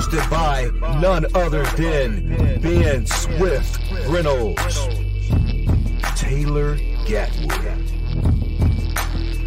Hosted 0.00 0.30
by 0.30 0.70
none 0.98 1.26
other 1.34 1.62
than 1.76 2.60
Ben 2.62 3.04
Swift 3.04 3.78
Reynolds, 4.08 4.88
Taylor 6.16 6.76
Gatwood, 7.04 7.76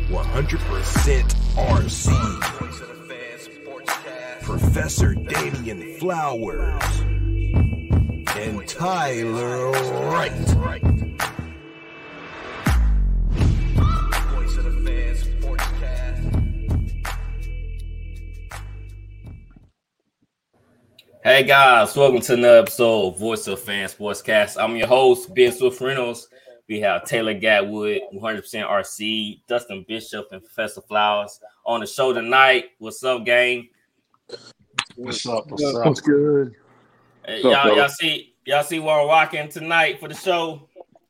100% 0.09 1.35
RC, 1.55 2.13
Professor 4.43 5.15
Damian 5.15 5.97
Flowers, 5.97 6.99
and 8.37 8.67
Tyler 8.67 9.71
Wright. 9.71 10.52
Hey 21.33 21.41
guys, 21.41 21.95
welcome 21.95 22.21
to 22.21 22.33
another 22.33 22.59
episode 22.59 23.07
of 23.07 23.19
Voice 23.19 23.47
of 23.47 23.59
Fan 23.59 23.89
Sportscast. 23.89 24.55
I'm 24.61 24.75
your 24.75 24.85
host, 24.85 25.33
Ben 25.33 25.51
Swift 25.51 25.81
Reynolds. 25.81 26.27
We 26.69 26.79
have 26.81 27.05
Taylor 27.05 27.33
Gatwood, 27.33 28.01
100% 28.13 28.43
RC, 28.69 29.41
Dustin 29.47 29.83
Bishop, 29.87 30.27
and 30.31 30.43
Professor 30.43 30.81
Flowers 30.81 31.39
on 31.65 31.79
the 31.79 31.87
show 31.87 32.13
tonight. 32.13 32.65
What's 32.77 33.03
up, 33.03 33.25
gang? 33.25 33.67
What's 34.95 35.25
up? 35.25 35.47
What's 35.49 35.63
up? 35.63 35.87
What's 35.87 36.01
good? 36.01 36.53
Hey, 37.25 37.41
What's 37.41 37.65
y'all, 37.65 37.77
y'all 37.77 37.89
see, 37.89 38.35
y'all 38.45 38.63
see 38.63 38.77
what 38.77 38.99
I'm 38.99 39.07
rocking 39.07 39.49
tonight 39.49 39.99
for 39.99 40.09
the 40.09 40.13
show? 40.13 40.69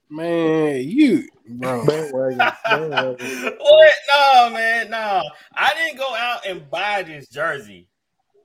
Man, 0.09 0.87
you 0.87 1.27
bro. 1.49 1.85
Bandwagon. 1.85 2.37
bandwagon. 2.63 3.17
what? 3.59 3.93
No, 4.07 4.49
man, 4.51 4.89
no. 4.89 5.21
I 5.53 5.73
didn't 5.73 5.97
go 5.97 6.15
out 6.15 6.45
and 6.47 6.69
buy 6.69 7.03
this 7.03 7.27
jersey. 7.27 7.89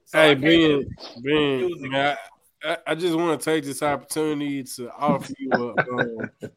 So 0.09 0.19
Hey 0.19 0.35
Ben, 0.37 0.87
Ben, 1.23 1.91
man, 1.91 2.17
I, 2.65 2.79
I- 2.87 2.95
just 2.95 3.15
want 3.15 3.39
to 3.39 3.45
take 3.45 3.63
this 3.63 3.83
opportunity 3.83 4.63
to 4.63 4.91
offer 4.91 5.31
you 5.39 5.53
a, 5.53 5.75
um, 5.93 6.31
a 6.43 6.51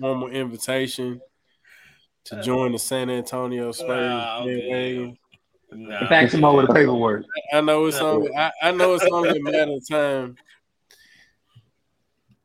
formal 0.00 0.28
invitation 0.28 1.20
to 2.24 2.42
join 2.42 2.72
the 2.72 2.78
San 2.80 3.10
Antonio 3.10 3.70
Spurs. 3.70 3.86
Bandwagon. 3.88 5.16
Nah. 5.70 6.08
Thanks 6.08 6.34
him 6.34 6.44
over 6.44 6.66
the 6.66 6.74
paperwork. 6.74 7.26
I 7.52 7.60
know 7.60 7.86
it's 7.86 7.98
only 7.98 8.34
I, 8.34 8.50
I 8.60 8.72
know 8.72 8.94
it's 8.94 9.04
only 9.04 9.38
a 9.38 9.40
matter 9.40 9.70
of 9.74 9.88
time. 9.88 10.34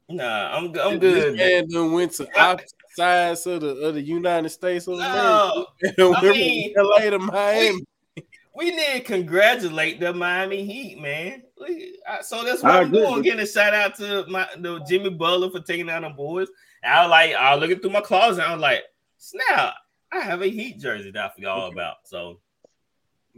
Nah, 0.10 0.56
I'm, 0.58 0.66
I'm 0.80 1.00
This 1.00 1.24
good. 1.24 1.38
man 1.38 1.68
done 1.70 1.92
went 1.92 2.12
to 2.14 2.28
opposite 2.40 2.72
sides 2.96 3.48
of 3.48 3.62
the 3.62 3.70
of 3.78 3.96
the 3.96 4.02
United 4.02 4.50
States 4.50 4.86
of 4.88 5.00
America. 5.00 5.64
No, 5.98 6.14
I 6.14 6.22
mean, 6.22 6.76
to 6.76 7.18
Miami. 7.18 7.84
We 8.56 8.72
need 8.72 8.94
to 8.98 9.00
congratulate 9.02 10.00
the 10.00 10.14
Miami 10.14 10.64
Heat, 10.66 11.00
man. 11.00 11.44
We- 11.60 12.00
I- 12.08 12.22
So 12.22 12.44
that's 12.44 12.64
I 12.64 12.68
what 12.70 12.76
I'm 12.82 12.88
agree 12.88 13.00
doing. 13.00 13.14
with 13.16 13.24
Getting 13.24 13.40
a 13.42 13.48
shout 13.48 13.74
out 13.74 13.96
to 13.96 14.26
my 14.28 14.48
the 14.58 14.80
Jimmy 14.88 15.10
Butler 15.10 15.50
for 15.50 15.60
taking 15.62 15.90
out 15.90 16.02
the 16.04 16.10
boys. 16.10 16.48
And 16.84 16.94
I 16.94 17.02
was 17.04 17.10
like, 17.12 17.34
I 17.34 17.56
was 17.56 17.62
looking 17.62 17.80
through 17.80 17.92
my 17.92 18.02
closet. 18.02 18.44
I 18.48 18.52
was 18.54 18.62
like, 18.62 18.84
snap! 19.18 19.74
I 20.12 20.20
have 20.20 20.42
a 20.42 20.48
Heat 20.48 20.80
jersey 20.80 21.12
that 21.12 21.32
I 21.32 21.36
forgot 21.36 21.58
all 21.58 21.72
about. 21.72 21.96
So 22.06 22.40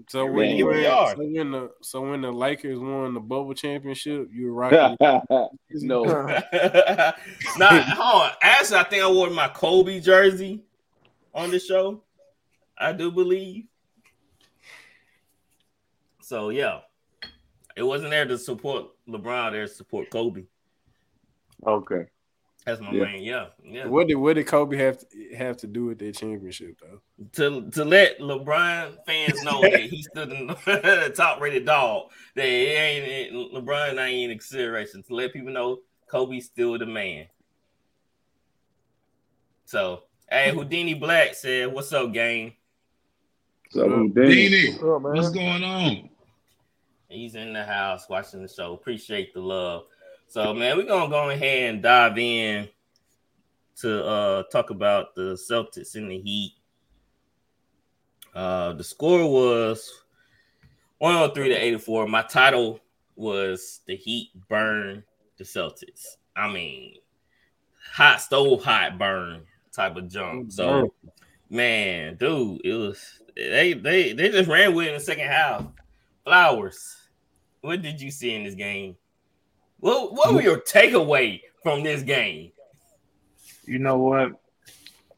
So 0.09 0.25
Yeah, 0.25 0.31
when 0.31 0.47
here 0.49 0.57
you 0.57 0.67
we 0.67 0.85
are. 0.87 1.11
so 1.15 1.17
when 1.19 1.51
the 1.51 1.71
so 1.81 2.01
when 2.01 2.19
the 2.21 2.31
Lakers 2.31 2.77
won 2.79 3.13
the 3.13 3.19
bubble 3.21 3.53
championship, 3.53 4.27
you 4.33 4.47
were 4.47 4.53
rocking. 4.53 4.97
no, 5.71 6.03
now, 7.57 7.81
hold 7.81 8.23
on. 8.23 8.31
Actually, 8.41 8.79
I 8.79 8.83
think 8.83 9.03
I 9.03 9.09
wore 9.09 9.29
my 9.29 9.47
Kobe 9.47 10.01
jersey 10.01 10.61
on 11.33 11.51
the 11.51 11.59
show. 11.59 12.03
I 12.77 12.91
do 12.91 13.09
believe. 13.11 13.65
So 16.25 16.49
yeah, 16.49 16.79
it 17.77 17.83
wasn't 17.83 18.09
there 18.09 18.25
to 18.25 18.35
support 18.39 18.85
LeBron. 19.07 19.51
There 19.51 19.67
to 19.67 19.71
support 19.71 20.09
Kobe. 20.09 20.45
okay. 21.67 22.05
That's 22.65 22.81
my 22.81 22.93
Yeah. 22.93 23.03
main. 23.03 23.21
Yeah, 23.21 23.45
yeah. 23.63 23.85
What 23.85 24.07
did 24.07 24.15
what 24.15 24.33
did 24.33 24.47
Kobe 24.47 24.75
have 24.77 24.97
to 24.97 25.35
have 25.35 25.55
to 25.57 25.67
do 25.67 25.85
with 25.85 25.99
that 25.99 26.15
championship 26.15 26.79
though? 26.81 26.99
To 27.33 27.69
to 27.69 27.85
let 27.85 28.17
LeBron 28.17 29.05
fans 29.05 29.43
know 29.43 29.61
that 29.61 29.79
he's 29.81 30.07
still 30.07 30.25
the 30.25 31.13
top 31.15 31.39
rated 31.41 31.65
dog. 31.67 32.09
That 32.33 32.47
it 32.47 32.75
ain't 32.75 33.07
it, 33.07 33.53
LeBron 33.53 34.03
ain't 34.03 34.31
in 34.31 34.37
consideration. 34.39 35.03
To 35.03 35.13
let 35.13 35.31
people 35.31 35.51
know 35.51 35.81
Kobe's 36.07 36.45
still 36.47 36.79
the 36.79 36.87
man. 36.87 37.27
So, 39.65 40.05
hey, 40.27 40.49
Houdini 40.51 40.95
Black 40.95 41.35
said, 41.35 41.71
"What's 41.71 41.93
up, 41.93 42.11
gang?" 42.13 42.53
So 43.71 43.81
then, 43.89 44.11
Beanie, 44.11 44.71
What's 44.71 44.83
up, 44.83 45.01
man? 45.01 45.13
what's 45.13 45.29
going 45.31 45.63
on? 45.63 46.09
He's 47.15 47.35
in 47.35 47.53
the 47.53 47.63
house 47.63 48.09
watching 48.09 48.41
the 48.41 48.47
show. 48.47 48.73
Appreciate 48.73 49.33
the 49.33 49.39
love. 49.39 49.85
So, 50.27 50.53
man, 50.53 50.77
we're 50.77 50.85
gonna 50.85 51.09
go 51.09 51.29
ahead 51.29 51.73
and 51.73 51.83
dive 51.83 52.17
in 52.17 52.67
to 53.77 54.05
uh 54.05 54.43
talk 54.51 54.69
about 54.69 55.15
the 55.15 55.33
Celtics 55.33 55.95
and 55.95 56.11
the 56.11 56.19
Heat. 56.19 56.53
Uh 58.33 58.73
the 58.73 58.83
score 58.83 59.29
was 59.31 60.03
103 60.99 61.49
to 61.49 61.55
84. 61.55 62.07
My 62.07 62.21
title 62.21 62.79
was 63.15 63.81
the 63.85 63.95
Heat 63.95 64.31
burn 64.49 65.03
the 65.37 65.43
Celtics. 65.43 66.17
I 66.35 66.51
mean, 66.51 66.95
hot 67.93 68.21
stove 68.21 68.63
hot 68.63 68.97
burn 68.97 69.43
type 69.71 69.95
of 69.95 70.09
jump. 70.09 70.51
So 70.51 70.93
man, 71.49 72.15
dude, 72.15 72.61
it 72.65 72.73
was 72.73 73.21
they 73.35 73.73
they 73.73 74.13
they 74.13 74.29
just 74.29 74.49
ran 74.49 74.73
with 74.73 74.87
it 74.87 74.89
in 74.89 74.95
the 74.95 74.99
second 74.99 75.27
half. 75.27 75.65
Flowers, 76.23 76.95
what 77.65 77.81
did 77.81 77.99
you 77.99 78.11
see 78.11 78.33
in 78.33 78.43
this 78.43 78.55
game? 78.55 78.95
What 79.79 80.13
what 80.13 80.33
were 80.33 80.41
your 80.41 80.61
takeaway 80.61 81.41
from 81.63 81.83
this 81.83 82.01
game? 82.03 82.51
You 83.65 83.79
know 83.79 83.97
what? 83.97 84.33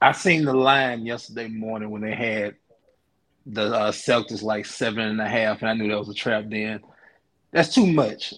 I 0.02 0.12
seen 0.14 0.46
the 0.46 0.54
line 0.54 1.06
yesterday 1.06 1.48
morning 1.48 1.90
when 1.90 2.02
they 2.02 2.16
had 2.16 2.56
the 3.46 3.64
uh, 3.64 3.92
Celtics 3.92 4.44
like 4.44 4.66
seven 4.66 5.00
and 5.00 5.22
a 5.22 5.28
half, 5.28 5.62
and 5.62 5.70
I 5.70 5.74
knew 5.74 5.90
that 5.90 6.00
was 6.00 6.10
a 6.10 6.14
trap. 6.14 6.46
Then 6.48 6.82
that's 7.52 7.74
too 7.74 7.88
much. 7.88 8.34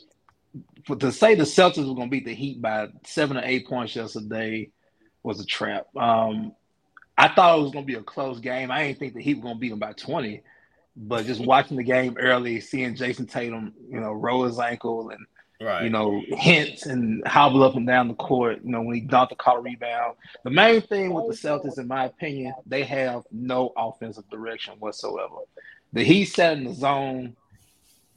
But 0.87 0.99
to 1.01 1.11
say 1.11 1.35
the 1.35 1.43
Celtics 1.43 1.87
were 1.87 1.95
going 1.95 2.09
to 2.09 2.11
beat 2.11 2.25
the 2.25 2.33
Heat 2.33 2.61
by 2.61 2.87
seven 3.05 3.37
or 3.37 3.43
eight 3.43 3.67
points 3.67 3.95
yesterday 3.95 4.71
was 5.21 5.39
a 5.39 5.45
trap. 5.45 5.87
Um, 5.95 6.53
I 7.17 7.27
thought 7.27 7.59
it 7.59 7.61
was 7.61 7.71
going 7.71 7.85
to 7.85 7.91
be 7.91 7.99
a 7.99 8.03
close 8.03 8.39
game. 8.39 8.71
I 8.71 8.87
didn't 8.87 8.99
think 8.99 9.13
the 9.13 9.21
Heat 9.21 9.35
were 9.37 9.43
going 9.43 9.55
to 9.55 9.59
beat 9.59 9.69
them 9.69 9.79
by 9.79 9.93
twenty. 9.93 10.41
But 10.95 11.25
just 11.25 11.45
watching 11.45 11.77
the 11.77 11.83
game 11.83 12.17
early, 12.19 12.59
seeing 12.59 12.95
Jayson 12.95 13.25
Tatum, 13.29 13.73
you 13.89 13.99
know, 13.99 14.11
roll 14.11 14.43
his 14.43 14.59
ankle 14.59 15.09
and 15.09 15.25
Right. 15.61 15.83
you 15.83 15.89
know, 15.89 16.21
hints 16.29 16.85
and 16.85 17.21
hobble 17.27 17.63
up 17.63 17.75
and 17.75 17.85
down 17.85 18.07
the 18.07 18.13
court, 18.13 18.61
you 18.63 18.71
know, 18.71 18.81
when 18.81 18.95
he 18.95 19.01
dunked 19.01 19.29
the 19.29 19.35
a 19.35 19.59
rebound. 19.59 20.15
The 20.45 20.49
main 20.51 20.79
thing 20.81 21.13
with 21.13 21.27
the 21.27 21.33
Celtics, 21.33 21.77
in 21.77 21.85
my 21.85 22.05
opinion, 22.05 22.53
they 22.65 22.83
have 22.85 23.23
no 23.29 23.73
offensive 23.75 24.29
direction 24.29 24.75
whatsoever. 24.79 25.35
The 25.91 26.03
Heat 26.05 26.25
set 26.25 26.57
in 26.57 26.63
the 26.63 26.73
zone, 26.73 27.35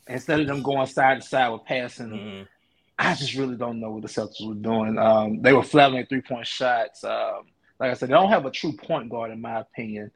instead 0.06 0.38
of 0.38 0.46
them 0.46 0.62
going 0.62 0.86
side 0.86 1.20
to 1.20 1.26
side 1.26 1.48
with 1.48 1.64
passing, 1.64 2.10
Mhm. 2.10 2.48
I 2.96 3.14
just 3.16 3.34
really 3.34 3.56
don't 3.56 3.80
know 3.80 3.90
what 3.90 4.02
the 4.02 4.08
Celtics 4.08 4.46
were 4.46 4.54
doing. 4.54 4.96
Um, 4.96 5.42
they 5.42 5.52
were 5.52 5.64
their 5.94 6.06
three 6.06 6.20
point 6.22 6.46
shots. 6.46 7.02
Um, 7.02 7.46
like 7.80 7.90
I 7.90 7.94
said, 7.94 8.08
they 8.08 8.14
don't 8.14 8.28
have 8.30 8.46
a 8.46 8.52
true 8.52 8.72
point 8.74 9.08
guard, 9.08 9.32
in 9.32 9.40
my 9.40 9.58
opinion, 9.58 10.12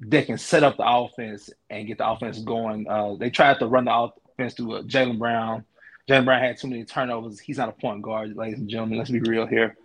that 0.00 0.26
can 0.26 0.38
set 0.38 0.62
up 0.62 0.76
the 0.76 0.86
offense 0.86 1.50
and 1.70 1.86
get 1.86 1.98
the 1.98 2.08
offense 2.08 2.38
going. 2.40 2.88
Uh, 2.88 3.14
they 3.14 3.30
tried 3.30 3.58
to 3.60 3.66
run 3.66 3.86
the 3.86 3.94
offense 3.94 4.54
through 4.54 4.74
uh, 4.76 4.82
Jaylen 4.82 5.18
Brown. 5.18 5.64
Jaylen 6.08 6.24
Brown 6.24 6.42
had 6.42 6.58
too 6.58 6.68
many 6.68 6.84
turnovers. 6.84 7.40
He's 7.40 7.58
not 7.58 7.68
a 7.68 7.72
point 7.72 8.02
guard, 8.02 8.36
ladies 8.36 8.58
and 8.58 8.68
gentlemen. 8.68 8.98
Let's 8.98 9.10
be 9.10 9.20
real 9.20 9.46
here. 9.46 9.76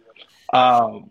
Um, 0.53 1.09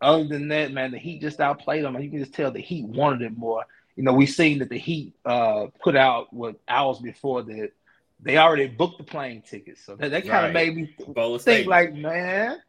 other 0.00 0.24
than 0.24 0.48
that, 0.48 0.72
man, 0.72 0.90
the 0.92 0.98
Heat 0.98 1.20
just 1.20 1.40
outplayed 1.40 1.84
them. 1.84 2.00
You 2.00 2.10
can 2.10 2.18
just 2.20 2.34
tell 2.34 2.50
the 2.50 2.60
Heat 2.60 2.84
wanted 2.86 3.22
it 3.22 3.36
more. 3.36 3.64
You 3.96 4.04
know, 4.04 4.12
we've 4.12 4.30
seen 4.30 4.60
that 4.60 4.68
the 4.70 4.78
Heat 4.78 5.12
uh, 5.24 5.66
put 5.82 5.96
out 5.96 6.32
what 6.32 6.56
hours 6.68 6.98
before 6.98 7.42
that 7.42 7.72
they 8.20 8.38
already 8.38 8.68
booked 8.68 8.98
the 8.98 9.04
plane 9.04 9.42
tickets. 9.42 9.84
So 9.84 9.96
that, 9.96 10.10
that 10.12 10.22
kind 10.22 10.32
Right. 10.32 10.46
of 10.46 10.52
made 10.54 10.76
me 10.76 10.96
Bold 11.08 11.42
think 11.42 11.66
like, 11.66 11.92
man, 11.92 12.62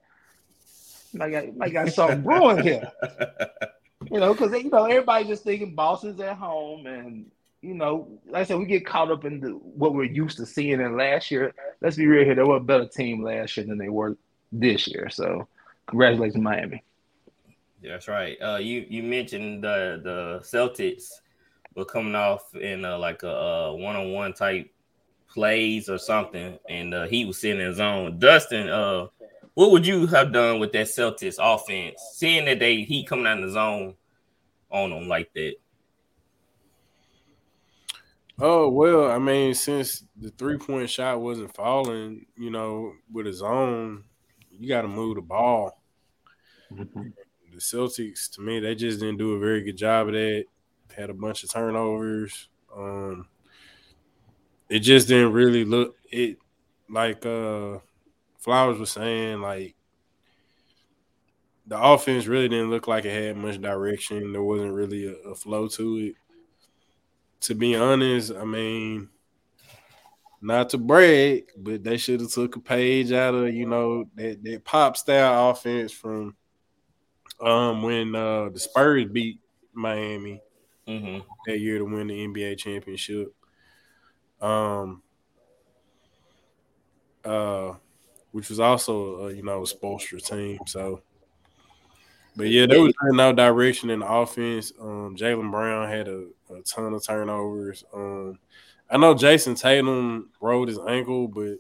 I 1.22 1.30
got, 1.30 1.44
I 1.62 1.70
got 1.70 1.90
something 1.94 2.24
brewing 2.24 2.64
here. 2.64 2.92
you 4.12 4.20
know, 4.20 4.34
because 4.34 4.52
you 4.52 4.70
know 4.70 4.86
everybody 4.86 5.26
just 5.26 5.44
thinking 5.44 5.76
Boston's 5.76 6.20
at 6.20 6.38
home, 6.38 6.86
and 6.88 7.32
you 7.62 7.74
know, 7.74 8.08
like 8.28 8.42
I 8.42 8.44
said, 8.46 8.60
we 8.60 8.66
get 8.66 8.86
caught 8.86 9.12
up 9.12 9.26
in 9.26 9.40
the, 9.40 9.50
what 9.50 9.94
we're 9.94 10.04
used 10.04 10.38
to 10.38 10.46
seeing 10.46 10.82
in 10.82 10.98
last 10.98 11.32
year. 11.32 11.54
Let's 11.82 11.96
be 11.96 12.08
real 12.08 12.26
here; 12.26 12.36
they 12.36 12.44
were 12.44 12.58
a 12.58 12.62
better 12.62 12.88
team 12.88 13.24
last 13.24 13.58
year 13.58 13.66
than 13.66 13.78
they 13.78 13.90
were 13.90 14.18
this 14.52 14.88
year. 14.88 15.10
So, 15.10 15.48
congratulations, 15.88 16.42
Miami. 16.42 16.84
That's 17.82 18.08
right. 18.08 18.38
Uh, 18.42 18.58
you 18.58 18.86
you 18.90 19.04
mentioned 19.04 19.64
the 19.64 20.00
the 20.04 20.40
Celtics 20.44 21.10
were 21.76 21.86
coming 21.86 22.16
off 22.16 22.56
in 22.56 22.86
uh, 22.86 22.98
like 22.98 23.24
a 23.24 23.74
one 23.76 23.96
on 23.96 24.12
one 24.12 24.34
type 24.34 24.70
plays 25.34 25.90
or 25.90 25.98
something, 25.98 26.58
and 26.70 26.94
uh, 26.94 27.08
he 27.08 27.26
was 27.26 27.40
sitting 27.40 27.60
in 27.60 27.68
his 27.68 27.80
own. 27.80 28.20
Dustin, 28.20 28.70
uh, 28.70 29.08
what 29.54 29.72
would 29.72 29.86
you 29.86 30.08
have 30.08 30.34
done 30.34 30.60
with 30.60 30.72
that 30.74 30.88
Celtics 30.88 31.38
offense, 31.40 32.02
seeing 32.16 32.46
that 32.46 32.60
they 32.60 32.82
he 32.82 33.04
coming 33.04 33.28
out 33.28 33.38
in 33.38 33.46
the 33.46 33.52
zone 33.52 33.96
on 34.70 34.90
them 34.90 35.08
like 35.08 35.32
that? 35.34 35.56
Oh 38.40 38.70
well, 38.70 39.12
I 39.12 39.20
mean, 39.20 39.54
since 39.54 40.04
the 40.20 40.30
three 40.32 40.58
point 40.58 40.90
shot 40.90 41.22
wasn't 41.22 41.56
falling, 41.56 42.26
you 42.36 42.50
know, 42.50 42.94
with 43.12 43.28
his 43.28 43.44
own, 43.44 44.04
you 44.52 44.68
got 44.68 44.82
to 44.82 44.88
move 44.88 45.16
the 45.16 45.22
ball. 45.22 45.80
Mm-hmm. 46.72 47.10
The 47.54 47.60
Celtics, 47.60 48.32
to 48.32 48.42
me, 48.42 48.60
they 48.60 48.74
just 48.74 49.00
didn't 49.00 49.18
do 49.18 49.34
a 49.34 49.40
very 49.40 49.62
good 49.62 49.78
job 49.78 50.08
of 50.08 50.14
that. 50.14 50.46
Had 50.96 51.12
a 51.12 51.14
bunch 51.14 51.44
of 51.44 51.52
turnovers. 51.52 52.50
Um, 52.76 53.28
it 54.70 54.80
just 54.80 55.08
didn't 55.08 55.34
really 55.34 55.64
look 55.64 55.96
it 56.12 56.38
like 56.90 57.26
uh 57.26 57.78
Flowers 58.44 58.78
was 58.78 58.92
saying, 58.92 59.40
like 59.40 59.74
the 61.66 61.82
offense 61.82 62.28
really 62.28 62.50
didn't 62.50 62.72
look 62.72 62.90
like 62.90 63.06
it 63.06 63.24
had 63.24 63.38
much 63.38 63.62
direction. 63.62 64.34
There 64.34 64.44
wasn't 64.44 64.74
really 64.74 65.08
a, 65.08 65.30
a 65.30 65.36
flow 65.36 65.70
to 65.70 65.98
it. 65.98 66.16
To 67.42 67.56
be 67.56 67.78
honest, 67.78 68.34
I 68.34 68.44
mean, 68.44 69.08
not 70.42 70.70
to 70.72 70.78
brag, 70.78 71.46
but 71.56 71.86
they 71.86 71.96
should 71.96 72.20
have 72.20 72.34
took 72.34 72.58
a 72.58 72.60
page 72.60 73.14
out 73.14 73.34
of 73.34 73.54
you 73.54 73.66
know 73.66 74.10
that, 74.16 74.44
that 74.44 74.66
pop 74.66 74.98
style 74.98 75.52
offense 75.52 75.94
from 75.94 76.36
um 77.40 77.82
when 77.82 78.14
uh 78.14 78.50
the 78.50 78.60
Spurs 78.60 79.06
beat 79.06 79.40
Miami 79.74 80.42
mm-hmm. 80.86 81.20
that 81.48 81.60
year 81.60 81.78
to 81.78 81.86
win 81.86 82.08
the 82.08 82.28
NBA 82.28 82.58
championship. 82.58 83.34
Um 84.42 85.02
uh 87.24 87.76
which 88.34 88.50
was 88.50 88.60
also 88.60 89.28
a, 89.28 89.34
you 89.34 89.44
know 89.44 89.62
a 89.62 89.66
Spoelstra 89.66 90.22
team. 90.22 90.60
So, 90.68 91.02
but 92.36 92.50
yeah, 92.50 92.66
there 92.66 92.82
was 92.82 92.94
no 93.04 93.32
direction 93.32 93.90
in 93.90 94.00
the 94.00 94.08
offense. 94.08 94.74
Um, 94.82 95.16
Jaylen 95.16 95.52
Brown 95.52 95.88
had 95.88 96.08
a, 96.08 96.26
a, 96.50 96.62
ton 96.64 96.94
of 96.94 97.06
turnovers. 97.06 97.86
Um, 97.94 98.40
I 98.90 98.98
know 98.98 99.14
Jayson 99.14 99.56
Tatum 99.56 100.32
rolled 100.42 100.68
his 100.68 100.80
ankle, 100.88 101.28
but 101.28 101.58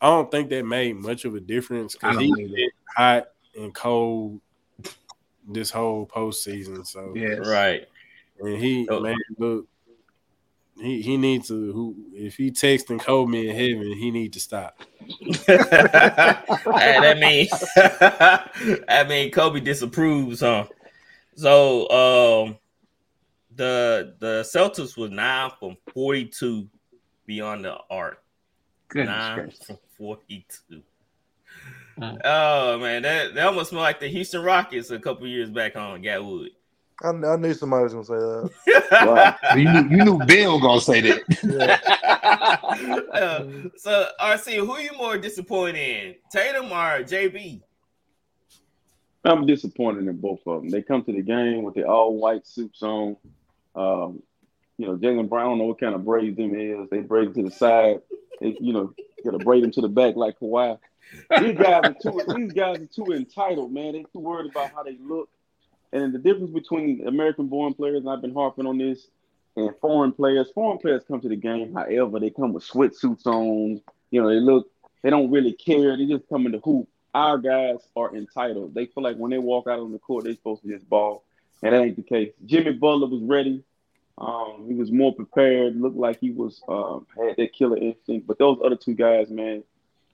I 0.00 0.06
don't 0.06 0.30
think 0.30 0.50
that 0.50 0.64
made 0.64 0.96
much 0.96 1.24
of 1.24 1.34
a 1.34 1.40
difference 1.40 1.94
because 1.94 2.18
he 2.18 2.30
was 2.30 2.52
hot 2.94 3.28
and 3.56 3.74
cold 3.74 4.40
this 5.48 5.70
whole 5.70 6.06
postseason. 6.06 6.86
So 6.86 7.14
yeah, 7.16 7.36
right. 7.36 7.86
And 8.38 8.58
he 8.58 8.86
oh. 8.90 9.00
man, 9.00 9.16
look, 9.38 9.66
he 10.80 11.02
he 11.02 11.16
needs 11.16 11.48
to 11.48 11.72
who 11.72 11.94
if 12.12 12.36
he 12.36 12.50
texting 12.50 13.00
Kobe 13.00 13.48
in 13.48 13.54
heaven, 13.54 13.96
he 13.96 14.10
need 14.10 14.32
to 14.32 14.40
stop. 14.40 14.82
that 15.46 17.18
mean 17.18 17.48
I 18.88 19.04
mean 19.04 19.30
Kobe 19.30 19.60
disapproves, 19.60 20.40
huh? 20.40 20.66
So 21.36 21.88
um 21.90 22.58
the 23.54 24.14
the 24.18 24.42
Celtics 24.42 24.96
was 24.96 25.10
nine 25.10 25.50
from 25.58 25.76
42 25.92 26.68
beyond 27.26 27.64
the 27.64 27.76
arc. 27.90 28.22
Goodness 28.88 29.08
nine 29.10 29.38
Christ. 29.38 29.66
from 29.66 29.78
42. 29.98 30.82
Oh 32.24 32.78
man, 32.78 33.02
that, 33.02 33.34
that 33.34 33.46
almost 33.46 33.70
smelled 33.70 33.82
like 33.82 34.00
the 34.00 34.08
Houston 34.08 34.42
Rockets 34.42 34.90
a 34.90 34.98
couple 34.98 35.26
years 35.26 35.50
back 35.50 35.76
on 35.76 36.02
Gatwood. 36.02 36.48
I, 37.02 37.08
I, 37.08 37.36
knew 37.36 37.54
somebody 37.54 37.84
was 37.84 37.92
gonna 37.92 38.04
say 38.04 38.14
that. 38.14 39.06
wow. 39.06 39.56
you, 39.56 39.64
knew, 39.64 39.96
you 39.96 40.04
knew 40.04 40.18
Ben 40.18 40.52
was 40.52 40.60
gonna 40.60 40.80
say 40.80 41.00
that. 41.00 41.80
uh, 43.12 43.44
so 43.76 44.08
RC, 44.20 44.56
who 44.56 44.72
are 44.72 44.82
you 44.82 44.92
more 44.96 45.16
disappointed 45.16 45.76
in, 45.76 46.14
Tatum 46.30 46.66
or 46.66 47.02
JB? 47.02 47.62
I'm 49.24 49.46
disappointed 49.46 50.06
in 50.06 50.16
both 50.16 50.40
of 50.46 50.62
them. 50.62 50.70
They 50.70 50.82
come 50.82 51.04
to 51.04 51.12
the 51.12 51.22
game 51.22 51.62
with 51.62 51.74
the 51.74 51.84
all 51.84 52.16
white 52.16 52.46
suits 52.46 52.82
on. 52.82 53.16
Um, 53.74 54.22
you 54.78 54.86
know, 54.86 54.96
Jaylen 54.96 55.28
Brown, 55.28 55.46
I 55.46 55.48
don't 55.50 55.58
know 55.58 55.64
what 55.64 55.80
kind 55.80 55.94
of 55.94 56.04
braids 56.06 56.38
them 56.38 56.54
is. 56.54 56.88
They 56.90 57.00
braid 57.00 57.34
to 57.34 57.42
the 57.42 57.50
side. 57.50 58.00
They, 58.40 58.56
you 58.60 58.72
know, 58.72 58.94
got 59.22 59.32
to 59.32 59.38
braid 59.38 59.62
them 59.62 59.70
to 59.72 59.82
the 59.82 59.88
back 59.88 60.16
like 60.16 60.38
Kawhi. 60.40 60.78
These 61.38 61.58
guys 61.58 61.82
are 61.84 61.96
too. 62.02 62.22
These 62.34 62.52
guys 62.52 62.78
are 62.78 62.86
too 62.86 63.12
entitled, 63.12 63.72
man. 63.72 63.92
They're 63.92 64.04
too 64.04 64.20
worried 64.20 64.50
about 64.50 64.70
how 64.72 64.82
they 64.82 64.96
look 65.00 65.28
and 65.92 66.12
the 66.12 66.18
difference 66.18 66.50
between 66.50 67.06
American 67.06 67.48
born 67.48 67.74
players, 67.74 68.00
and 68.00 68.10
I've 68.10 68.22
been 68.22 68.34
harping 68.34 68.66
on 68.66 68.78
this, 68.78 69.08
and 69.56 69.74
foreign 69.80 70.12
players, 70.12 70.50
foreign 70.54 70.78
players 70.78 71.02
come 71.06 71.20
to 71.20 71.28
the 71.28 71.36
game, 71.36 71.74
however, 71.74 72.20
they 72.20 72.30
come 72.30 72.52
with 72.52 72.66
sweatsuits 72.66 73.26
on. 73.26 73.80
You 74.10 74.22
know, 74.22 74.28
they 74.28 74.40
look, 74.40 74.70
they 75.02 75.10
don't 75.10 75.30
really 75.30 75.52
care. 75.52 75.96
They 75.96 76.06
just 76.06 76.28
come 76.28 76.46
in 76.46 76.52
the 76.52 76.58
hoop. 76.58 76.88
Our 77.12 77.38
guys 77.38 77.78
are 77.96 78.14
entitled. 78.14 78.74
They 78.74 78.86
feel 78.86 79.02
like 79.02 79.16
when 79.16 79.32
they 79.32 79.38
walk 79.38 79.66
out 79.66 79.80
on 79.80 79.92
the 79.92 79.98
court, 79.98 80.24
they're 80.24 80.34
supposed 80.34 80.62
to 80.62 80.68
just 80.68 80.88
ball. 80.88 81.24
And 81.62 81.74
that 81.74 81.82
ain't 81.82 81.96
the 81.96 82.02
case. 82.02 82.32
Jimmy 82.46 82.72
Butler 82.72 83.08
was 83.08 83.22
ready. 83.22 83.64
Um, 84.16 84.66
he 84.68 84.74
was 84.74 84.92
more 84.92 85.14
prepared. 85.14 85.80
Looked 85.80 85.96
like 85.96 86.20
he 86.20 86.30
was 86.30 86.62
um, 86.68 87.06
had 87.16 87.36
that 87.36 87.52
killer 87.52 87.76
instinct. 87.76 88.26
But 88.26 88.38
those 88.38 88.58
other 88.64 88.76
two 88.76 88.94
guys, 88.94 89.30
man, 89.30 89.64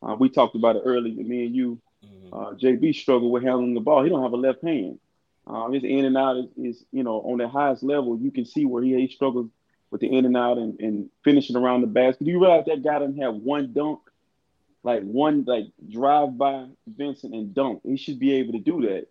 uh, 0.02 0.17
we 0.19 0.28
talked 0.28 0.55
about 0.55 0.76
it 0.76 0.82
earlier. 0.84 1.23
Me 1.23 1.46
and 1.46 1.55
you, 1.55 1.78
mm-hmm. 2.05 2.34
uh, 2.34 2.52
JB 2.52 2.94
struggled 2.94 3.32
with 3.32 3.43
handling 3.43 3.75
the 3.75 3.81
ball. 3.81 4.02
He 4.02 4.08
don't 4.08 4.23
have 4.23 4.32
a 4.32 4.37
left 4.37 4.62
hand. 4.62 4.99
Um, 5.46 5.72
his 5.72 5.84
in 5.84 6.04
and 6.04 6.16
out 6.16 6.37
is, 6.37 6.46
is, 6.56 6.84
you 6.90 7.04
know, 7.04 7.20
on 7.20 7.38
the 7.38 7.48
highest 7.48 7.82
level. 7.82 8.19
You 8.19 8.31
can 8.31 8.44
see 8.44 8.66
where 8.66 8.82
he, 8.82 8.94
he 8.94 9.08
struggles 9.08 9.48
with 9.90 10.00
the 10.00 10.08
in 10.08 10.25
and 10.25 10.37
out 10.37 10.58
and, 10.58 10.78
and 10.81 11.08
finishing 11.22 11.56
around 11.56 11.82
the 11.82 11.87
basket. 11.87 12.25
Do 12.25 12.31
you 12.31 12.40
realize 12.40 12.64
that 12.66 12.82
guy 12.82 12.98
doesn't 12.98 13.20
have 13.20 13.34
one 13.34 13.72
dunk, 13.72 14.00
like 14.82 15.02
one 15.02 15.44
like 15.46 15.66
drive 15.88 16.37
by 16.37 16.66
Vincent 16.87 17.34
and 17.34 17.54
dunk? 17.54 17.82
He 17.84 17.96
should 17.96 18.19
be 18.19 18.34
able 18.34 18.52
to 18.52 18.58
do 18.58 18.82
that, 18.82 19.06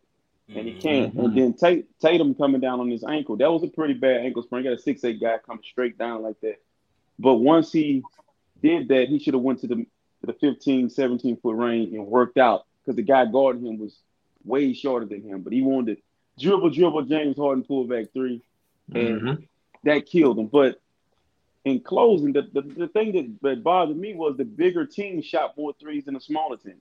and 0.54 0.68
he 0.68 0.74
can't. 0.74 1.16
Mm-hmm. 1.16 1.38
And 1.38 1.58
then 1.58 1.84
Tatum 2.02 2.36
coming 2.36 2.62
down 2.62 2.82
on 2.82 2.90
his 2.90 3.04
ankle. 3.04 3.38
That 3.38 3.52
was 3.52 3.64
a 3.64 3.68
pretty 3.68 3.94
bad 3.94 4.22
ankle 4.22 4.44
sprain. 4.44 4.64
Got 4.64 4.74
a 4.74 4.78
six 4.78 5.04
eight 5.06 5.22
guy 5.22 5.38
coming 5.46 5.64
straight 5.64 5.98
down 5.98 6.22
like 6.22 6.40
that. 6.42 6.62
But 7.18 7.36
once 7.36 7.72
he 7.72 8.04
did 8.62 8.90
that, 8.90 9.08
he 9.08 9.20
should 9.20 9.36
have 9.36 9.44
went 9.44 9.62
to 9.62 9.68
the 9.68 9.76
to 9.76 10.28
the 10.28 10.34
15, 10.34 10.90
17 10.90 11.38
foot 11.38 11.56
range 11.56 11.94
and 11.94 12.08
worked 12.08 12.38
out 12.38 12.66
because 12.82 12.96
the 12.96 13.02
guy 13.02 13.26
guarding 13.26 13.66
him 13.66 13.80
was 13.80 13.98
way 14.44 14.74
shorter 14.74 15.06
than 15.06 15.22
him. 15.22 15.42
But 15.42 15.54
he 15.54 15.62
wanted 15.62 15.98
dribble, 16.40 16.72
dribble, 16.72 17.04
James 17.04 17.38
Harden 17.38 17.64
pull 17.64 17.86
back 17.86 18.12
three, 18.14 18.42
and 18.94 19.22
mm-hmm. 19.22 19.44
that 19.84 20.06
killed 20.06 20.40
him. 20.40 20.48
But 20.48 20.82
in 21.64 21.80
closing, 21.80 22.34
the, 22.34 22.44
the, 22.54 22.62
the 22.62 22.88
thing 22.88 23.12
that, 23.14 23.38
that 23.42 23.64
bothered 23.64 23.98
me 23.98 24.14
was 24.14 24.38
the 24.38 24.46
bigger 24.46 24.86
team 24.86 25.22
shot 25.22 25.58
more 25.58 25.74
threes 25.80 26.06
than 26.06 26.14
the 26.14 26.20
smaller 26.20 26.58
team. 26.58 26.78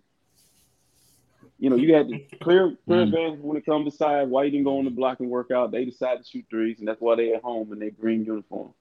You 1.59 1.71
know, 1.71 1.77
you 1.77 1.95
had 1.95 2.09
the 2.09 2.19
clear 2.43 2.77
clear 2.85 3.01
mm-hmm. 3.01 3.15
advantage 3.15 3.41
when 3.41 3.57
it 3.57 3.65
comes 3.65 3.91
to 3.91 3.97
size. 3.97 4.29
Why 4.29 4.45
you 4.45 4.51
didn't 4.51 4.65
go 4.65 4.79
on 4.79 4.85
the 4.85 4.91
block 4.91 5.21
and 5.21 5.31
work 5.31 5.51
out? 5.51 5.71
They 5.71 5.85
decided 5.85 6.25
to 6.25 6.31
shoot 6.31 6.45
threes, 6.51 6.81
and 6.81 6.89
that's 6.89 7.01
why 7.01 7.15
they 7.17 7.33
at 7.33 7.43
home 7.43 7.73
in 7.73 7.79
their 7.79 7.91
green 7.91 8.25
uniform. 8.25 8.75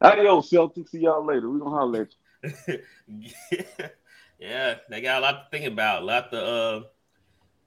Adios, 0.00 0.50
Celtics. 0.50 0.90
See 0.90 1.00
y'all 1.00 1.24
later. 1.24 1.50
We're 1.50 1.58
gonna 1.58 1.70
holler 1.70 2.02
at 2.02 2.08
you. 2.70 2.78
yeah, 4.38 4.74
they 4.88 5.00
got 5.00 5.18
a 5.18 5.20
lot 5.20 5.44
to 5.44 5.50
think 5.50 5.70
about. 5.70 6.02
A 6.02 6.04
lot 6.04 6.30
to 6.30 6.42
uh 6.42 6.82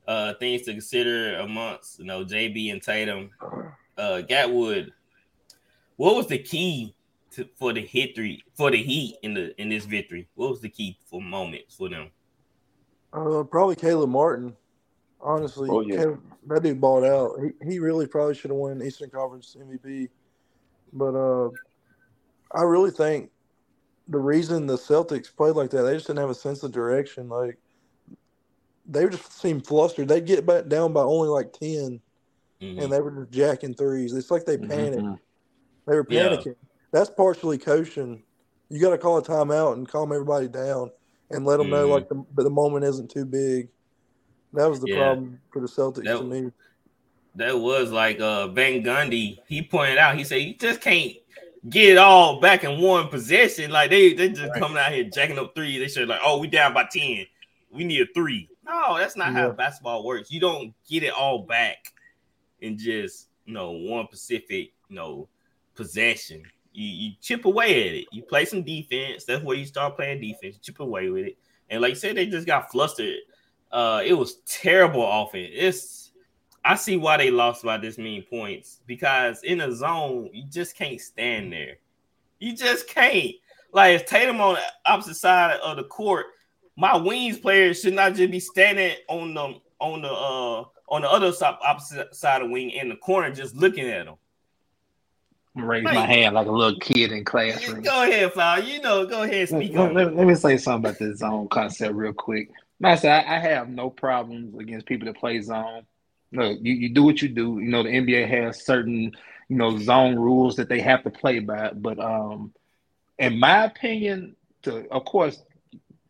uh, 0.07 0.33
things 0.35 0.63
to 0.63 0.71
consider 0.71 1.37
amongst 1.39 1.99
you 1.99 2.05
know 2.05 2.23
JB 2.23 2.71
and 2.71 2.81
Tatum. 2.81 3.29
Uh, 3.97 4.21
Gatwood, 4.29 4.91
what 5.95 6.15
was 6.15 6.27
the 6.27 6.37
key 6.37 6.95
to, 7.31 7.47
for 7.55 7.73
the 7.73 7.81
victory 7.81 8.43
for 8.55 8.71
the 8.71 8.81
Heat 8.81 9.17
in 9.23 9.33
the 9.33 9.59
in 9.61 9.69
this 9.69 9.85
victory? 9.85 10.27
What 10.35 10.51
was 10.51 10.61
the 10.61 10.69
key 10.69 10.97
for 11.05 11.21
moments 11.21 11.75
for 11.75 11.89
them? 11.89 12.09
Uh, 13.13 13.43
probably 13.43 13.75
Caleb 13.75 14.09
Martin. 14.09 14.55
Honestly, 15.19 15.67
oh, 15.71 15.81
yeah. 15.81 15.95
Caleb, 15.97 16.21
that 16.45 16.63
dude 16.63 16.79
balled 16.79 17.03
out. 17.03 17.39
He, 17.41 17.71
he 17.71 17.79
really 17.79 18.05
probably 18.05 18.35
should 18.35 18.51
have 18.51 18.57
won 18.57 18.81
Eastern 18.83 19.09
Conference 19.09 19.57
MVP. 19.59 20.09
But 20.93 21.15
uh, 21.15 21.49
I 22.51 22.61
really 22.61 22.91
think 22.91 23.31
the 24.07 24.19
reason 24.19 24.67
the 24.67 24.77
Celtics 24.77 25.35
played 25.35 25.55
like 25.55 25.71
that, 25.71 25.81
they 25.81 25.95
just 25.95 26.07
didn't 26.07 26.19
have 26.19 26.29
a 26.29 26.35
sense 26.35 26.61
of 26.61 26.71
direction. 26.71 27.29
Like 27.29 27.57
they 28.87 29.07
just 29.07 29.39
seemed 29.39 29.67
flustered. 29.67 30.07
They'd 30.07 30.25
get 30.25 30.45
back 30.45 30.67
down 30.67 30.93
by 30.93 31.01
only 31.01 31.27
like 31.27 31.53
10 31.53 31.99
mm-hmm. 32.61 32.79
and 32.79 32.91
they 32.91 33.01
were 33.01 33.11
just 33.11 33.31
jacking 33.31 33.73
threes. 33.73 34.13
It's 34.13 34.31
like 34.31 34.45
they 34.45 34.57
panicked. 34.57 34.97
Mm-hmm. 34.97 35.15
They 35.87 35.95
were 35.95 36.05
panicking. 36.05 36.45
Yeah. 36.47 36.53
That's 36.91 37.09
partially 37.09 37.57
coaching. 37.57 38.23
You 38.69 38.81
got 38.81 38.91
to 38.91 38.97
call 38.97 39.17
a 39.17 39.23
timeout 39.23 39.73
and 39.73 39.87
calm 39.87 40.11
everybody 40.11 40.47
down 40.47 40.91
and 41.29 41.45
let 41.45 41.57
them 41.57 41.67
mm-hmm. 41.67 41.75
know 41.75 41.87
like 41.87 42.09
the, 42.09 42.23
the 42.35 42.49
moment 42.49 42.85
isn't 42.85 43.11
too 43.11 43.25
big. 43.25 43.69
That 44.53 44.69
was 44.69 44.79
the 44.79 44.89
yeah. 44.89 44.97
problem 44.97 45.39
for 45.51 45.61
the 45.61 45.67
Celtics 45.67 46.05
that, 46.05 46.17
to 46.17 46.23
me. 46.23 46.51
that 47.35 47.57
was 47.57 47.91
like 47.91 48.19
uh 48.19 48.47
Van 48.47 48.81
Gundy. 48.83 49.39
He 49.47 49.61
pointed 49.61 49.97
out, 49.97 50.17
he 50.17 50.23
said 50.23 50.37
you 50.37 50.55
just 50.55 50.81
can't 50.81 51.13
get 51.69 51.91
it 51.91 51.97
all 51.97 52.39
back 52.39 52.63
in 52.63 52.79
one 52.81 53.09
possession. 53.09 53.71
Like 53.71 53.89
they 53.89 54.13
they 54.13 54.29
just 54.29 54.49
right. 54.49 54.59
coming 54.59 54.77
out 54.77 54.93
here 54.93 55.03
jacking 55.03 55.37
up 55.37 55.53
three. 55.53 55.77
They 55.77 55.87
should 55.89 56.07
like, 56.07 56.21
oh, 56.23 56.39
we 56.39 56.47
down 56.47 56.73
by 56.73 56.87
10. 56.91 57.25
We 57.71 57.83
need 57.83 58.01
a 58.01 58.05
three. 58.13 58.49
No, 58.67 58.97
that's 58.97 59.15
not 59.15 59.33
yeah. 59.33 59.39
how 59.39 59.51
basketball 59.51 60.03
works. 60.03 60.31
You 60.31 60.39
don't 60.39 60.73
get 60.87 61.03
it 61.03 61.13
all 61.13 61.39
back 61.39 61.93
in 62.61 62.77
just 62.77 63.27
you 63.45 63.53
know 63.53 63.71
one 63.71 64.07
specific 64.07 64.73
you 64.89 64.95
know 64.95 65.29
possession. 65.75 66.43
You, 66.73 66.87
you 66.87 67.11
chip 67.21 67.45
away 67.45 67.87
at 67.87 67.95
it. 67.95 68.05
You 68.11 68.23
play 68.23 68.45
some 68.45 68.63
defense. 68.63 69.25
That's 69.25 69.43
where 69.43 69.57
you 69.57 69.65
start 69.65 69.95
playing 69.95 70.21
defense. 70.21 70.57
chip 70.61 70.79
away 70.79 71.09
with 71.09 71.25
it. 71.25 71.37
And 71.69 71.81
like 71.81 71.91
I 71.91 71.95
said, 71.95 72.17
they 72.17 72.27
just 72.27 72.45
got 72.45 72.71
flustered. 72.71 73.17
Uh, 73.71 74.01
it 74.05 74.13
was 74.13 74.35
terrible 74.45 75.05
offense. 75.05 75.49
It's 75.53 76.11
I 76.63 76.75
see 76.75 76.97
why 76.97 77.17
they 77.17 77.31
lost 77.31 77.63
by 77.63 77.77
this 77.77 77.97
many 77.97 78.21
points 78.21 78.81
because 78.85 79.43
in 79.43 79.61
a 79.61 79.71
zone 79.71 80.29
you 80.33 80.43
just 80.49 80.75
can't 80.75 80.99
stand 80.99 81.53
there. 81.53 81.77
You 82.39 82.55
just 82.55 82.87
can't. 82.89 83.33
Like 83.73 83.95
if 83.95 84.05
Tatum 84.05 84.41
on 84.41 84.55
the 84.55 84.61
opposite 84.85 85.15
side 85.15 85.59
of 85.61 85.77
the 85.77 85.83
court, 85.85 86.27
my 86.77 86.95
wings 86.95 87.39
players 87.39 87.81
should 87.81 87.93
not 87.93 88.13
just 88.13 88.31
be 88.31 88.39
standing 88.39 88.95
on 89.09 89.33
the 89.33 89.59
on 89.79 90.01
the 90.01 90.11
uh 90.11 90.63
on 90.89 91.01
the 91.01 91.11
other 91.11 91.33
side, 91.33 91.55
opposite 91.61 92.15
side 92.15 92.41
of 92.41 92.47
the 92.47 92.53
wing 92.53 92.69
in 92.69 92.87
the 92.87 92.95
corner, 92.95 93.29
just 93.33 93.55
looking 93.55 93.89
at 93.89 94.05
them. 94.05 94.15
Raise 95.55 95.83
my 95.83 96.05
hand 96.05 96.35
like 96.35 96.47
a 96.47 96.51
little 96.51 96.79
kid 96.79 97.11
in 97.11 97.25
classroom. 97.25 97.81
Go 97.81 98.03
ahead, 98.03 98.31
Flower. 98.31 98.59
You 98.59 98.79
know, 98.79 99.05
go 99.07 99.23
ahead 99.23 99.49
speak. 99.49 99.73
Let, 99.73 99.93
let, 99.93 100.15
let, 100.15 100.27
me 100.27 100.35
say 100.35 100.55
something 100.55 100.87
about 100.87 100.99
the 100.99 101.15
zone 101.15 101.47
concept 101.49 101.95
real 101.95 102.13
quick. 102.13 102.51
Master, 102.79 103.09
I, 103.09 103.21
I, 103.21 103.39
have 103.39 103.67
no 103.67 103.89
problems 103.89 104.55
against 104.59 104.85
people 104.85 105.07
that 105.07 105.17
play 105.17 105.41
zone. 105.41 105.87
Look, 106.31 106.59
you, 106.61 106.73
you 106.73 106.89
do 106.93 107.01
what 107.01 107.23
you 107.23 107.29
do. 107.29 107.59
You 107.59 107.69
know, 107.69 107.81
the 107.81 107.89
NBA 107.89 108.29
has 108.29 108.63
certain, 108.63 109.13
you 109.49 109.55
know, 109.55 109.79
zone 109.79 110.15
rules 110.15 110.57
that 110.57 110.69
they 110.69 110.79
have 110.79 111.03
to 111.03 111.09
play 111.09 111.39
by. 111.39 111.71
But 111.73 111.99
um, 111.99 112.53
in 113.17 113.39
my 113.39 113.65
opinion, 113.65 114.35
to 114.61 114.87
of 114.91 115.05
course, 115.05 115.41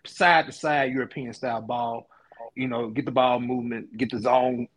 side 0.10 0.46
to 0.46 0.52
side 0.52 0.92
European 0.92 1.34
style 1.34 1.62
ball, 1.62 2.10
you 2.56 2.68
know, 2.68 2.90
get 2.90 3.06
the 3.06 3.12
ball 3.12 3.40
movement, 3.40 3.98
get 3.98 4.12
the 4.12 4.20
zone 4.20 4.68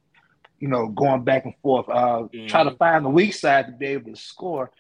you 0.61 0.69
know, 0.69 0.89
going 0.89 1.25
back 1.25 1.47
and 1.47 1.55
forth. 1.63 1.89
Uh, 1.89 2.29
mm. 2.33 2.47
Try 2.47 2.65
to 2.65 2.73
find 2.73 3.05
the 3.05 3.09
weak 3.09 3.35
side 3.35 3.67
to 3.67 3.73
be 3.73 3.87
able 3.87 4.13
to 4.13 4.21
score. 4.21 4.71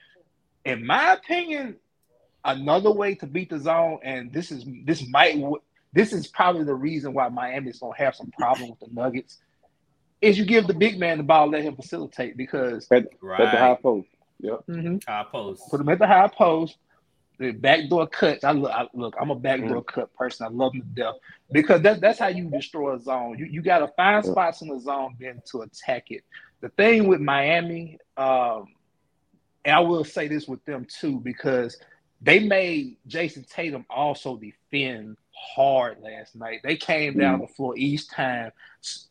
In 0.64 0.86
my 0.86 1.14
opinion, 1.14 1.76
another 2.44 2.90
way 2.90 3.14
to 3.16 3.26
beat 3.26 3.48
the 3.48 3.58
zone, 3.58 3.98
and 4.02 4.32
this 4.32 4.52
is 4.52 4.64
this 4.84 5.02
might 5.08 5.42
this 5.92 6.12
is 6.12 6.26
probably 6.26 6.64
the 6.64 6.74
reason 6.74 7.14
why 7.14 7.28
Miami's 7.30 7.78
gonna 7.78 7.96
have 7.96 8.14
some 8.14 8.30
problem 8.38 8.70
with 8.70 8.78
the 8.80 8.88
Nuggets, 8.92 9.38
is 10.20 10.38
you 10.38 10.44
give 10.44 10.66
the 10.66 10.74
big 10.74 11.00
man 11.00 11.16
the 11.16 11.24
ball, 11.24 11.48
let 11.48 11.62
him 11.62 11.74
facilitate 11.74 12.36
because 12.36 12.86
at, 12.90 13.06
right. 13.22 13.40
at 13.40 13.52
the 13.52 13.58
high 13.58 13.78
post. 13.82 14.08
Yep. 14.40 14.60
Mm-hmm. 14.68 14.96
High 15.08 15.26
post. 15.32 15.62
Put 15.70 15.80
him 15.80 15.88
at 15.88 15.98
the 15.98 16.06
high 16.06 16.28
post 16.28 16.76
the 16.76 16.89
backdoor 17.40 18.06
cuts. 18.06 18.44
I 18.44 18.52
look, 18.52 18.70
I, 18.70 18.86
look, 18.92 19.14
I'm 19.20 19.30
a 19.30 19.34
backdoor 19.34 19.82
mm. 19.82 19.86
cut 19.86 20.14
person. 20.14 20.46
I 20.46 20.50
love 20.50 20.72
them 20.72 20.82
to 20.82 20.88
death 20.88 21.14
because 21.50 21.80
that's 21.82 22.00
that's 22.00 22.18
how 22.18 22.28
you 22.28 22.44
destroy 22.50 22.94
a 22.94 23.00
zone. 23.00 23.36
You 23.38 23.46
you 23.46 23.62
got 23.62 23.78
to 23.78 23.88
find 23.88 24.24
spots 24.24 24.62
in 24.62 24.68
the 24.68 24.78
zone 24.78 25.16
then 25.18 25.42
to 25.50 25.62
attack 25.62 26.10
it. 26.10 26.22
The 26.60 26.68
thing 26.70 27.08
with 27.08 27.20
Miami, 27.20 27.98
um, 28.16 28.66
and 29.64 29.74
I 29.74 29.80
will 29.80 30.04
say 30.04 30.28
this 30.28 30.46
with 30.46 30.64
them 30.66 30.86
too, 31.00 31.20
because 31.20 31.78
they 32.20 32.40
made 32.40 32.96
Jayson 33.08 33.44
Tatum 33.48 33.86
also 33.88 34.36
defend 34.36 35.16
hard 35.32 35.98
last 36.02 36.36
night. 36.36 36.60
They 36.62 36.76
came 36.76 37.18
down 37.18 37.38
mm. 37.38 37.48
the 37.48 37.54
floor 37.54 37.76
each 37.76 38.08
time. 38.08 38.52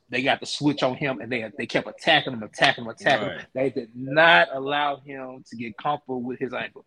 They 0.10 0.22
got 0.22 0.40
the 0.40 0.46
switch 0.46 0.84
on 0.84 0.96
him, 0.96 1.20
and 1.20 1.32
they 1.32 1.52
they 1.58 1.66
kept 1.66 1.88
attacking 1.88 2.34
him, 2.34 2.44
attacking 2.44 2.84
him, 2.84 2.90
attacking 2.92 3.28
right. 3.28 3.40
him. 3.40 3.48
They 3.54 3.70
did 3.72 3.90
not 3.96 4.50
allow 4.54 4.98
him 4.98 5.44
to 5.50 5.56
get 5.56 5.78
comfortable 5.78 6.22
with 6.22 6.40
his 6.40 6.54
ankle. 6.54 6.86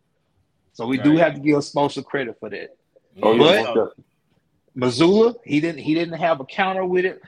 So 0.73 0.87
we 0.87 0.99
right. 0.99 1.05
do 1.05 1.17
have 1.17 1.35
to 1.35 1.41
give 1.41 1.57
Spoelstra 1.59 2.05
credit 2.05 2.39
for 2.41 2.49
that. 2.51 2.77
Oh, 3.23 3.37
but 3.37 3.61
yeah. 3.61 3.87
Mazzulla, 4.77 5.35
he 5.45 5.61
didn't 5.61 5.81
he 5.81 5.95
didn't 5.95 6.19
have 6.19 6.41
a 6.41 6.45
counter 6.45 6.85
with 6.85 7.05
it. 7.05 7.21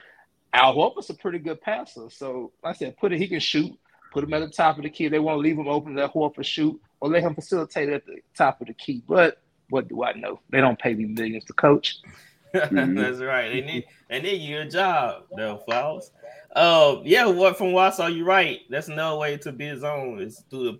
Al 0.53 0.75
Horford's 0.75 1.09
a 1.09 1.13
pretty 1.13 1.39
good 1.39 1.61
passer. 1.61 2.09
So 2.09 2.51
like 2.63 2.75
I 2.75 2.77
said, 2.77 2.97
put 2.97 3.13
it, 3.13 3.19
he 3.19 3.27
can 3.27 3.39
shoot, 3.39 3.71
put 4.11 4.23
him 4.23 4.33
at 4.33 4.39
the 4.39 4.49
top 4.49 4.77
of 4.77 4.83
the 4.83 4.89
key. 4.89 5.07
They 5.09 5.19
want 5.19 5.35
to 5.35 5.41
leave 5.41 5.57
him 5.57 5.67
open, 5.67 5.95
let 5.95 6.13
Horford 6.13 6.45
shoot, 6.45 6.79
or 6.99 7.09
let 7.09 7.21
him 7.21 7.35
facilitate 7.35 7.89
at 7.89 8.05
the 8.05 8.17
top 8.35 8.61
of 8.61 8.67
the 8.67 8.73
key. 8.73 9.03
But 9.07 9.41
what 9.69 9.87
do 9.87 10.03
I 10.03 10.13
know? 10.13 10.39
They 10.49 10.61
don't 10.61 10.79
pay 10.79 10.93
me 10.93 11.05
millions 11.05 11.45
to 11.45 11.53
coach. 11.53 11.97
That's 12.53 13.19
right. 13.19 13.49
They 13.49 13.61
need 13.61 13.85
they 14.09 14.21
need 14.21 14.41
you 14.41 14.61
a 14.61 14.65
job, 14.65 15.23
though, 15.35 15.57
Flowers. 15.65 16.11
Uh, 16.55 17.01
yeah, 17.03 17.25
what 17.25 17.57
from 17.57 17.73
what 17.73 17.91
I 17.91 17.95
saw, 17.95 18.07
you're 18.07 18.25
right. 18.25 18.61
That's 18.69 18.87
another 18.87 19.17
way 19.17 19.35
to 19.37 19.51
be 19.51 19.65
his 19.65 19.83
own 19.83 20.21
is 20.21 20.41
through 20.49 20.63
the 20.63 20.79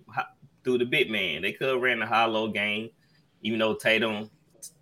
through 0.66 0.78
the 0.78 0.84
big 0.84 1.10
man. 1.10 1.42
They 1.42 1.52
could 1.52 1.68
have 1.68 1.80
ran 1.80 2.00
the 2.00 2.06
hollow 2.06 2.48
game, 2.48 2.90
even 3.42 3.60
though 3.60 3.74
Tatum 3.74 4.28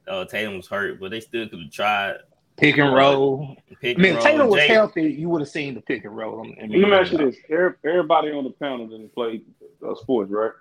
uh, 0.08 0.24
Tatum 0.24 0.56
was 0.56 0.66
hurt, 0.66 0.98
but 0.98 1.10
they 1.10 1.20
still 1.20 1.46
could 1.48 1.60
have 1.60 1.70
tried. 1.70 2.16
Pick 2.56 2.78
and 2.78 2.94
roll. 2.94 3.56
Pick 3.80 3.98
I 3.98 4.02
mean, 4.02 4.16
if 4.16 4.22
Tatum 4.22 4.48
was 4.48 4.60
Jay, 4.60 4.68
healthy, 4.68 5.12
you 5.12 5.28
would 5.28 5.40
have 5.40 5.48
seen 5.48 5.74
the 5.74 5.80
pick 5.80 6.04
and 6.04 6.16
roll. 6.16 6.46
Let 6.58 6.70
me 6.70 6.92
ask 6.92 7.12
you 7.12 7.18
this: 7.18 7.36
Everybody 7.84 8.30
on 8.30 8.44
the 8.44 8.50
panel 8.50 8.86
that 8.88 9.00
has 9.00 9.10
played 9.10 9.44
uh, 9.86 9.94
sports, 9.96 10.30
right? 10.30 10.52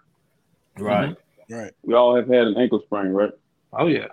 Right. 0.78 1.10
Mm-hmm. 1.10 1.54
Right. 1.54 1.72
We 1.84 1.94
all 1.94 2.16
have 2.16 2.28
had 2.28 2.48
an 2.48 2.58
ankle 2.58 2.82
sprain, 2.82 3.10
right? 3.10 3.32
Oh 3.72 3.88
yeah. 3.88 4.08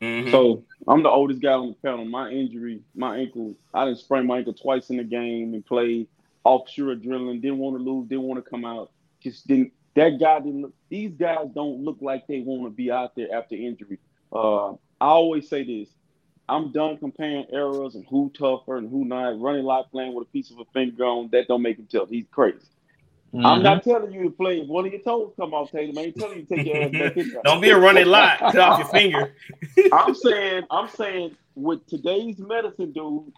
Mm-hmm. 0.00 0.30
So 0.30 0.64
I'm 0.86 1.02
the 1.02 1.10
oldest 1.10 1.42
guy 1.42 1.52
on 1.52 1.68
the 1.68 1.74
panel. 1.74 2.04
My 2.06 2.30
injury, 2.30 2.80
my 2.94 3.18
ankle, 3.18 3.54
I 3.74 3.84
didn't 3.84 3.98
sprain 3.98 4.26
my 4.26 4.38
ankle 4.38 4.54
twice 4.54 4.90
in 4.90 4.96
the 4.96 5.04
game 5.04 5.54
and 5.54 5.64
played 5.66 6.08
offshore 6.44 6.94
adrenaline. 6.94 7.42
Didn't 7.42 7.58
want 7.58 7.76
to 7.76 7.82
lose. 7.82 8.08
Didn't 8.08 8.24
want 8.24 8.42
to 8.42 8.48
come 8.48 8.64
out. 8.64 8.90
Just 9.20 9.46
didn't 9.46 9.72
that 9.98 10.18
guy 10.20 10.38
didn't 10.38 10.62
look, 10.62 10.74
these 10.88 11.12
guys 11.12 11.48
don't 11.54 11.84
look 11.84 11.98
like 12.00 12.26
they 12.26 12.40
want 12.40 12.64
to 12.64 12.70
be 12.70 12.90
out 12.90 13.16
there 13.16 13.34
after 13.34 13.54
injury. 13.54 13.98
Uh, 14.32 14.72
I 14.72 14.76
always 15.00 15.48
say 15.48 15.64
this. 15.64 15.88
I'm 16.48 16.72
done 16.72 16.96
comparing 16.96 17.46
errors 17.52 17.94
and 17.94 18.06
who 18.08 18.32
tougher 18.36 18.78
and 18.78 18.88
who 18.88 19.04
not. 19.04 19.38
Running 19.40 19.64
like 19.64 19.90
playing 19.90 20.14
with 20.14 20.28
a 20.28 20.30
piece 20.30 20.50
of 20.50 20.58
a 20.60 20.64
finger 20.72 21.04
on 21.04 21.28
that 21.32 21.46
don't 21.46 21.62
make 21.62 21.78
him 21.78 21.88
tough. 21.90 22.08
He's 22.08 22.24
crazy. 22.30 22.58
Mm-hmm. 23.34 23.44
I'm 23.44 23.62
not 23.62 23.84
telling 23.84 24.12
you 24.12 24.22
to 24.22 24.30
play. 24.30 24.60
If 24.60 24.68
one 24.68 24.86
of 24.86 24.92
your 24.92 25.02
toes 25.02 25.32
come 25.36 25.52
off, 25.52 25.70
Tatum, 25.70 25.98
I 25.98 26.02
ain't 26.02 26.16
telling 26.16 26.38
you 26.38 26.46
to 26.46 26.56
take 26.56 26.66
your 26.66 26.82
ass 26.82 26.92
back 26.92 27.16
in. 27.18 27.36
Don't 27.44 27.60
be 27.60 27.68
a 27.70 27.78
running 27.78 28.06
lot. 28.06 28.38
Cut 28.38 28.56
off 28.58 28.78
your 28.78 28.88
finger. 28.88 29.34
I'm 29.92 30.14
saying, 30.14 30.62
I'm 30.70 30.88
saying, 30.88 31.36
with 31.54 31.86
today's 31.86 32.38
medicine, 32.38 32.92
dude, 32.92 33.32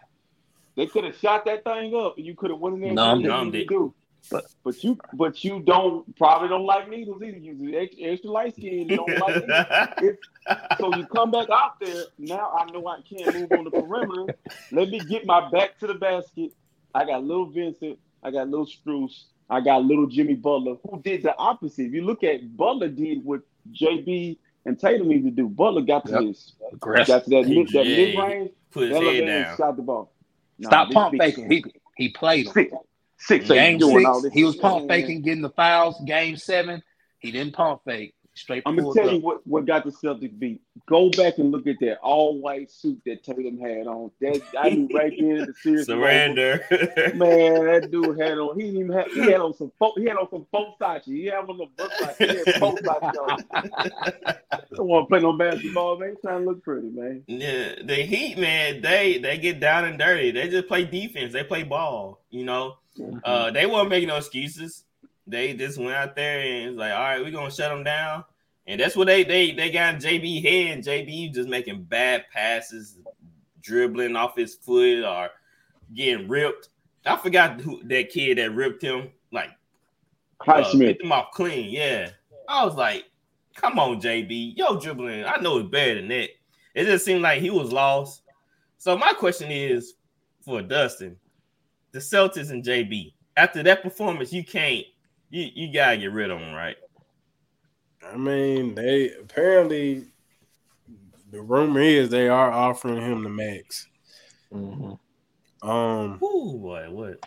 they 0.77 0.87
could 0.87 1.03
have 1.03 1.17
shot 1.17 1.43
that 1.45 1.65
thing 1.65 1.93
up, 1.93 2.17
and 2.17 2.25
you 2.25 2.35
could 2.35 2.51
have 2.51 2.59
went 2.59 2.75
in 2.75 2.81
there. 2.81 2.93
No, 2.93 3.11
and 3.11 3.23
numbed 3.23 3.55
it. 3.55 3.67
Do. 3.67 3.93
But 4.29 4.45
but 4.63 4.83
you 4.83 4.97
but 5.13 5.43
you 5.43 5.61
don't 5.61 6.15
probably 6.15 6.49
don't 6.49 6.65
like 6.65 6.89
needles 6.89 7.21
either. 7.23 7.37
You 7.37 7.77
extra, 7.77 8.03
extra 8.03 8.29
light 8.29 8.53
skin. 8.53 8.87
You 8.87 8.97
don't 8.97 9.19
like 9.19 9.47
needles. 9.47 10.17
so 10.79 10.95
you 10.95 11.05
come 11.07 11.31
back 11.31 11.49
out 11.49 11.79
there. 11.79 12.03
Now 12.17 12.51
I 12.51 12.69
know 12.71 12.87
I 12.87 13.01
can't 13.01 13.33
move 13.35 13.51
on 13.51 13.63
the 13.63 13.71
perimeter. 13.71 14.35
Let 14.71 14.89
me 14.89 14.99
get 14.99 15.25
my 15.25 15.49
back 15.49 15.79
to 15.79 15.87
the 15.87 15.95
basket. 15.95 16.51
I 16.93 17.05
got 17.05 17.23
little 17.23 17.47
Vincent. 17.47 17.97
I 18.23 18.31
got 18.31 18.49
little 18.49 18.67
Strus. 18.67 19.23
I 19.49 19.59
got 19.59 19.83
little 19.83 20.07
Jimmy 20.07 20.35
Butler, 20.35 20.75
who 20.89 21.01
did 21.01 21.23
the 21.23 21.35
opposite. 21.37 21.87
If 21.87 21.93
you 21.93 22.05
look 22.05 22.23
at 22.23 22.55
Butler 22.55 22.87
did 22.87 23.25
what 23.25 23.41
JB 23.73 24.37
and 24.65 24.79
Tatum 24.79 25.07
need 25.09 25.23
to 25.23 25.31
do. 25.31 25.49
Butler 25.49 25.81
got 25.81 26.05
to 26.05 26.11
yep. 26.11 26.21
this, 26.21 26.53
got 26.79 27.23
to 27.25 27.29
that 27.31 27.47
mid, 27.47 27.67
that 27.69 27.85
mid 27.85 28.17
range. 28.17 28.51
Put 28.71 28.89
his 28.89 28.97
head 28.97 29.25
down. 29.25 29.57
Shot 29.57 29.75
the 29.75 29.83
ball. 29.83 30.13
Stop 30.61 30.91
pump 30.91 31.15
faking. 31.17 31.49
He 31.49 31.65
he 31.97 32.09
played 32.09 32.47
him. 32.47 32.69
Six. 33.23 33.47
Game 33.47 33.79
six, 33.79 34.33
he 34.33 34.43
was 34.43 34.55
pump 34.55 34.89
faking, 34.89 35.21
getting 35.21 35.41
the 35.41 35.49
fouls. 35.49 35.95
Game 36.05 36.37
seven, 36.37 36.81
he 37.19 37.31
didn't 37.31 37.53
pump 37.53 37.81
fake. 37.85 38.15
Straight. 38.33 38.63
I'm 38.65 38.77
gonna 38.77 38.93
tell 38.93 39.07
up. 39.07 39.13
you 39.13 39.19
what, 39.19 39.45
what 39.45 39.65
got 39.65 39.83
the 39.83 39.91
Celtics 39.91 40.37
beat. 40.39 40.61
Go 40.87 41.09
back 41.09 41.37
and 41.37 41.51
look 41.51 41.67
at 41.67 41.75
that 41.81 41.99
all 41.99 42.39
white 42.39 42.71
suit 42.71 43.01
that 43.05 43.23
Tatum 43.23 43.59
had 43.59 43.87
on. 43.87 44.09
That 44.21 44.41
I 44.57 44.69
knew 44.69 44.87
right 44.95 45.11
there 45.19 45.35
in 45.35 45.45
the 45.47 45.53
series. 45.61 45.85
Surrender. 45.85 46.65
Man, 47.13 47.65
that 47.65 47.89
dude 47.91 48.17
had 48.17 48.37
on. 48.37 48.57
He 48.57 48.67
even 48.67 48.93
have. 48.93 49.11
He 49.11 49.19
had 49.19 49.41
on 49.41 49.53
some. 49.53 49.71
He 49.97 50.05
had 50.05 50.15
on 50.15 50.29
some 50.29 50.47
Versace. 50.53 51.03
He 51.03 51.25
had 51.25 51.39
on 51.39 51.57
some 51.57 51.69
Versace. 51.75 52.17
He 52.17 52.37
had 52.37 52.61
Versace 52.61 53.17
on. 53.17 54.35
don't 54.75 54.87
want 54.87 55.05
to 55.05 55.09
play 55.09 55.19
no 55.19 55.33
basketball, 55.33 55.99
man. 55.99 56.11
He's 56.11 56.21
trying 56.21 56.39
to 56.39 56.45
look 56.45 56.63
pretty, 56.63 56.87
man. 56.87 57.23
Yeah, 57.27 57.75
the 57.83 57.95
Heat, 57.95 58.37
man. 58.37 58.81
They 58.81 59.17
they 59.17 59.39
get 59.39 59.59
down 59.59 59.83
and 59.83 59.99
dirty. 59.99 60.31
They 60.31 60.47
just 60.47 60.69
play 60.69 60.85
defense. 60.85 61.33
They 61.33 61.43
play 61.43 61.63
ball. 61.63 62.21
You 62.29 62.45
know. 62.45 62.77
Mm-hmm. 62.97 63.19
Uh, 63.23 63.51
they 63.51 63.65
weren't 63.65 63.89
making 63.89 64.09
no 64.09 64.17
excuses. 64.17 64.85
They 65.31 65.53
just 65.53 65.77
went 65.77 65.95
out 65.95 66.15
there 66.15 66.39
and 66.41 66.71
was 66.71 66.77
like, 66.77 66.91
all 66.91 66.99
right, 66.99 67.21
we're 67.21 67.31
gonna 67.31 67.51
shut 67.51 67.71
them 67.71 67.83
down. 67.83 68.23
And 68.67 68.79
that's 68.79 68.95
what 68.95 69.07
they 69.07 69.23
they 69.23 69.51
they 69.51 69.71
got 69.71 69.95
JB 69.95 70.43
head 70.43 70.77
and 70.77 70.83
JB 70.83 71.33
just 71.33 71.49
making 71.49 71.83
bad 71.83 72.25
passes, 72.31 72.99
dribbling 73.61 74.15
off 74.15 74.35
his 74.35 74.55
foot 74.55 75.03
or 75.03 75.29
getting 75.93 76.27
ripped. 76.27 76.69
I 77.05 77.15
forgot 77.17 77.61
who 77.61 77.81
that 77.85 78.09
kid 78.09 78.37
that 78.37 78.53
ripped 78.53 78.83
him, 78.83 79.09
like 79.31 79.49
Highsmith. 80.41 80.99
Uh, 81.01 81.05
him 81.05 81.11
off 81.11 81.31
clean. 81.31 81.69
Yeah. 81.69 82.09
I 82.47 82.65
was 82.65 82.75
like, 82.75 83.05
come 83.55 83.79
on, 83.79 84.01
JB. 84.01 84.57
Yo, 84.57 84.79
dribbling. 84.79 85.25
I 85.25 85.37
know 85.37 85.59
it's 85.59 85.69
better 85.69 85.95
than 85.95 86.09
that. 86.09 86.29
It 86.75 86.85
just 86.85 87.05
seemed 87.05 87.21
like 87.21 87.41
he 87.41 87.49
was 87.49 87.71
lost. 87.71 88.23
So 88.77 88.97
my 88.97 89.13
question 89.13 89.49
is 89.49 89.93
for 90.43 90.61
Dustin, 90.61 91.15
the 91.91 91.99
Celtics 91.99 92.51
and 92.51 92.63
JB 92.63 93.13
after 93.37 93.63
that 93.63 93.83
performance, 93.83 94.33
you 94.33 94.43
can't 94.43 94.85
you 95.31 95.49
you 95.53 95.73
gotta 95.73 95.97
get 95.97 96.11
rid 96.11 96.29
of 96.29 96.39
him, 96.39 96.53
right? 96.53 96.75
I 98.05 98.17
mean, 98.17 98.75
they 98.75 99.11
apparently 99.13 100.05
the 101.31 101.41
rumor 101.41 101.79
is 101.81 102.09
they 102.09 102.27
are 102.27 102.51
offering 102.51 103.01
him 103.01 103.23
the 103.23 103.29
max. 103.29 103.87
Mm-hmm. 104.53 105.67
Um, 105.67 106.19
Ooh, 106.21 106.57
boy, 106.59 106.87
what? 106.89 107.25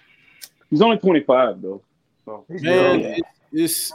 He's 0.70 0.82
only 0.82 0.98
twenty 0.98 1.20
five 1.20 1.62
though. 1.62 1.82
So 2.26 2.44
man, 2.48 3.00
it, 3.00 3.22
it's 3.52 3.92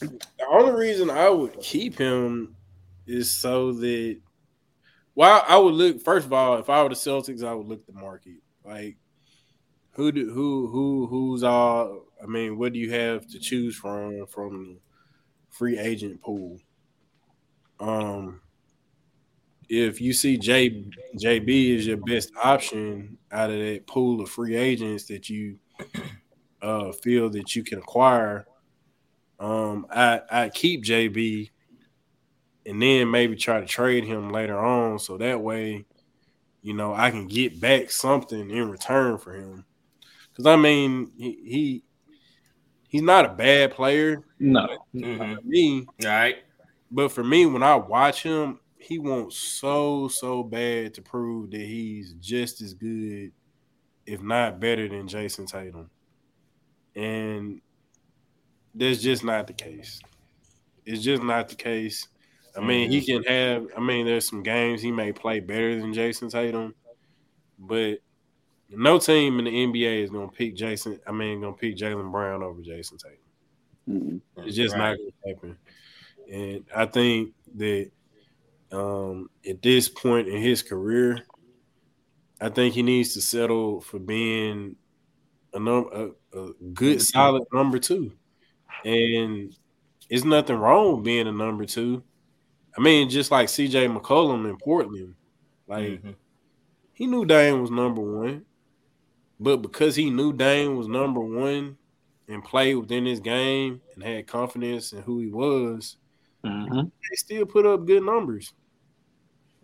the 0.00 0.18
only 0.48 0.72
reason 0.72 1.10
I 1.10 1.28
would 1.28 1.60
keep 1.60 1.96
him 1.96 2.56
is 3.06 3.32
so 3.32 3.72
that 3.72 4.18
well, 5.14 5.44
I 5.46 5.56
would 5.56 5.74
look 5.74 6.02
first 6.02 6.26
of 6.26 6.32
all, 6.32 6.58
if 6.58 6.68
I 6.68 6.82
were 6.82 6.88
the 6.88 6.96
Celtics, 6.96 7.44
I 7.44 7.54
would 7.54 7.66
look 7.66 7.86
the 7.86 7.92
market. 7.92 8.38
Like 8.64 8.96
who 9.92 10.10
do 10.10 10.32
who 10.32 10.66
who 10.68 11.06
who's 11.06 11.44
all 11.44 12.06
I 12.24 12.26
mean, 12.26 12.58
what 12.58 12.72
do 12.72 12.78
you 12.78 12.90
have 12.92 13.26
to 13.28 13.38
choose 13.38 13.76
from 13.76 14.26
from 14.26 14.78
free 15.50 15.78
agent 15.78 16.22
pool? 16.22 16.58
Um 17.78 18.40
if 19.68 20.00
you 20.00 20.12
see 20.12 20.36
J 20.36 20.84
JB 21.16 21.76
is 21.76 21.86
your 21.86 21.96
best 21.98 22.32
option 22.42 23.18
out 23.32 23.50
of 23.50 23.58
that 23.58 23.86
pool 23.86 24.20
of 24.20 24.30
free 24.30 24.56
agents 24.56 25.04
that 25.06 25.28
you 25.28 25.58
uh, 26.62 26.92
feel 26.92 27.30
that 27.30 27.54
you 27.54 27.62
can 27.62 27.78
acquire, 27.78 28.46
um, 29.40 29.86
I 29.90 30.20
I 30.30 30.48
keep 30.48 30.84
JB 30.84 31.50
and 32.66 32.80
then 32.80 33.10
maybe 33.10 33.36
try 33.36 33.60
to 33.60 33.66
trade 33.66 34.04
him 34.04 34.30
later 34.30 34.58
on 34.58 34.98
so 34.98 35.18
that 35.18 35.40
way, 35.40 35.84
you 36.62 36.72
know, 36.72 36.94
I 36.94 37.10
can 37.10 37.26
get 37.26 37.60
back 37.60 37.90
something 37.90 38.50
in 38.50 38.70
return 38.70 39.18
for 39.18 39.34
him. 39.34 39.64
Because 40.30 40.46
I 40.46 40.56
mean, 40.56 41.12
he, 41.16 41.32
he 41.44 41.82
he's 42.94 43.02
not 43.02 43.24
a 43.24 43.28
bad 43.30 43.72
player. 43.72 44.22
No, 44.38 44.68
mm-hmm. 44.94 45.48
me, 45.48 45.84
all 46.04 46.08
right. 46.08 46.36
But 46.92 47.10
for 47.10 47.24
me, 47.24 47.44
when 47.44 47.64
I 47.64 47.74
watch 47.74 48.22
him, 48.22 48.60
he 48.78 49.00
wants 49.00 49.36
so 49.36 50.06
so 50.06 50.44
bad 50.44 50.94
to 50.94 51.02
prove 51.02 51.50
that 51.50 51.60
he's 51.60 52.12
just 52.20 52.60
as 52.60 52.72
good, 52.72 53.32
if 54.06 54.22
not 54.22 54.60
better 54.60 54.86
than 54.88 55.08
Jayson 55.08 55.46
Tatum, 55.46 55.90
and 56.94 57.60
that's 58.76 59.02
just 59.02 59.24
not 59.24 59.48
the 59.48 59.54
case. 59.54 60.00
It's 60.86 61.02
just 61.02 61.24
not 61.24 61.48
the 61.48 61.56
case. 61.56 62.06
I 62.56 62.60
mean, 62.60 62.92
he 62.92 63.00
mm-hmm. 63.00 63.24
can 63.24 63.32
have. 63.32 63.66
I 63.76 63.80
mean, 63.80 64.06
there's 64.06 64.28
some 64.28 64.44
games 64.44 64.80
he 64.80 64.92
may 64.92 65.10
play 65.10 65.40
better 65.40 65.80
than 65.80 65.92
Jayson 65.92 66.30
Tatum, 66.30 66.76
but 67.58 67.98
no 68.70 68.98
team 68.98 69.38
in 69.38 69.44
the 69.44 69.50
NBA 69.50 70.04
is 70.04 70.10
gonna 70.10 70.28
pick 70.28 70.56
Jayson. 70.56 70.98
I 71.06 71.12
mean, 71.12 71.40
gonna 71.40 71.52
pick 71.54 71.76
Jaylen 71.76 72.10
Brown 72.10 72.42
over 72.42 72.60
Jayson 72.60 72.98
Tatum. 72.98 73.18
Mm-hmm. 73.88 74.46
It's 74.46 74.56
just 74.56 74.74
right. 74.74 74.90
not 74.90 74.98
gonna 74.98 75.34
happen. 75.34 75.58
And 76.30 76.64
I 76.74 76.86
think 76.86 77.34
that 77.56 77.90
um, 78.72 79.30
at 79.48 79.62
this 79.62 79.88
point 79.88 80.28
in 80.28 80.40
his 80.40 80.62
career, 80.62 81.24
I 82.40 82.48
think 82.48 82.74
he 82.74 82.82
needs 82.82 83.14
to 83.14 83.20
settle 83.20 83.80
for 83.80 83.98
being 83.98 84.76
a, 85.52 85.60
num- 85.60 85.90
a, 85.92 86.38
a 86.38 86.52
good, 86.72 87.00
solid 87.00 87.44
number 87.52 87.78
two. 87.78 88.12
And 88.84 89.54
it's 90.10 90.24
nothing 90.24 90.56
wrong 90.56 90.96
with 90.96 91.04
being 91.04 91.26
a 91.26 91.32
number 91.32 91.64
two. 91.64 92.02
I 92.76 92.80
mean, 92.80 93.08
just 93.08 93.30
like 93.30 93.48
CJ 93.48 93.96
McCollum 93.96 94.48
in 94.48 94.56
Portland, 94.58 95.14
like 95.68 95.84
mm-hmm. 95.84 96.10
he 96.92 97.06
knew 97.06 97.24
Dame 97.24 97.60
was 97.60 97.70
number 97.70 98.00
one, 98.00 98.44
but 99.40 99.58
because 99.58 99.96
he 99.96 100.10
knew 100.10 100.32
Dame 100.32 100.76
was 100.76 100.88
number 100.88 101.20
one 101.20 101.76
and 102.28 102.44
played 102.44 102.74
within 102.74 103.04
his 103.04 103.20
game 103.20 103.80
and 103.94 104.02
had 104.02 104.26
confidence 104.26 104.92
in 104.92 105.02
who 105.02 105.20
he 105.20 105.28
was, 105.28 105.96
mm-hmm. 106.44 106.80
they 106.80 107.16
still 107.16 107.46
put 107.46 107.66
up 107.66 107.86
good 107.86 108.02
numbers 108.02 108.52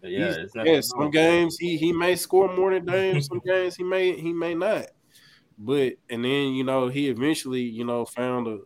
yeah, 0.02 0.36
yeah. 0.54 0.80
Some 0.80 1.10
games 1.10 1.58
he 1.58 1.76
he 1.76 1.92
may 1.92 2.16
score 2.16 2.54
more 2.54 2.72
than 2.72 2.84
Dame. 2.84 3.20
Some 3.22 3.40
games 3.44 3.76
he 3.76 3.84
may 3.84 4.18
he 4.18 4.32
may 4.32 4.54
not. 4.54 4.86
But 5.58 5.94
and 6.08 6.24
then 6.24 6.54
you 6.54 6.64
know 6.64 6.88
he 6.88 7.08
eventually 7.08 7.62
you 7.62 7.84
know 7.84 8.04
found 8.04 8.46
a. 8.46 8.58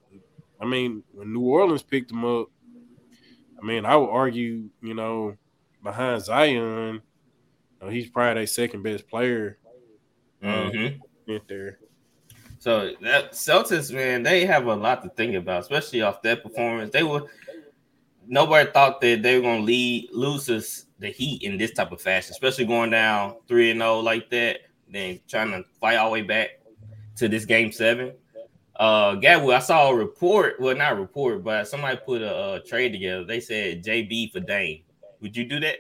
I 0.61 0.67
mean, 0.67 1.03
when 1.13 1.33
New 1.33 1.41
Orleans 1.41 1.83
picked 1.83 2.13
him 2.13 2.25
up, 2.25 2.49
I 3.61 3.67
mean 3.67 3.85
I 3.85 3.97
would 3.97 4.11
argue 4.11 4.69
you 4.83 4.95
know 4.95 5.37
behind 5.83 6.23
Zion, 6.23 6.95
you 6.95 7.01
know, 7.83 7.89
he's 7.89 8.09
probably 8.09 8.35
their 8.35 8.47
second 8.47 8.83
best 8.83 9.09
player. 9.09 9.59
Um, 10.45 10.71
mm-hmm. 10.71 11.37
there. 11.49 11.79
So 12.59 12.93
that 13.03 13.33
Celtics, 13.33 13.93
man, 13.93 14.23
they 14.23 14.45
have 14.47 14.67
a 14.67 14.75
lot 14.75 15.03
to 15.03 15.09
think 15.11 15.35
about, 15.35 15.63
especially 15.63 16.03
off 16.03 16.23
that 16.23 16.43
performance. 16.43 16.93
They 16.93 17.03
were 17.03 17.25
nobody 18.27 18.71
thought 18.71 19.01
that 19.01 19.23
they 19.23 19.37
were 19.37 19.43
gonna 19.43 19.63
lead 19.63 20.11
losers 20.13 20.87
the 20.99 21.09
Heat 21.09 21.43
in 21.43 21.59
this 21.59 21.73
type 21.73 21.93
of 21.93 22.01
fashion, 22.01 22.33
especially 22.33 22.67
going 22.67 22.91
down 22.91 23.37
three 23.49 23.71
and 23.71 23.81
zero 23.81 23.95
oh 23.95 24.01
like 24.01 24.31
that, 24.31 24.61
then 24.89 25.21
trying 25.29 25.51
to 25.51 25.65
fight 25.81 25.97
all 25.97 26.11
the 26.11 26.13
way 26.13 26.23
back 26.23 26.61
to 27.17 27.29
this 27.29 27.45
game 27.45 27.73
seven. 27.73 28.13
Uh, 28.77 29.15
Gatwood, 29.17 29.55
I 29.55 29.61
saw 29.61 29.91
a 29.91 29.95
report. 29.95 30.61
Well, 30.61 30.77
not 30.77 30.93
a 30.93 30.97
report, 30.97 31.45
but 31.45 31.69
somebody 31.69 31.99
put 32.05 32.23
a, 32.23 32.55
a 32.55 32.61
trade 32.61 32.93
together. 32.93 33.25
They 33.25 33.41
said 33.41 33.85
JB 33.85 34.33
for 34.33 34.41
Dame. 34.41 34.83
Would 35.21 35.37
you 35.37 35.45
do 35.45 35.61
that? 35.61 35.79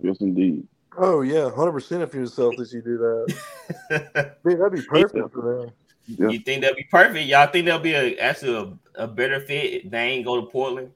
Yes, 0.00 0.20
indeed. 0.20 0.66
Oh 0.98 1.22
yeah, 1.22 1.50
hundred 1.50 1.72
percent. 1.72 2.02
If 2.02 2.14
you 2.14 2.22
Celtics, 2.22 2.72
you 2.72 2.82
do 2.82 2.98
that. 2.98 4.36
Man, 4.44 4.58
that'd 4.58 4.72
be 4.72 4.82
perfect 4.82 5.32
for 5.32 5.60
them. 5.60 5.72
Yeah. 6.06 6.28
You 6.28 6.40
think 6.40 6.62
that'd 6.62 6.76
be 6.76 6.86
perfect? 6.90 7.26
Y'all 7.26 7.46
think 7.46 7.66
that'll 7.66 7.80
be 7.80 7.94
a 7.94 8.16
actually 8.18 8.78
a, 8.96 9.04
a 9.04 9.06
better 9.06 9.40
fit? 9.40 9.90
Dame 9.90 10.22
go 10.22 10.40
to 10.40 10.46
Portland. 10.46 10.90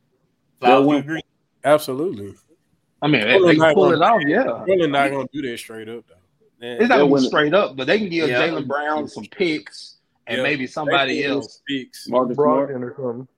Flowers, 0.61 0.87
you 0.87 0.97
agree? 0.97 1.23
Absolutely. 1.65 2.35
I 3.03 3.09
mean, 3.09 3.27
they, 3.27 3.39
they 3.39 3.57
can 3.57 3.75
pull 3.75 3.93
it 3.93 4.03
off, 4.03 4.23
yeah. 4.27 4.65
They're 4.67 4.89
not 4.89 5.11
gonna 5.11 5.29
do 5.33 5.43
that 5.43 5.59
straight 5.59 5.89
up 5.89 6.05
though. 6.09 6.15
Man, 6.61 6.81
it's 6.81 6.89
not 6.89 6.99
gonna 6.99 7.15
be 7.15 7.27
straight 7.27 7.55
up, 7.55 7.77
but 7.77 7.87
they 7.87 7.99
can 7.99 8.09
give 8.09 8.29
yeah. 8.29 8.43
Jaylen 8.43 8.67
Brown 8.67 9.09
some 9.09 9.25
picks 9.25 9.97
and 10.27 10.39
yeah. 10.39 10.43
maybe 10.43 10.67
somebody 10.67 11.25
else. 11.25 11.63
Picks. 11.69 12.09
Marcus 12.09 12.37
Brogdon 12.37 12.83
or 12.83 12.95
something. 12.97 13.29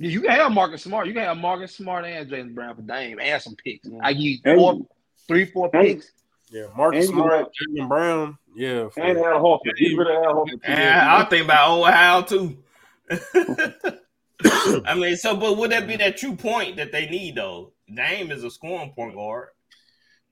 You 0.00 0.20
can 0.20 0.30
have 0.30 0.52
Marcus 0.52 0.82
Smart. 0.82 1.08
You 1.08 1.12
can 1.12 1.24
have 1.24 1.36
Marcus 1.36 1.74
Smart 1.74 2.04
and 2.04 2.30
Jaylen 2.30 2.54
Brown 2.54 2.76
for 2.76 2.82
Dame 2.82 3.18
and 3.20 3.42
some 3.42 3.56
picks. 3.56 3.88
I 4.00 4.12
give 4.12 4.22
you 4.22 4.38
four, 4.44 4.80
three, 5.28 5.44
four 5.44 5.70
picks. 5.70 6.12
Yeah, 6.50 6.66
Marcus 6.76 7.08
Smart, 7.08 7.48
Jaylen 7.54 7.88
Brown. 7.88 8.38
Yeah, 8.56 8.88
for, 8.88 9.00
and 9.00 9.18
Al 9.18 9.40
Horford. 9.42 10.58
Yeah, 10.66 11.14
I'll 11.14 11.26
think 11.26 11.44
about 11.44 11.68
old 11.68 11.88
Hal 11.88 12.24
too. 12.24 12.58
I 14.86 14.94
mean, 14.94 15.16
so 15.16 15.36
but 15.36 15.56
would 15.56 15.70
that 15.70 15.86
be 15.86 15.96
that 15.96 16.16
true 16.16 16.34
point 16.34 16.76
that 16.76 16.90
they 16.90 17.08
need 17.08 17.36
though? 17.36 17.72
Dame 17.92 18.30
is 18.30 18.44
a 18.44 18.50
scoring 18.50 18.92
point 18.92 19.14
guard. 19.14 19.48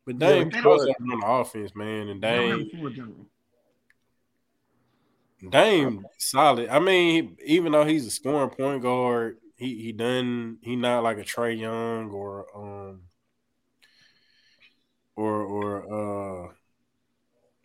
But 0.04 0.18
Dame 0.18 0.50
yeah, 0.52 0.60
on 0.60 1.20
the 1.20 1.22
offense, 1.26 1.74
man, 1.74 2.08
and 2.08 2.20
Dame. 2.20 2.70
Dame 5.50 6.06
solid. 6.18 6.68
I 6.68 6.78
mean, 6.78 7.36
even 7.44 7.72
though 7.72 7.84
he's 7.84 8.06
a 8.06 8.10
scoring 8.10 8.50
point 8.50 8.82
guard, 8.82 9.38
he 9.56 9.82
he 9.82 9.92
done 9.92 10.58
he 10.62 10.76
not 10.76 11.02
like 11.02 11.18
a 11.18 11.22
Trae 11.22 11.58
Young 11.58 12.10
or 12.10 12.46
um 12.54 13.02
or 15.16 15.42
or 15.42 16.48
uh 16.48 16.52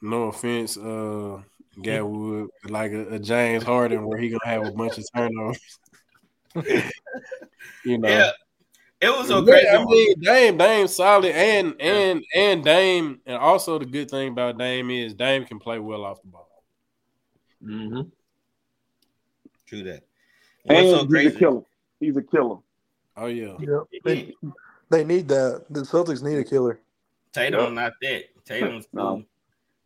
no 0.01 0.23
offense, 0.23 0.77
uh 0.77 1.41
Gatwood, 1.77 2.47
like 2.67 2.91
a, 2.91 3.15
a 3.15 3.19
James 3.19 3.63
Harden 3.63 4.05
where 4.05 4.19
he 4.19 4.29
gonna 4.29 4.39
have 4.45 4.65
a 4.65 4.71
bunch 4.71 4.97
of 4.97 5.05
turnovers. 5.15 5.79
you 7.85 7.97
know. 7.97 8.09
Yeah. 8.09 8.31
It 9.01 9.09
was 9.09 9.27
so 9.29 9.43
crazy. 9.43 9.67
I 9.67 9.83
mean, 9.83 10.19
Dame, 10.19 10.57
Dame 10.57 10.87
solid, 10.87 11.31
and 11.31 11.75
and 11.81 12.23
and 12.35 12.63
Dame, 12.63 13.19
and 13.25 13.35
also 13.37 13.79
the 13.79 13.85
good 13.85 14.11
thing 14.11 14.27
about 14.27 14.59
Dame 14.59 14.91
is 14.91 15.15
Dame 15.15 15.43
can 15.43 15.57
play 15.57 15.79
well 15.79 16.05
off 16.05 16.21
the 16.21 16.27
ball. 16.27 16.63
Mm-hmm. 17.63 18.01
True 19.65 19.83
that. 19.83 20.03
And 20.65 20.87
so 20.87 21.07
he's 21.07 21.33
a 21.33 21.39
killer. 21.39 21.61
He's 21.99 22.17
a 22.17 22.21
killer. 22.21 22.57
Oh 23.17 23.25
yeah. 23.25 23.55
Yep. 23.59 24.03
They, 24.03 24.33
they 24.89 25.03
need 25.03 25.27
that. 25.29 25.65
The 25.69 25.81
Celtics 25.81 26.21
need 26.21 26.37
a 26.37 26.43
killer. 26.43 26.79
Tatum, 27.33 27.59
yep. 27.59 27.73
not 27.73 27.93
that. 28.01 28.23
Tatum's 28.45 28.87
no. 28.93 29.23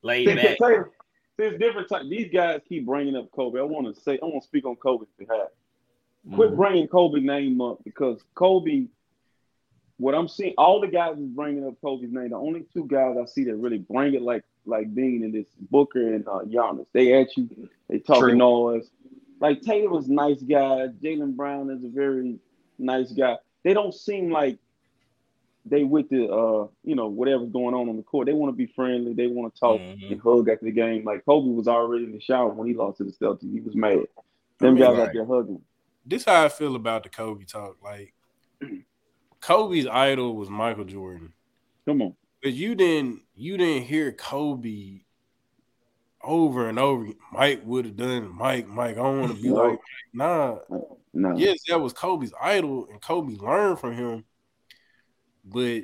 laid 0.02 0.28
see, 0.28 0.36
back. 0.36 0.58
Tatum, 0.58 0.86
see, 1.38 1.44
it's 1.44 1.60
different. 1.60 1.90
Type. 1.90 2.04
These 2.10 2.32
guys 2.34 2.62
keep 2.68 2.86
bringing 2.86 3.16
up 3.16 3.32
Kobe. 3.32 3.60
I 3.60 3.64
want 3.64 3.94
to 3.94 4.02
say, 4.02 4.20
I 4.22 4.26
want 4.26 4.42
to 4.42 4.48
speak 4.48 4.66
on 4.66 4.76
Kobe's 4.76 5.08
behalf. 5.18 5.50
Quit 6.34 6.50
mm-hmm. 6.50 6.58
bringing 6.58 6.88
Kobe's 6.88 7.24
name 7.24 7.62
up 7.62 7.84
because 7.84 8.24
Kobe 8.34 8.88
what 9.98 10.14
I'm 10.14 10.28
seeing, 10.28 10.54
all 10.58 10.82
the 10.82 10.88
guys 10.88 11.18
is 11.18 11.28
bringing 11.30 11.66
up 11.66 11.80
Kobe's 11.82 12.12
name. 12.12 12.30
The 12.30 12.36
only 12.36 12.66
two 12.74 12.86
guys 12.86 13.16
I 13.22 13.26
see 13.26 13.46
that 13.46 13.56
really 13.56 13.78
bring 13.78 14.14
it 14.14 14.22
like 14.22 14.44
like 14.66 14.94
being 14.94 15.24
in 15.24 15.32
this 15.32 15.48
Booker 15.72 16.14
and 16.14 16.28
uh, 16.28 16.42
Giannis. 16.46 16.88
They 16.92 17.14
at 17.14 17.36
you, 17.38 17.70
they 17.88 18.00
talking 18.00 18.38
noise. 18.38 18.90
Like 19.40 19.62
Taylor 19.62 19.90
was 19.90 20.08
nice 20.10 20.42
guy. 20.42 20.88
Jalen 21.02 21.36
Brown 21.36 21.70
is 21.70 21.84
a 21.84 21.90
very 21.90 22.38
nice 22.78 23.12
guy. 23.12 23.38
They 23.64 23.74
don't 23.74 23.94
seem 23.94 24.32
like 24.32 24.58
they 25.66 25.84
with 25.84 26.10
the 26.10 26.28
uh, 26.28 26.68
you 26.84 26.96
know, 26.96 27.08
whatever's 27.08 27.50
going 27.50 27.74
on 27.74 27.90
on 27.90 27.98
the 27.98 28.04
court. 28.04 28.28
They 28.28 28.34
want 28.34 28.54
to 28.54 28.58
be 28.58 28.72
friendly. 28.76 29.14
They 29.14 29.28
want 29.28 29.54
to 29.54 29.60
talk 29.60 29.82
mm-hmm. 29.82 30.14
and 30.14 30.22
hug 30.22 30.48
after 30.48 30.66
the 30.66 30.72
game. 30.72 31.04
Like 31.04 31.26
Kobe 31.26 31.50
was 31.50 31.68
already 31.68 32.06
in 32.06 32.12
the 32.12 32.22
shower 32.22 32.50
when 32.50 32.68
he 32.68 32.76
lost 32.76 33.00
to 33.00 33.04
the 33.04 33.12
Celtics. 33.12 33.52
He 33.52 33.60
was 33.60 33.76
mad. 33.76 34.06
Them 34.60 34.70
I 34.70 34.70
mean, 34.70 34.78
guys 34.78 34.98
right. 34.98 35.08
out 35.08 35.14
there 35.14 35.26
hugging. 35.26 35.62
This 36.06 36.26
how 36.26 36.46
I 36.46 36.50
feel 36.50 36.76
about 36.76 37.04
the 37.04 37.10
Kobe 37.10 37.46
talk. 37.46 37.78
Like 37.84 38.14
Kobe's 39.42 39.88
idol 39.88 40.36
was 40.36 40.50
Michael 40.50 40.86
Jordan. 40.86 41.34
Come 41.86 42.02
on. 42.02 42.16
But 42.44 42.54
you 42.54 42.76
didn't 42.76 43.22
you 43.36 43.58
didn't 43.58 43.84
hear 43.84 44.12
Kobe 44.12 45.00
over 46.22 46.70
and 46.70 46.78
over. 46.78 47.08
Mike 47.32 47.62
would 47.66 47.86
have 47.86 47.96
done 47.96 48.32
Mike, 48.36 48.68
Mike. 48.68 48.98
I 48.98 49.04
don't 49.04 49.20
want 49.20 49.36
to 49.36 49.42
be 49.42 49.50
no. 49.50 49.56
like 49.56 49.80
nah. 50.14 50.58
No. 51.12 51.36
Yes, 51.38 51.60
that 51.70 51.80
was 51.80 51.94
Kobe's 51.94 52.34
idol, 52.42 52.88
and 52.92 53.02
Kobe 53.02 53.38
learned 53.38 53.80
from 53.80 53.94
him 53.94 54.26
but 55.46 55.84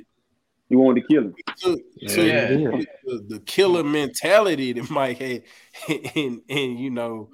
you 0.69 0.79
wanted 0.79 1.01
to 1.01 1.07
kill 1.07 1.23
him. 1.23 1.35
To, 1.57 1.83
to 2.07 2.25
yeah. 2.25 2.47
the, 2.47 3.25
the, 3.27 3.39
killer 3.39 3.83
mentality 3.83 4.71
that 4.73 4.89
Mike 4.89 5.17
had, 5.17 5.43
and 6.15 6.41
and 6.49 6.79
you 6.79 6.89
know, 6.89 7.29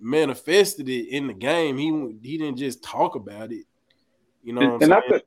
manifested 0.00 0.88
it 0.88 1.08
in 1.08 1.26
the 1.26 1.34
game. 1.34 1.76
He 1.76 2.18
he 2.22 2.38
didn't 2.38 2.56
just 2.56 2.82
talk 2.82 3.16
about 3.16 3.52
it. 3.52 3.64
You 4.42 4.54
know, 4.54 4.74
and, 4.74 4.82
and 4.82 4.94
I 4.94 5.00
think 5.02 5.22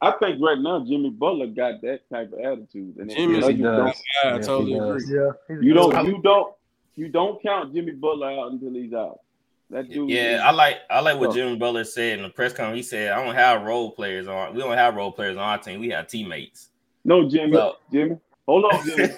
I 0.00 0.12
think 0.12 0.40
right 0.40 0.58
now 0.58 0.84
Jimmy 0.84 1.10
Butler 1.10 1.48
got 1.48 1.80
that 1.82 2.08
type 2.10 2.32
of 2.32 2.38
attitude. 2.38 2.96
And 2.96 3.10
Jimmy 3.10 3.40
does. 3.40 4.02
Yeah, 4.22 4.36
I 4.36 4.38
totally 4.38 4.74
agree. 4.74 5.04
Yeah, 5.08 5.56
you 5.60 5.74
don't 5.74 6.06
you 6.06 6.22
don't 6.22 6.54
you 6.96 7.08
don't 7.08 7.42
count 7.42 7.74
Jimmy 7.74 7.92
Butler 7.92 8.30
out 8.30 8.52
until 8.52 8.72
he's 8.72 8.92
out. 8.92 9.20
That 9.70 9.90
dude. 9.90 10.08
Yeah, 10.08 10.42
I 10.44 10.50
like 10.50 10.78
I 10.88 11.00
like 11.00 11.18
what 11.20 11.34
Jimmy 11.34 11.56
Butler 11.56 11.84
said 11.84 12.18
in 12.18 12.22
the 12.22 12.30
press 12.30 12.54
conference. 12.54 12.76
He 12.76 12.82
said, 12.82 13.12
"I 13.12 13.22
don't 13.22 13.34
have 13.34 13.62
role 13.62 13.90
players 13.90 14.26
on. 14.26 14.54
We 14.54 14.60
don't 14.60 14.76
have 14.76 14.94
role 14.94 15.12
players 15.12 15.36
on 15.36 15.42
our 15.42 15.58
team. 15.58 15.80
We 15.80 15.90
have 15.90 16.08
teammates." 16.08 16.70
No, 17.04 17.28
Jimmy. 17.28 17.52
So, 17.52 17.76
Jimmy, 17.92 18.16
hold 18.46 18.64
on, 18.64 18.86
Jimmy. 18.86 19.02
you 19.02 19.08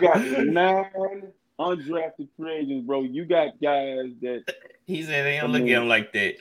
got 0.00 0.20
nine 0.46 1.32
undrafted 1.58 2.28
free 2.36 2.52
agents, 2.52 2.86
bro. 2.86 3.02
You 3.02 3.24
got 3.24 3.60
guys 3.60 4.10
that. 4.22 4.44
He 4.88 5.02
said 5.02 5.26
they 5.26 5.36
don't 5.36 5.50
I 5.50 5.58
mean, 5.58 5.64
look 5.64 5.70
at 5.70 5.82
him 5.82 5.88
like 5.88 6.12
that. 6.14 6.36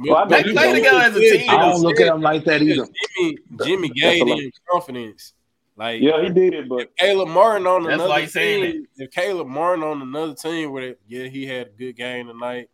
Well, 0.00 0.26
they 0.26 0.42
play 0.42 0.74
together 0.74 0.98
as 0.98 1.16
a 1.16 1.18
team. 1.18 1.48
I 1.48 1.56
don't 1.56 1.80
look 1.80 1.98
at 1.98 2.08
him 2.08 2.20
like 2.20 2.44
that 2.44 2.60
either. 2.60 2.86
Jimmy, 3.16 3.38
Jimmy 3.64 3.88
gave 3.88 4.26
him 4.26 4.50
confidence. 4.70 5.32
Like 5.76 6.00
yeah, 6.00 6.22
he 6.22 6.30
did 6.30 6.54
it, 6.54 6.68
but 6.68 6.96
Caleb 6.96 7.28
Martin 7.28 7.66
on 7.66 7.84
That's 7.84 8.02
another 8.02 8.26
team. 8.26 8.86
If 8.96 9.10
Caleb 9.10 9.46
Martin 9.46 9.84
on 9.84 10.00
another 10.00 10.34
team 10.34 10.72
where 10.72 10.90
it, 10.90 11.00
yeah, 11.06 11.26
he 11.26 11.46
had 11.46 11.66
a 11.66 11.70
good 11.70 11.96
game 11.96 12.28
tonight. 12.28 12.70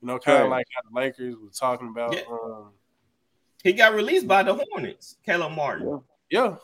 You 0.00 0.08
know, 0.08 0.18
kind 0.20 0.44
of 0.44 0.50
right. 0.50 0.58
like 0.58 0.66
how 0.74 0.88
the 0.88 0.94
Lakers 0.94 1.34
were 1.34 1.50
talking 1.50 1.88
about. 1.88 2.14
Yeah. 2.14 2.22
Um, 2.30 2.70
he 3.64 3.72
got 3.72 3.94
released 3.94 4.28
by 4.28 4.44
the 4.44 4.54
Hornets. 4.54 5.16
Caleb 5.26 5.52
Martin. 5.52 6.00
Yeah. 6.30 6.56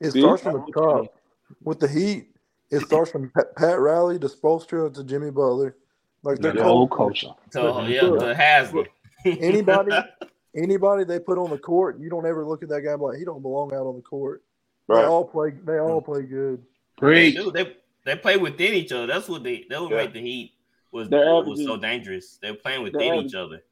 yeah. 0.00 0.08
It 0.08 0.10
starts 0.10 0.42
from 0.42 0.64
the 0.66 0.72
top 0.72 1.14
with 1.62 1.78
the 1.78 1.86
Heat. 1.86 2.28
It 2.70 2.80
starts 2.86 3.12
from 3.12 3.30
Pat, 3.30 3.54
Pat 3.54 3.78
Riley 3.78 4.18
to 4.18 4.28
Spoelstra 4.28 4.92
to 4.94 5.04
Jimmy 5.04 5.30
Butler. 5.30 5.76
Like 6.24 6.40
the 6.40 6.60
whole 6.60 6.88
culture. 6.88 7.28
So 7.50 7.82
yeah, 7.82 8.00
the 8.02 8.34
Haslam. 8.34 8.86
anybody, 9.24 9.96
anybody 10.56 11.04
they 11.04 11.20
put 11.20 11.38
on 11.38 11.50
the 11.50 11.58
court, 11.58 12.00
you 12.00 12.10
don't 12.10 12.26
ever 12.26 12.44
look 12.44 12.64
at 12.64 12.68
that 12.70 12.80
guy 12.80 12.94
like 12.94 13.18
he 13.18 13.24
don't 13.24 13.42
belong 13.42 13.72
out 13.74 13.86
on 13.86 13.94
the 13.96 14.02
court. 14.02 14.42
Right. 14.88 15.02
They 15.02 15.06
all 15.06 15.24
play. 15.24 15.50
They 15.50 15.78
all 15.78 16.02
play 16.02 16.22
good. 16.22 16.62
Great. 16.96 17.36
They, 17.36 17.50
they, 17.50 17.76
they 18.04 18.16
play 18.16 18.36
within 18.36 18.74
each 18.74 18.92
other. 18.92 19.06
That's 19.06 19.28
what 19.28 19.42
they. 19.42 19.64
That 19.68 19.80
would 19.80 19.90
yeah. 19.90 19.96
make 19.96 20.12
the 20.12 20.20
Heat 20.20 20.54
was 20.90 21.08
was 21.08 21.64
so 21.64 21.76
dangerous. 21.76 22.38
They're 22.40 22.54
playing 22.54 22.82
within 22.82 23.00
they're 23.00 23.14
each 23.16 23.34
other. 23.34 23.62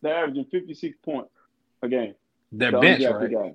They're 0.00 0.16
averaging 0.16 0.46
fifty 0.46 0.74
six 0.74 0.96
points 1.02 1.30
a 1.82 1.88
game. 1.88 2.14
They're 2.52 2.70
the 2.70 2.80
bench, 2.80 3.04
right? 3.04 3.30
Guys. 3.30 3.54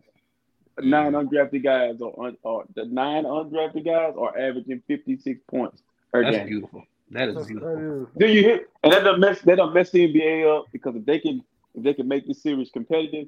Nine 0.80 1.14
undrafted 1.14 1.64
guys 1.64 2.02
or, 2.02 2.34
or 2.44 2.66
the 2.76 2.86
nine 2.86 3.24
undrafted 3.24 3.86
guys 3.86 4.14
are 4.18 4.38
averaging 4.38 4.82
fifty 4.88 5.18
six 5.18 5.40
points 5.50 5.82
per 6.12 6.24
That's 6.24 6.38
game. 6.38 6.48
beautiful. 6.48 6.84
That 7.12 7.30
is 7.30 7.48
beautiful. 7.48 8.08
Do 8.18 8.28
you 8.28 8.44
hit? 8.44 8.70
And 8.84 8.94
that 8.94 9.04
don't 9.04 9.20
mess. 9.20 9.42
That 9.42 9.56
don't 9.56 9.74
mess 9.74 9.90
the 9.92 10.14
NBA 10.14 10.58
up 10.58 10.66
because 10.72 10.96
if 10.96 11.06
they 11.06 11.20
can, 11.20 11.44
if 11.74 11.84
they 11.84 11.94
can 11.94 12.08
make 12.08 12.28
this 12.28 12.44
series 12.44 12.70
competitive, 12.70 13.28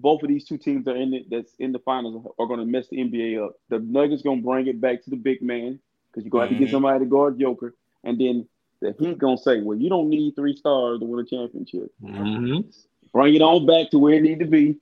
both 0.00 0.22
of 0.22 0.28
these 0.28 0.44
two 0.44 0.58
teams 0.58 0.86
are 0.88 0.96
in 0.96 1.14
it 1.14 1.30
that's 1.30 1.52
in 1.58 1.72
the 1.72 1.78
finals 1.80 2.26
are 2.38 2.46
going 2.46 2.60
to 2.60 2.66
mess 2.66 2.88
the 2.88 2.98
NBA 2.98 3.44
up. 3.44 3.54
The 3.68 3.78
Nuggets 3.78 4.22
going 4.22 4.40
to 4.40 4.44
bring 4.46 4.66
it 4.66 4.80
back 4.80 5.02
to 5.04 5.10
the 5.10 5.16
big 5.16 5.42
man 5.42 5.78
because 6.08 6.24
you're 6.24 6.30
going 6.30 6.48
to 6.48 6.54
mm-hmm. 6.54 6.54
have 6.54 6.58
to 6.58 6.58
get 6.58 6.66
mm-hmm. 6.66 6.74
somebody 6.74 6.98
to 7.00 7.06
guard 7.06 7.38
Joker, 7.38 7.74
and 8.04 8.20
then 8.20 8.48
the 8.80 8.94
Heat 8.98 9.18
going 9.18 9.36
to 9.36 9.42
say, 9.42 9.60
"Well, 9.60 9.78
you 9.78 9.88
don't 9.88 10.08
need 10.08 10.34
three 10.34 10.56
stars 10.56 11.00
to 11.00 11.06
win 11.06 11.24
a 11.24 11.28
championship. 11.28 11.92
Mm-hmm. 12.02 12.68
Bring 13.12 13.34
it 13.34 13.42
on 13.42 13.66
back 13.66 13.90
to 13.90 13.98
where 13.98 14.14
it 14.14 14.22
need 14.22 14.40
to 14.40 14.46
be. 14.46 14.76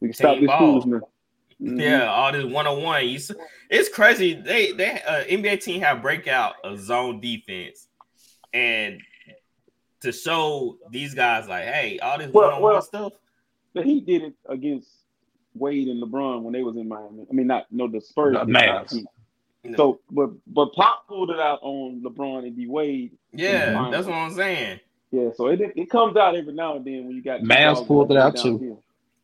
We 0.00 0.08
can 0.08 0.14
stop 0.14 0.38
this 0.40 0.50
foolishness." 0.58 1.02
Mm-hmm. 1.60 1.80
Yeah, 1.80 2.06
all 2.06 2.32
this 2.32 2.44
one 2.44 2.66
on 2.66 2.82
one. 2.82 3.04
It's 3.70 3.88
crazy. 3.92 4.34
They 4.34 4.72
they 4.72 5.00
uh, 5.02 5.24
NBA 5.24 5.62
team 5.62 5.80
have 5.82 6.02
breakout 6.02 6.54
a 6.64 6.76
zone 6.76 7.20
defense, 7.20 7.86
and 8.52 9.00
to 10.00 10.12
show 10.12 10.76
these 10.90 11.14
guys 11.14 11.48
like, 11.48 11.64
hey, 11.64 11.98
all 12.00 12.18
this 12.18 12.30
one 12.32 12.52
on 12.52 12.60
one 12.60 12.82
stuff 12.82 13.12
the 13.74 13.82
Heat 13.82 14.06
did 14.06 14.22
it 14.22 14.34
against 14.48 14.88
Wade 15.54 15.88
and 15.88 16.02
LeBron 16.02 16.42
when 16.42 16.52
they 16.52 16.62
was 16.62 16.76
in 16.76 16.88
Miami. 16.88 17.26
I 17.28 17.32
mean, 17.32 17.46
not 17.46 17.66
no 17.70 17.88
the 17.88 18.00
Spurs. 18.00 18.34
The 18.34 19.04
So, 19.76 20.00
but 20.10 20.30
but 20.46 20.72
Pop 20.74 21.06
pulled 21.08 21.30
it 21.30 21.40
out 21.40 21.58
on 21.62 22.02
LeBron 22.02 22.46
and 22.46 22.56
D 22.56 22.66
Wade. 22.66 23.12
Yeah, 23.32 23.88
that's 23.90 24.06
what 24.06 24.14
I'm 24.14 24.34
saying. 24.34 24.80
Yeah, 25.10 25.28
so 25.36 25.48
it 25.48 25.60
it 25.76 25.90
comes 25.90 26.16
out 26.16 26.34
every 26.34 26.52
now 26.52 26.76
and 26.76 26.84
then 26.84 27.06
when 27.06 27.16
you 27.16 27.22
got 27.22 27.40
Mavs 27.40 27.86
pulled 27.86 28.10
it 28.10 28.16
out 28.16 28.36
too. 28.36 28.58
Here. 28.58 28.76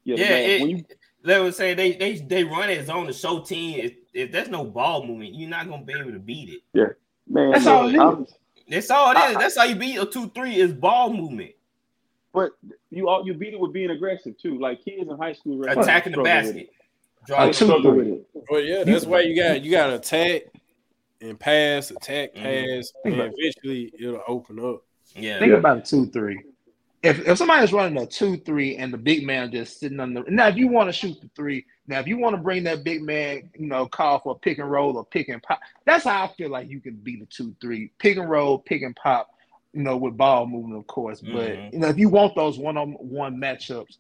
Yeah, 0.04 0.16
yeah 0.24 0.36
it, 0.36 0.60
when 0.62 0.70
you, 0.70 0.84
they 1.24 1.40
would 1.40 1.54
say 1.54 1.74
they 1.74 1.92
they 1.92 2.16
they 2.16 2.44
run 2.44 2.70
it 2.70 2.88
on 2.88 3.06
the 3.06 3.12
show 3.12 3.40
team. 3.40 3.80
If, 3.80 3.92
if 4.14 4.32
there's 4.32 4.48
no 4.48 4.64
ball 4.64 5.06
movement, 5.06 5.34
you're 5.34 5.50
not 5.50 5.68
gonna 5.68 5.84
be 5.84 5.92
able 5.92 6.12
to 6.12 6.18
beat 6.18 6.48
it. 6.48 6.60
Yeah, 6.72 6.94
man, 7.28 7.50
that's 7.52 7.66
all 7.66 7.88
it 7.88 7.96
is. 7.96 8.34
That's 8.68 8.90
all 8.90 9.12
it 9.12 9.30
is. 9.30 9.36
That's 9.36 9.56
how 9.56 9.64
you 9.64 9.74
beat 9.74 9.98
a 9.98 10.06
two 10.06 10.28
three 10.28 10.56
is 10.56 10.72
ball 10.72 11.12
movement. 11.12 11.52
But 12.32 12.52
you 12.90 13.08
all 13.08 13.26
you 13.26 13.34
beat 13.34 13.54
it 13.54 13.60
with 13.60 13.72
being 13.72 13.90
aggressive 13.90 14.38
too. 14.38 14.58
Like 14.58 14.84
kids 14.84 15.10
in 15.10 15.16
high 15.16 15.32
school, 15.32 15.58
right 15.58 15.76
attacking 15.76 16.12
the 16.12 16.22
basket. 16.22 16.70
Drive 17.26 17.54
struggle 17.54 17.92
with 17.92 18.06
it. 18.06 18.26
Well, 18.50 18.60
yeah, 18.60 18.84
that's 18.84 19.04
why 19.04 19.20
you 19.20 19.36
got 19.36 19.62
you 19.62 19.70
got 19.70 19.88
to 19.88 19.96
attack 19.96 20.42
and 21.20 21.38
pass, 21.38 21.90
attack, 21.90 22.34
mm-hmm. 22.34 22.42
pass, 22.42 22.92
mm-hmm. 23.04 23.20
and 23.20 23.34
eventually 23.36 23.92
it'll 23.98 24.22
open 24.26 24.58
up. 24.58 24.84
Yeah. 25.14 25.38
Think 25.38 25.50
yeah. 25.50 25.58
about 25.58 25.78
a 25.78 25.82
two 25.82 26.06
three. 26.06 26.42
If 27.02 27.26
if 27.26 27.38
somebody's 27.38 27.72
running 27.72 28.00
a 28.00 28.06
two 28.06 28.36
three 28.38 28.76
and 28.76 28.92
the 28.92 28.98
big 28.98 29.26
man 29.26 29.50
just 29.50 29.80
sitting 29.80 30.00
on 30.00 30.14
the 30.14 30.22
now, 30.28 30.48
if 30.48 30.56
you 30.56 30.68
want 30.68 30.88
to 30.88 30.92
shoot 30.92 31.20
the 31.20 31.28
three, 31.34 31.66
now 31.88 31.98
if 31.98 32.06
you 32.06 32.16
want 32.18 32.36
to 32.36 32.42
bring 32.42 32.64
that 32.64 32.84
big 32.84 33.02
man, 33.02 33.50
you 33.58 33.66
know, 33.66 33.86
call 33.86 34.20
for 34.20 34.32
a 34.32 34.38
pick 34.38 34.58
and 34.58 34.70
roll 34.70 34.96
or 34.96 35.04
pick 35.04 35.28
and 35.28 35.42
pop. 35.42 35.60
That's 35.84 36.04
how 36.04 36.24
I 36.24 36.28
feel 36.28 36.50
like 36.50 36.70
you 36.70 36.80
can 36.80 36.94
beat 36.94 37.22
a 37.22 37.26
two 37.26 37.54
three, 37.60 37.90
pick 37.98 38.16
and 38.16 38.30
roll, 38.30 38.58
pick 38.58 38.82
and 38.82 38.94
pop 38.94 39.30
you 39.72 39.82
know, 39.82 39.96
with 39.96 40.16
ball 40.16 40.46
movement, 40.46 40.78
of 40.78 40.86
course. 40.86 41.20
Mm-hmm. 41.20 41.36
But 41.36 41.72
you 41.72 41.78
know, 41.78 41.88
if 41.88 41.98
you 41.98 42.08
want 42.08 42.34
those 42.34 42.58
one-on-one 42.58 43.36
matchups, 43.36 43.98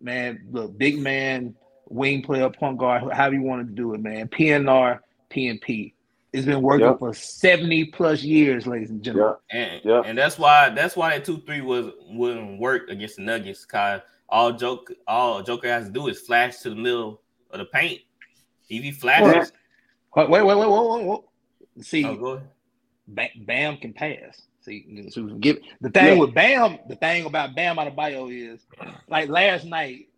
man, 0.00 0.46
the 0.50 0.68
big 0.68 0.98
man, 0.98 1.54
wing 1.88 2.22
player, 2.22 2.50
point 2.50 2.78
guard, 2.78 3.12
however 3.12 3.34
you 3.34 3.42
want 3.42 3.66
to 3.66 3.72
do 3.72 3.94
it, 3.94 4.00
man. 4.00 4.28
PNR, 4.28 5.00
PNP. 5.30 5.94
It's 6.32 6.46
been 6.46 6.62
working 6.62 6.86
yep. 6.86 7.00
for 7.00 7.12
70 7.12 7.86
plus 7.86 8.22
years, 8.22 8.66
ladies 8.66 8.90
and 8.90 9.02
gentlemen. 9.02 9.34
Yep. 9.52 9.60
And, 9.60 9.84
yep. 9.84 10.02
and 10.06 10.16
that's 10.16 10.38
why 10.38 10.70
that's 10.70 10.94
why 10.94 11.10
that 11.10 11.24
two 11.24 11.38
three 11.38 11.60
was 11.60 11.86
wouldn't 12.08 12.60
work 12.60 12.88
against 12.88 13.16
the 13.16 13.22
Nuggets. 13.22 13.64
Cause 13.64 14.00
all 14.28 14.52
joke 14.52 14.92
all 15.08 15.42
Joker 15.42 15.66
has 15.66 15.86
to 15.86 15.90
do 15.90 16.06
is 16.06 16.20
flash 16.20 16.58
to 16.58 16.70
the 16.70 16.76
middle 16.76 17.20
of 17.50 17.58
the 17.58 17.64
paint. 17.64 18.02
If 18.68 18.84
he 18.84 18.92
flashes, 18.92 19.50
wait, 20.14 20.30
wait, 20.30 20.42
wait, 20.44 20.56
wait, 20.56 20.68
wait, 20.68 21.04
wait. 21.04 21.84
See, 21.84 22.06
oh, 22.06 22.40
Bam 23.08 23.76
can 23.78 23.92
pass. 23.92 24.42
See, 24.62 25.08
so 25.10 25.24
give 25.24 25.58
the 25.80 25.90
thing 25.90 26.06
yeah. 26.06 26.20
with 26.20 26.34
Bam. 26.34 26.78
The 26.88 26.96
thing 26.96 27.24
about 27.24 27.54
Bam 27.54 27.76
Adebayo 27.76 28.30
is, 28.30 28.60
like 29.08 29.30
last 29.30 29.64
night, 29.64 30.08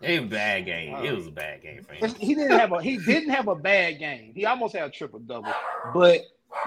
it 0.00 0.20
was 0.20 0.28
a 0.28 0.34
bad 0.34 0.66
game. 0.66 0.94
Uh, 0.94 1.02
it 1.02 1.12
was 1.12 1.26
a 1.26 1.32
bad 1.32 1.62
game 1.62 1.82
for 1.82 1.94
him. 1.94 2.14
He 2.14 2.34
didn't 2.34 2.58
have 2.58 2.72
a 2.72 2.80
he 2.80 2.98
didn't 2.98 3.30
have 3.30 3.48
a 3.48 3.56
bad 3.56 3.98
game. 3.98 4.32
He 4.34 4.46
almost 4.46 4.76
had 4.76 4.84
a 4.84 4.90
triple 4.90 5.18
double, 5.18 5.52
but 5.92 6.20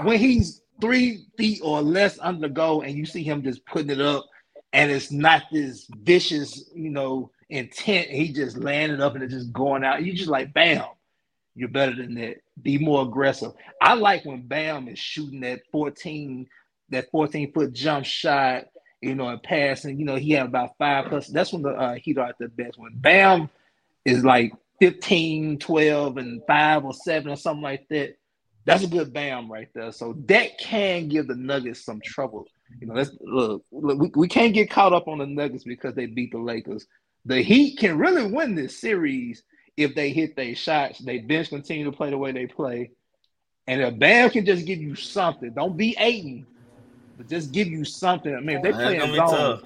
when 0.03 0.19
he's 0.19 0.61
three 0.81 1.25
feet 1.37 1.61
or 1.63 1.81
less 1.81 2.19
under 2.19 2.47
the 2.47 2.53
goal, 2.53 2.81
and 2.81 2.97
you 2.97 3.05
see 3.05 3.23
him 3.23 3.43
just 3.43 3.65
putting 3.65 3.91
it 3.91 4.01
up, 4.01 4.25
and 4.73 4.91
it's 4.91 5.11
not 5.11 5.43
this 5.51 5.87
vicious, 6.03 6.69
you 6.75 6.89
know, 6.89 7.31
intent. 7.49 8.09
He 8.09 8.33
just 8.33 8.57
landed 8.57 8.99
up 8.99 9.15
and 9.15 9.23
it's 9.23 9.33
just 9.33 9.53
going 9.53 9.83
out. 9.83 10.03
You 10.03 10.13
just 10.13 10.29
like 10.29 10.53
Bam. 10.53 10.85
You're 11.55 11.69
better 11.69 11.95
than 11.95 12.15
that. 12.15 12.37
Be 12.61 12.77
more 12.77 13.03
aggressive. 13.03 13.51
I 13.81 13.93
like 13.93 14.25
when 14.25 14.47
Bam 14.47 14.87
is 14.87 14.99
shooting 14.99 15.43
at 15.43 15.61
14 15.71 16.47
that 16.91 17.09
14 17.11 17.51
foot 17.51 17.73
jump 17.73 18.05
shot, 18.05 18.65
you 19.01 19.15
know, 19.15 19.29
and 19.29 19.41
passing. 19.41 19.99
You 19.99 20.05
know, 20.05 20.15
he 20.15 20.31
had 20.31 20.45
about 20.45 20.77
five 20.77 21.05
plus. 21.05 21.27
That's 21.27 21.51
when 21.51 21.63
the 21.63 21.69
uh, 21.69 21.95
Heat 21.95 22.17
are 22.17 22.27
at 22.27 22.37
the 22.37 22.47
best. 22.47 22.77
When 22.77 22.93
Bam 22.95 23.49
is 24.05 24.23
like 24.23 24.53
15, 24.79 25.59
12, 25.59 26.17
and 26.17 26.41
five 26.47 26.85
or 26.85 26.93
seven 26.93 27.31
or 27.31 27.35
something 27.35 27.63
like 27.63 27.87
that, 27.89 28.15
that's 28.65 28.83
a 28.83 28.87
good 28.87 29.11
Bam 29.11 29.51
right 29.51 29.69
there. 29.73 29.91
So 29.91 30.13
that 30.27 30.57
can 30.59 31.07
give 31.07 31.27
the 31.27 31.35
Nuggets 31.35 31.83
some 31.83 32.01
trouble. 32.03 32.45
You 32.79 32.87
know, 32.87 32.93
let's 32.93 33.11
look, 33.21 33.63
look 33.71 33.99
we, 33.99 34.11
we 34.15 34.27
can't 34.27 34.53
get 34.53 34.69
caught 34.69 34.93
up 34.93 35.07
on 35.07 35.17
the 35.17 35.25
Nuggets 35.25 35.63
because 35.63 35.95
they 35.95 36.05
beat 36.05 36.31
the 36.31 36.39
Lakers. 36.39 36.85
The 37.25 37.41
Heat 37.41 37.77
can 37.77 37.97
really 37.97 38.31
win 38.31 38.55
this 38.55 38.79
series 38.79 39.43
if 39.77 39.95
they 39.95 40.11
hit 40.11 40.35
their 40.35 40.55
shots. 40.55 40.99
They 40.99 41.19
bench 41.19 41.49
continue 41.49 41.85
to 41.85 41.91
play 41.91 42.09
the 42.09 42.17
way 42.17 42.31
they 42.31 42.47
play, 42.47 42.91
and 43.67 43.81
if 43.81 43.99
Bam 43.99 44.29
can 44.29 44.45
just 44.45 44.65
give 44.65 44.81
you 44.81 44.95
something, 44.95 45.53
don't 45.53 45.77
be 45.77 45.95
Ayton, 45.97 46.45
but 47.17 47.27
just 47.27 47.51
give 47.51 47.67
you 47.67 47.85
something. 47.85 48.35
I 48.35 48.39
mean, 48.39 48.57
if 48.57 48.63
they 48.63 48.71
play 48.71 48.99
in 48.99 49.15
zone. 49.15 49.61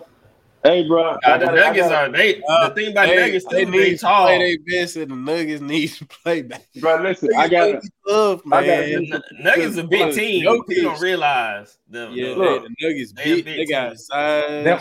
Hey, 0.65 0.87
bro. 0.87 1.15
Uh, 1.23 1.37
the 1.37 1.45
Nuggets 1.45 1.89
are 1.89 2.09
they. 2.09 2.41
Uh, 2.49 2.69
the 2.69 2.75
thing 2.75 2.91
about 2.91 3.07
they, 3.07 3.15
Nuggets, 3.17 3.45
they, 3.51 3.65
need 3.65 3.91
to 3.91 3.97
tall. 3.99 4.25
play 4.25 4.57
their 4.65 4.81
best, 4.81 4.95
and 4.95 5.11
the 5.11 5.15
Nuggets 5.15 5.61
need 5.61 5.89
to 5.89 6.05
play 6.07 6.41
back. 6.41 6.65
Bro, 6.79 7.03
listen, 7.03 7.29
I 7.37 7.47
got 7.47 7.83
love, 8.07 8.43
man. 8.47 8.63
I 8.63 9.05
got 9.11 9.21
Nuggets 9.39 9.77
a 9.77 9.83
big 9.83 10.15
team. 10.15 10.43
You 10.43 10.81
don't 10.81 10.99
realize 10.99 11.77
them. 11.87 12.13
Yeah, 12.13 12.29
look, 12.29 12.63
the 12.63 12.75
Nuggets 12.81 13.11
big. 13.11 13.45
They 13.45 13.65
got 13.65 13.99
size. 13.99 14.63
They'll, 14.63 14.79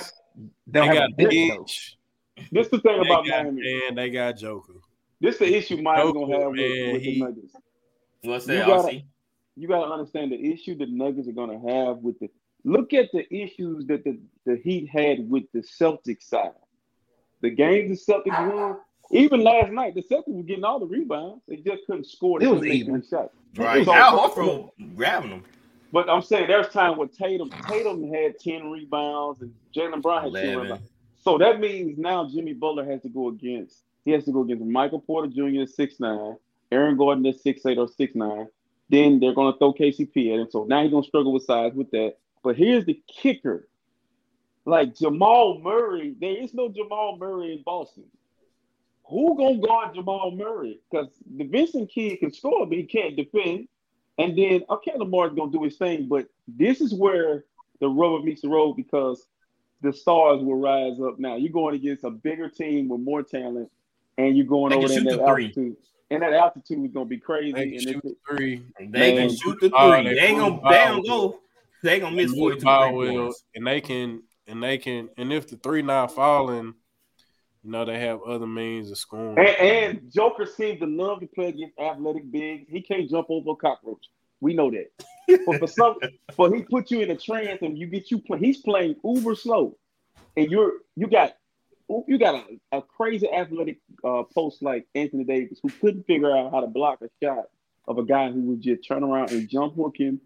they'll 0.67 0.89
they 0.89 0.95
got 0.95 1.17
bench. 1.19 1.99
This 2.51 2.69
the 2.69 2.81
thing 2.81 3.01
about 3.01 3.27
got, 3.27 3.45
Miami. 3.45 3.63
Man, 3.63 3.95
they 3.95 4.09
got 4.09 4.39
Joker. 4.39 4.73
This 5.21 5.37
the 5.37 5.55
issue 5.55 5.83
Miami's 5.83 6.15
gonna 6.15 6.39
have 6.39 6.51
with, 6.53 6.93
with 6.93 7.03
the 7.03 7.21
Nuggets. 7.21 7.53
What's 8.23 8.47
that? 8.47 8.55
You 8.55 8.67
gotta, 8.67 9.03
you 9.55 9.69
gotta 9.69 9.93
understand 9.93 10.33
the 10.33 10.53
issue 10.53 10.79
the 10.79 10.87
Nuggets 10.87 11.29
are 11.29 11.33
gonna 11.33 11.61
have 11.61 11.99
with 11.99 12.19
the 12.21 12.31
Look 12.65 12.95
at 12.95 13.11
the 13.13 13.33
issues 13.35 13.87
that 13.87 14.05
the, 14.05 14.19
the 14.47 14.57
Heat 14.57 14.89
had 14.89 15.29
with 15.29 15.45
the 15.53 15.61
Celtics 15.61 16.25
side. 16.25 16.53
The 17.43 17.51
games 17.51 18.05
the 18.05 18.13
Celtics 18.13 18.55
won, 18.55 18.79
even 19.11 19.43
last 19.43 19.71
night, 19.71 19.95
the 19.95 20.03
Celtics 20.03 20.29
were 20.29 20.43
getting 20.43 20.65
all 20.65 20.81
the 20.81 20.87
rebounds. 20.87 21.43
They 21.47 21.57
just 21.57 21.85
couldn't 21.87 22.07
score. 22.07 22.43
It 22.43 22.47
was 22.47 22.65
even. 22.65 23.03
Shots. 23.03 23.35
Right. 23.57 23.87
Al 23.87 24.31
Horford 24.31 24.71
grabbing 24.97 25.31
them. 25.31 25.45
But 25.93 26.11
I'm 26.11 26.23
saying 26.23 26.49
there's 26.49 26.69
time 26.71 26.97
when 26.97 27.09
Tatum 27.09 27.51
Tatum 27.69 28.13
had 28.13 28.39
10 28.41 28.71
rebounds 28.71 29.43
and 29.43 29.55
Jaylen 29.77 30.03
Brown 30.03 30.23
had 30.23 30.31
11. 30.31 30.49
10 30.49 30.59
rebounds. 30.59 30.91
So 31.23 31.39
that 31.39 31.61
means 31.61 31.99
now 31.99 32.29
Jimmy 32.29 32.53
Butler 32.53 32.85
has 32.85 33.03
to 33.03 33.09
go 33.09 33.29
against 33.29 33.85
he 34.05 34.11
has 34.11 34.25
to 34.25 34.33
go 34.33 34.43
against 34.43 34.65
Michael 34.65 35.01
Porter 35.01 35.29
Jr. 35.29 35.63
at 35.63 35.71
six 35.71 35.99
nine, 35.99 36.37
Aaron 36.71 36.97
Gordon 36.97 37.25
at 37.27 37.41
six 37.41 37.65
eight 37.67 37.79
or 37.79 37.89
six 37.89 38.15
nine. 38.15 38.49
Then 38.91 39.19
they're 39.19 39.35
gonna 39.35 39.57
throw 39.57 39.73
KCP 39.73 40.35
at 40.35 40.41
him. 40.41 40.49
So 40.51 40.65
now 40.65 40.83
he's 40.83 40.91
gonna 40.91 41.07
struggle 41.07 41.33
with 41.33 41.45
size 41.45 41.73
with 41.75 41.91
that. 41.93 42.17
But 42.45 42.57
here's 42.57 42.85
the 42.85 43.01
kicker. 43.09 43.67
Like 44.67 44.95
Jamal 44.95 45.61
Murray, 45.61 46.15
there 46.21 46.37
is 46.37 46.55
no 46.55 46.69
Jamal 46.69 47.17
Murray 47.19 47.55
in 47.55 47.63
Boston. 47.65 48.05
Who 49.07 49.37
gonna 49.37 49.59
guard 49.59 49.95
Jamal 49.95 50.31
Murray? 50.31 50.81
Because 50.91 51.09
the 51.37 51.45
Vincent 51.45 51.91
kid 51.91 52.21
can 52.21 52.33
score, 52.33 52.67
but 52.67 52.77
he 52.77 52.85
can't 52.85 53.17
defend. 53.17 53.69
And 54.19 54.39
then 54.39 54.63
okay, 54.71 54.93
Lamar's 54.97 55.35
gonna 55.35 55.51
do 55.51 55.65
his 55.65 55.77
thing, 55.77 56.07
but 56.09 56.29
this 56.47 56.81
is 56.81 56.95
where 56.95 57.45
the 57.81 57.89
rubber 57.89 58.23
meets 58.23 58.43
the 58.43 58.49
road 58.49 58.75
because 58.75 59.27
the 59.83 59.93
stars 59.93 60.43
will 60.43 60.57
rise 60.57 60.99
up. 61.01 61.19
Now 61.19 61.37
you're 61.37 61.53
going 61.53 61.75
against 61.75 62.05
a 62.05 62.11
bigger 62.11 62.49
team 62.49 62.89
with 62.89 63.01
more 63.01 63.23
talent, 63.23 63.71
and 64.17 64.37
you're 64.37 64.47
going 64.47 64.71
they 64.71 64.77
over 64.77 64.89
there 64.89 64.99
in 64.99 65.05
that 65.05 65.21
altitude. 65.21 65.77
And 66.11 66.23
that 66.23 66.33
altitude 66.33 66.85
is 66.85 66.93
gonna 66.93 67.07
be 67.07 67.19
crazy. 67.19 67.53
They 67.53 67.71
can 67.71 67.81
shoot 67.81 68.03
the 68.03 68.17
three. 68.27 68.63
They 68.79 69.17
can 69.17 69.37
shoot 69.37 69.59
the 69.61 69.69
three. 69.69 70.05
they, 70.05 70.15
they 70.15 70.27
ain't 70.27 70.39
gonna, 70.39 70.61
they 70.71 70.85
gonna 70.85 71.03
go 71.03 71.41
they 71.85 72.01
gonna 72.01 72.17
miss 72.17 72.33
forty 72.33 72.59
two 72.59 73.33
and 73.55 73.67
they 73.67 73.81
can 73.81 74.23
and 74.47 74.63
they 74.63 74.79
can 74.79 75.09
and 75.17 75.33
if 75.33 75.49
the 75.49 75.57
three 75.57 75.83
not 75.83 76.15
falling, 76.15 76.75
you 77.63 77.71
know 77.71 77.85
they 77.85 77.99
have 78.01 78.23
other 78.23 78.47
means 78.47 78.91
of 78.91 78.99
scoring. 78.99 79.39
And, 79.39 79.49
and 79.49 80.13
Joker 80.13 80.47
seems 80.47 80.81
to 80.81 80.87
love 80.87 81.21
to 81.21 81.27
play 81.27 81.49
against 81.49 81.79
athletic 81.79 82.31
bigs. 82.31 82.67
He 82.69 82.83
can't 82.83 83.09
jump 83.09 83.27
over 83.31 83.53
a 83.53 83.57
cockroach. 83.57 84.07
We 84.41 84.55
know 84.55 84.71
that. 84.71 84.91
but 85.47 85.59
for 85.59 85.67
some, 85.67 85.97
but 86.37 86.53
he 86.53 86.63
put 86.63 86.91
you 86.91 87.01
in 87.01 87.11
a 87.11 87.17
trance 87.17 87.63
and 87.63 87.79
you 87.79 87.87
get 87.87 88.11
you 88.11 88.19
play. 88.19 88.39
He's 88.39 88.59
playing 88.59 88.97
uber 89.05 89.35
slow, 89.35 89.77
and 90.37 90.51
you're 90.51 90.73
you 90.97 91.07
got 91.07 91.37
you 91.89 92.19
got 92.19 92.35
a, 92.35 92.79
a 92.79 92.83
crazy 92.83 93.31
athletic 93.31 93.79
uh, 94.03 94.23
post 94.35 94.63
like 94.63 94.87
Anthony 94.95 95.25
Davis 95.25 95.61
who 95.63 95.69
couldn't 95.81 96.07
figure 96.07 96.35
out 96.35 96.51
how 96.51 96.61
to 96.61 96.67
block 96.67 97.01
a 97.03 97.09
shot 97.23 97.45
of 97.87 97.99
a 97.99 98.05
guy 98.05 98.31
who 98.31 98.41
would 98.43 98.63
just 98.63 98.87
turn 98.87 99.05
around 99.05 99.31
and 99.31 99.49
jump 99.49 99.75
hook 99.75 99.95
him 99.99 100.21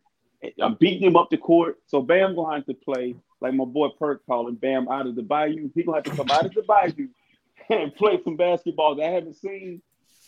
I'm 0.60 0.74
beating 0.74 1.08
him 1.08 1.16
up 1.16 1.30
the 1.30 1.36
court. 1.36 1.78
So 1.86 2.00
Bam 2.00 2.34
gonna 2.34 2.56
have 2.56 2.66
to 2.66 2.74
play 2.74 3.16
like 3.40 3.54
my 3.54 3.64
boy 3.64 3.88
Perk 3.98 4.24
calling 4.26 4.54
Bam 4.54 4.88
out 4.88 5.06
of 5.06 5.16
the 5.16 5.22
bayou. 5.22 5.70
He 5.74 5.82
gonna 5.82 5.98
have 5.98 6.04
to 6.04 6.16
come 6.16 6.30
out 6.30 6.46
of 6.46 6.54
the 6.54 6.62
bayou 6.62 7.08
and 7.70 7.94
play 7.94 8.20
some 8.22 8.36
basketball 8.36 8.94
that 8.96 9.06
I 9.06 9.10
haven't 9.10 9.36
seen. 9.36 9.82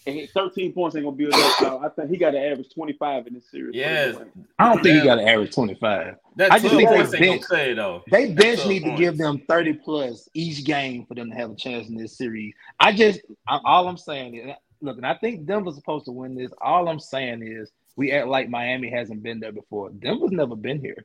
And 0.06 0.28
13 0.30 0.72
points 0.72 0.96
ain't 0.96 1.04
gonna 1.04 1.16
be 1.16 1.24
enough. 1.24 1.60
I 1.60 1.88
think 1.90 2.10
he 2.10 2.16
got 2.16 2.30
to 2.30 2.40
average 2.40 2.72
25 2.72 3.26
in 3.26 3.34
this 3.34 3.50
series. 3.50 3.76
Yes, 3.76 4.16
I 4.58 4.68
don't 4.68 4.82
think 4.82 4.96
he 4.96 5.06
got 5.06 5.16
to 5.16 5.28
average 5.28 5.54
25. 5.54 6.16
I 6.38 6.58
just 6.58 6.74
think 6.74 6.90
they 6.90 7.18
bench, 7.18 7.42
say, 7.44 7.74
though. 7.74 8.02
They 8.10 8.32
bench 8.32 8.66
need 8.66 8.84
to 8.84 8.96
give 8.96 9.18
them 9.18 9.42
30 9.46 9.74
plus 9.74 10.28
each 10.32 10.64
game 10.64 11.04
for 11.04 11.14
them 11.14 11.30
to 11.30 11.36
have 11.36 11.50
a 11.50 11.54
chance 11.54 11.88
in 11.88 11.96
this 11.96 12.16
series. 12.16 12.54
I 12.80 12.92
just 12.94 13.20
I, 13.46 13.60
all 13.62 13.88
I'm 13.88 13.98
saying 13.98 14.36
is 14.36 14.56
look, 14.80 14.96
and 14.96 15.06
I 15.06 15.14
think 15.14 15.44
Denver's 15.44 15.74
supposed 15.74 16.06
to 16.06 16.12
win 16.12 16.34
this. 16.34 16.50
All 16.62 16.88
I'm 16.88 17.00
saying 17.00 17.42
is 17.42 17.70
we 17.96 18.12
act 18.12 18.28
like 18.28 18.48
Miami 18.48 18.90
hasn't 18.90 19.22
been 19.22 19.40
there 19.40 19.52
before. 19.52 19.90
Denver's 19.90 20.30
never 20.30 20.56
been 20.56 20.80
here. 20.80 21.04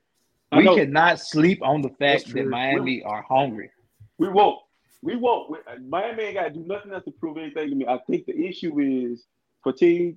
We 0.56 0.64
cannot 0.64 1.20
sleep 1.20 1.62
on 1.62 1.82
the 1.82 1.90
fact 1.90 2.34
that 2.34 2.48
Miami 2.48 3.04
are 3.04 3.24
hungry. 3.24 3.72
We 4.18 4.30
won't. 4.30 4.60
We 5.02 5.16
won't. 5.16 5.52
We, 5.52 5.58
Miami 5.88 6.24
ain't 6.24 6.36
got 6.36 6.44
to 6.46 6.50
do 6.52 6.64
nothing 6.66 6.94
else 6.94 7.04
to 7.06 7.12
prove 7.12 7.38
anything 7.38 7.70
to 7.70 7.76
me. 7.76 7.86
I 7.86 8.00
think 8.10 8.26
the 8.26 8.46
issue 8.48 8.80
is 8.80 9.26
fatigue, 9.64 10.16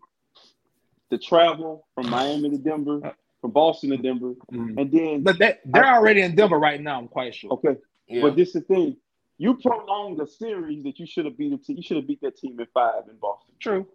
the 1.10 1.18
travel 1.18 1.86
from 1.94 2.08
Miami 2.08 2.50
to 2.50 2.58
Denver, 2.58 3.14
from 3.40 3.50
Boston 3.50 3.90
to 3.90 3.96
Denver, 3.96 4.34
mm-hmm. 4.52 4.78
and 4.78 4.92
then. 4.92 5.22
But 5.22 5.38
that, 5.38 5.60
they're 5.64 5.84
I, 5.84 5.96
already 5.96 6.22
in 6.22 6.34
Denver 6.34 6.58
right 6.58 6.80
now. 6.80 6.98
I'm 6.98 7.08
quite 7.08 7.34
sure. 7.34 7.50
Okay, 7.52 7.76
yeah. 8.06 8.22
but 8.22 8.36
this 8.36 8.48
is 8.48 8.54
the 8.54 8.60
thing. 8.62 8.96
You 9.38 9.56
prolonged 9.56 10.18
the 10.18 10.26
series 10.26 10.82
that 10.84 10.98
you 10.98 11.06
should 11.06 11.24
have 11.24 11.36
beat. 11.36 11.58
You 11.66 11.82
should 11.82 11.96
have 11.96 12.06
beat 12.06 12.20
that 12.22 12.36
team 12.36 12.58
in 12.60 12.66
five 12.72 13.02
in 13.10 13.16
Boston. 13.16 13.54
True. 13.60 13.86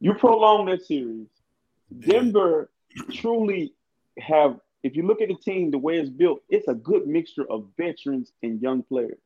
You 0.00 0.14
prolonged 0.14 0.68
that 0.68 0.82
series 0.82 1.28
Denver 1.98 2.70
truly 3.12 3.74
have, 4.18 4.58
if 4.82 4.96
you 4.96 5.06
look 5.06 5.20
at 5.20 5.28
the 5.28 5.34
team, 5.34 5.70
the 5.70 5.78
way 5.78 5.98
it's 5.98 6.10
built, 6.10 6.42
it's 6.48 6.68
a 6.68 6.74
good 6.74 7.06
mixture 7.06 7.50
of 7.50 7.66
veterans 7.76 8.32
and 8.42 8.60
young 8.60 8.82
players. 8.82 9.20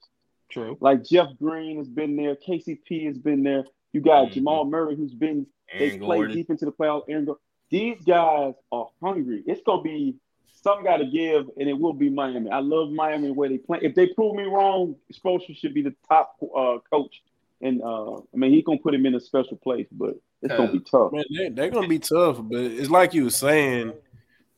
True. 0.51 0.77
Like 0.81 1.05
Jeff 1.05 1.29
Green 1.39 1.79
has 1.79 1.89
been 1.89 2.17
there, 2.17 2.37
KCP 2.37 3.07
has 3.07 3.19
been 3.19 3.43
there. 3.43 3.65
You 3.93 4.01
got 4.01 4.27
mm-hmm. 4.27 4.35
Jamal 4.35 4.65
Murray, 4.65 4.97
who's 4.97 5.15
been 5.15 5.47
they 5.79 5.99
play 5.99 6.27
deep 6.27 6.51
into 6.51 6.65
the 6.65 6.73
playoffs. 6.73 7.05
Aaron 7.09 7.29
These 7.71 8.03
guys 8.05 8.55
are 8.71 8.89
hungry. 9.03 9.43
It's 9.47 9.63
gonna 9.65 9.83
be 9.83 10.17
some 10.63 10.83
got 10.83 10.97
to 10.97 11.07
give, 11.07 11.51
and 11.59 11.69
it 11.69 11.79
will 11.79 11.93
be 11.93 12.09
Miami. 12.09 12.51
I 12.51 12.61
love 12.61 12.91
Miami 12.91 13.31
where 13.31 13.49
they 13.49 13.59
play. 13.59 13.81
If 13.83 13.95
they 13.95 14.07
prove 14.07 14.35
me 14.35 14.45
wrong, 14.45 14.97
Spoelstra 15.13 15.57
should 15.57 15.75
be 15.75 15.83
the 15.83 15.95
top 16.09 16.37
uh, 16.43 16.79
coach. 16.91 17.23
And 17.61 17.83
uh, 17.83 18.17
I 18.17 18.37
mean, 18.37 18.53
he's 18.53 18.65
gonna 18.65 18.79
put 18.79 18.95
him 18.95 19.07
in 19.07 19.15
a 19.15 19.21
special 19.21 19.57
place, 19.57 19.87
but 19.93 20.15
it's 20.45 20.53
uh, 20.53 20.57
gonna 20.59 20.73
be 20.73 20.81
tough. 20.81 21.13
Man, 21.13 21.25
they, 21.37 21.49
they're 21.49 21.71
gonna 21.71 21.89
be 21.89 21.99
tough, 21.99 22.39
but 22.41 22.61
it's 22.61 22.91
like 22.91 23.15
you 23.15 23.25
were 23.25 23.31
saying, 23.31 23.95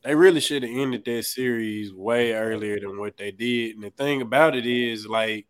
they 0.03 0.13
really 0.13 0.41
should 0.41 0.63
have 0.63 0.71
ended 0.71 1.05
that 1.05 1.23
series 1.23 1.93
way 1.93 2.33
earlier 2.33 2.79
than 2.79 2.99
what 2.99 3.17
they 3.17 3.31
did. 3.31 3.75
And 3.75 3.83
the 3.83 3.89
thing 3.89 4.21
about 4.21 4.55
it 4.55 4.65
is, 4.65 5.07
like, 5.07 5.47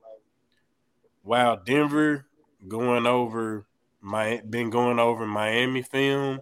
wow, 1.24 1.56
Denver 1.56 2.28
going 2.68 3.06
over 3.06 3.66
my 4.00 4.42
been 4.48 4.70
going 4.70 5.00
over 5.00 5.26
Miami 5.26 5.82
film 5.82 6.40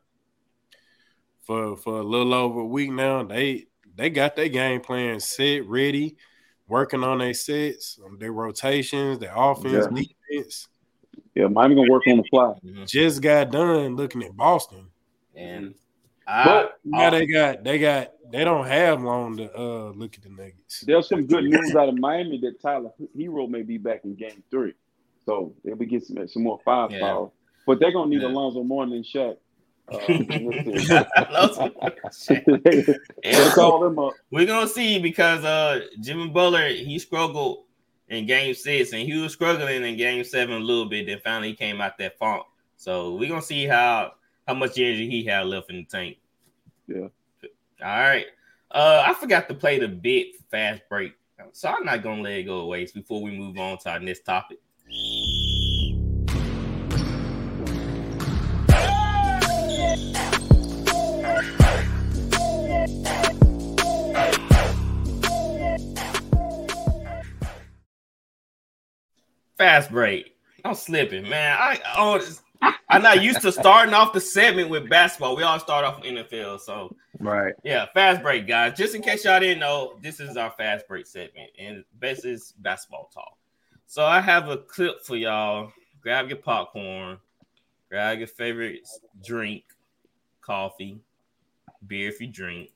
for 1.43 1.77
for 1.77 1.99
a 1.99 2.03
little 2.03 2.33
over 2.33 2.59
a 2.59 2.65
week 2.65 2.91
now. 2.91 3.23
They 3.23 3.67
they 3.95 4.09
got 4.09 4.35
their 4.35 4.49
game 4.49 4.81
plan 4.81 5.21
set, 5.21 5.65
ready, 5.67 6.17
working 6.67 7.03
on 7.03 7.19
their 7.19 7.33
sets, 7.33 7.97
their 8.19 8.33
rotations, 8.33 9.19
their 9.19 9.33
offense, 9.35 9.87
yeah. 9.89 10.03
defense. 10.31 10.67
Yeah, 11.35 11.47
Miami 11.47 11.75
gonna 11.75 11.91
work 11.91 12.03
on 12.07 12.17
the 12.17 12.23
fly. 12.23 12.53
Mm-hmm. 12.65 12.85
Just 12.85 13.21
got 13.21 13.51
done 13.51 13.97
looking 13.97 14.23
at 14.23 14.35
Boston, 14.35 14.87
and 15.35 15.75
I, 16.25 16.45
but 16.45 16.79
now 16.85 17.09
they 17.09 17.27
got 17.27 17.63
they 17.63 17.77
got 17.77 18.13
they 18.31 18.45
don't 18.45 18.65
have 18.65 19.03
long 19.03 19.35
to 19.37 19.53
uh 19.53 19.91
look 19.91 20.15
at 20.15 20.23
the 20.23 20.29
Nuggets. 20.29 20.85
There's 20.87 21.09
some 21.09 21.25
good 21.25 21.43
news 21.43 21.75
out 21.75 21.89
of 21.89 21.97
Miami 21.97 22.39
that 22.39 22.61
Tyler 22.61 22.91
Herro 23.17 23.49
may 23.49 23.63
be 23.63 23.77
back 23.77 24.05
in 24.05 24.15
Game 24.15 24.41
Three, 24.49 24.73
so 25.25 25.53
they'll 25.63 25.75
be 25.75 25.85
getting 25.85 26.05
some, 26.05 26.27
some 26.27 26.43
more 26.43 26.59
firepower. 26.63 27.23
Yeah. 27.23 27.29
But 27.67 27.81
they're 27.81 27.91
gonna 27.91 28.09
need 28.09 28.21
yeah. 28.21 28.29
Alonzo 28.29 28.63
more 28.63 28.85
than 28.85 29.03
Shaq. 29.03 29.35
Uh, 29.87 29.99
We're 34.31 34.47
gonna 34.47 34.67
see 34.67 34.97
because 34.97 35.43
uh 35.43 35.81
Jimmy 35.99 36.29
Butler 36.29 36.69
he 36.69 36.97
struggled 36.97 37.65
in 38.09 38.25
game 38.25 38.53
six, 38.53 38.93
and 38.93 39.01
he 39.01 39.17
was 39.17 39.33
struggling 39.33 39.83
in 39.83 39.97
game 39.97 40.23
seven 40.23 40.55
a 40.55 40.59
little 40.59 40.85
bit. 40.85 41.07
Then 41.07 41.19
finally 41.23 41.49
he 41.49 41.55
came 41.55 41.81
out 41.81 41.97
that 41.97 42.17
funk. 42.17 42.43
So 42.77 43.15
we're 43.15 43.29
gonna 43.29 43.41
see 43.41 43.65
how 43.65 44.13
how 44.47 44.53
much 44.53 44.77
energy 44.77 45.09
he 45.09 45.23
had 45.23 45.47
left 45.47 45.69
in 45.69 45.77
the 45.77 45.83
tank. 45.85 46.17
Yeah. 46.87 47.07
All 47.83 47.99
right. 47.99 48.27
Uh, 48.71 49.03
I 49.05 49.13
forgot 49.13 49.47
to 49.49 49.53
play 49.53 49.79
the 49.79 49.87
bit 49.87 50.35
fast 50.51 50.81
break, 50.89 51.13
so 51.51 51.69
I'm 51.69 51.85
not 51.85 52.03
gonna 52.03 52.21
let 52.21 52.33
it 52.33 52.43
go 52.43 52.65
waste 52.65 52.93
before 52.93 53.21
we 53.21 53.31
move 53.31 53.57
on 53.57 53.77
to 53.79 53.89
our 53.89 53.99
next 53.99 54.21
topic. 54.21 54.59
Fast 69.57 69.91
break. 69.91 70.35
I'm 70.63 70.73
slipping, 70.73 71.27
man. 71.29 71.57
I 71.59 71.79
oh, 71.97 72.19
I'm 72.89 73.01
not 73.01 73.23
used 73.23 73.41
to 73.41 73.51
starting 73.51 73.93
off 73.93 74.13
the 74.13 74.21
segment 74.21 74.69
with 74.69 74.89
basketball. 74.89 75.35
We 75.35 75.43
all 75.43 75.59
start 75.59 75.85
off 75.85 76.01
NFL, 76.03 76.59
so 76.59 76.95
right. 77.19 77.53
Yeah, 77.63 77.85
fast 77.93 78.21
break, 78.21 78.47
guys. 78.47 78.77
Just 78.77 78.95
in 78.95 79.01
case 79.01 79.25
y'all 79.25 79.39
didn't 79.39 79.59
know, 79.59 79.97
this 80.01 80.19
is 80.19 80.37
our 80.37 80.51
fast 80.51 80.87
break 80.87 81.05
segment, 81.05 81.51
and 81.59 81.83
this 81.99 82.25
is 82.25 82.53
basketball 82.59 83.09
talk. 83.13 83.37
So 83.85 84.03
I 84.03 84.19
have 84.21 84.49
a 84.49 84.57
clip 84.57 85.03
for 85.03 85.15
y'all. 85.15 85.71
Grab 86.01 86.27
your 86.27 86.37
popcorn, 86.37 87.17
grab 87.89 88.19
your 88.19 88.27
favorite 88.27 88.87
drink, 89.23 89.63
coffee, 90.41 90.99
beer 91.87 92.09
if 92.09 92.21
you 92.21 92.27
drink, 92.27 92.71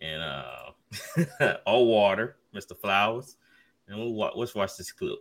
and 0.00 0.22
uh, 0.22 1.58
or 1.66 1.86
water, 1.86 2.36
Mr. 2.54 2.76
Flowers, 2.76 3.36
and 3.88 3.98
we'll 3.98 4.32
let's 4.34 4.54
watch 4.54 4.76
this 4.76 4.92
clip. 4.92 5.18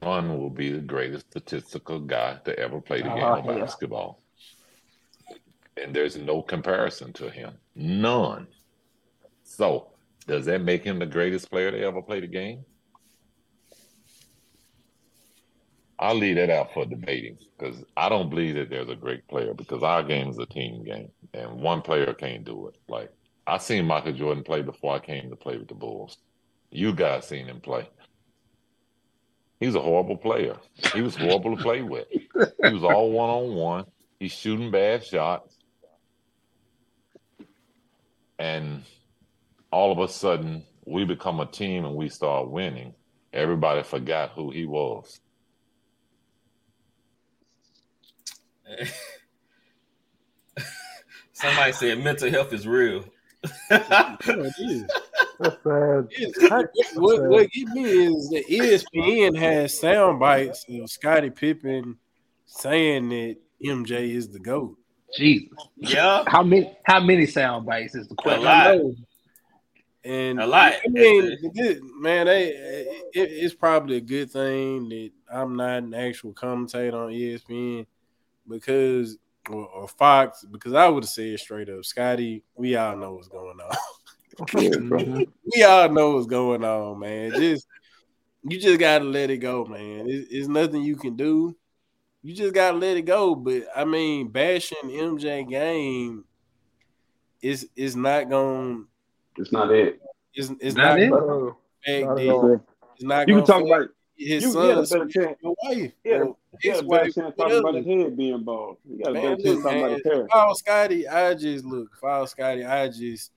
One 0.00 0.36
will 0.36 0.50
be 0.50 0.72
the 0.72 0.80
greatest 0.80 1.26
statistical 1.30 2.00
guy 2.00 2.38
to 2.44 2.58
ever 2.58 2.80
play 2.80 3.02
the 3.02 3.08
game 3.08 3.22
uh, 3.22 3.38
of 3.38 3.44
yeah. 3.44 3.58
basketball. 3.60 4.20
And 5.80 5.94
there's 5.94 6.16
no 6.16 6.42
comparison 6.42 7.12
to 7.14 7.30
him. 7.30 7.54
None. 7.76 8.48
So, 9.44 9.92
does 10.26 10.44
that 10.46 10.62
make 10.62 10.84
him 10.84 10.98
the 10.98 11.06
greatest 11.06 11.50
player 11.50 11.70
to 11.70 11.80
ever 11.80 12.02
play 12.02 12.20
the 12.20 12.26
game? 12.26 12.64
I'll 16.02 16.16
leave 16.16 16.34
that 16.34 16.50
out 16.50 16.74
for 16.74 16.84
debating 16.84 17.38
because 17.56 17.84
I 17.96 18.08
don't 18.08 18.28
believe 18.28 18.56
that 18.56 18.70
there's 18.70 18.88
a 18.88 18.96
great 18.96 19.28
player 19.28 19.54
because 19.54 19.84
our 19.84 20.02
game 20.02 20.30
is 20.30 20.38
a 20.38 20.46
team 20.46 20.82
game 20.82 21.12
and 21.32 21.60
one 21.60 21.80
player 21.80 22.12
can't 22.12 22.42
do 22.44 22.66
it. 22.66 22.74
Like 22.88 23.12
I 23.46 23.58
seen 23.58 23.86
Michael 23.86 24.12
Jordan 24.12 24.44
play 24.44 24.62
before 24.62 24.94
I 24.94 24.98
came 25.00 25.30
to 25.30 25.36
play 25.36 25.56
with 25.58 25.68
the 25.68 25.74
Bulls. 25.74 26.18
You 26.70 26.92
guys 26.94 27.26
seen 27.26 27.46
him 27.46 27.60
play. 27.60 27.88
He's 29.60 29.74
a 29.74 29.80
horrible 29.80 30.16
player. 30.16 30.56
He 30.94 31.02
was 31.02 31.14
horrible 31.14 31.56
to 31.56 31.62
play 31.62 31.82
with. 31.82 32.06
He 32.10 32.28
was 32.72 32.82
all 32.82 33.12
one 33.12 33.30
on 33.30 33.54
one. 33.54 33.84
He's 34.18 34.32
shooting 34.32 34.70
bad 34.70 35.04
shots. 35.04 35.56
And 38.38 38.82
all 39.70 39.92
of 39.92 39.98
a 39.98 40.08
sudden, 40.08 40.64
we 40.84 41.04
become 41.04 41.38
a 41.40 41.46
team 41.46 41.84
and 41.84 41.94
we 41.94 42.08
start 42.08 42.50
winning. 42.50 42.94
Everybody 43.32 43.82
forgot 43.82 44.30
who 44.30 44.50
he 44.50 44.66
was. 44.66 45.20
Somebody 51.32 51.72
said 51.72 52.02
mental 52.02 52.30
health 52.30 52.52
is 52.52 52.66
real. 52.66 53.04
It 53.70 54.54
is. 54.58 54.84
That's 55.40 55.56
bad. 55.64 56.68
what, 56.94 57.22
what 57.28 57.50
get 57.50 57.68
me 57.68 57.82
is 57.84 58.28
that 58.30 58.44
ESPN 58.48 59.36
has 59.36 59.78
sound 59.78 60.20
bites 60.20 60.64
of 60.68 60.90
Scottie 60.90 61.30
Pippen 61.30 61.96
saying 62.46 63.08
that 63.08 63.36
MJ 63.64 64.14
is 64.14 64.28
the 64.28 64.38
GOAT. 64.38 64.76
Jesus. 65.16 65.48
Yeah. 65.76 66.24
How 66.26 66.42
many 66.42 66.74
how 66.84 67.00
many 67.00 67.26
sound 67.26 67.66
bites 67.66 67.94
is 67.94 68.08
the 68.08 68.14
question? 68.14 68.42
A 68.42 68.44
lot. 68.44 68.78
And 70.04 70.40
a 70.40 70.46
lot. 70.46 70.72
I 70.84 70.88
mean, 70.88 71.36
man, 72.00 72.26
they, 72.26 72.48
it, 72.48 73.10
it's 73.14 73.54
probably 73.54 73.96
a 73.98 74.00
good 74.00 74.30
thing 74.30 74.88
that 74.88 75.10
I'm 75.32 75.56
not 75.56 75.82
an 75.82 75.94
actual 75.94 76.32
commentator 76.32 76.96
on 76.96 77.12
ESPN 77.12 77.86
because 78.48 79.18
or, 79.50 79.66
or 79.66 79.88
Fox 79.88 80.44
because 80.44 80.74
I 80.74 80.88
would 80.88 81.04
have 81.04 81.10
said 81.10 81.38
straight 81.38 81.68
up, 81.68 81.84
Scotty, 81.84 82.42
we 82.54 82.76
all 82.76 82.96
know 82.96 83.14
what's 83.14 83.28
going 83.28 83.58
on. 83.60 83.76
we 85.54 85.62
all 85.62 85.88
know 85.90 86.12
what's 86.12 86.26
going 86.26 86.64
on, 86.64 86.98
man. 86.98 87.32
Just 87.32 87.66
you 88.44 88.58
just 88.58 88.80
gotta 88.80 89.04
let 89.04 89.30
it 89.30 89.38
go, 89.38 89.64
man. 89.64 90.06
It's, 90.08 90.28
it's 90.30 90.48
nothing 90.48 90.82
you 90.82 90.96
can 90.96 91.16
do. 91.16 91.56
You 92.22 92.34
just 92.34 92.54
gotta 92.54 92.76
let 92.76 92.96
it 92.96 93.02
go. 93.02 93.34
But 93.34 93.64
I 93.74 93.84
mean, 93.84 94.28
bashing 94.28 94.78
MJ 94.84 95.48
game 95.48 96.24
is 97.40 97.68
is 97.76 97.94
not 97.96 98.30
going. 98.30 98.86
It's 99.36 99.52
not 99.52 99.70
it. 99.70 100.00
It's, 100.34 100.50
it's 100.60 100.76
not, 100.76 100.98
not 100.98 101.00
it. 101.00 101.10
Not 101.10 102.60
it's 102.94 103.04
not. 103.04 103.28
You 103.28 103.36
can 103.36 103.44
talk 103.44 103.62
about 103.64 103.88
his 104.16 104.44
you, 104.44 104.52
son, 104.52 104.68
had 104.68 104.78
a 104.78 104.82
better 104.82 105.08
chance. 105.08 105.38
Your 105.42 105.54
wife. 105.62 105.92
Yeah, 106.04 106.24
he 106.24 106.32
had 106.62 106.84
a 106.84 106.86
better 106.86 107.10
chance 107.10 107.34
talking 107.36 107.58
about 107.58 107.74
his 107.74 107.86
head 107.86 108.16
being 108.16 108.42
bald. 108.42 108.78
You 108.88 108.98
got 109.02 109.10
a 109.10 109.14
better 109.14 109.36
chance 109.36 109.62
talking 109.62 109.78
about 109.78 109.92
his 109.92 110.04
hair. 110.04 110.26
If 110.32 110.56
Scotty, 110.58 111.08
I 111.08 111.34
just 111.34 111.64
look. 111.64 111.88
If 111.96 112.04
I 112.04 112.20
was 112.20 112.30
Scotty, 112.30 112.64
I 112.64 112.88
just 112.88 113.32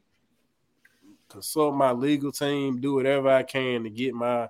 consult 1.29 1.75
my 1.75 1.91
legal 1.91 2.31
team, 2.31 2.79
do 2.79 2.95
whatever 2.95 3.29
I 3.29 3.43
can 3.43 3.83
to 3.83 3.89
get 3.89 4.13
my 4.13 4.49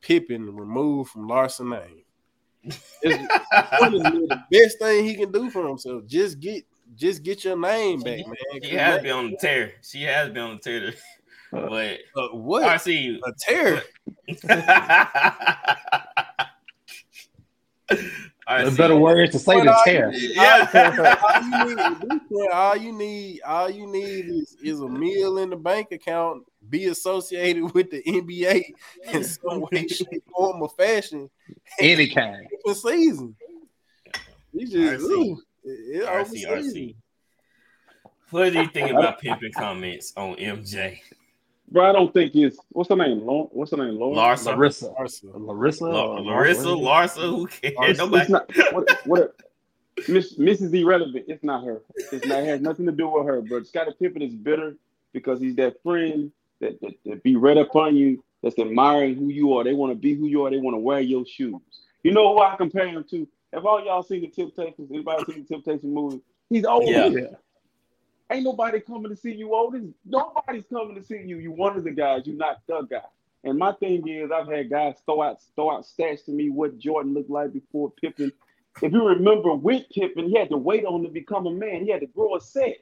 Pippen 0.00 0.54
removed 0.54 1.10
from 1.10 1.26
Larson 1.26 1.70
name. 1.70 2.02
It's 2.62 2.78
the 3.02 4.42
best 4.50 4.78
thing 4.78 5.04
he 5.04 5.16
can 5.16 5.32
do 5.32 5.50
for 5.50 5.66
himself. 5.66 6.06
Just 6.06 6.38
get 6.38 6.64
just 6.94 7.22
get 7.22 7.44
your 7.44 7.58
name 7.58 8.00
back, 8.00 8.26
man. 8.26 8.36
She 8.62 8.74
has 8.74 9.02
been 9.02 9.12
on 9.12 9.30
the 9.30 9.36
tear. 9.36 9.72
She 9.82 10.02
has 10.02 10.28
been 10.30 10.42
on 10.42 10.60
the 10.62 10.80
tear. 10.80 10.94
But 11.50 12.00
uh, 12.14 12.28
what? 12.36 12.62
I 12.62 12.76
see 12.76 12.98
you. 12.98 13.20
A 13.24 13.32
tear. 13.38 13.82
A 17.90 18.70
better 18.70 18.96
words 18.96 19.32
to 19.32 19.38
say 19.38 19.62
than 19.62 19.74
tear. 19.84 20.10
Yeah. 20.14 21.16
all, 21.22 21.42
you 21.42 21.76
need, 21.76 22.48
all 22.50 22.76
you 22.76 22.92
need, 22.92 23.40
all 23.42 23.70
you 23.70 23.86
need 23.86 24.26
is, 24.26 24.56
is 24.62 24.80
a 24.80 24.88
meal 24.88 25.38
in 25.38 25.50
the 25.50 25.56
bank 25.56 25.92
account. 25.92 26.44
Be 26.68 26.86
associated 26.86 27.62
with 27.74 27.90
the 27.90 28.02
NBA 28.02 28.64
in 29.12 29.24
some 29.24 29.66
way, 29.70 29.86
shape, 29.86 30.24
form, 30.34 30.62
or 30.62 30.70
fashion. 30.70 31.28
Any 31.78 32.08
kind. 32.08 32.46
For 32.64 32.74
season. 32.74 33.36
You 34.52 34.66
just 34.66 35.04
RC. 35.04 35.36
It, 35.64 36.06
RC, 36.06 36.46
RC. 36.48 36.94
What 38.30 38.52
do 38.52 38.60
you 38.60 38.68
think 38.68 38.90
about 38.90 39.20
Pippen 39.20 39.52
comments 39.52 40.12
on 40.16 40.36
MJ? 40.36 41.00
Bro, 41.70 41.88
I 41.88 41.92
don't 41.92 42.12
think 42.12 42.34
it's 42.34 42.58
what's 42.70 42.88
her 42.88 42.96
name? 42.96 43.20
What's 43.20 43.72
her 43.72 43.76
name? 43.76 43.98
Lauren? 43.98 44.16
Larsa. 44.16 44.46
Larissa. 44.46 44.90
Larissa. 44.90 45.26
Larissa. 45.26 45.84
L- 45.84 46.24
Larissa. 46.24 46.68
Larissa. 46.68 47.20
Who 47.20 47.46
cares? 47.46 47.98
Nobody. 47.98 48.32
Not, 48.32 48.50
what, 48.72 48.90
what, 49.04 49.34
Miss, 50.08 50.38
Mrs. 50.38 50.74
Irrelevant. 50.74 51.26
It's 51.28 51.44
not 51.44 51.64
her. 51.64 51.82
It's 52.12 52.26
not. 52.26 52.42
It 52.42 52.46
has 52.46 52.60
nothing 52.60 52.86
to 52.86 52.92
do 52.92 53.08
with 53.08 53.26
her. 53.26 53.42
But 53.42 53.66
Scottie 53.66 53.92
Pippen 54.00 54.22
is 54.22 54.34
bitter 54.34 54.76
because 55.12 55.40
he's 55.40 55.56
that 55.56 55.82
friend 55.82 56.32
that, 56.60 56.80
that, 56.80 56.94
that 57.04 57.22
be 57.22 57.36
read 57.36 57.58
upon 57.58 57.96
you. 57.96 58.24
That's 58.42 58.58
admiring 58.58 59.16
who 59.16 59.30
you 59.30 59.54
are. 59.54 59.64
They 59.64 59.72
want 59.72 59.90
to 59.90 59.96
be 59.96 60.14
who 60.14 60.26
you 60.26 60.46
are. 60.46 60.50
They 60.50 60.58
want 60.58 60.74
to 60.74 60.78
wear 60.78 61.00
your 61.00 61.26
shoes. 61.26 61.60
You 62.04 62.12
know 62.12 62.32
who 62.32 62.40
I 62.40 62.54
compare 62.56 62.86
him 62.86 63.04
to? 63.10 63.26
Have 63.52 63.66
all 63.66 63.84
y'all 63.84 64.02
seen 64.02 64.20
the 64.20 64.28
Temptations? 64.28 64.88
Anybody 64.90 65.24
seen 65.24 65.46
the 65.48 65.54
Temptation 65.54 65.92
movie? 65.92 66.20
He's 66.48 66.64
old. 66.64 66.88
Yeah. 66.88 67.10
Ain't 68.30 68.44
nobody 68.44 68.80
coming 68.80 69.10
to 69.10 69.16
see 69.16 69.32
you, 69.32 69.54
Otis. 69.54 69.84
Nobody's 70.04 70.64
coming 70.70 70.94
to 70.96 71.04
see 71.04 71.22
you. 71.24 71.38
You 71.38 71.52
one 71.52 71.76
of 71.76 71.84
the 71.84 71.90
guys. 71.90 72.22
You're 72.26 72.36
not 72.36 72.58
the 72.66 72.82
guy. 72.82 73.00
And 73.44 73.58
my 73.58 73.72
thing 73.72 74.06
is, 74.06 74.30
I've 74.30 74.48
had 74.48 74.68
guys 74.68 74.96
throw 75.06 75.22
out 75.22 75.38
throw 75.54 75.70
out 75.70 75.84
stats 75.84 76.24
to 76.26 76.32
me 76.32 76.50
what 76.50 76.78
Jordan 76.78 77.14
looked 77.14 77.30
like 77.30 77.52
before 77.52 77.90
Pippen. 77.92 78.32
If 78.82 78.92
you 78.92 79.08
remember 79.08 79.54
with 79.54 79.84
Pippen, 79.90 80.28
he 80.28 80.36
had 80.36 80.50
to 80.50 80.56
wait 80.56 80.84
on 80.84 81.02
to 81.02 81.08
become 81.08 81.46
a 81.46 81.50
man. 81.50 81.84
He 81.84 81.90
had 81.90 82.00
to 82.00 82.06
grow 82.06 82.36
a 82.36 82.40
set. 82.40 82.76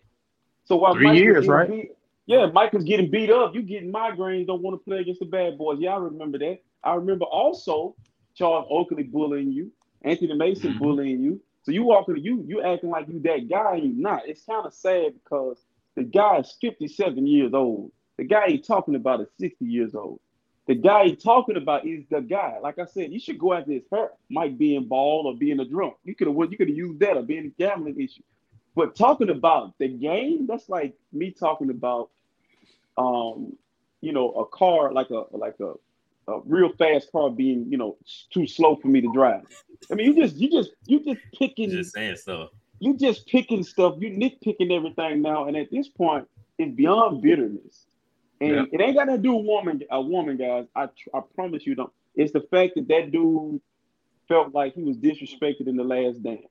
So 0.65 0.77
while 0.77 0.95
three 0.95 1.07
Mike 1.07 1.19
years, 1.19 1.47
right? 1.47 1.69
Beat, 1.69 1.93
yeah, 2.27 2.47
Mike 2.47 2.73
was 2.73 2.85
getting 2.85 3.11
beat 3.11 3.31
up. 3.31 3.55
You 3.55 3.63
getting 3.63 3.93
migraines. 3.93 4.49
Don't 4.49 4.63
want 4.63 4.75
to 4.81 4.85
play 4.85 4.99
against 4.99 5.21
the 5.21 5.27
bad 5.27 5.57
boys. 5.57 5.79
Yeah, 5.79 5.95
I 5.95 5.99
remember 5.99 6.39
that. 6.39 6.59
I 6.83 6.95
remember 6.95 7.25
also 7.27 7.95
Charles 8.35 8.67
Oakley 8.71 9.05
bullying 9.05 9.53
you, 9.53 9.71
Anthony 10.03 10.35
Mason 10.35 10.71
mm-hmm. 10.71 10.83
bullying 10.83 11.23
you. 11.23 11.41
So 11.67 11.73
you 11.73 11.83
walking, 11.83 12.19
you 12.19 12.45
you 12.47 12.63
acting 12.63 12.91
like 12.91 13.09
you 13.09 13.19
that 13.25 13.49
guy, 13.51 13.75
you 13.75 13.93
not. 13.93 14.29
It's 14.29 14.45
kind 14.45 14.65
of 14.65 14.73
sad 14.73 15.15
because 15.15 15.59
the 15.97 16.05
guy 16.05 16.39
is 16.39 16.57
57 16.61 17.27
years 17.27 17.55
old. 17.55 17.91
The 18.19 18.25
guy 18.25 18.51
he's 18.51 18.65
talking 18.65 18.95
about 18.95 19.21
is 19.21 19.27
60 19.41 19.65
years 19.65 19.97
old. 19.97 20.21
The 20.69 20.77
guy 20.77 21.09
he's 21.09 21.21
talking 21.21 21.57
about 21.57 21.85
is 21.85 22.05
the 22.09 22.21
guy. 22.21 22.59
Like 22.63 22.79
I 22.79 22.85
said, 22.85 23.13
you 23.13 23.19
should 23.19 23.41
go 23.41 23.53
after 23.53 23.73
his 23.73 23.83
hurt. 23.91 24.15
Might 24.31 24.57
be 24.57 24.77
in 24.77 24.87
ball 24.87 25.27
or 25.27 25.37
being 25.37 25.59
a 25.59 25.65
drunk. 25.65 25.95
You 26.05 26.15
could 26.15 26.29
have 26.29 26.37
you 26.37 26.57
could 26.57 26.69
have 26.69 26.77
used 26.77 27.01
that 27.01 27.17
or 27.17 27.25
being 27.25 27.47
a 27.47 27.61
gambling 27.61 28.01
issue. 28.01 28.23
But 28.77 28.95
talking 28.95 29.31
about 29.31 29.77
the 29.81 29.89
game, 29.89 30.47
that's 30.47 30.69
like 30.69 30.95
me 31.13 31.33
talking 31.33 31.71
about 31.71 32.11
um, 32.97 33.57
you 34.01 34.13
know, 34.13 34.31
a 34.35 34.47
car 34.47 34.93
like 34.93 35.11
a 35.11 35.25
like 35.33 35.59
a 35.59 35.75
a 36.29 36.41
real 36.45 36.73
fast 36.79 37.11
car 37.13 37.31
being, 37.31 37.67
you 37.71 37.79
know, 37.79 37.97
too 38.31 38.47
slow 38.47 38.77
for 38.77 38.89
me 38.89 39.01
to 39.01 39.13
drive. 39.13 39.43
I 39.91 39.95
mean, 39.95 40.07
you 40.07 40.23
just, 40.23 40.37
you 40.37 40.51
just, 40.51 40.71
you 40.87 41.05
just 41.05 41.21
picking. 41.39 41.71
Just 41.71 41.95
saying 41.95 42.17
stuff. 42.17 42.51
You 42.79 42.97
just 42.97 43.27
picking 43.27 43.63
stuff. 43.63 43.95
You 43.99 44.11
nitpicking 44.11 44.71
everything 44.71 45.23
now, 45.23 45.47
and 45.47 45.57
at 45.57 45.71
this 45.71 45.89
point, 45.89 46.29
it's 46.59 46.75
beyond 46.75 47.23
bitterness. 47.23 47.87
And 48.41 48.51
yeah. 48.51 48.65
it 48.73 48.81
ain't 48.81 48.97
got 48.97 49.05
to 49.07 49.19
do 49.19 49.35
with 49.35 49.47
woman, 49.47 49.83
a 49.91 50.01
woman, 50.01 50.37
guys. 50.37 50.67
I, 50.75 50.89
I 51.15 51.21
promise 51.35 51.67
you, 51.67 51.75
don't. 51.75 51.93
It's 52.15 52.33
the 52.33 52.43
fact 52.51 52.75
that 52.77 52.89
that 52.89 53.11
dude 53.11 53.61
felt 54.29 54.55
like 54.55 54.75
he 54.75 54.83
was 54.83 54.97
disrespected 54.97 55.69
in 55.69 55.77
the 55.77 55.85
last 55.85 56.23
dance. 56.23 56.43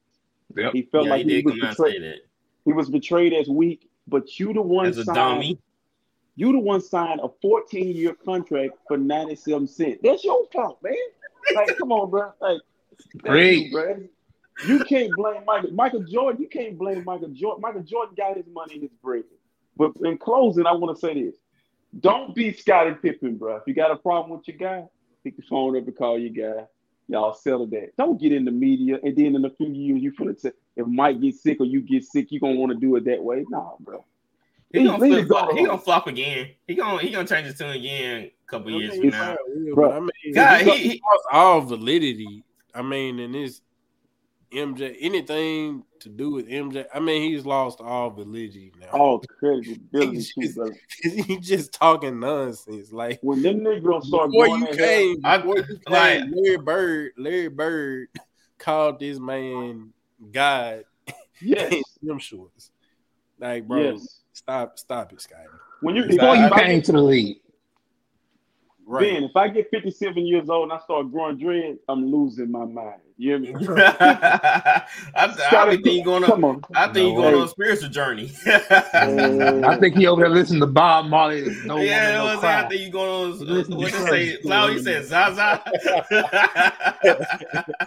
Yep. 0.56 0.74
He 0.74 0.84
felt 0.84 1.06
yeah, 1.06 1.12
like 1.12 1.26
he, 1.26 1.38
he 1.38 1.44
was 1.44 1.60
betrayed. 1.60 2.22
He 2.66 2.74
was 2.74 2.90
betrayed 2.90 3.34
as 3.34 3.48
weak, 3.48 3.90
but 4.08 4.40
you 4.40 4.54
the 4.54 4.62
one 4.62 4.88
as 4.88 4.98
a 4.98 5.06
dummy. 5.06 5.60
You 6.36 6.52
the 6.52 6.60
one 6.60 6.82
signed 6.82 7.22
a 7.24 7.30
14 7.42 7.96
year 7.96 8.14
contract 8.14 8.74
for 8.88 8.98
97 8.98 9.68
cents. 9.68 10.00
That's 10.04 10.24
your 10.24 10.46
fault, 10.52 10.80
man. 10.84 10.94
Like, 11.56 11.78
come 11.78 11.92
on, 11.92 12.10
bro. 12.10 12.32
Like, 12.42 12.60
great, 13.18 13.72
you. 13.72 14.10
You 14.66 14.80
can't 14.86 15.12
blame 15.16 15.44
Michael. 15.46 15.72
Michael 15.72 16.04
Jordan. 16.04 16.42
You 16.42 16.48
can't 16.48 16.78
blame 16.78 17.04
Michael 17.04 17.30
Jordan. 17.30 17.62
Michael 17.62 17.84
Jordan 17.84 18.16
got 18.16 18.38
his 18.38 18.46
money 18.54 18.76
in 18.76 18.82
his 18.82 18.92
bread. 19.04 19.24
But 19.78 19.92
in 20.04 20.18
closing, 20.18 20.66
I 20.66 20.72
want 20.72 20.96
to 20.96 21.00
say 21.00 21.14
this: 21.14 21.36
Don't 22.00 22.34
be 22.34 22.54
Scottie 22.54 22.96
Pippen, 23.02 23.36
bro. 23.38 23.58
If 23.58 23.64
you 23.68 23.74
got 23.74 23.92
a 23.92 23.98
problem 23.98 24.38
with 24.38 24.48
your 24.48 24.58
guy, 24.58 24.86
pick 25.24 25.36
the 25.36 25.44
phone 25.44 25.78
up 25.78 25.86
and 25.86 25.96
call 25.96 26.18
your 26.18 26.30
guy. 26.30 26.66
Y'all 27.08 27.34
settle 27.34 27.68
that. 27.68 27.96
Don't 27.98 28.20
get 28.20 28.32
in 28.32 28.46
the 28.46 28.52
media, 28.52 28.98
and 29.04 29.16
then 29.16 29.36
in 29.36 29.46
a 29.46 29.50
few 29.52 29.70
years, 29.70 30.02
you 30.02 30.12
feel 30.12 30.30
it. 30.30 30.42
If 30.76 30.88
Mike 30.88 31.22
gets 31.22 31.44
sick 31.44 31.60
or 31.60 31.66
you 31.66 31.82
get 31.82 32.04
sick, 32.04 32.32
you 32.32 32.40
gonna 32.40 32.56
want 32.56 32.72
to 32.72 32.80
do 32.80 32.96
it 32.96 33.06
that 33.06 33.22
way. 33.22 33.46
Nah, 33.50 33.72
bro. 33.80 34.04
He, 34.72 34.80
he 34.80 34.86
gonna, 34.86 34.98
flip, 34.98 35.52
he 35.56 35.66
gonna 35.66 35.78
flop 35.78 36.08
again. 36.08 36.50
He 36.68 36.76
gonna 36.76 37.00
he 37.02 37.12
gonna 37.12 37.28
change 37.28 37.46
his 37.48 37.58
tune 37.58 37.70
again 37.70 38.24
a 38.24 38.52
couple 38.52 38.72
years 38.72 38.98
from 38.98 39.10
now. 39.10 39.36
Bro, 39.74 39.92
I 39.92 40.00
mean, 40.00 40.34
God, 40.34 40.62
he, 40.62 40.78
he, 40.78 41.02
lost 41.06 41.26
all 41.32 41.62
validity. 41.62 42.44
I 42.76 42.82
mean, 42.82 43.20
and 43.20 43.34
this 43.34 43.62
MJ, 44.54 44.96
anything 45.00 45.84
to 46.00 46.10
do 46.10 46.32
with 46.32 46.48
MJ, 46.48 46.86
I 46.94 47.00
mean, 47.00 47.22
he's 47.22 47.46
lost 47.46 47.82
all 47.82 48.10
validity 48.10 48.72
now. 48.80 48.88
All 48.90 49.20
credibility, 49.20 50.18
he's 50.36 50.36
just, 50.36 50.60
he's 51.02 51.48
just 51.48 51.74
talking 51.74 52.20
nonsense. 52.20 52.92
Like 52.92 53.20
when 53.22 53.42
them 53.42 53.62
niggas 53.62 54.04
start 54.06 54.32
before 54.32 54.58
you 54.58 54.68
came, 54.68 55.18
I, 55.24 55.38
before 55.38 55.60
you 55.60 55.80
like, 55.88 56.20
came, 56.20 56.34
Larry 56.36 56.58
Bird, 56.58 57.12
Larry 57.18 57.48
Bird 57.48 58.08
called 58.58 59.00
this 59.00 59.20
man 59.20 59.94
God. 60.32 60.86
Yes, 61.42 61.82
them 62.02 62.20
shorts. 62.20 62.72
Like, 63.40 63.68
bro, 63.68 63.92
yes. 63.92 64.22
stop, 64.32 64.80
stop 64.80 65.12
it, 65.12 65.22
Scotty. 65.22 65.44
When 65.82 65.96
you 65.96 66.06
before 66.06 66.36
you 66.36 66.50
came 66.52 66.82
to 66.84 66.92
the 66.92 67.02
league. 67.02 67.40
Right. 68.88 69.14
Ben, 69.14 69.24
if 69.24 69.36
I 69.36 69.48
get 69.48 69.70
57 69.72 70.28
years 70.28 70.48
old 70.48 70.70
and 70.70 70.74
I 70.74 70.78
start 70.84 71.12
growing 71.12 71.38
dreads, 71.40 71.80
I'm 71.90 72.12
losing 72.12 72.52
my 72.52 72.66
mind. 72.66 73.02
You 73.18 73.30
hear 73.30 73.40
me? 73.40 73.56
I, 73.78 74.84
I 75.16 75.70
think 75.72 75.86
you're 75.86 76.06
going 76.06 76.24
on. 76.26 76.62
I 76.76 76.86
think 76.86 76.96
no 76.96 77.02
you're 77.08 77.16
going 77.16 77.36
on 77.36 77.44
a 77.44 77.48
spiritual 77.48 77.90
journey. 77.90 78.32
I 78.46 79.78
think 79.80 79.96
he 79.96 80.06
over 80.06 80.22
there 80.22 80.30
listening 80.30 80.60
to 80.60 80.68
Bob 80.68 81.08
Marley. 81.08 81.46
No 81.66 81.78
yeah, 81.78 82.22
woman, 82.22 82.42
no 82.42 82.48
I 82.48 82.68
think 82.68 82.82
you're 82.82 82.92
going 82.92 83.10
on. 83.10 83.42
Uh, 83.42 83.52
listen 83.54 83.78
what 83.78 83.92
they 83.92 84.10
say? 84.10 84.42
Flower, 84.42 84.72
you 84.72 84.84
said 84.84 85.06
Zaza. 85.06 85.64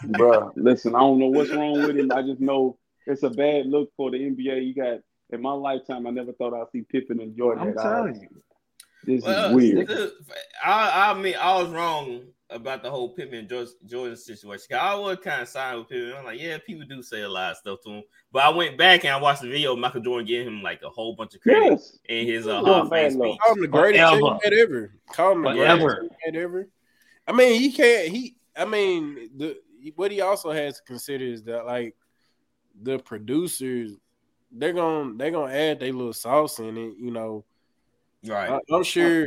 Bro, 0.08 0.52
listen, 0.56 0.96
I 0.96 1.00
don't 1.00 1.18
know 1.18 1.28
what's 1.28 1.50
wrong 1.50 1.82
with 1.86 1.96
him. 1.96 2.10
I 2.10 2.22
just 2.22 2.40
know 2.40 2.78
it's 3.06 3.22
a 3.22 3.30
bad 3.30 3.66
look 3.66 3.90
for 3.96 4.10
the 4.10 4.18
NBA. 4.18 4.66
You 4.66 4.74
got 4.74 5.00
in 5.30 5.42
my 5.42 5.52
lifetime, 5.52 6.06
I 6.06 6.10
never 6.10 6.32
thought 6.32 6.54
I'd 6.54 6.70
see 6.72 6.82
Pippen 6.82 7.20
and 7.20 7.36
Jordan. 7.36 7.68
I'm 7.68 7.74
telling 7.74 8.20
you. 8.20 8.28
This 9.04 9.22
well, 9.22 9.50
is 9.50 9.54
weird. 9.54 9.90
I, 10.64 11.10
I 11.10 11.14
mean, 11.14 11.34
I 11.40 11.62
was 11.62 11.70
wrong 11.70 12.22
about 12.50 12.82
the 12.82 12.90
whole 12.90 13.10
Pippen 13.10 13.38
and 13.38 13.66
Jordan 13.86 14.16
situation. 14.16 14.76
I 14.76 14.94
was 14.94 15.18
kind 15.22 15.42
of 15.42 15.48
side 15.48 15.76
with 15.76 15.88
Pippen. 15.88 16.14
I'm 16.16 16.24
like, 16.24 16.40
yeah, 16.40 16.58
people 16.58 16.86
do 16.86 17.02
say 17.02 17.22
a 17.22 17.28
lot 17.28 17.52
of 17.52 17.56
stuff 17.58 17.78
to 17.84 17.90
him. 17.90 18.02
But 18.32 18.44
I 18.44 18.48
went 18.50 18.78
back 18.78 19.04
and 19.04 19.12
I 19.12 19.20
watched 19.20 19.42
the 19.42 19.48
video 19.48 19.74
of 19.74 19.78
Michael 19.78 20.00
Jordan 20.00 20.26
giving 20.26 20.48
him 20.48 20.62
like 20.62 20.82
a 20.82 20.88
whole 20.88 21.14
bunch 21.14 21.34
of 21.34 21.40
credit 21.40 21.72
yes. 21.72 21.98
in 22.08 22.26
his 22.26 22.46
uh, 22.46 22.60
Hall 22.60 22.82
of 22.82 22.88
Fame 22.88 23.10
speech. 23.10 23.38
Call 23.44 23.54
him 23.54 23.62
the 23.62 23.68
greatest 23.68 24.02
teammate 24.02 24.52
ever. 24.52 24.94
Call 25.12 25.32
him 25.32 25.42
the 25.42 25.52
greatest 25.52 26.10
ever. 26.34 26.68
I 27.26 27.32
mean, 27.32 27.60
he 27.60 27.72
can't. 27.72 28.08
He. 28.08 28.36
I 28.56 28.64
mean, 28.64 29.30
the 29.36 29.58
what 29.94 30.10
he 30.10 30.20
also 30.20 30.50
has 30.50 30.76
to 30.76 30.82
consider 30.84 31.24
is 31.24 31.44
that 31.44 31.66
like 31.66 31.94
the 32.82 32.98
producers, 32.98 33.92
they're 34.50 34.72
gonna 34.72 35.14
they're 35.16 35.30
gonna 35.30 35.52
add 35.52 35.80
their 35.80 35.92
little 35.92 36.12
sauce 36.12 36.58
in 36.58 36.76
it. 36.76 36.94
You 36.98 37.10
know 37.10 37.44
Right. 38.24 38.50
I, 38.50 38.74
am 38.74 38.82
sure. 38.82 39.26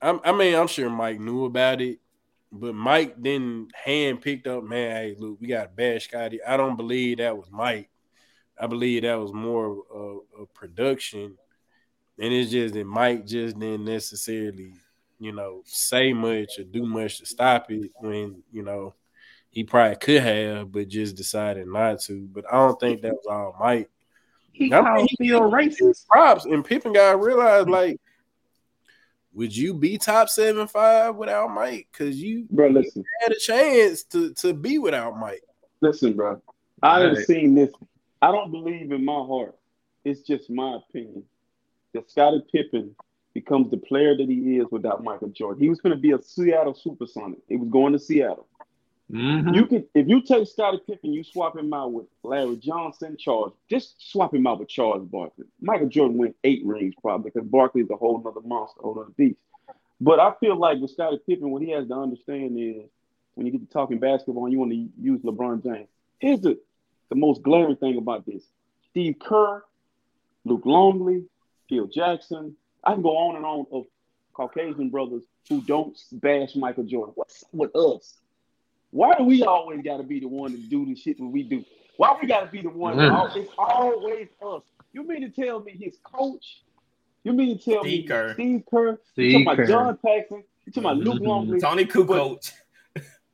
I'm, 0.00 0.20
I 0.24 0.32
mean, 0.32 0.54
I'm 0.54 0.66
sure 0.66 0.90
Mike 0.90 1.20
knew 1.20 1.44
about 1.44 1.80
it, 1.80 1.98
but 2.52 2.74
Mike 2.74 3.20
didn't 3.22 3.72
hand 3.74 4.20
picked 4.20 4.46
up. 4.46 4.64
Man, 4.64 4.90
hey, 4.90 5.16
look, 5.18 5.40
we 5.40 5.46
got 5.48 5.76
bad 5.76 6.02
Scotty. 6.02 6.42
I 6.42 6.56
don't 6.56 6.76
believe 6.76 7.18
that 7.18 7.36
was 7.36 7.50
Mike. 7.50 7.90
I 8.58 8.66
believe 8.66 9.02
that 9.02 9.18
was 9.18 9.32
more 9.32 9.82
of 9.92 10.20
a 10.40 10.46
production, 10.46 11.36
and 12.18 12.32
it's 12.32 12.50
just 12.50 12.74
that 12.74 12.86
Mike 12.86 13.26
just 13.26 13.58
didn't 13.58 13.84
necessarily, 13.84 14.72
you 15.18 15.32
know, 15.32 15.62
say 15.66 16.12
much 16.12 16.58
or 16.58 16.64
do 16.64 16.84
much 16.84 17.18
to 17.18 17.26
stop 17.26 17.70
it 17.70 17.90
when 18.00 18.42
you 18.50 18.62
know 18.62 18.94
he 19.50 19.64
probably 19.64 19.96
could 19.96 20.22
have, 20.22 20.72
but 20.72 20.88
just 20.88 21.16
decided 21.16 21.66
not 21.66 22.00
to. 22.02 22.28
But 22.32 22.44
I 22.50 22.56
don't 22.56 22.80
think 22.80 23.02
that 23.02 23.12
was 23.12 23.26
all 23.28 23.56
Mike. 23.60 23.90
He 24.52 24.72
I 24.72 24.80
called 24.80 25.10
Phil 25.18 25.40
racist. 25.50 26.06
Props 26.06 26.46
and 26.46 26.64
Pippen 26.64 26.94
got 26.94 27.20
realized 27.20 27.68
like 27.68 28.00
would 29.36 29.54
you 29.54 29.74
be 29.74 29.98
top 29.98 30.30
seven 30.30 30.66
five 30.66 31.14
without 31.14 31.50
Mike? 31.50 31.88
Because 31.92 32.20
you, 32.20 32.46
bro, 32.50 32.68
listen, 32.68 33.04
had 33.20 33.32
a 33.32 33.38
chance 33.38 34.02
to 34.04 34.32
to 34.34 34.54
be 34.54 34.78
without 34.78 35.18
Mike. 35.18 35.44
Listen, 35.82 36.14
bro, 36.14 36.40
I 36.82 37.00
have 37.00 37.18
seen 37.18 37.54
this. 37.54 37.70
I 38.22 38.32
don't 38.32 38.50
believe 38.50 38.90
in 38.90 39.04
my 39.04 39.12
heart. 39.12 39.54
It's 40.04 40.22
just 40.22 40.48
my 40.48 40.76
opinion 40.76 41.22
that 41.92 42.10
Scottie 42.10 42.42
Pippen 42.50 42.96
becomes 43.34 43.70
the 43.70 43.76
player 43.76 44.16
that 44.16 44.26
he 44.26 44.56
is 44.56 44.66
without 44.70 45.04
Michael 45.04 45.28
Jordan. 45.28 45.62
He 45.62 45.68
was 45.68 45.82
going 45.82 45.94
to 45.94 46.00
be 46.00 46.12
a 46.12 46.22
Seattle 46.22 46.74
Supersonic. 46.74 47.40
He 47.46 47.56
was 47.56 47.68
going 47.68 47.92
to 47.92 47.98
Seattle. 47.98 48.46
Mm-hmm. 49.12 49.54
You 49.54 49.66
can 49.66 49.86
if 49.94 50.08
you 50.08 50.20
take 50.20 50.48
Scottie 50.48 50.80
Pippen, 50.84 51.12
you 51.12 51.22
swap 51.22 51.56
him 51.56 51.72
out 51.72 51.92
with 51.92 52.06
Larry 52.24 52.56
Johnson, 52.56 53.16
Charles. 53.16 53.52
Just 53.70 54.10
swap 54.10 54.34
him 54.34 54.46
out 54.46 54.58
with 54.58 54.68
Charles 54.68 55.06
Barkley. 55.06 55.44
Michael 55.60 55.88
Jordan 55.88 56.18
went 56.18 56.36
eight 56.42 56.64
rings 56.64 56.94
probably 57.00 57.30
because 57.30 57.48
Barkley's 57.48 57.90
a 57.90 57.96
whole 57.96 58.20
other 58.26 58.40
monster, 58.46 58.80
whole 58.80 58.98
other 58.98 59.10
beast. 59.16 59.38
But 60.00 60.18
I 60.18 60.32
feel 60.40 60.56
like 60.56 60.80
with 60.80 60.90
Scottie 60.90 61.20
Pippen, 61.24 61.50
what 61.50 61.62
he 61.62 61.70
has 61.70 61.86
to 61.86 61.94
understand 61.94 62.58
is 62.58 62.88
when 63.34 63.46
you 63.46 63.52
get 63.52 63.60
to 63.60 63.72
talking 63.72 63.98
basketball 63.98 64.44
and 64.44 64.52
you 64.52 64.58
want 64.58 64.72
to 64.72 64.88
use 65.00 65.22
LeBron 65.22 65.62
James. 65.62 65.88
Here's 66.18 66.40
the 66.40 66.58
the 67.08 67.14
most 67.14 67.42
glaring 67.42 67.76
thing 67.76 67.98
about 67.98 68.26
this: 68.26 68.42
Steve 68.90 69.16
Kerr, 69.20 69.62
Luke 70.44 70.66
Longley, 70.66 71.24
Phil 71.68 71.86
Jackson. 71.86 72.56
I 72.82 72.94
can 72.94 73.02
go 73.02 73.16
on 73.16 73.36
and 73.36 73.44
on 73.44 73.66
of 73.70 73.84
Caucasian 74.34 74.90
brothers 74.90 75.22
who 75.48 75.60
don't 75.62 75.96
bash 76.12 76.56
Michael 76.56 76.84
Jordan. 76.84 77.12
What's 77.14 77.44
with 77.52 77.74
us? 77.76 78.18
Why 78.96 79.14
do 79.14 79.24
we 79.24 79.42
always 79.44 79.82
got 79.82 79.98
to 79.98 80.02
be 80.02 80.20
the 80.20 80.28
one 80.28 80.52
to 80.52 80.56
do 80.56 80.86
the 80.86 80.96
shit 80.96 81.18
that 81.18 81.26
we 81.26 81.42
do? 81.42 81.62
Why 81.98 82.16
we 82.20 82.26
got 82.26 82.46
to 82.46 82.50
be 82.50 82.62
the 82.62 82.70
one? 82.70 82.96
Mm. 82.96 83.36
It's 83.36 83.50
always 83.58 84.28
us. 84.42 84.62
You 84.94 85.06
mean 85.06 85.20
to 85.20 85.28
tell 85.28 85.60
me 85.60 85.72
his 85.78 85.98
coach? 86.02 86.62
You 87.22 87.34
mean 87.34 87.58
to 87.58 87.62
tell 87.62 87.82
Steve 87.82 88.04
me 88.04 88.08
Kerr. 88.08 88.32
Steve 88.32 88.62
Kerr? 88.70 88.98
Steve 89.12 89.32
you 89.32 89.44
talking 89.44 89.64
about 89.64 89.68
John 89.68 89.98
Paxson? 89.98 90.44
You 90.64 90.72
talking 90.72 90.90
about 90.90 90.96
Luke 90.96 91.20
Longley? 91.20 91.60
Toni 91.60 91.84
Kukoc. 91.84 92.52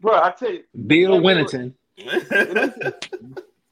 Bro, 0.00 0.14
I 0.14 0.32
tell 0.32 0.52
you, 0.52 0.64
Bill 0.84 1.20
Wennington. 1.20 1.74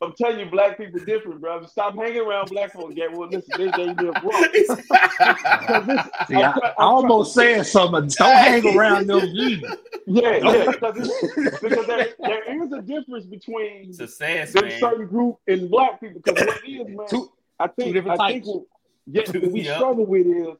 I'm 0.02 0.14
telling 0.14 0.40
you, 0.40 0.46
black 0.46 0.78
people 0.78 0.98
different, 1.04 1.40
bro. 1.42 1.64
Stop 1.66 1.94
hanging 1.94 2.20
around 2.20 2.48
black 2.48 2.72
folks. 2.72 2.94
Get 2.94 3.12
well, 3.12 3.28
listen, 3.28 3.50
they 3.58 3.70
they 3.70 3.92
live 3.92 4.14
wrong. 4.22 4.48
See, 4.54 6.36
I, 6.36 6.52
I 6.56 6.74
almost 6.78 7.34
saying 7.34 7.64
something. 7.64 8.08
Don't 8.18 8.36
hang 8.36 8.76
around 8.76 9.08
them 9.08 9.24
either. 9.24 9.76
Yeah, 10.06 10.36
yeah, 10.36 10.70
because, 10.70 11.10
because 11.60 11.86
there, 11.86 12.08
there 12.18 12.64
is 12.64 12.72
a 12.72 12.80
difference 12.80 13.26
between 13.26 13.90
it's 13.90 14.00
a 14.00 14.08
sad 14.08 14.48
certain 14.48 15.06
group 15.06 15.38
and 15.46 15.70
black 15.70 16.00
people. 16.00 16.22
Because 16.24 16.46
what 16.46 16.64
it 16.64 16.70
is, 16.70 16.96
man, 16.96 17.06
two, 17.08 17.30
I 17.58 17.66
think, 17.68 17.96
I 18.08 18.16
think, 18.30 18.46
what, 18.46 18.62
yeah, 19.06 19.22
what 19.26 19.52
we 19.52 19.60
yep. 19.60 19.76
struggle 19.76 20.06
with 20.06 20.26
is 20.26 20.56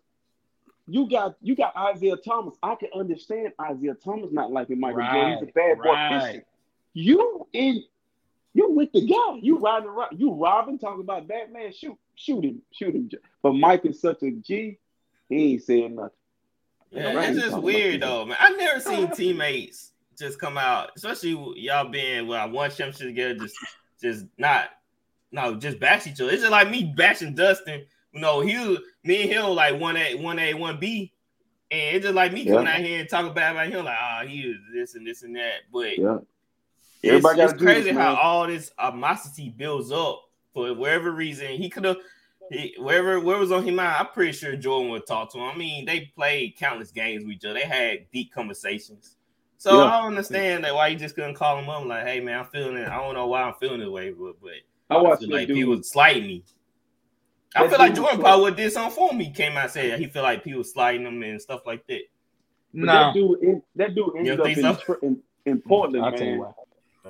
you 0.87 1.09
got 1.09 1.37
you 1.41 1.57
got 1.57 1.75
Isaiah 1.77 2.17
Thomas. 2.17 2.57
I 2.63 2.75
can 2.75 2.91
understand 2.95 3.53
Isaiah 3.59 3.95
Thomas 3.95 4.31
not 4.33 4.53
liking 4.53 4.79
Michael 4.79 4.99
right, 4.99 5.13
Jordan. 5.13 5.39
He's 5.39 5.49
a 5.49 5.53
bad 5.53 5.79
right. 5.79 6.33
boy. 6.35 6.45
You 6.93 7.47
in 7.53 7.85
you 8.55 8.71
with 8.71 8.93
the 8.93 9.07
guy. 9.07 9.39
You 9.41 9.59
riding 9.59 9.89
around. 9.89 10.19
You 10.19 10.33
robbing, 10.33 10.79
talking 10.79 11.01
about 11.01 11.29
Batman. 11.29 11.73
Shoot, 11.73 11.97
shoot 12.15 12.45
him, 12.45 12.63
shoot 12.73 12.95
him. 12.95 13.11
But 13.43 13.53
Mike 13.53 13.85
is 13.85 14.01
such 14.01 14.23
a 14.23 14.31
G. 14.31 14.79
He 15.29 15.53
ain't 15.53 15.63
saying 15.63 15.95
nothing. 15.95 16.11
Yeah, 16.91 17.15
right? 17.15 17.31
it's 17.31 17.41
just 17.41 17.59
weird 17.59 18.03
though, 18.03 18.27
man. 18.27 18.37
I've 18.41 18.57
never 18.57 18.81
seen 18.81 19.11
teammates 19.13 19.93
just 20.19 20.41
come 20.41 20.59
out, 20.59 20.91
especially 20.97 21.61
y'all 21.61 21.89
being 21.89 22.27
well 22.27 22.51
one 22.51 22.71
championship 22.71 23.07
together, 23.07 23.35
just 23.35 23.57
just 24.01 24.27
not 24.37 24.71
no, 25.33 25.55
just 25.55 25.79
bash 25.79 26.07
each 26.07 26.21
other. 26.21 26.31
It's 26.31 26.41
just 26.41 26.51
like 26.51 26.71
me 26.71 26.93
bashing 26.97 27.35
Dustin. 27.35 27.85
You 28.13 28.21
know, 28.21 28.41
he 28.41 28.79
me 29.05 29.23
and 29.23 29.31
him 29.31 29.47
like 29.55 29.81
one 29.81 29.97
A, 29.97 30.17
one 30.17 30.39
A, 30.39 30.55
one 30.55 30.79
B. 30.79 31.13
And 31.71 31.97
it's 31.97 32.05
just 32.05 32.17
like 32.17 32.33
me 32.33 32.43
yeah. 32.43 32.55
coming 32.55 32.69
out 32.69 32.81
here 32.81 32.99
and 32.99 33.09
talking 33.09 33.33
bad 33.33 33.53
about 33.53 33.69
him, 33.69 33.85
like, 33.85 33.97
oh, 33.97 34.27
he 34.27 34.41
is 34.41 34.57
this 34.75 34.97
and 34.97 35.07
this 35.07 35.23
and 35.23 35.37
that. 35.37 35.61
But 35.73 35.99
yeah. 35.99 36.19
Everybody 37.03 37.41
it's, 37.41 37.53
it's 37.53 37.63
crazy 37.63 37.83
this, 37.91 37.97
how 37.97 38.15
all 38.15 38.47
this 38.47 38.71
animosity 38.79 39.49
builds 39.51 39.91
up 39.91 40.23
for 40.53 40.75
whatever 40.75 41.13
reason. 41.13 41.49
He 41.53 41.71
could 41.71 41.85
have, 41.85 41.97
wherever 42.79 43.21
where 43.21 43.39
was 43.39 43.53
on 43.53 43.65
his 43.65 43.75
mind, 43.75 43.97
I'm 43.99 44.09
pretty 44.09 44.33
sure 44.33 44.57
Jordan 44.57 44.91
would 44.91 45.07
talk 45.07 45.33
to 45.33 45.39
him. 45.39 45.45
I 45.45 45.57
mean, 45.57 45.85
they 45.85 46.13
played 46.15 46.57
countless 46.57 46.91
games 46.91 47.25
with 47.25 47.37
each 47.37 47.45
other. 47.45 47.55
They 47.55 47.67
had 47.67 48.11
deep 48.13 48.33
conversations. 48.33 49.17
So 49.57 49.79
yeah. 49.79 49.85
I 49.85 49.99
don't 49.99 50.09
understand 50.09 50.65
that 50.65 50.75
why 50.75 50.89
you 50.89 50.99
just 50.99 51.15
couldn't 51.15 51.35
call 51.35 51.59
him 51.59 51.69
up 51.69 51.85
like, 51.85 52.07
hey 52.07 52.21
man, 52.21 52.41
I'm 52.41 52.47
feeling 52.47 52.77
it. 52.77 52.89
I 52.89 52.97
don't 52.97 53.15
know 53.15 53.27
why 53.27 53.43
I'm 53.43 53.55
feeling 53.61 53.81
this 53.81 53.89
way, 53.89 54.11
but 54.11 54.41
but 54.41 54.53
I, 54.91 54.97
I 54.97 55.17
feel 55.17 55.31
like 55.31 55.49
he 55.49 55.65
was 55.65 55.91
slighting 55.91 56.27
me. 56.27 56.45
I 57.55 57.69
feel 57.69 57.79
like 57.79 57.95
Jordan 57.95 58.21
probably 58.21 58.45
would 58.45 58.57
did 58.57 58.73
something 58.73 58.95
for 58.95 59.13
me. 59.13 59.31
Came 59.31 59.57
out 59.57 59.65
and 59.65 59.73
said 59.73 59.99
he 59.99 60.07
felt 60.07 60.25
like 60.25 60.45
people 60.45 60.65
sliding 60.65 61.07
him 61.07 61.23
and 61.23 61.41
stuff 61.41 61.63
like 61.67 61.87
that. 61.89 62.03
No, 62.73 62.87
that 62.87 63.15
dude, 63.15 63.63
that 63.75 63.95
dude 63.95 64.17
ended 64.17 64.41
up 64.41 64.47
in, 64.47 64.63
so? 64.63 64.99
in, 65.03 65.23
in, 65.45 65.61
Portland, 65.61 66.05
I'll 66.05 66.13
man. 66.13 66.55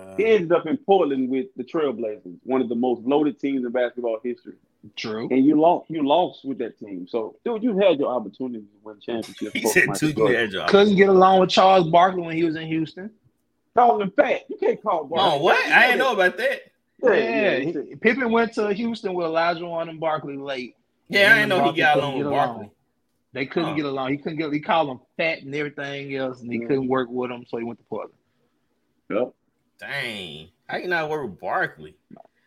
Uh, 0.00 0.16
he 0.16 0.24
ended 0.24 0.52
up 0.52 0.66
in 0.66 0.76
Portland 0.76 1.28
with 1.28 1.46
the 1.56 1.64
Trailblazers, 1.64 2.38
one 2.44 2.60
of 2.60 2.68
the 2.68 2.74
most 2.74 3.02
loaded 3.02 3.38
teams 3.38 3.64
in 3.64 3.72
basketball 3.72 4.18
history. 4.22 4.54
True. 4.96 5.28
And 5.30 5.44
you 5.44 5.60
lost. 5.60 5.90
You 5.90 6.06
lost 6.06 6.44
with 6.44 6.58
that 6.58 6.78
team. 6.78 7.06
So, 7.06 7.36
dude, 7.44 7.62
you 7.62 7.78
had 7.78 7.98
your 7.98 8.08
opportunity 8.14 8.60
to 8.60 8.66
win 8.82 8.98
championship. 8.98 9.52
he 9.54 9.66
said 9.68 9.94
two 9.94 10.14
Couldn't 10.68 10.96
get 10.96 11.08
along 11.08 11.40
with 11.40 11.50
Charles 11.50 11.88
Barkley 11.88 12.22
when 12.22 12.36
he 12.36 12.44
was 12.44 12.56
in 12.56 12.66
Houston. 12.66 13.10
Call 13.74 14.00
him 14.00 14.10
fat. 14.10 14.42
You 14.48 14.56
can't 14.56 14.82
call 14.82 15.04
Barkley. 15.04 15.38
Oh, 15.38 15.42
what? 15.42 15.66
I 15.66 15.88
didn't 15.88 15.98
know 15.98 16.12
about 16.12 16.36
that. 16.38 16.60
Yeah, 17.02 17.14
yeah. 17.14 17.56
yeah. 17.58 17.94
Pippen 18.00 18.30
went 18.30 18.54
to 18.54 18.72
Houston 18.72 19.14
with 19.14 19.26
Elijah 19.26 19.60
Olajuwon 19.60 19.88
and 19.88 20.00
Barkley 20.00 20.36
late. 20.36 20.76
Yeah, 21.08 21.32
I 21.32 21.34
didn't 21.36 21.48
know 21.50 21.72
he 21.72 21.78
got 21.78 21.98
along 21.98 22.18
with 22.18 22.28
Barkley. 22.28 22.70
They 23.32 23.46
couldn't 23.46 23.70
oh. 23.70 23.76
get 23.76 23.84
along. 23.84 24.10
He 24.12 24.16
couldn't 24.18 24.38
get. 24.38 24.52
He 24.52 24.60
called 24.60 24.90
him 24.90 25.00
fat 25.16 25.42
and 25.42 25.54
everything 25.54 26.14
else, 26.16 26.40
and 26.40 26.52
he 26.52 26.60
couldn't 26.60 26.88
work 26.88 27.08
with 27.10 27.30
him, 27.30 27.44
so 27.48 27.58
he 27.58 27.64
went 27.64 27.78
to 27.78 27.84
Portland. 27.84 28.14
Yep. 29.08 29.34
Dang, 29.80 30.48
how 30.68 30.76
you 30.76 30.88
not 30.88 31.08
work 31.08 31.22
with 31.22 31.40
Barkley? 31.40 31.96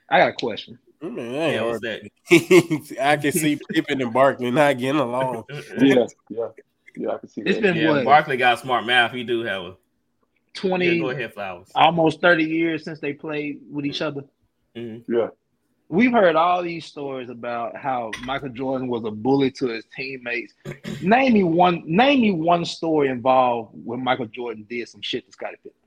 I 0.07 0.19
got 0.19 0.29
a 0.29 0.33
question. 0.33 0.77
Man, 1.01 1.53
yeah, 1.53 1.63
what's 1.63 1.81
that? 1.81 2.09
I 3.01 3.17
can 3.17 3.31
see 3.31 3.59
Pippen 3.71 4.01
and 4.01 4.13
Barkley 4.13 4.51
not 4.51 4.77
getting 4.77 5.01
along. 5.01 5.45
yeah, 5.79 6.05
yeah, 6.29 6.47
yeah. 6.95 7.09
I 7.09 7.17
can 7.17 7.27
see. 7.27 7.41
It's 7.41 7.55
that. 7.55 7.61
been 7.61 7.75
yeah, 7.75 7.89
what? 7.89 8.05
Barkley 8.05 8.37
got 8.37 8.59
smart 8.59 8.85
math. 8.85 9.11
He 9.13 9.23
do 9.23 9.43
have 9.43 9.63
a 9.63 9.75
twenty. 10.53 10.89
Yeah, 10.89 11.01
go 11.01 11.09
ahead, 11.09 11.33
flowers. 11.33 11.69
Almost 11.73 12.21
thirty 12.21 12.43
years 12.43 12.83
since 12.83 12.99
they 12.99 13.13
played 13.13 13.61
with 13.69 13.85
each 13.85 14.03
other. 14.03 14.23
Mm-hmm. 14.75 15.11
Yeah. 15.11 15.29
We've 15.89 16.11
heard 16.11 16.35
all 16.35 16.61
these 16.61 16.85
stories 16.85 17.29
about 17.29 17.75
how 17.75 18.11
Michael 18.23 18.49
Jordan 18.49 18.87
was 18.87 19.03
a 19.05 19.11
bully 19.11 19.51
to 19.51 19.67
his 19.67 19.85
teammates. 19.95 20.53
name 21.01 21.33
me 21.33 21.43
one. 21.43 21.83
Name 21.85 22.21
me 22.21 22.31
one 22.31 22.63
story 22.63 23.09
involved 23.09 23.71
when 23.73 24.03
Michael 24.03 24.27
Jordan 24.27 24.65
did 24.69 24.87
some 24.87 25.01
shit 25.01 25.25
to 25.25 25.31
Scottie 25.31 25.57
Pippen. 25.63 25.82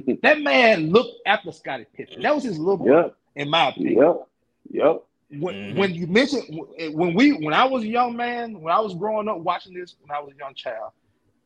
that 0.22 0.40
man 0.40 0.90
looked 0.90 1.20
after 1.26 1.52
Scottie 1.52 1.86
Pippen. 1.94 2.22
That 2.22 2.34
was 2.34 2.44
his 2.44 2.58
little 2.58 2.78
boy, 2.78 3.02
yep. 3.02 3.16
in 3.34 3.50
my 3.50 3.68
opinion. 3.68 3.98
Yep. 3.98 4.28
Yep. 4.70 5.02
When, 5.28 5.54
mm-hmm. 5.54 5.78
when 5.78 5.94
you 5.94 6.06
mentioned 6.06 6.44
when 6.94 7.14
we 7.14 7.32
when 7.32 7.52
I 7.52 7.64
was 7.64 7.82
a 7.82 7.88
young 7.88 8.16
man, 8.16 8.60
when 8.60 8.72
I 8.72 8.78
was 8.78 8.94
growing 8.94 9.28
up 9.28 9.38
watching 9.38 9.74
this, 9.74 9.96
when 10.00 10.16
I 10.16 10.20
was 10.20 10.32
a 10.32 10.38
young 10.38 10.54
child, 10.54 10.92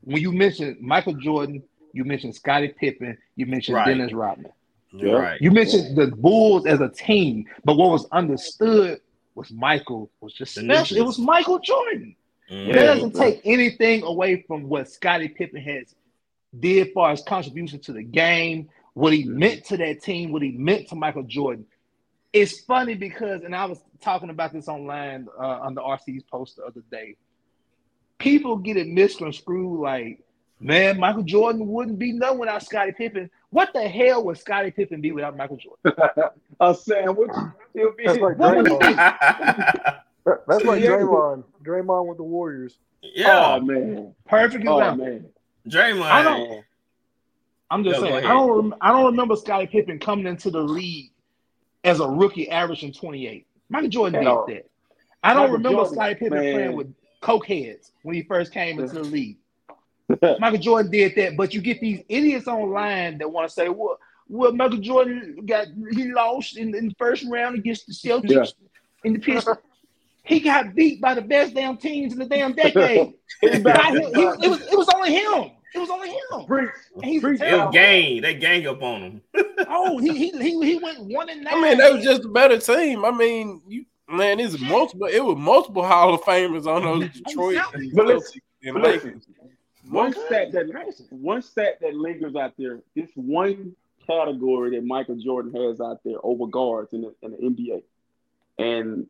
when 0.02 0.20
you 0.20 0.32
mentioned 0.32 0.80
Michael 0.80 1.14
Jordan, 1.14 1.62
you 1.92 2.04
mentioned 2.04 2.34
Scottie 2.34 2.68
Pippen, 2.68 3.16
you 3.36 3.46
mentioned 3.46 3.76
right. 3.76 3.86
Dennis 3.86 4.12
Rodman. 4.12 4.52
Yeah. 4.92 5.12
Right. 5.12 5.40
You 5.40 5.50
mentioned 5.50 5.96
the 5.96 6.08
Bulls 6.08 6.66
as 6.66 6.80
a 6.80 6.88
team, 6.88 7.46
but 7.64 7.76
what 7.76 7.90
was 7.90 8.06
understood 8.12 9.00
was 9.34 9.50
Michael 9.50 10.10
was 10.20 10.34
just 10.34 10.56
the 10.56 10.62
special. 10.62 10.96
It 10.96 11.04
was 11.04 11.18
Michael 11.18 11.58
Jordan. 11.60 12.16
Mm-hmm. 12.50 12.70
It 12.70 12.74
doesn't 12.74 13.14
take 13.14 13.40
anything 13.44 14.02
away 14.02 14.42
from 14.46 14.68
what 14.68 14.90
Scottie 14.90 15.28
Pippen 15.28 15.62
has 15.62 15.94
did 16.58 16.92
for 16.92 17.10
his 17.10 17.22
contribution 17.22 17.78
to 17.80 17.92
the 17.92 18.02
game, 18.02 18.68
what 18.94 19.12
he 19.12 19.24
meant 19.24 19.64
to 19.66 19.76
that 19.76 20.02
team, 20.02 20.32
what 20.32 20.42
he 20.42 20.52
meant 20.52 20.88
to 20.88 20.96
Michael 20.96 21.22
Jordan. 21.22 21.66
It's 22.32 22.60
funny 22.60 22.94
because, 22.94 23.42
and 23.42 23.54
I 23.54 23.64
was 23.64 23.80
talking 24.00 24.30
about 24.30 24.52
this 24.52 24.68
online 24.68 25.28
uh, 25.38 25.60
on 25.60 25.74
the 25.74 25.80
RC's 25.80 26.22
post 26.22 26.56
the 26.56 26.64
other 26.64 26.82
day. 26.90 27.16
People 28.18 28.56
get 28.56 28.76
it 28.76 28.86
misconstrued 28.86 29.80
like, 29.80 30.20
man, 30.60 31.00
Michael 31.00 31.22
Jordan 31.22 31.66
wouldn't 31.66 31.98
be 31.98 32.12
nothing 32.12 32.38
without 32.38 32.62
Scottie 32.62 32.92
Pippen. 32.92 33.30
What 33.50 33.72
the 33.72 33.88
hell 33.88 34.24
would 34.24 34.38
Scottie 34.38 34.70
Pippen 34.70 35.00
be 35.00 35.10
without 35.12 35.36
Michael 35.36 35.56
Jordan? 35.56 36.00
a 36.60 36.74
sandwich. 36.74 37.30
He'll 37.74 37.92
be, 37.92 38.04
That's 38.06 38.18
like 38.18 38.36
Draymond. 38.36 40.00
That's 40.46 40.64
like 40.64 40.82
Draymond. 40.82 41.44
Draymond 41.64 42.06
with 42.06 42.18
the 42.18 42.24
Warriors. 42.24 42.78
Yeah. 43.02 43.56
Oh 43.56 43.60
man. 43.60 44.14
Perfect 44.26 44.62
example. 44.62 44.82
Oh, 44.82 44.94
man. 44.94 45.26
Draymond. 45.70 46.02
I 46.02 46.22
don't. 46.22 46.64
I'm 47.70 47.84
just 47.84 48.00
Yo, 48.00 48.06
saying. 48.06 48.24
I 48.24 48.28
don't. 48.28 48.74
I 48.80 48.92
don't 48.92 49.06
remember 49.06 49.36
Scottie 49.36 49.66
Pippen 49.66 49.98
coming 49.98 50.26
into 50.26 50.50
the 50.50 50.60
league 50.60 51.12
as 51.84 52.00
a 52.00 52.08
rookie, 52.08 52.50
averaging 52.50 52.92
28. 52.92 53.46
Michael 53.68 53.88
Jordan 53.88 54.24
did 54.24 54.56
that. 54.56 54.70
I 55.22 55.34
don't 55.34 55.42
Michael 55.42 55.56
remember 55.56 55.78
Jordan, 55.78 55.94
Scottie 55.94 56.14
Pippen 56.14 56.38
man. 56.38 56.54
playing 56.54 56.76
with 56.76 56.94
coke 57.20 57.46
heads 57.46 57.92
when 58.02 58.14
he 58.14 58.22
first 58.22 58.52
came 58.52 58.80
into 58.80 58.94
the 58.94 59.04
league. 59.04 59.36
Michael 60.40 60.58
Jordan 60.58 60.90
did 60.90 61.14
that, 61.16 61.36
but 61.36 61.54
you 61.54 61.60
get 61.60 61.80
these 61.80 62.02
idiots 62.08 62.48
online 62.48 63.18
that 63.18 63.30
want 63.30 63.48
to 63.48 63.54
say, 63.54 63.68
"Well, 63.68 63.98
well, 64.30 64.52
Michael 64.52 64.78
Jordan 64.78 65.44
got 65.44 65.66
he 65.92 66.12
lost 66.12 66.56
in, 66.56 66.74
in 66.74 66.88
the 66.88 66.94
first 66.96 67.24
round 67.28 67.56
against 67.56 67.86
the 67.86 67.92
Celtics 67.92 68.30
yeah. 68.30 68.44
in 69.04 69.12
the 69.12 69.18
Pistons. 69.18 69.58
he 70.24 70.38
got 70.38 70.74
beat 70.74 71.00
by 71.00 71.14
the 71.14 71.22
best 71.22 71.54
damn 71.54 71.76
teams 71.76 72.12
in 72.12 72.20
the 72.20 72.26
damn 72.26 72.52
decade. 72.52 73.12
it, 73.42 73.64
was, 73.64 74.60
it 74.62 74.76
was 74.76 74.88
only 74.94 75.14
him. 75.14 75.50
It 75.74 75.78
was 75.78 75.90
only 75.90 76.08
him. 76.08 76.70
He's 77.02 77.22
it 77.22 77.40
was 77.40 77.72
gang. 77.72 78.22
They 78.22 78.34
gang 78.34 78.66
up 78.66 78.82
on 78.82 79.02
him. 79.02 79.22
oh, 79.68 79.98
he, 79.98 80.16
he 80.16 80.30
he 80.30 80.60
he 80.64 80.78
went 80.78 81.00
one 81.04 81.28
and 81.28 81.42
nine. 81.42 81.54
I 81.54 81.60
mean, 81.60 81.78
that 81.78 81.92
was 81.92 82.04
just 82.04 82.24
a 82.24 82.28
better 82.28 82.58
team. 82.58 83.04
I 83.04 83.10
mean, 83.10 83.62
you 83.68 83.84
man, 84.08 84.40
it's 84.40 84.58
multiple. 84.60 85.06
It 85.06 85.24
was 85.24 85.36
multiple 85.36 85.86
Hall 85.86 86.14
of 86.14 86.22
Famers 86.22 86.66
on 86.66 86.82
those 86.82 87.10
Detroit 87.24 87.58
but 87.94 88.06
listen, 88.06 88.40
but 88.64 88.82
listen, 88.82 89.22
one 89.88 90.12
stat 90.12 90.52
that 90.52 91.06
one 91.10 91.42
stat 91.42 91.78
that 91.80 91.94
lingers 91.94 92.34
out 92.34 92.54
there. 92.58 92.80
This 92.94 93.10
one 93.14 93.74
category 94.06 94.70
that 94.76 94.84
Michael 94.84 95.16
Jordan 95.16 95.54
has 95.54 95.80
out 95.80 96.00
there 96.04 96.16
over 96.22 96.46
guards 96.46 96.92
in 96.92 97.02
the, 97.02 97.14
in 97.22 97.30
the 97.32 97.36
NBA, 97.36 97.82
and 98.58 99.06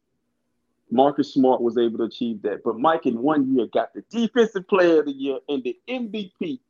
Marcus 0.91 1.34
Smart 1.34 1.61
was 1.61 1.78
able 1.78 1.99
to 1.99 2.05
achieve 2.05 2.43
that. 2.43 2.62
But 2.64 2.78
Mike 2.78 3.07
in 3.07 3.20
one 3.20 3.55
year 3.55 3.66
got 3.66 3.95
the 3.95 4.03
Defensive 4.11 4.66
Player 4.68 5.01
of 5.01 5.07
the 5.07 5.12
Year 5.12 5.38
and 5.49 5.62
the 5.62 5.78
MVP 5.88 6.61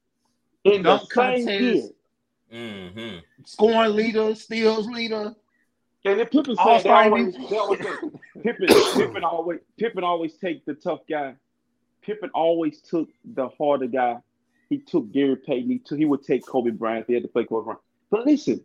in 0.64 0.82
Dunk 0.82 1.08
the 1.12 1.14
same 1.14 1.48
year. 1.48 1.88
Mm-hmm. 2.52 3.18
Scoring 3.44 3.94
leader, 3.94 4.34
steals 4.34 4.86
leader. 4.88 5.34
And 6.04 6.18
then 6.18 6.26
Pippen 6.26 6.56
said 6.56 6.82
that 6.84 6.86
always, 6.86 7.36
Pippen, 8.42 8.66
Pippen 8.94 9.24
always 9.24 9.58
Pippen 9.78 10.02
always 10.02 10.34
take 10.38 10.64
the 10.64 10.74
tough 10.74 11.00
guy 11.08 11.34
Pippen 12.02 12.30
always 12.34 12.80
took 12.80 13.08
the 13.24 13.48
harder 13.48 13.86
guy. 13.86 14.18
He 14.68 14.78
took 14.78 15.12
Gary 15.12 15.36
Payton. 15.36 15.70
He, 15.70 15.78
took, 15.78 15.98
he 15.98 16.04
would 16.04 16.24
take 16.24 16.46
Kobe 16.46 16.70
Bryant. 16.70 17.06
He 17.06 17.14
had 17.14 17.22
to 17.22 17.28
play 17.28 17.44
Kobe 17.44 17.64
Bryant. 17.64 17.80
But 18.10 18.26
listen, 18.26 18.64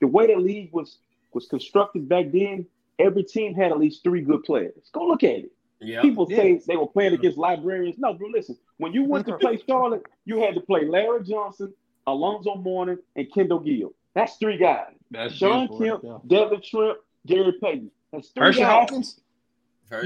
the 0.00 0.06
way 0.06 0.26
the 0.26 0.40
league 0.40 0.70
was 0.72 0.98
was 1.32 1.46
constructed 1.46 2.08
back 2.08 2.26
then, 2.32 2.66
every 2.98 3.24
team 3.24 3.54
had 3.54 3.72
at 3.72 3.78
least 3.78 4.02
three 4.02 4.20
good 4.20 4.44
players. 4.44 4.90
Go 4.92 5.06
look 5.06 5.24
at 5.24 5.30
it. 5.30 5.52
Yep. 5.80 6.02
People 6.02 6.26
say 6.26 6.60
they 6.66 6.76
were 6.76 6.88
playing 6.88 7.14
against 7.14 7.38
librarians. 7.38 7.96
No, 7.98 8.12
bro, 8.12 8.28
listen. 8.28 8.56
When 8.78 8.92
you 8.92 9.04
went 9.04 9.26
to 9.26 9.38
play 9.40 9.60
Charlotte, 9.68 10.04
you 10.24 10.40
had 10.40 10.54
to 10.54 10.60
play 10.60 10.84
Larry 10.84 11.22
Johnson, 11.22 11.72
Alonzo 12.06 12.56
Mourning, 12.56 12.98
and 13.14 13.32
Kendall 13.32 13.60
Gill. 13.60 13.94
That's 14.14 14.36
three 14.36 14.56
guys. 14.56 14.94
That's 15.10 15.34
Shawn 15.34 15.68
Kemp, 15.68 16.02
right 16.02 16.28
Detlef 16.28 16.68
Schrempf, 16.68 16.96
Gary 17.26 17.52
Payton. 17.62 17.90
That's 18.12 18.28
three 18.30 18.46
Hersey 18.46 18.60
guys. 18.60 18.68
Hawkins. 18.68 19.20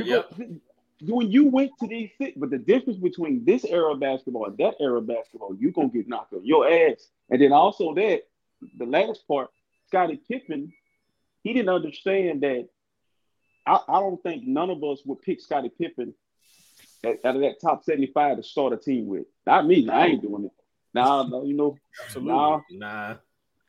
yep 0.05 0.33
when 1.03 1.31
you 1.31 1.49
went 1.49 1.73
to 1.81 1.87
these 1.87 2.11
but 2.37 2.51
the 2.51 2.59
difference 2.59 2.99
between 2.99 3.45
this 3.45 3.65
era 3.65 3.93
of 3.93 4.01
basketball 4.01 4.47
and 4.47 4.57
that 4.59 4.75
era 4.81 4.99
of 4.99 5.07
basketball, 5.07 5.55
you're 5.59 5.73
gonna 5.73 5.89
get 5.89 6.09
knocked 6.09 6.33
on 6.33 6.45
your 6.45 6.69
ass. 6.69 7.09
And 7.31 7.41
then 7.41 7.53
also 7.53 7.95
that 7.95 8.23
the 8.79 8.87
last 8.87 9.27
part, 9.27 9.51
Scottie 9.89 10.21
Pippen, 10.29 10.73
he 11.43 11.53
didn't 11.53 11.71
understand 11.71 12.43
that. 12.43 12.69
I, 13.67 13.81
I 13.89 14.01
don't 14.01 14.23
think 14.23 14.45
none 14.47 14.71
of 14.71 14.83
us 14.85 15.01
would 15.05 15.23
pick 15.23 15.41
Scottie 15.41 15.71
Pippen 15.71 16.15
out 17.05 17.37
of 17.37 17.41
that 17.41 17.61
top 17.61 17.85
75 17.85 18.37
to 18.37 18.43
start 18.43 18.73
a 18.73 18.77
team 18.77 19.07
with. 19.07 19.27
Not 19.47 19.67
me. 19.67 19.89
I 19.89 20.07
ain't 20.07 20.23
doing 20.23 20.45
it. 20.45 20.53
Nah, 20.95 21.23
no, 21.29 21.45
you 21.45 21.55
know. 21.55 21.77
Absolutely. 22.05 22.33
Nah. 22.33 22.61
nah. 22.71 23.15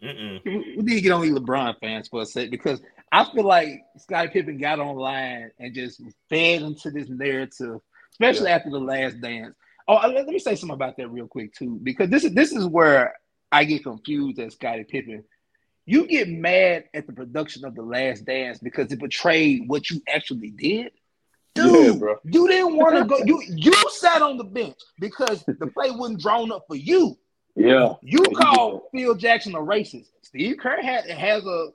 Mm-mm. 0.03 0.43
We 0.45 0.83
need 0.83 0.95
to 0.95 1.01
get 1.01 1.11
on 1.13 1.21
these 1.21 1.31
LeBron 1.31 1.79
fans 1.79 2.09
for 2.09 2.23
a 2.23 2.25
sec 2.25 2.49
because 2.49 2.81
I 3.11 3.23
feel 3.31 3.45
like 3.45 3.83
Scottie 3.97 4.29
Pippen 4.29 4.57
got 4.57 4.79
online 4.79 5.51
and 5.59 5.73
just 5.73 6.01
fed 6.29 6.61
into 6.61 6.91
this 6.91 7.07
narrative, 7.07 7.79
especially 8.11 8.49
yeah. 8.49 8.55
after 8.55 8.69
the 8.69 8.79
last 8.79 9.21
dance. 9.21 9.55
Oh, 9.87 9.95
uh, 9.95 10.09
let 10.09 10.27
me 10.27 10.39
say 10.39 10.55
something 10.55 10.73
about 10.73 10.97
that 10.97 11.09
real 11.09 11.27
quick 11.27 11.53
too, 11.53 11.79
because 11.83 12.09
this 12.09 12.25
is 12.25 12.33
this 12.33 12.51
is 12.51 12.65
where 12.65 13.13
I 13.51 13.63
get 13.63 13.83
confused 13.83 14.39
at 14.39 14.51
Scottie 14.51 14.83
Pippen. 14.83 15.23
You 15.85 16.07
get 16.07 16.29
mad 16.29 16.85
at 16.93 17.07
the 17.07 17.13
production 17.13 17.65
of 17.65 17.75
the 17.75 17.81
Last 17.81 18.25
Dance 18.25 18.59
because 18.59 18.91
it 18.91 18.99
betrayed 18.99 19.63
what 19.67 19.89
you 19.89 20.01
actually 20.07 20.51
did. 20.51 20.91
Dude, 21.55 22.01
yeah, 22.01 22.13
you 22.23 22.47
didn't 22.47 22.77
want 22.77 22.97
to 22.97 23.05
go. 23.05 23.17
You 23.23 23.41
you 23.47 23.73
sat 23.91 24.21
on 24.21 24.37
the 24.37 24.43
bench 24.43 24.77
because 24.99 25.43
the 25.45 25.67
play 25.67 25.91
wasn't 25.91 26.21
drawn 26.21 26.51
up 26.51 26.63
for 26.67 26.75
you. 26.75 27.17
Yeah. 27.55 27.93
You 28.01 28.23
call 28.35 28.89
Phil 28.91 29.13
Jackson 29.15 29.53
a 29.53 29.59
racist. 29.59 30.07
Steve 30.23 30.57
Kerr 30.57 30.81
had, 30.81 31.07
has 31.09 31.45
a 31.45 31.67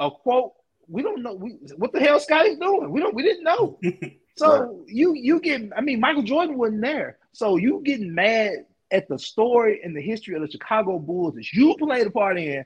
a 0.00 0.10
quote. 0.10 0.52
We 0.88 1.02
don't 1.02 1.22
know 1.22 1.34
we, 1.34 1.52
what 1.76 1.92
the 1.92 2.00
hell 2.00 2.18
Scottie's 2.18 2.58
doing. 2.58 2.90
We 2.90 3.00
don't. 3.00 3.14
We 3.14 3.22
didn't 3.22 3.44
know. 3.44 3.78
So 4.36 4.60
right. 4.62 4.70
you 4.86 5.12
you 5.12 5.38
get. 5.38 5.70
I 5.76 5.82
mean, 5.82 6.00
Michael 6.00 6.22
Jordan 6.22 6.56
wasn't 6.56 6.80
there. 6.80 7.18
So 7.32 7.56
you 7.56 7.82
getting 7.84 8.14
mad 8.14 8.64
at 8.90 9.06
the 9.06 9.18
story 9.18 9.80
and 9.84 9.94
the 9.94 10.00
history 10.00 10.34
of 10.34 10.40
the 10.40 10.50
Chicago 10.50 10.98
Bulls 10.98 11.34
that 11.34 11.52
you 11.52 11.76
played 11.78 12.06
a 12.06 12.10
part 12.10 12.38
in, 12.38 12.64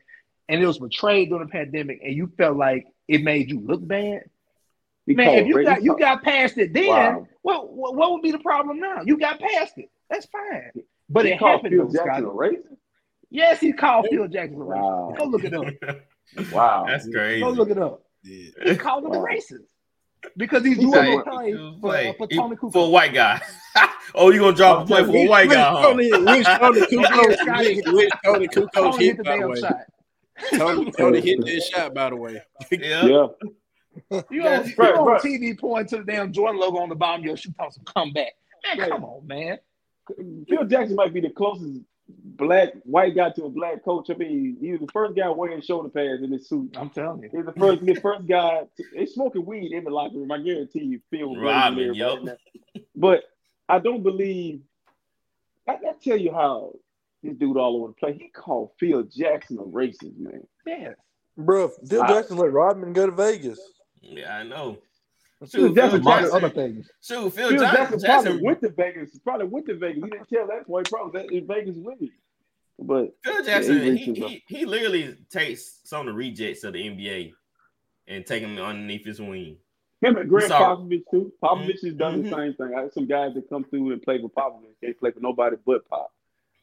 and 0.48 0.62
it 0.62 0.66
was 0.66 0.78
betrayed 0.78 1.28
during 1.28 1.46
the 1.46 1.50
pandemic, 1.50 2.00
and 2.02 2.14
you 2.14 2.32
felt 2.36 2.56
like 2.56 2.86
it 3.08 3.22
made 3.22 3.50
you 3.50 3.60
look 3.60 3.86
bad. 3.86 4.24
Man, 5.06 5.38
if 5.38 5.46
you 5.46 5.62
got 5.64 5.82
you 5.82 5.98
got 5.98 6.22
past 6.22 6.56
it 6.56 6.72
then, 6.72 6.88
wow. 6.88 7.28
well, 7.42 7.68
what, 7.68 7.94
what 7.94 8.12
would 8.12 8.22
be 8.22 8.30
the 8.30 8.38
problem 8.38 8.80
now? 8.80 9.02
You 9.04 9.18
got 9.18 9.38
past 9.38 9.74
it. 9.76 9.90
That's 10.08 10.26
fine. 10.26 10.70
But 11.10 11.26
he 11.26 11.32
it 11.32 11.40
happened. 11.40 11.74
Phil 11.74 11.88
Jackson 11.90 12.24
a 12.24 12.28
racist? 12.28 12.76
Yes, 13.28 13.60
he 13.60 13.72
called 13.72 14.06
Phil 14.10 14.28
Jackson 14.28 14.62
a 14.62 14.64
racist. 14.64 14.82
Wow. 14.82 15.14
Go 15.18 15.24
look 15.24 15.44
it 15.44 15.52
up. 15.52 15.66
wow, 16.52 16.86
that's 16.88 17.06
crazy. 17.08 17.42
Go 17.42 17.50
look 17.50 17.68
it 17.68 17.78
up. 17.78 18.02
Yeah. 18.22 18.50
He 18.64 18.76
called 18.76 19.04
him 19.04 19.10
wow. 19.10 19.24
a 19.24 19.28
racist 19.28 19.66
because 20.36 20.64
he's 20.64 20.78
doing 20.78 21.20
a 21.20 21.22
play 21.22 21.52
for, 21.80 21.96
uh, 21.96 22.12
for 22.14 22.26
Toni 22.28 22.56
Kukoc. 22.56 22.72
For 22.72 22.86
a 22.86 22.88
white 22.88 23.14
guy. 23.14 23.40
oh, 24.14 24.30
you 24.30 24.40
gonna 24.40 24.56
drop 24.56 24.84
a 24.84 24.86
play 24.86 25.04
for 25.04 25.16
a 25.16 25.26
white 25.26 25.50
guy? 25.50 25.70
Huh? 25.70 25.82
Tony, 25.82 26.10
which 26.10 26.46
Toni 26.46 26.80
Kukoc? 26.80 27.92
Which 27.92 28.10
Toni 28.24 28.48
Kukoc 28.48 28.98
hit 28.98 29.16
the 29.18 29.22
damn 29.22 29.56
shot? 29.56 29.80
Tony, 30.56 30.90
Tony 30.98 31.20
hit 31.20 31.40
that 31.40 31.62
shot, 31.62 31.94
by 31.94 32.10
the 32.10 32.16
way. 32.16 32.42
Yeah. 32.70 33.06
yeah. 33.06 33.26
You 34.30 34.46
on, 34.46 34.66
you 34.66 34.82
on 34.82 35.20
TV 35.20 35.58
pointing 35.58 35.98
to 35.98 36.04
the 36.04 36.12
damn 36.12 36.32
Jordan 36.32 36.60
logo 36.60 36.78
on 36.78 36.88
the 36.88 36.96
bottom 36.96 37.20
of 37.20 37.26
your 37.26 37.36
shoe 37.36 37.52
talking 37.56 37.72
some 37.72 37.84
comeback. 37.84 38.32
Man, 38.76 38.88
come 38.88 39.04
on, 39.04 39.26
man. 39.26 39.58
Phil 40.48 40.64
Jackson 40.64 40.96
might 40.96 41.14
be 41.14 41.20
the 41.20 41.30
closest 41.30 41.80
black 42.08 42.70
white 42.84 43.14
guy 43.14 43.30
to 43.30 43.44
a 43.44 43.48
black 43.48 43.84
coach. 43.84 44.10
I 44.10 44.14
mean, 44.14 44.56
he 44.60 44.72
was 44.72 44.80
the 44.80 44.92
first 44.92 45.16
guy 45.16 45.28
wearing 45.28 45.62
shoulder 45.62 45.88
pads 45.88 46.22
in 46.22 46.32
his 46.32 46.48
suit. 46.48 46.76
I'm 46.76 46.90
telling 46.90 47.22
you, 47.22 47.30
he's 47.32 47.46
the 47.46 47.52
first 47.52 47.84
the 47.84 47.94
first 47.94 48.26
guy. 48.26 48.64
To, 48.76 49.06
smoking 49.06 49.46
weed 49.46 49.72
in 49.72 49.84
the 49.84 49.90
locker 49.90 50.16
room. 50.16 50.32
I 50.32 50.38
guarantee 50.38 50.84
you, 50.84 51.00
Phil. 51.10 51.36
Robin, 51.36 51.94
yep. 51.94 52.38
But 52.94 53.24
I 53.68 53.78
don't 53.78 54.02
believe. 54.02 54.60
I, 55.68 55.72
I 55.72 55.94
tell 56.02 56.16
you 56.16 56.32
how 56.32 56.72
this 57.24 57.36
dude 57.36 57.56
all 57.56 57.76
over 57.76 57.88
the 57.88 57.94
place. 57.94 58.16
He 58.18 58.28
called 58.28 58.70
Phil 58.78 59.02
Jackson 59.02 59.58
a 59.58 59.62
racist 59.62 60.18
man. 60.18 60.46
Yes, 60.66 60.94
bro. 61.36 61.68
Phil 61.88 62.02
I, 62.02 62.08
Jackson 62.08 62.36
let 62.36 62.52
Rodman 62.52 62.92
go 62.92 63.06
to 63.06 63.12
Vegas. 63.12 63.58
Yeah, 64.00 64.36
I 64.36 64.42
know. 64.42 64.78
Shoot, 65.46 65.74
Phil 65.74 65.98
Jackson, 65.98 66.34
other 66.34 66.48
things. 66.48 66.88
Shoot, 67.02 67.30
Phil, 67.34 67.50
Phil 67.50 67.60
Jackson, 67.60 67.98
Jackson, 67.98 68.06
probably 68.06 68.42
went 68.42 68.60
to 68.62 68.70
Vegas. 68.70 69.18
Probably 69.18 69.46
went 69.46 69.66
to 69.66 69.76
Vegas. 69.76 70.04
He 70.04 70.10
didn't 70.10 70.28
tell 70.28 70.46
that 70.46 70.66
boy. 70.66 70.82
Probably 70.84 71.20
that 71.20 71.30
in 71.32 71.46
Vegas 71.46 71.76
with 71.76 72.00
me. 72.00 72.12
But 72.78 73.14
Phil 73.22 73.44
Jackson, 73.44 73.76
yeah, 73.78 73.92
he, 73.92 74.14
he, 74.14 74.42
he, 74.48 74.64
literally 74.64 75.16
takes 75.30 75.80
some 75.84 76.00
of 76.00 76.06
the 76.06 76.12
rejects 76.12 76.64
of 76.64 76.72
the 76.72 76.80
NBA 76.80 77.32
and 78.08 78.26
take 78.26 78.42
them 78.42 78.58
underneath 78.58 79.04
his 79.04 79.20
wing. 79.20 79.58
Him 80.00 80.16
and 80.16 80.28
Gregg 80.28 80.50
Popovich 80.50 81.04
too. 81.10 81.32
Popovich 81.42 81.76
mm-hmm. 81.76 81.86
has 81.86 81.94
done 81.94 82.22
the 82.22 82.28
mm-hmm. 82.28 82.38
same 82.38 82.54
thing. 82.54 82.74
I 82.76 82.82
have 82.82 82.92
some 82.92 83.06
guys 83.06 83.34
that 83.34 83.48
come 83.48 83.64
through 83.64 83.92
and 83.92 84.02
play 84.02 84.20
for 84.20 84.28
Popovich. 84.28 84.74
They 84.82 84.92
play 84.92 85.12
for 85.12 85.20
nobody 85.20 85.56
but 85.64 85.88
Pop. 85.88 86.12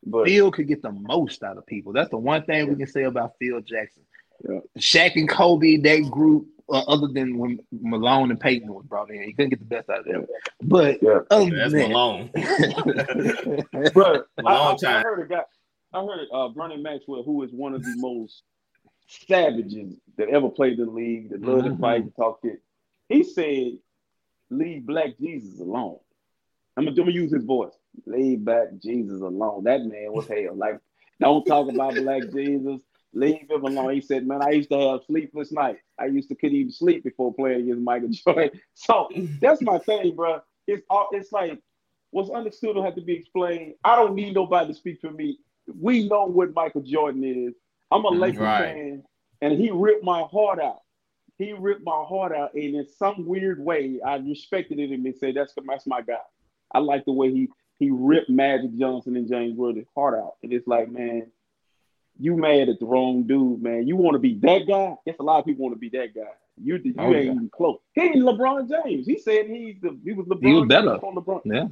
But 0.03 0.25
Phil 0.25 0.51
could 0.51 0.67
get 0.67 0.81
the 0.81 0.91
most 0.91 1.43
out 1.43 1.57
of 1.57 1.65
people. 1.65 1.93
That's 1.93 2.09
the 2.09 2.17
one 2.17 2.43
thing 2.43 2.69
we 2.69 2.75
can 2.75 2.87
say 2.87 3.03
about 3.03 3.33
Phil 3.39 3.61
Jackson. 3.61 4.03
Yeah. 4.47 4.59
Shaq 4.79 5.15
and 5.15 5.29
Kobe, 5.29 5.77
that 5.77 6.09
group 6.09 6.47
uh, 6.71 6.83
other 6.87 7.07
than 7.07 7.37
when 7.37 7.59
Malone 7.71 8.31
and 8.31 8.39
Payton 8.39 8.73
was 8.73 8.85
brought 8.85 9.11
in. 9.11 9.23
He 9.23 9.33
couldn't 9.33 9.49
get 9.49 9.59
the 9.59 9.65
best 9.65 9.89
out 9.89 9.99
of 9.99 10.05
them. 10.05 10.25
But 10.61 10.99
yeah. 11.01 11.19
other 11.29 11.55
that's 11.55 11.73
than 11.73 11.91
Malone. 11.91 12.29
but 13.93 14.27
Malone 14.41 14.77
I, 14.83 14.87
I, 14.87 14.99
I, 14.99 15.01
heard 15.01 15.21
a 15.21 15.27
guy. 15.27 15.43
I 15.93 16.03
heard 16.03 16.27
uh, 16.33 16.47
Bernie 16.49 16.77
Maxwell, 16.77 17.23
who 17.23 17.43
is 17.43 17.51
one 17.51 17.73
of 17.73 17.83
the 17.83 17.93
most 17.97 18.43
savages 19.07 19.95
that 20.17 20.29
ever 20.29 20.49
played 20.49 20.77
the 20.77 20.85
league, 20.85 21.31
that 21.31 21.41
loved 21.41 21.65
mm-hmm. 21.65 21.75
to 21.75 21.81
fight 21.81 22.01
and 22.01 22.15
talk 22.15 22.39
shit. 22.43 22.61
He 23.09 23.23
said, 23.23 23.77
"Leave 24.49 24.85
Black 24.85 25.19
Jesus 25.19 25.59
alone." 25.59 25.97
I'm 26.77 26.85
gonna, 26.85 26.91
I'm 26.91 27.05
gonna 27.07 27.11
use 27.11 27.33
his 27.33 27.43
voice. 27.43 27.73
Leave 28.05 28.45
Black 28.45 28.67
Jesus 28.81 29.21
alone. 29.21 29.63
That 29.63 29.81
man 29.81 30.11
was 30.11 30.27
hell. 30.27 30.55
Like, 30.55 30.79
don't 31.19 31.45
talk 31.45 31.69
about 31.69 31.95
Black 31.95 32.23
Jesus. 32.33 32.81
Leave 33.13 33.49
him 33.49 33.63
alone. 33.63 33.93
He 33.93 34.01
said, 34.01 34.25
Man, 34.25 34.41
I 34.41 34.51
used 34.51 34.69
to 34.69 34.79
have 34.79 35.01
sleepless 35.05 35.51
nights. 35.51 35.81
I 35.99 36.05
used 36.05 36.29
to 36.29 36.35
couldn't 36.35 36.55
even 36.55 36.71
sleep 36.71 37.03
before 37.03 37.33
playing 37.33 37.61
against 37.61 37.81
Michael 37.81 38.09
Jordan. 38.11 38.51
So 38.73 39.09
that's 39.41 39.61
my 39.61 39.79
thing, 39.79 40.15
bro. 40.15 40.41
It's 40.67 40.83
all 40.89 41.09
it's 41.11 41.31
like 41.31 41.59
what's 42.11 42.29
understood 42.29 42.75
will 42.75 42.83
have 42.83 42.95
to 42.95 43.01
be 43.01 43.13
explained. 43.13 43.75
I 43.83 43.95
don't 43.95 44.15
need 44.15 44.35
nobody 44.35 44.67
to 44.67 44.73
speak 44.73 45.01
for 45.01 45.11
me. 45.11 45.39
We 45.79 46.07
know 46.07 46.25
what 46.25 46.53
Michael 46.53 46.81
Jordan 46.81 47.23
is. 47.23 47.53
I'm 47.91 48.05
a 48.05 48.11
mm, 48.11 48.19
Lakers 48.19 48.39
right. 48.39 48.73
fan, 48.73 49.03
and 49.41 49.59
he 49.59 49.71
ripped 49.71 50.03
my 50.03 50.21
heart 50.21 50.61
out. 50.61 50.79
He 51.37 51.53
ripped 51.53 51.83
my 51.83 52.03
heart 52.07 52.33
out, 52.33 52.53
and 52.53 52.75
in 52.75 52.87
some 52.97 53.25
weird 53.25 53.59
way, 53.59 53.99
I 54.05 54.15
respected 54.17 54.79
it 54.79 54.91
and 54.91 55.15
said, 55.17 55.35
"That's 55.35 55.53
that's 55.67 55.87
my 55.87 56.01
guy." 56.01 56.19
I 56.73 56.79
like 56.79 57.03
the 57.03 57.11
way 57.11 57.31
he 57.31 57.49
he 57.81 57.89
ripped 57.89 58.29
Magic 58.29 58.77
Johnson 58.77 59.15
and 59.15 59.27
James 59.27 59.57
Worthy's 59.57 59.87
heart 59.95 60.13
out, 60.13 60.35
and 60.43 60.53
it's 60.53 60.67
like, 60.67 60.91
man, 60.91 61.31
you 62.19 62.37
mad 62.37 62.69
at 62.69 62.79
the 62.79 62.85
wrong 62.85 63.23
dude, 63.23 63.59
man. 63.59 63.87
You 63.87 63.95
want 63.95 64.13
to 64.13 64.19
be 64.19 64.35
that 64.35 64.67
guy. 64.67 64.95
Yes, 65.03 65.15
a 65.19 65.23
lot 65.23 65.39
of 65.39 65.45
people 65.45 65.63
want 65.63 65.73
to 65.75 65.79
be 65.79 65.89
that 65.97 66.13
guy. 66.13 66.29
You 66.63 66.79
you 66.83 66.93
oh, 66.99 67.07
ain't 67.07 67.25
yeah. 67.25 67.31
even 67.31 67.49
close. 67.49 67.79
He 67.93 68.01
ain't 68.01 68.17
LeBron 68.17 68.69
James. 68.69 69.07
He 69.07 69.17
said 69.17 69.47
he's 69.47 69.77
the 69.81 69.97
he 70.05 70.13
was 70.13 70.27
LeBron. 70.27 70.45
He 70.45 70.53
was 70.53 70.67
better. 70.67 70.99
LeBron. 70.99 71.41
Yeah. 71.43 71.67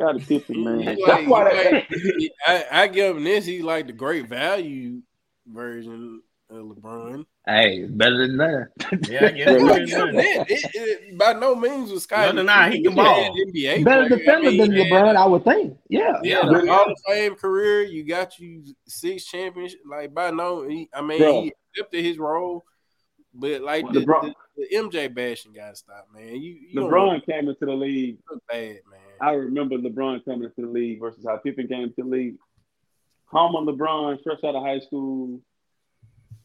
Got 0.00 0.18
to 0.18 0.26
tip 0.26 0.50
man. 0.50 0.84
Like, 0.84 0.98
That's 1.06 1.28
why 1.28 1.44
that, 1.44 2.30
I, 2.48 2.82
I 2.82 2.86
give 2.88 3.16
him 3.16 3.22
this. 3.22 3.46
He's 3.46 3.62
like 3.62 3.86
the 3.86 3.92
great 3.92 4.28
value 4.28 5.02
version 5.46 5.92
of 5.92 6.27
Uh, 6.50 6.54
LeBron. 6.54 7.26
Hey, 7.46 7.84
better 7.84 8.26
than 8.26 8.38
that. 8.38 8.68
Yeah, 9.06 9.26
I 9.26 9.30
get 9.32 9.48
it. 9.48 10.46
it, 10.48 10.70
it, 10.74 11.18
by 11.18 11.34
no 11.34 11.54
means 11.54 11.90
was 11.90 12.04
Scottie. 12.04 12.34
No, 12.34 12.42
no, 12.42 12.54
no, 12.54 12.70
he 12.70 12.82
can 12.82 12.94
ball. 12.94 13.36
NBA 13.36 13.84
better 13.84 14.08
defender 14.08 14.48
I 14.48 14.52
mean, 14.52 14.58
than 14.58 14.70
LeBron, 14.70 15.14
I 15.14 15.26
would 15.26 15.44
think. 15.44 15.76
Yeah, 15.90 16.18
yeah. 16.22 16.46
The 16.46 16.66
Hall 16.66 16.94
Fame 17.06 17.34
career, 17.34 17.82
you 17.82 18.02
got 18.02 18.38
you 18.38 18.64
six 18.86 19.26
championships. 19.26 19.82
Like 19.86 20.14
by 20.14 20.30
no, 20.30 20.66
he, 20.66 20.88
I 20.94 21.02
mean, 21.02 21.18
Bro. 21.18 21.42
he 21.42 21.52
accepted 21.74 22.02
his 22.02 22.18
role, 22.18 22.64
but 23.34 23.60
like 23.60 23.84
the, 23.92 24.00
the, 24.00 24.34
the, 24.56 24.76
MJ 24.76 25.14
bashing 25.14 25.52
got 25.52 25.70
to 25.70 25.76
stop, 25.76 26.08
man. 26.14 26.34
You, 26.34 26.56
you 26.70 26.80
LeBron 26.80 27.26
came 27.26 27.50
into 27.50 27.66
the 27.66 27.72
league 27.72 28.16
bad, 28.48 28.80
man. 28.90 29.00
I 29.20 29.32
remember 29.32 29.76
LeBron 29.76 30.24
coming 30.24 30.44
into 30.44 30.62
the 30.62 30.72
league 30.72 31.00
versus 31.00 31.26
how 31.26 31.36
Pippen 31.36 31.68
came 31.68 31.82
into 31.82 32.02
the 32.02 32.08
league. 32.08 32.36
Home 33.26 33.54
on 33.54 33.66
LeBron, 33.66 34.22
fresh 34.22 34.38
out 34.44 34.54
of 34.54 34.62
high 34.62 34.80
school, 34.80 35.42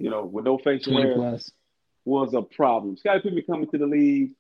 you 0.03 0.09
know, 0.09 0.25
with 0.25 0.43
no 0.43 0.57
facial 0.57 1.01
hair, 1.01 1.15
plus. 1.15 1.49
was 2.03 2.33
a 2.33 2.41
problem. 2.41 2.97
Scottie 2.97 3.21
Pippen 3.21 3.41
coming 3.47 3.69
to 3.69 3.77
the 3.77 3.85
league, 3.85 4.31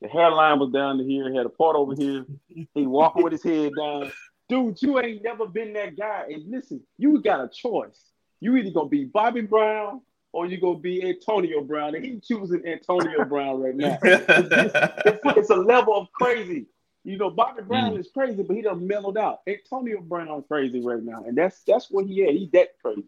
the 0.00 0.08
hairline 0.08 0.58
was 0.58 0.72
down 0.72 0.98
to 0.98 1.04
here, 1.04 1.32
had 1.32 1.46
a 1.46 1.48
part 1.48 1.76
over 1.76 1.94
here. 1.94 2.26
He 2.74 2.86
walking 2.86 3.22
with 3.22 3.32
his 3.32 3.44
head 3.44 3.70
down. 3.78 4.10
Dude, 4.48 4.82
you 4.82 4.98
ain't 4.98 5.22
never 5.22 5.46
been 5.46 5.74
that 5.74 5.96
guy. 5.96 6.24
And 6.28 6.50
listen, 6.50 6.80
you 6.98 7.22
got 7.22 7.44
a 7.44 7.48
choice. 7.48 8.02
You 8.40 8.56
either 8.56 8.72
gonna 8.72 8.88
be 8.88 9.04
Bobby 9.04 9.42
Brown 9.42 10.00
or 10.32 10.46
you 10.46 10.60
gonna 10.60 10.80
be 10.80 11.08
Antonio 11.08 11.62
Brown. 11.62 11.94
And 11.94 12.04
he's 12.04 12.26
choosing 12.26 12.66
Antonio 12.66 13.24
Brown 13.28 13.62
right 13.62 13.76
now. 13.76 13.98
It's, 14.02 14.24
it's, 14.28 15.38
it's, 15.38 15.50
a 15.50 15.56
level 15.56 15.94
of 15.94 16.10
crazy. 16.12 16.66
You 17.04 17.16
know, 17.16 17.30
Bobby 17.30 17.62
Brown 17.62 17.92
mm. 17.92 18.00
is 18.00 18.10
crazy, 18.12 18.42
but 18.42 18.56
he 18.56 18.62
done 18.62 18.88
mellowed 18.88 19.18
out. 19.18 19.42
Antonio 19.46 20.00
Brown 20.00 20.42
crazy 20.48 20.80
right 20.84 21.02
now, 21.02 21.22
and 21.24 21.38
that's 21.38 21.62
that's 21.62 21.88
what 21.92 22.06
he 22.06 22.22
is. 22.22 22.36
He 22.36 22.50
that 22.54 22.70
crazy. 22.82 23.04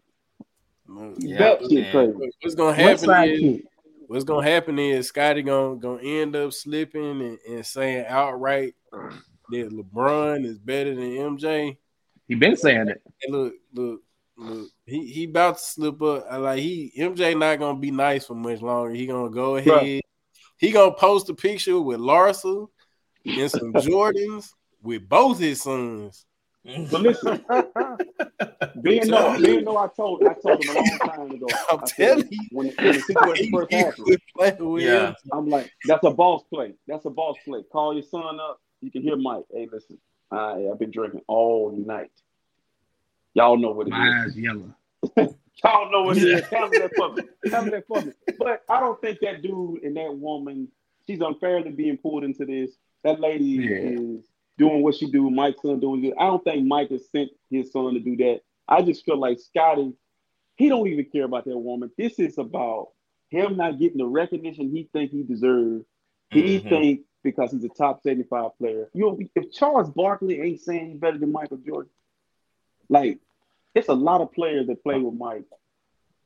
Yeah, 1.18 1.56
what's 1.58 2.54
gonna 2.54 2.74
happen 2.74 3.10
is 3.28 3.62
what's 4.06 4.24
gonna 4.24 4.48
happen 4.48 4.78
is 4.78 5.08
Scottie 5.08 5.42
gonna 5.42 5.76
gonna 5.76 6.02
end 6.02 6.36
up 6.36 6.52
slipping 6.52 7.20
and, 7.20 7.38
and 7.48 7.66
saying 7.66 8.04
outright 8.06 8.74
that 8.92 9.70
LeBron 9.70 10.44
is 10.44 10.58
better 10.58 10.94
than 10.94 11.38
MJ. 11.38 11.76
He 12.28 12.34
been 12.34 12.56
saying 12.56 12.88
it. 12.88 13.02
look, 13.28 13.54
look, 13.72 14.00
look. 14.36 14.68
He 14.86 15.06
he 15.06 15.24
about 15.24 15.58
to 15.58 15.64
slip 15.64 16.02
up. 16.02 16.26
Like 16.30 16.60
he 16.60 16.92
MJ 16.98 17.38
not 17.38 17.58
gonna 17.58 17.78
be 17.78 17.90
nice 17.90 18.26
for 18.26 18.34
much 18.34 18.60
longer. 18.60 18.94
He 18.94 19.06
gonna 19.06 19.30
go 19.30 19.56
ahead. 19.56 19.72
Right. 19.72 20.04
He 20.58 20.70
gonna 20.70 20.94
post 20.94 21.28
a 21.30 21.34
picture 21.34 21.80
with 21.80 22.00
Larsa 22.00 22.68
and 23.24 23.50
some 23.50 23.72
Jordans 23.72 24.50
with 24.82 25.08
both 25.08 25.38
his 25.38 25.62
sons. 25.62 26.26
But 26.64 27.02
listen, 27.02 27.44
being 28.82 29.08
though, 29.08 29.38
being 29.38 29.64
though 29.64 29.76
I 29.76 29.88
told 29.88 30.24
I 30.24 30.32
told 30.32 30.64
him 30.64 30.70
a 30.70 30.78
long 30.78 30.98
time 30.98 31.30
ago. 31.32 31.46
I'm 31.70 31.80
telling 31.80 32.28
you, 32.30 32.40
when, 32.52 32.68
when 32.68 32.94
the 32.94 33.00
situation 33.06 33.50
first 33.52 33.72
happened, 33.72 34.80
yeah, 34.80 35.12
I'm 35.30 35.48
like, 35.50 35.70
that's 35.86 36.04
a 36.04 36.10
boss 36.10 36.42
play. 36.50 36.72
That's 36.86 37.04
a 37.04 37.10
boss 37.10 37.36
play. 37.44 37.64
Call 37.70 37.92
your 37.92 38.02
son 38.02 38.40
up. 38.40 38.62
You 38.80 38.90
can 38.90 39.02
hear 39.02 39.16
Mike. 39.16 39.44
Hey, 39.52 39.68
listen, 39.70 39.98
I, 40.30 40.68
I've 40.70 40.78
been 40.78 40.90
drinking 40.90 41.20
all 41.26 41.70
night. 41.76 42.12
Y'all 43.34 43.58
know 43.58 43.72
what 43.72 43.88
it 43.88 43.90
My 43.90 44.24
is. 44.24 44.36
yellow. 44.36 44.74
Y'all 45.16 45.90
know 45.92 46.02
what 46.02 46.16
it 46.16 46.22
is. 46.24 46.48
Tell 46.48 46.68
me 46.68 46.78
that 46.78 46.90
for 46.96 47.12
me. 47.12 47.22
Tell 47.46 47.64
me 47.64 47.70
that 47.72 47.86
for 47.86 48.00
me. 48.00 48.12
But 48.38 48.62
I 48.70 48.80
don't 48.80 48.98
think 49.02 49.18
that 49.20 49.42
dude 49.42 49.82
and 49.82 49.96
that 49.98 50.16
woman, 50.16 50.68
she's 51.06 51.20
unfairly 51.20 51.72
being 51.72 51.98
pulled 51.98 52.24
into 52.24 52.46
this. 52.46 52.70
That 53.02 53.20
lady 53.20 53.44
yeah. 53.44 54.00
is 54.00 54.24
doing 54.58 54.82
what 54.82 54.94
she 54.94 55.10
do. 55.10 55.30
Mike's 55.30 55.62
son 55.62 55.80
doing 55.80 56.04
it. 56.04 56.14
I 56.18 56.26
don't 56.26 56.42
think 56.44 56.66
Mike 56.66 56.90
has 56.90 57.08
sent 57.10 57.30
his 57.50 57.72
son 57.72 57.94
to 57.94 58.00
do 58.00 58.16
that. 58.16 58.40
I 58.68 58.82
just 58.82 59.04
feel 59.04 59.18
like 59.18 59.38
Scotty, 59.40 59.92
he 60.56 60.68
don't 60.68 60.88
even 60.88 61.06
care 61.06 61.24
about 61.24 61.44
that 61.44 61.58
woman. 61.58 61.90
This 61.98 62.18
is 62.18 62.38
about 62.38 62.88
him 63.28 63.56
not 63.56 63.78
getting 63.78 63.98
the 63.98 64.06
recognition 64.06 64.70
he 64.70 64.88
think 64.92 65.10
he 65.10 65.22
deserves. 65.22 65.84
He 66.30 66.58
mm-hmm. 66.58 66.68
think 66.68 67.00
because 67.22 67.52
he's 67.52 67.64
a 67.64 67.68
top 67.68 68.02
75 68.02 68.56
player. 68.58 68.88
You 68.94 69.06
know, 69.06 69.18
if 69.34 69.52
Charles 69.52 69.90
Barkley 69.90 70.40
ain't 70.40 70.60
saying 70.60 70.90
he's 70.90 71.00
better 71.00 71.18
than 71.18 71.32
Michael 71.32 71.58
Jordan, 71.58 71.90
like 72.88 73.18
it's 73.74 73.88
a 73.88 73.94
lot 73.94 74.20
of 74.20 74.32
players 74.32 74.66
that 74.68 74.82
play 74.82 74.98
with 74.98 75.14
Mike. 75.14 75.44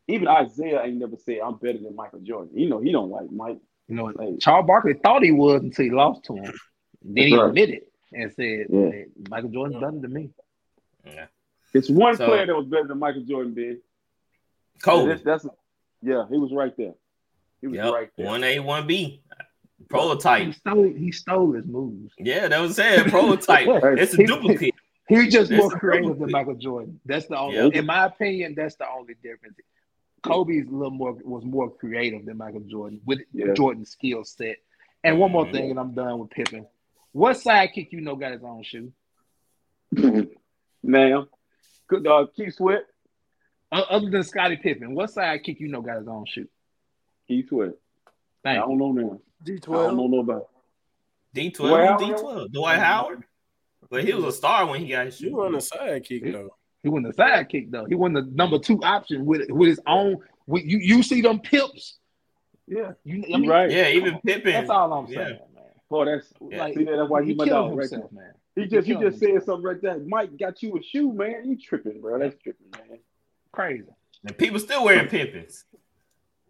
Even 0.06 0.28
Isaiah 0.28 0.82
ain't 0.82 0.96
never 0.96 1.16
said 1.16 1.38
I'm 1.44 1.56
better 1.56 1.78
than 1.78 1.94
Michael 1.94 2.20
Jordan. 2.20 2.56
You 2.58 2.68
know, 2.68 2.80
he 2.80 2.92
don't 2.92 3.10
like 3.10 3.30
Mike. 3.30 3.58
You 3.88 3.96
know, 3.96 4.04
like, 4.04 4.40
Charles 4.40 4.66
Barkley 4.66 4.94
thought 4.94 5.22
he 5.22 5.32
was 5.32 5.62
until 5.62 5.84
he 5.84 5.90
lost 5.90 6.24
to 6.24 6.34
him. 6.34 6.52
Then 7.02 7.26
he 7.28 7.36
right. 7.36 7.48
admitted 7.48 7.82
and 8.12 8.32
said, 8.32 8.66
yeah. 8.70 8.90
hey, 8.90 9.06
"Michael 9.28 9.50
Jordan's 9.50 9.80
better 9.80 9.98
than 9.98 10.12
me." 10.12 10.30
Yeah, 11.04 11.26
it's 11.72 11.88
one 11.88 12.16
so, 12.16 12.26
player 12.26 12.46
that 12.46 12.54
was 12.54 12.66
better 12.66 12.86
than 12.86 12.98
Michael 12.98 13.22
Jordan. 13.22 13.54
Did 13.54 13.78
Kobe? 14.82 15.08
That's, 15.08 15.22
that's, 15.22 15.46
yeah, 16.02 16.24
he 16.30 16.38
was 16.38 16.52
right 16.52 16.76
there. 16.76 16.94
He 17.60 17.66
was 17.66 17.76
yep. 17.76 17.92
right 17.92 18.10
there. 18.16 18.26
One 18.26 18.44
A, 18.44 18.58
one 18.60 18.86
B. 18.86 19.22
Prototype. 19.88 20.46
He 20.46 20.52
stole, 20.52 20.92
he 20.92 21.12
stole 21.12 21.52
his 21.52 21.66
moves. 21.66 22.12
Yeah, 22.18 22.48
that 22.48 22.60
was 22.60 22.76
saying 22.76 23.10
prototype. 23.10 23.66
it's 23.98 24.14
a 24.14 24.26
duplicate. 24.26 24.74
He's 25.08 25.32
just 25.32 25.50
more 25.50 25.70
creative 25.70 26.18
than 26.18 26.30
Michael 26.30 26.54
Jordan. 26.54 27.00
That's 27.06 27.26
the 27.26 27.38
only, 27.38 27.56
yep. 27.56 27.72
in 27.72 27.86
my 27.86 28.04
opinion, 28.04 28.54
that's 28.54 28.76
the 28.76 28.86
only 28.88 29.14
difference. 29.22 29.56
Kobe's 30.22 30.66
a 30.66 30.70
little 30.70 30.90
more 30.90 31.12
was 31.24 31.44
more 31.44 31.70
creative 31.70 32.26
than 32.26 32.36
Michael 32.36 32.60
Jordan 32.60 33.00
with 33.06 33.20
yeah. 33.32 33.54
Jordan's 33.54 33.90
skill 33.90 34.24
set. 34.24 34.56
And 35.04 35.18
one 35.18 35.30
more 35.30 35.44
mm-hmm. 35.44 35.52
thing, 35.52 35.70
and 35.70 35.80
I'm 35.80 35.94
done 35.94 36.18
with 36.18 36.30
Pippen. 36.30 36.66
What 37.12 37.36
sidekick 37.36 37.88
you 37.92 38.00
know 38.00 38.16
got 38.16 38.32
his 38.32 38.42
own 38.42 38.62
shoe? 38.62 38.92
Man, 40.82 41.26
good 41.88 42.04
dog, 42.04 42.34
Keith 42.34 42.54
Sweat. 42.54 42.84
Other 43.70 44.08
than 44.08 44.22
Scottie 44.22 44.56
Pippen, 44.56 44.94
what 44.94 45.10
sidekick 45.10 45.60
you 45.60 45.68
know 45.68 45.82
got 45.82 45.98
his 45.98 46.08
own 46.08 46.24
shoe? 46.26 46.48
Keith 47.26 47.48
Sweat. 47.48 47.72
Thank 48.42 48.58
I 48.58 48.60
don't 48.60 48.78
know 48.78 48.92
now. 48.92 49.20
D12. 49.44 49.68
I 49.68 49.86
don't 49.88 49.96
know 49.96 50.06
nobody. 50.06 50.44
D12, 51.36 51.56
Dwight 51.56 51.98
D12, 51.98 52.52
Dwight 52.52 52.78
Howard. 52.78 53.24
But 53.90 54.04
he 54.04 54.12
was 54.12 54.24
a 54.24 54.32
star 54.32 54.66
when 54.66 54.80
he 54.80 54.88
got 54.88 55.06
his 55.06 55.18
shoe. 55.18 55.28
He 55.28 55.34
wasn't 55.34 55.56
a 55.56 55.76
sidekick 55.76 56.32
though. 56.32 56.50
He 56.82 56.88
wasn't 56.88 57.14
a 57.14 57.16
sidekick 57.16 57.70
though. 57.70 57.86
He 57.86 57.94
wasn't 57.94 58.14
the 58.26 58.36
number 58.36 58.58
two 58.58 58.82
option 58.82 59.24
with 59.24 59.42
with 59.48 59.68
his 59.68 59.80
own. 59.86 60.18
With, 60.46 60.64
you 60.64 60.78
you 60.78 61.02
see 61.02 61.20
them 61.20 61.40
pips. 61.40 61.98
Yeah, 62.66 62.92
you 63.04 63.24
I 63.34 63.38
mean, 63.38 63.50
right. 63.50 63.70
Yeah, 63.70 63.88
even 63.88 64.18
Pippen. 64.24 64.52
That's 64.52 64.70
all 64.70 64.92
I'm 64.92 65.06
saying, 65.06 65.38
yeah. 65.40 65.46
Man. 65.90 65.98
Boy, 65.98 66.04
that's 66.04 66.32
yeah. 66.50 66.58
like 66.58 66.74
see 66.74 66.84
that, 66.84 66.96
that's 66.96 67.10
why 67.10 67.22
he, 67.22 67.28
he 67.30 67.34
my 67.34 67.46
dog 67.46 67.76
right 67.76 67.90
there. 67.90 68.04
man. 68.10 68.32
He 68.54 68.66
just 68.66 68.86
he, 68.86 68.94
he 68.94 69.00
just 69.00 69.18
said 69.18 69.42
something 69.44 69.62
right 69.62 69.80
there. 69.80 69.98
Mike 70.00 70.36
got 70.38 70.62
you 70.62 70.76
a 70.76 70.82
shoe, 70.82 71.12
man. 71.12 71.44
You 71.44 71.56
tripping, 71.56 72.00
bro? 72.00 72.18
That's 72.18 72.36
tripping, 72.42 72.66
man. 72.76 72.98
Crazy. 73.52 73.84
And 74.26 74.36
people 74.36 74.58
still 74.58 74.84
wearing 74.84 75.08
Pippens. 75.08 75.64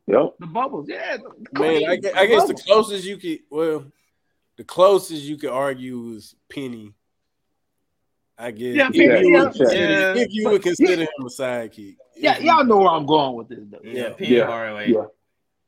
Yep. 0.07 0.37
The 0.39 0.47
bubbles, 0.47 0.89
yeah. 0.89 1.19
Man, 1.53 1.85
I, 1.85 2.01
I 2.15 2.27
guess 2.27 2.49
the 2.49 2.55
closest 2.55 3.05
you 3.05 3.19
could, 3.19 3.41
well, 3.51 3.85
the 4.57 4.65
closest 4.65 5.23
you 5.23 5.37
could 5.37 5.51
argue 5.51 6.13
is 6.13 6.35
Penny. 6.49 6.95
I 8.39 8.53
guess. 8.53 8.75
Yeah, 8.75 8.89
Penny, 8.89 9.31
yeah, 9.33 9.51
yeah. 9.71 10.15
If 10.17 10.29
you 10.33 10.49
would 10.49 10.63
consider 10.63 11.03
him 11.03 11.09
a 11.21 11.25
sidekick. 11.25 11.97
Yeah, 12.17 12.39
y'all 12.39 12.65
know 12.65 12.79
where 12.79 12.89
I'm 12.89 13.05
going 13.05 13.37
with 13.37 13.49
this, 13.49 13.59
though. 13.69 13.81
Yeah, 13.85 14.11
Penny 14.11 14.37
yeah. 14.37 14.47
Hardaway. 14.47 14.93
Yeah. 14.93 15.05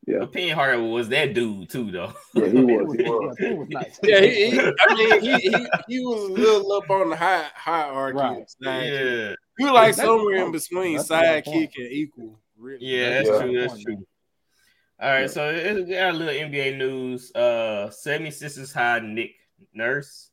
Yeah, 0.07 0.21
but 0.21 0.33
Penny 0.33 0.51
Hardaway 0.51 0.89
was 0.89 1.09
that 1.11 1.35
dude 1.35 1.69
too, 1.69 1.91
though. 1.91 2.13
Yeah, 2.35 2.47
he 2.47 2.63
was. 2.63 2.97
He 2.97 3.03
was. 3.03 3.39
he 3.39 3.55
was 3.55 3.69
nice. 3.69 4.01
Yeah, 4.03 4.21
he, 4.21 4.51
he, 4.51 4.59
I 4.61 4.95
mean, 4.95 5.21
he, 5.21 5.51
he, 5.51 5.67
he 5.89 6.01
was 6.01 6.31
a 6.31 6.33
little 6.33 6.73
up 6.73 6.91
on 6.91 7.11
the 7.11 7.17
high 7.17 7.47
hierarchy. 7.55 8.19
Right. 8.19 8.47
Yeah, 8.61 9.35
you 9.59 9.73
like 9.73 9.95
somewhere 9.95 10.45
in 10.45 10.53
between 10.53 10.99
sidekick 10.99 11.73
and 11.77 11.93
equal. 11.93 12.41
Really. 12.59 12.87
Yeah, 12.87 13.11
that's 13.11 13.29
yeah. 13.29 13.39
true. 13.41 13.61
That's 13.61 13.83
true. 13.83 14.07
All 15.01 15.09
right, 15.09 15.21
yeah. 15.23 15.27
so 15.29 15.49
it 15.49 15.89
got 15.89 16.15
a 16.15 16.17
little 16.17 16.35
NBA 16.35 16.77
news. 16.77 17.33
Uh 17.35 17.91
76ers 17.91 18.75
hired 18.75 19.05
Nick 19.05 19.33
Nurse. 19.73 20.31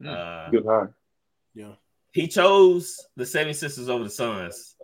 Hmm. 0.00 0.08
Uh, 0.08 0.48
Good 0.50 0.64
hire. 0.64 0.94
Yeah. 1.54 1.74
He 2.12 2.28
chose 2.28 3.06
the 3.16 3.24
76ers 3.24 3.88
over 3.88 4.04
the 4.04 4.10
Suns. 4.10 4.76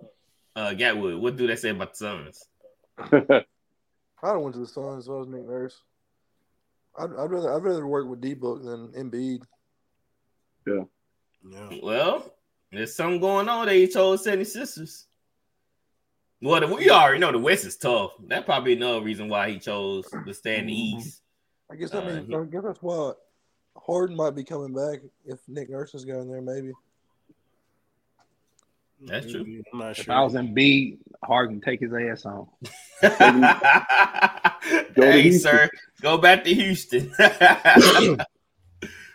Uh 0.54 0.70
Gatwood, 0.70 1.20
what 1.20 1.36
do 1.36 1.46
they 1.46 1.56
say 1.56 1.70
about 1.70 1.94
the 1.94 1.96
Suns? 1.96 2.44
I 4.22 4.32
don't 4.32 4.42
went 4.42 4.54
to 4.54 4.60
the 4.60 4.66
Suns, 4.66 5.06
so 5.06 5.16
I 5.16 5.18
was 5.20 5.28
Nick 5.28 5.46
Nurse. 5.46 5.80
I'd, 6.98 7.10
I'd, 7.10 7.30
rather 7.30 7.54
I'd 7.54 7.62
rather 7.62 7.86
work 7.86 8.08
with 8.08 8.20
D 8.20 8.34
Book 8.34 8.64
than 8.64 8.88
Embiid. 8.88 9.42
Yeah. 10.66 10.84
Yeah. 11.48 11.70
Well, 11.82 12.34
there's 12.72 12.94
something 12.94 13.20
going 13.20 13.48
on. 13.48 13.66
They 13.66 13.86
chose 13.86 14.26
76ers. 14.26 15.04
Well, 16.40 16.76
we 16.76 16.90
already 16.90 17.18
know 17.18 17.32
the 17.32 17.38
West 17.38 17.64
is 17.64 17.76
tough. 17.76 18.12
That 18.28 18.44
probably 18.44 18.74
another 18.74 19.00
reason 19.00 19.28
why 19.28 19.50
he 19.50 19.58
chose 19.58 20.06
to 20.26 20.34
stay 20.34 20.58
in 20.58 20.66
the 20.66 20.72
mm-hmm. 20.72 20.98
East. 20.98 21.22
I 21.70 21.76
guess 21.76 21.90
that 21.90 22.06
means 22.06 22.32
uh, 22.32 22.40
I 22.40 22.44
guess 22.44 22.62
that's 22.64 22.82
why 22.82 23.12
Harden 23.76 24.16
might 24.16 24.34
be 24.34 24.44
coming 24.44 24.74
back 24.74 25.00
if 25.24 25.40
Nick 25.48 25.68
Nurse 25.68 25.94
is 25.94 26.04
going 26.04 26.28
there. 26.28 26.40
Maybe. 26.40 26.72
That's 29.00 29.30
true. 29.30 29.62
I'm 29.72 29.78
not 29.78 29.96
sure. 29.96 30.02
If 30.02 30.10
I 30.10 30.22
was 30.22 30.34
in 30.34 30.54
B, 30.54 30.98
Harden 31.24 31.60
take 31.60 31.80
his 31.80 31.92
ass 31.92 32.24
home. 32.24 32.48
hey, 34.94 35.30
sir, 35.32 35.68
go 36.00 36.18
back 36.18 36.44
to 36.44 36.54
Houston. 36.54 37.12
um, 37.18 38.16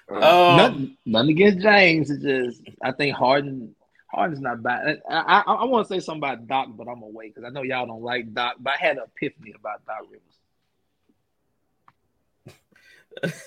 nothing, 0.09 0.97
nothing 1.05 1.29
against 1.31 1.59
James. 1.59 2.09
It's 2.09 2.23
just 2.23 2.61
I 2.81 2.91
think 2.93 3.15
Harden 3.15 3.75
Harden's 4.13 4.41
not 4.41 4.61
bad. 4.61 5.01
I, 5.09 5.43
I, 5.45 5.53
I 5.53 5.65
want 5.65 5.87
to 5.87 5.93
say 5.93 5.99
something 5.99 6.19
about 6.19 6.47
Doc, 6.47 6.67
but 6.71 6.87
I'm 6.87 6.99
gonna 6.99 7.07
wait 7.07 7.33
because 7.33 7.47
I 7.47 7.51
know 7.51 7.63
y'all 7.63 7.87
don't 7.87 8.03
like 8.03 8.33
Doc. 8.33 8.55
But 8.59 8.75
I 8.79 8.85
had 8.85 8.97
an 8.97 9.03
epiphany 9.15 9.53
about 9.55 9.85
Doc 9.85 10.05
Rivers. 10.09 10.21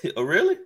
oh, 0.17 0.23
really? 0.23 0.57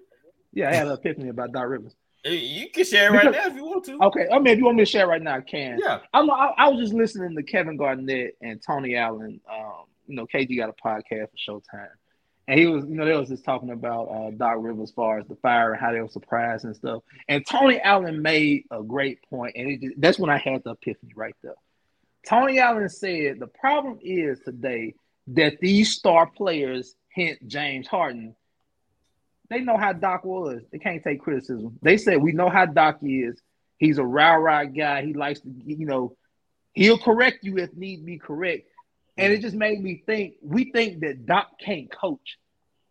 Yeah, 0.53 0.69
I 0.69 0.73
had 0.73 0.87
an 0.87 0.93
epiphany 0.93 1.29
about 1.29 1.51
Doc 1.51 1.67
Rivers. 1.67 1.95
You 2.23 2.69
can 2.69 2.85
share 2.85 3.11
right 3.11 3.31
now 3.31 3.47
if 3.47 3.55
you 3.55 3.65
want 3.65 3.83
to. 3.85 3.97
Okay, 4.03 4.27
I 4.31 4.37
mean, 4.37 4.53
if 4.53 4.59
you 4.59 4.65
want 4.65 4.77
me 4.77 4.85
to 4.85 4.89
share 4.89 5.07
right 5.07 5.21
now, 5.21 5.37
I 5.37 5.41
can. 5.41 5.79
Yeah. 5.81 5.99
I'm, 6.13 6.29
I, 6.29 6.53
I 6.57 6.69
was 6.69 6.79
just 6.79 6.93
listening 6.93 7.35
to 7.35 7.43
Kevin 7.43 7.77
Garnett 7.77 8.37
and 8.41 8.61
Tony 8.65 8.95
Allen. 8.95 9.41
Um, 9.51 9.85
you 10.07 10.15
know, 10.15 10.27
KG 10.27 10.55
got 10.57 10.69
a 10.69 10.73
podcast 10.73 11.29
for 11.31 11.61
Showtime, 11.61 11.87
and 12.47 12.59
he 12.59 12.67
was, 12.67 12.85
you 12.85 12.95
know, 12.95 13.05
they 13.05 13.15
was 13.15 13.29
just 13.29 13.43
talking 13.43 13.71
about 13.71 14.05
uh, 14.05 14.31
Doc 14.31 14.57
Rivers 14.59 14.89
as 14.89 14.91
far 14.91 15.19
as 15.19 15.27
the 15.27 15.35
fire 15.37 15.71
and 15.71 15.81
how 15.81 15.91
they 15.91 16.01
were 16.01 16.09
surprised 16.09 16.65
and 16.65 16.75
stuff. 16.75 17.01
And 17.27 17.43
Tony 17.45 17.79
Allen 17.79 18.21
made 18.21 18.65
a 18.69 18.83
great 18.83 19.19
point, 19.27 19.55
and 19.55 19.83
it, 19.83 19.93
that's 19.99 20.19
when 20.19 20.29
I 20.29 20.37
had 20.37 20.63
the 20.63 20.71
epiphany 20.71 21.13
right 21.15 21.35
there. 21.41 21.55
Tony 22.27 22.59
Allen 22.59 22.89
said 22.89 23.39
the 23.39 23.47
problem 23.47 23.97
is 24.01 24.39
today 24.41 24.93
that 25.27 25.59
these 25.59 25.91
star 25.91 26.27
players, 26.27 26.95
hint 27.09 27.47
James 27.47 27.87
Harden, 27.87 28.35
they 29.51 29.59
know 29.59 29.75
how 29.75 29.91
Doc 29.91 30.23
was. 30.23 30.61
They 30.71 30.79
can't 30.79 31.03
take 31.03 31.21
criticism. 31.21 31.77
They 31.81 31.97
said 31.97 32.21
we 32.21 32.31
know 32.31 32.49
how 32.49 32.65
Doc 32.65 32.99
is. 33.03 33.39
He's 33.77 33.97
a 33.97 34.05
rah 34.05 34.35
rah 34.35 34.63
guy. 34.63 35.05
He 35.05 35.13
likes 35.13 35.41
to, 35.41 35.49
you 35.65 35.85
know, 35.85 36.15
he'll 36.73 36.97
correct 36.97 37.43
you 37.43 37.57
if 37.57 37.73
need 37.75 38.05
be 38.05 38.17
correct. 38.17 38.69
And 39.17 39.33
it 39.33 39.41
just 39.41 39.55
made 39.55 39.83
me 39.83 40.03
think 40.05 40.35
we 40.41 40.71
think 40.71 41.01
that 41.01 41.25
Doc 41.25 41.59
can't 41.59 41.91
coach. 41.91 42.37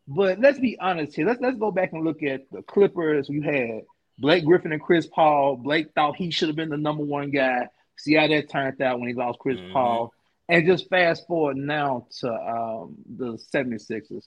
But 0.07 0.39
let's 0.39 0.59
be 0.59 0.79
honest 0.79 1.17
here. 1.17 1.27
Let's 1.27 1.41
let's 1.41 1.57
go 1.57 1.71
back 1.71 1.95
and 1.95 2.05
look 2.05 2.23
at 2.23 2.43
the 2.53 2.61
Clippers. 2.61 3.31
You 3.31 3.41
had 3.41 3.83
Blake 4.19 4.45
Griffin 4.45 4.73
and 4.73 4.83
Chris 4.83 5.07
Paul. 5.07 5.57
Blake 5.57 5.93
thought 5.95 6.17
he 6.17 6.31
should 6.31 6.49
have 6.49 6.57
been 6.57 6.69
the 6.69 6.77
number 6.77 7.05
one 7.05 7.31
guy. 7.31 7.69
See 7.97 8.15
how 8.15 8.29
that 8.29 8.51
turned 8.51 8.83
out 8.83 9.01
when 9.01 9.09
he 9.09 9.15
lost 9.15 9.39
Chris 9.39 9.57
mm-hmm. 9.57 9.73
Paul. 9.73 10.13
And 10.47 10.67
just 10.67 10.91
fast 10.91 11.27
forward 11.27 11.57
now 11.57 12.07
to 12.19 12.31
um, 12.31 12.97
the 13.09 13.39
76ers. 13.55 14.25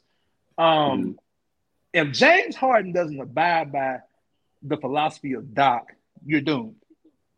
Um, 0.58 0.66
mm-hmm. 0.66 1.12
If 1.94 2.12
James 2.12 2.56
Harden 2.56 2.92
doesn't 2.92 3.20
abide 3.20 3.72
by 3.72 4.00
the 4.62 4.78
philosophy 4.78 5.34
of 5.34 5.54
Doc, 5.54 5.92
you're 6.26 6.42
doomed. 6.42 6.76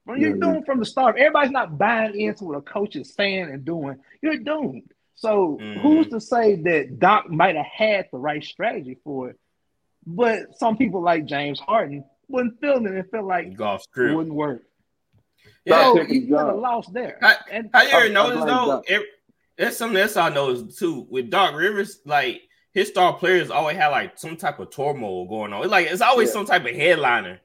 When 0.06 0.20
you're 0.22 0.32
mm-hmm. 0.32 0.54
doomed 0.54 0.66
from 0.66 0.80
the 0.80 0.86
start, 0.86 1.18
everybody's 1.18 1.52
not 1.52 1.78
buying 1.78 2.20
into 2.20 2.46
what 2.46 2.58
a 2.58 2.62
coach 2.62 2.96
is 2.96 3.14
saying 3.14 3.50
and 3.50 3.66
doing. 3.66 3.98
You're 4.22 4.38
doomed. 4.38 4.92
So 5.16 5.58
mm-hmm. 5.60 5.80
who's 5.80 6.08
to 6.10 6.22
say 6.22 6.56
that 6.56 7.00
Doc 7.00 7.30
might 7.30 7.56
have 7.56 7.66
had 7.66 8.08
the 8.12 8.18
right 8.18 8.44
strategy 8.44 8.98
for 9.04 9.32
it? 9.32 9.40
But 10.06 10.58
some 10.58 10.78
people 10.78 11.02
like 11.02 11.26
James 11.26 11.60
Harden 11.60 12.06
wouldn't 12.28 12.62
feel 12.62 12.86
it 12.86 12.92
and 12.92 13.10
feel 13.10 13.26
like 13.26 13.56
Golf 13.56 13.84
it 13.98 14.16
wouldn't 14.16 14.36
work. 14.36 14.64
Yeah, 15.66 15.94
so 15.94 16.06
he 16.06 16.22
got 16.22 16.50
a 16.50 16.56
loss 16.56 16.88
there. 16.88 17.18
I, 17.24 17.38
and 17.52 17.70
I 17.74 17.88
ever 17.88 18.10
noticed 18.10 18.46
though, 18.46 18.84
it, 18.86 19.04
it's 19.58 19.78
something 19.78 19.98
else 19.98 20.16
I 20.16 20.30
noticed 20.30 20.78
too 20.78 21.08
with 21.10 21.32
Doc 21.32 21.56
Rivers, 21.56 22.02
like 22.06 22.42
his 22.76 22.90
star 22.90 23.14
players 23.14 23.50
always 23.50 23.78
have 23.78 23.94
like 23.94 24.20
some 24.20 24.36
type 24.36 24.60
of 24.60 24.70
turmoil 24.70 25.26
going 25.28 25.54
on. 25.54 25.62
It's 25.62 25.72
like 25.72 25.88
it's 25.88 26.02
always 26.02 26.28
yeah. 26.28 26.34
some 26.34 26.46
type 26.46 26.66
of 26.66 26.76
headliner 26.76 27.40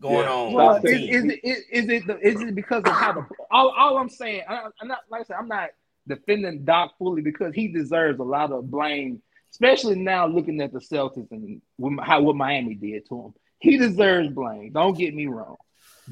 going 0.00 0.24
yeah. 0.26 0.32
on. 0.32 0.52
Well, 0.54 0.76
is, 0.76 0.84
is, 0.84 1.24
it 1.24 1.40
is, 1.44 1.58
is 1.70 1.88
it 1.90 2.06
the, 2.06 2.18
is 2.26 2.40
it 2.40 2.54
because 2.54 2.82
of 2.84 2.92
how 2.92 3.12
the 3.12 3.26
all, 3.50 3.68
all 3.76 3.98
I'm 3.98 4.08
saying? 4.08 4.42
I, 4.48 4.62
am 4.80 4.88
not 4.88 5.00
like 5.10 5.20
I 5.20 5.24
said, 5.24 5.36
I'm 5.38 5.48
not 5.48 5.68
defending 6.08 6.64
Doc 6.64 6.94
fully 6.98 7.20
because 7.20 7.54
he 7.54 7.68
deserves 7.68 8.18
a 8.18 8.24
lot 8.24 8.52
of 8.52 8.70
blame, 8.70 9.20
especially 9.52 9.96
now 9.96 10.26
looking 10.26 10.58
at 10.62 10.72
the 10.72 10.80
Celtics 10.80 11.30
and 11.30 11.60
how 12.02 12.22
what 12.22 12.34
Miami 12.34 12.74
did 12.74 13.06
to 13.10 13.20
him. 13.20 13.34
He 13.58 13.76
deserves 13.76 14.30
blame. 14.30 14.72
Don't 14.72 14.96
get 14.96 15.14
me 15.14 15.26
wrong, 15.26 15.56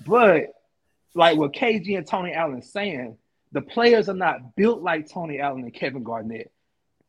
but 0.06 0.52
like 1.14 1.38
what 1.38 1.54
KG 1.54 1.96
and 1.96 2.06
Tony 2.06 2.34
Allen 2.34 2.60
saying, 2.60 3.16
the 3.52 3.62
players 3.62 4.10
are 4.10 4.14
not 4.14 4.54
built 4.56 4.82
like 4.82 5.10
Tony 5.10 5.40
Allen 5.40 5.62
and 5.62 5.72
Kevin 5.72 6.02
Garnett. 6.02 6.52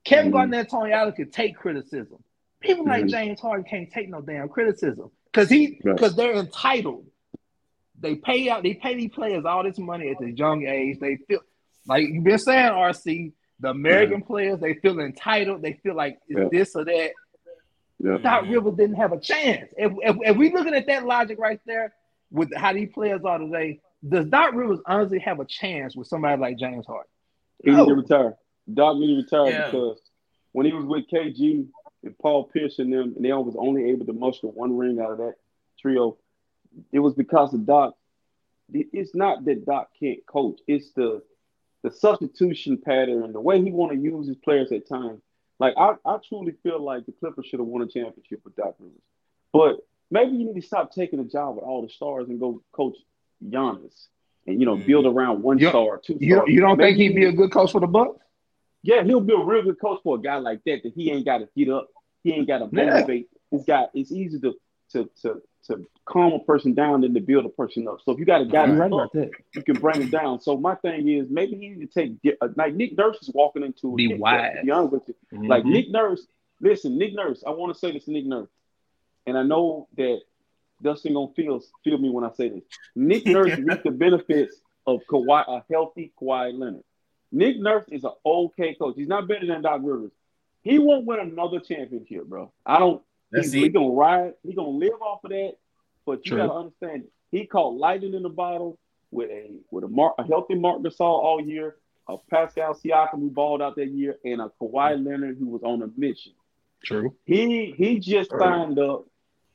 Kevin 0.04 0.26
mm-hmm. 0.26 0.34
Garnett 0.34 0.60
and 0.60 0.70
Tony 0.70 0.92
Allen 0.92 1.14
could 1.14 1.32
take 1.32 1.56
criticism. 1.56 2.24
People 2.60 2.86
mm-hmm. 2.86 2.92
like 2.92 3.08
James 3.08 3.40
Harden 3.40 3.66
can't 3.66 3.92
take 3.92 4.10
no 4.10 4.22
damn 4.22 4.50
criticism 4.50 5.12
because 5.32 5.50
he 5.50 5.80
because 5.84 6.16
they're 6.16 6.36
entitled. 6.36 7.06
They 8.00 8.16
pay 8.16 8.50
out. 8.50 8.64
They 8.64 8.74
pay 8.74 8.96
these 8.96 9.12
players 9.12 9.46
all 9.46 9.64
this 9.64 9.80
money 9.80 10.10
at 10.10 10.18
this 10.20 10.38
young 10.38 10.66
age. 10.66 11.00
They 11.00 11.18
feel 11.28 11.40
like 11.88 12.08
you've 12.08 12.24
been 12.24 12.38
saying, 12.38 12.72
RC, 12.72 13.32
The 13.60 13.70
American 13.70 14.20
yeah. 14.20 14.26
players, 14.26 14.60
they 14.60 14.74
feel 14.76 15.00
entitled. 15.00 15.62
They 15.62 15.74
feel 15.84 15.96
like 15.96 16.20
it's 16.28 16.40
yeah. 16.40 16.48
this 16.52 16.76
or 16.76 16.86
that. 16.86 17.12
Yeah. 18.00 18.18
Doc 18.18 18.46
Rivers 18.50 18.76
didn't 18.76 18.98
have 18.98 19.14
a 19.14 19.20
chance. 19.20 19.72
If, 19.78 19.94
if, 20.02 20.18
if 20.22 20.38
we 20.38 20.52
looking 20.52 20.74
at 20.74 20.88
that 20.88 21.06
logic 21.06 21.40
right 21.40 21.62
there, 21.66 21.94
with 22.34 22.54
how 22.56 22.74
these 22.74 22.90
players 22.94 23.22
are 23.24 23.38
today, 23.38 23.80
does 24.08 24.26
Doc 24.26 24.54
Rivers 24.54 24.80
honestly 24.86 25.20
have 25.20 25.40
a 25.40 25.46
chance 25.46 25.96
with 25.96 26.08
somebody 26.08 26.42
like 26.42 26.58
James 26.58 26.86
Harden? 26.86 27.08
He 27.64 27.72
no. 27.72 27.84
need 27.84 27.90
to 27.90 27.96
retire. 27.96 28.38
Doc 28.72 28.98
need 28.98 29.08
to 29.08 29.16
retire 29.16 29.52
yeah. 29.52 29.66
because 29.66 30.00
when 30.52 30.66
he 30.66 30.74
was 30.74 30.86
with 30.86 31.08
KG 31.10 31.68
and 32.04 32.18
Paul 32.20 32.46
Pierce 32.46 32.80
and 32.80 32.94
them, 32.94 33.14
and 33.16 33.26
they 33.26 33.34
was 33.34 33.56
only 33.58 33.90
able 33.90 34.06
to 34.06 34.14
muster 34.14 34.48
one 34.48 34.78
ring 34.78 35.00
out 35.00 35.12
of 35.12 35.18
that 35.18 35.36
trio, 35.80 36.18
it 36.92 37.00
was 37.00 37.14
because 37.14 37.54
of 37.54 37.66
Doc. 37.66 37.96
It's 38.72 39.14
not 39.14 39.46
that 39.46 39.66
Doc 39.66 39.90
can't 40.00 40.26
coach; 40.26 40.60
it's 40.68 40.92
the 40.94 41.22
the 41.84 41.92
substitution 41.92 42.78
pattern 42.78 43.24
and 43.24 43.36
the 43.36 43.42
way 43.42 43.62
he 43.62 43.72
want 43.72 43.92
to 43.92 43.98
use 43.98 44.28
his 44.28 44.38
players 44.38 44.72
at 44.72 44.88
times. 44.88 45.22
Like 45.60 45.74
I, 45.78 45.96
I 46.06 46.18
truly 46.28 46.54
feel 46.64 46.82
like 46.82 47.06
the 47.06 47.12
Clippers 47.12 47.46
should 47.46 47.60
have 47.60 47.68
won 47.68 47.82
a 47.82 47.88
championship 47.88 48.42
with 48.44 48.56
Doc 48.56 48.76
Rivers, 48.80 49.02
but 49.52 49.86
maybe 50.10 50.32
you 50.38 50.46
need 50.46 50.62
to 50.62 50.66
stop 50.66 50.94
taking 50.94 51.20
a 51.20 51.26
job 51.26 51.56
with 51.56 51.66
all 51.66 51.82
the 51.82 51.90
stars 51.90 52.30
and 52.30 52.40
go 52.40 52.62
coach 52.72 52.96
Giannis 53.46 54.08
and 54.48 54.60
you 54.60 54.66
know 54.66 54.78
mm. 54.78 54.86
build 54.86 55.06
around 55.06 55.44
one 55.44 55.60
you 55.60 55.70
star, 55.70 56.00
two. 56.04 56.18
You, 56.20 56.36
stars. 56.36 56.50
you 56.50 56.62
don't 56.62 56.78
maybe 56.78 56.98
think 56.98 57.10
he'd 57.10 57.16
be 57.16 57.26
a 57.26 57.32
good 57.32 57.52
coach 57.52 57.72
for 57.72 57.82
the 57.82 57.88
Bucks? 57.88 58.20
Yeah, 58.84 59.04
he'll 59.04 59.22
be 59.22 59.34
a 59.34 59.38
real 59.38 59.64
good 59.64 59.80
coach 59.80 60.02
for 60.04 60.18
a 60.18 60.22
guy 60.22 60.38
like 60.38 60.62
that. 60.66 60.84
That 60.84 60.94
he 60.94 61.10
ain't 61.12 61.26
got 61.26 61.40
to 61.40 61.50
get 61.56 61.70
up, 61.70 61.88
he 62.24 62.34
ain't 62.34 62.48
got 62.48 62.60
to 62.60 62.70
motivate. 62.72 63.30
Yeah. 63.32 63.58
This 63.58 63.66
guy, 63.66 63.88
it's 63.94 64.12
easy 64.12 64.40
to 64.42 64.54
to 64.92 65.10
to 65.22 65.42
to 65.68 65.86
calm 66.06 66.34
a 66.34 66.40
person 66.40 66.74
down 66.74 67.02
than 67.02 67.14
to 67.14 67.22
build 67.22 67.46
a 67.46 67.50
person 67.50 67.88
up. 67.88 68.00
So 68.04 68.12
if 68.12 68.20
you 68.20 68.26
got 68.26 68.42
a 68.42 68.46
guy 68.46 68.70
right 68.70 68.92
up, 68.92 69.16
you 69.16 69.64
can 69.66 69.76
bring 69.76 70.02
him 70.02 70.10
down. 70.10 70.42
So 70.42 70.58
my 70.58 70.76
thing 70.76 71.08
is 71.08 71.30
maybe 71.30 71.56
he 71.56 71.70
need 71.70 71.92
to 71.92 72.02
take 72.22 72.38
uh, 72.42 72.50
like 72.56 72.74
Nick 72.76 72.98
Nurse 72.98 73.18
is 73.22 73.32
walking 73.34 73.64
into 73.64 73.96
be 73.96 74.14
wise. 74.16 74.58
Be 74.64 74.72
honest 74.72 74.94
with 74.94 75.04
you, 75.08 75.16
mm-hmm. 75.34 75.48
like 75.48 75.66
Nick 75.66 75.90
Nurse. 75.90 76.26
Listen, 76.60 76.98
Nick 76.98 77.14
Nurse. 77.14 77.44
I 77.46 77.52
want 77.52 77.74
to 77.74 77.80
say 77.80 77.92
this 77.92 78.06
to 78.06 78.12
Nick 78.12 78.26
Nurse, 78.26 78.50
and 79.26 79.38
I 79.38 79.44
know 79.44 79.88
that 79.98 80.20
Dustin 80.82 81.14
gonna 81.14 81.34
feel 81.34 81.62
feel 81.84 81.98
me 81.98 82.10
when 82.10 82.26
I 82.26 82.32
say 82.34 82.50
this. 82.50 82.64
Nick 82.96 83.26
Nurse 83.26 83.58
reaped 83.58 83.84
the 83.84 83.92
benefits 83.92 84.60
of 84.86 85.00
Kawhi, 85.10 85.44
a 85.48 85.64
healthy 85.72 86.12
Kawhi 86.22 86.58
Leonard. 86.58 86.84
Nick 87.34 87.60
Nurse 87.60 87.86
is 87.90 88.04
an 88.04 88.12
okay 88.26 88.76
coach. 88.76 88.94
He's 88.96 89.08
not 89.08 89.28
better 89.28 89.46
than 89.46 89.64
Doc 89.64 89.82
Rivers. 89.84 90.12
He 90.62 90.80
won't 90.80 91.06
win 91.06 91.20
another 91.20 91.60
championship, 91.60 92.26
bro. 92.26 92.54
I 92.66 92.80
don't. 92.80 93.02
He's, 93.36 93.52
he 93.52 93.68
gonna 93.70 93.90
ride. 93.90 94.34
He 94.44 94.54
gonna 94.54 94.70
live 94.70 95.02
off 95.02 95.24
of 95.24 95.32
that. 95.32 95.54
But 96.06 96.26
you 96.26 96.32
True. 96.32 96.38
gotta 96.38 96.54
understand, 96.54 97.06
he 97.32 97.46
caught 97.46 97.76
lightning 97.76 98.14
in 98.14 98.24
the 98.24 98.30
bottle 98.30 98.78
with 99.12 99.32
a 99.32 99.52
with 99.72 99.84
a, 99.84 99.88
Mar- 99.88 100.14
a 100.18 100.24
healthy 100.24 100.56
Marc 100.56 100.82
Gasol 100.82 101.02
all 101.02 101.42
year, 101.42 101.78
a 102.08 102.18
Pascal 102.30 102.76
Siakam 102.76 103.20
who 103.20 103.30
balled 103.32 103.62
out 103.62 103.76
that 103.78 103.90
year, 103.90 104.18
and 104.24 104.40
a 104.40 104.52
Kawhi 104.62 104.96
mm. 104.96 105.06
Leonard 105.06 105.38
who 105.40 105.48
was 105.48 105.64
on 105.64 105.82
a 105.82 105.90
mission. 105.98 106.34
True. 106.84 107.16
He 107.26 107.74
he 107.76 108.00
just 108.00 108.30
signed 108.30 108.78
up 108.78 109.06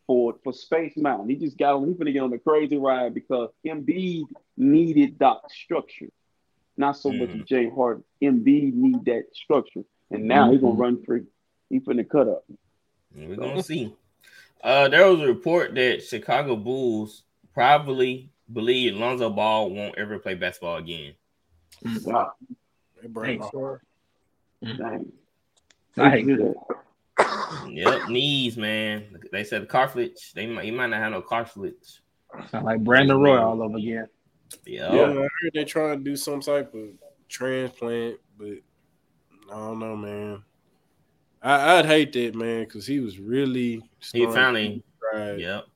for 0.07 0.35
for 0.43 0.53
Space 0.53 0.97
Mountain. 0.97 1.29
He 1.29 1.37
just 1.37 1.57
got 1.57 1.75
on. 1.75 1.87
He's 1.87 1.97
gonna 1.97 2.13
get 2.13 2.23
on 2.23 2.33
a 2.33 2.39
crazy 2.39 2.77
ride 2.77 3.15
because 3.15 3.51
Embiid 3.65 4.25
needed 4.57 5.19
that 5.21 5.39
structure, 5.51 6.09
not 6.79 6.97
so 6.97 7.13
much 7.13 7.31
Jay 7.47 7.69
Harden. 7.69 8.05
Embiid 8.23 8.75
need 8.75 9.05
that 9.05 9.25
structure, 9.33 9.83
and 10.11 10.25
now 10.25 10.45
mm-hmm. 10.45 10.53
he's 10.53 10.61
gonna 10.61 10.75
run 10.75 11.05
free. 11.05 11.25
He's 11.69 11.83
finna 11.83 12.09
cut 12.09 12.29
up. 12.29 12.45
We're 13.15 13.37
gonna 13.37 13.63
see. 13.63 13.95
Uh, 14.63 14.89
there 14.89 15.07
was 15.09 15.21
a 15.21 15.27
report 15.27 15.75
that 15.75 16.03
Chicago 16.03 16.57
Bulls 16.57 17.23
probably 17.55 18.31
believe 18.53 18.97
Lonzo 18.97 19.31
Ball 19.31 19.71
won't 19.71 19.99
ever 19.99 20.19
play 20.19 20.35
basketball 20.35 20.77
again. 20.77 21.15
Wow. 22.05 22.33
Dang. 23.15 23.41
Dang. 24.63 25.13
I 25.97 26.11
hate 26.11 26.27
that. 26.27 26.55
Yep, 27.69 28.09
knees, 28.09 28.57
man. 28.57 29.19
They 29.33 29.45
said 29.45 29.63
the 29.63 29.67
cartilage. 29.67 30.33
They 30.35 30.47
might, 30.47 30.65
he 30.65 30.71
might 30.71 30.89
not 30.89 31.01
have 31.01 31.13
no 31.13 31.23
cartilage. 31.23 32.03
Sound 32.51 32.65
like 32.65 32.83
Brandon 32.85 33.19
Roy 33.19 33.39
all 33.41 33.63
over 33.63 33.77
again. 33.77 34.09
Yep. 34.67 34.93
Yeah, 34.93 35.03
I 35.03 35.15
heard 35.15 35.53
they 35.55 35.65
trying 35.65 35.99
to 35.99 36.05
do 36.05 36.17
some 36.17 36.41
type 36.41 36.75
of 36.75 36.89
transplant, 37.29 38.19
but 38.39 38.59
I 39.51 39.57
don't 39.57 39.79
know, 39.79 39.97
man. 39.97 40.43
I, 41.41 41.77
would 41.77 41.87
hate 41.87 42.13
that, 42.15 42.35
man, 42.35 42.65
because 42.65 42.87
he 42.87 43.01
was 43.01 43.19
really. 43.19 43.83
He 44.13 44.27
finally. 44.27 44.83
Right. 45.13 45.39
Yep. 45.39 45.67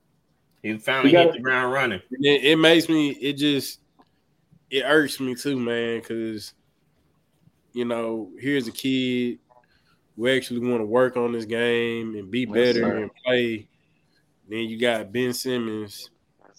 He 0.61 0.77
finally 0.77 1.11
he 1.11 1.17
hit 1.17 1.33
the 1.33 1.39
ground 1.39 1.71
running. 1.71 2.01
It, 2.11 2.43
it 2.43 2.55
makes 2.57 2.89
me. 2.89 3.11
It 3.11 3.33
just. 3.33 3.79
It 4.69 4.83
irks 4.83 5.19
me 5.19 5.35
too, 5.35 5.59
man, 5.59 5.99
because. 5.99 6.53
You 7.75 7.85
know, 7.85 8.29
here's 8.39 8.67
a 8.67 8.71
kid 8.71 9.39
we 10.15 10.35
actually 10.35 10.59
want 10.59 10.81
to 10.81 10.85
work 10.85 11.17
on 11.17 11.31
this 11.31 11.45
game 11.45 12.15
and 12.15 12.29
be 12.29 12.45
better 12.45 12.79
yes, 12.79 12.91
and 12.91 13.11
play. 13.25 13.67
Then 14.47 14.59
you 14.59 14.79
got 14.79 15.11
Ben 15.11 15.33
Simmons. 15.33 16.09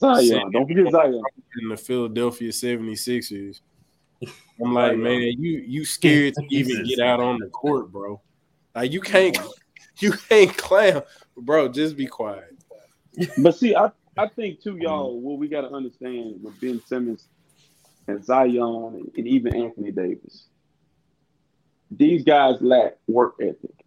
Zion. 0.05 0.51
Don't 0.51 0.67
forget 0.67 0.91
Zion. 0.91 1.23
In 1.63 1.69
the 1.69 1.77
Philadelphia 1.77 2.51
76ers. 2.51 3.61
I'm 4.63 4.73
like, 4.73 4.97
man, 4.97 5.21
you 5.21 5.65
you 5.67 5.85
scared 5.85 6.35
to 6.35 6.47
even 6.51 6.85
get 6.85 7.01
out 7.01 7.21
on 7.21 7.39
the 7.39 7.49
court, 7.49 7.91
bro. 7.91 8.21
Like 8.75 8.93
you 8.93 9.01
can't 9.01 9.37
you 9.99 10.13
can't 10.13 10.57
clown, 10.57 11.03
bro. 11.37 11.69
Just 11.69 11.97
be 11.97 12.07
quiet. 12.07 12.57
But 13.39 13.57
see, 13.57 13.75
I, 13.75 13.91
I 14.17 14.29
think 14.29 14.63
too, 14.63 14.77
y'all, 14.79 15.21
what 15.21 15.39
we 15.39 15.49
gotta 15.49 15.71
understand 15.71 16.41
with 16.43 16.61
Ben 16.61 16.81
Simmons 16.87 17.29
and 18.09 18.25
Zion 18.25 19.11
and 19.17 19.27
even 19.27 19.55
Anthony 19.55 19.93
Davis 19.93 20.47
these 21.91 22.25
guys 22.25 22.61
lack 22.61 22.95
work 23.07 23.35
ethic. 23.41 23.85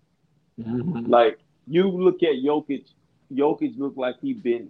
Mm-hmm. 0.60 1.06
Like 1.10 1.40
you 1.68 1.90
look 1.90 2.24
at 2.24 2.36
Jokic, 2.36 2.86
Jokic 3.34 3.78
look 3.78 3.94
like 3.96 4.16
he 4.22 4.34
been 4.34 4.70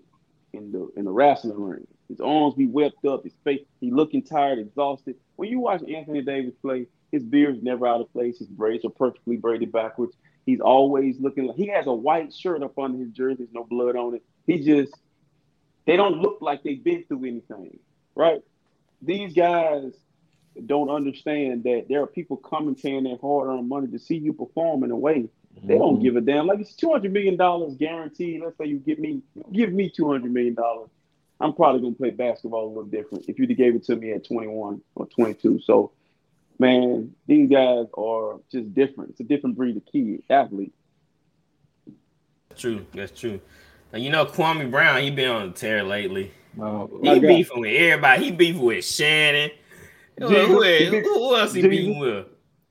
in 0.54 0.72
the 0.72 0.89
in 0.95 1.06
the 1.06 1.12
wrestling 1.12 1.62
ring. 1.62 1.88
His 2.08 2.22
arms 2.22 2.56
be 2.56 2.68
wept 2.68 3.06
up, 3.06 3.24
his 3.24 3.34
face, 3.43 3.62
he 3.82 3.91
looking 3.91 4.24
tired, 4.24 4.60
exhausted. 4.60 5.16
When 5.36 5.50
you 5.50 5.60
watch 5.60 5.82
Anthony 5.84 6.22
Davis 6.22 6.54
play, 6.62 6.88
his 7.12 7.24
beard's 7.24 7.62
never 7.62 7.86
out 7.86 8.02
of 8.02 8.12
place. 8.14 8.39
His 8.39 8.48
braids 8.48 8.86
are 8.86 8.89
perfectly 8.89 9.38
braided 9.38 9.72
backwards. 9.72 10.16
He's 10.45 10.62
always 10.62 11.20
looking 11.20 11.48
like 11.48 11.58
he 11.58 11.68
has 11.68 11.88
a 11.88 11.93
white 11.93 12.34
shirt 12.34 12.64
up 12.64 12.80
under 12.80 12.98
his 13.00 13.12
jersey. 13.12 13.39
There's 13.39 13.54
no 13.54 13.66
blood 13.66 13.95
on 13.95 14.16
it. 14.16 14.24
He 14.45 14.60
just 14.64 14.93
they 15.86 15.95
don't 15.95 16.22
look 16.22 16.39
like 16.41 16.64
they've 16.64 16.84
been 16.84 17.04
through 17.04 17.26
anything, 17.26 17.80
right? 18.16 18.41
These 19.02 19.34
guys 19.34 19.93
don't 20.66 20.89
understand 20.89 21.64
that 21.64 21.86
there 21.88 22.02
are 22.02 22.08
people 22.08 22.38
coming 22.38 22.76
paying 22.76 23.04
their 23.04 23.18
hard 23.18 23.50
earned 23.50 23.70
money 23.70 23.88
to 23.88 24.00
see 24.00 24.18
you 24.18 24.34
perform 24.34 24.84
in 24.84 24.91
a 24.91 24.98
way 24.98 25.30
they 25.64 25.78
don't 25.78 25.95
mm-hmm. 25.95 26.03
give 26.03 26.16
a 26.16 26.22
damn. 26.22 26.47
Like 26.47 26.60
it's 26.60 26.76
two 26.76 26.91
hundred 26.91 27.14
million 27.14 27.38
dollars 27.38 27.76
guaranteed. 27.76 28.41
Let's 28.41 28.58
say 28.58 28.66
you 28.66 28.78
give 28.80 28.99
me 28.99 29.22
give 29.51 29.72
me 29.72 29.89
two 29.89 30.10
hundred 30.10 30.32
million 30.32 30.55
dollars. 30.55 30.89
I'm 31.39 31.53
probably 31.53 31.82
gonna 31.82 31.95
play 31.95 32.10
basketball 32.12 32.66
a 32.66 32.70
little 32.70 32.86
different 32.86 33.26
if 33.28 33.38
you'd 33.38 33.55
gave 33.55 33.76
it 33.76 33.84
to 33.86 33.95
me 33.95 34.12
at 34.12 34.26
21 34.26 34.82
or 34.95 35.05
22. 35.05 35.60
So, 35.64 35.91
man, 36.58 37.14
these 37.28 37.49
guys 37.49 37.86
are 37.95 38.39
just 38.51 38.74
different. 38.74 39.12
It's 39.12 39.20
a 39.20 39.24
different 39.24 39.55
breed 39.55 39.78
of 39.78 39.86
kid 39.86 40.24
athlete. 40.30 40.74
True, 42.55 42.86
that's 42.93 43.18
true. 43.18 43.39
And 43.93 44.03
you 44.03 44.10
know, 44.10 44.26
Kwame 44.26 44.72
Brown, 44.72 45.01
he 45.01 45.12
been 45.12 45.30
on 45.30 45.47
the 45.49 45.53
tear 45.53 45.84
lately. 45.84 46.32
Oh, 46.60 46.89
he 47.03 47.20
beefing 47.20 47.62
with 47.62 47.76
everybody. 47.76 48.26
He 48.26 48.32
beefing 48.32 48.62
with 48.62 48.84
Shannon. 48.84 49.51
Jesus, 50.20 50.36
who, 50.47 51.01
who, 51.01 51.36
else 51.36 51.53
he 51.53 51.62
beefing 51.62 51.99
with? 51.99 52.26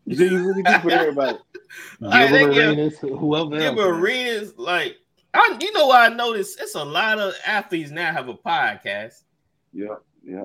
Jesus, 0.09 0.57
he 0.57 0.63
beefing 0.63 0.85
with 0.85 0.95
everybody. 0.95 1.39
Gilbert 2.01 2.57
Arenas, 2.57 2.99
whoever 2.99 3.59
Gilbert 3.59 3.89
Arenas, 3.89 4.55
like 4.57 4.97
I, 5.35 5.57
you 5.61 5.73
know 5.73 5.89
what 5.89 6.13
I 6.13 6.15
noticed? 6.15 6.61
It's 6.61 6.75
a 6.75 6.85
lot 6.85 7.19
of 7.19 7.35
athletes 7.45 7.91
now 7.91 8.13
have 8.13 8.29
a 8.29 8.35
podcast. 8.35 9.23
Yeah, 9.73 9.97
yeah. 10.25 10.45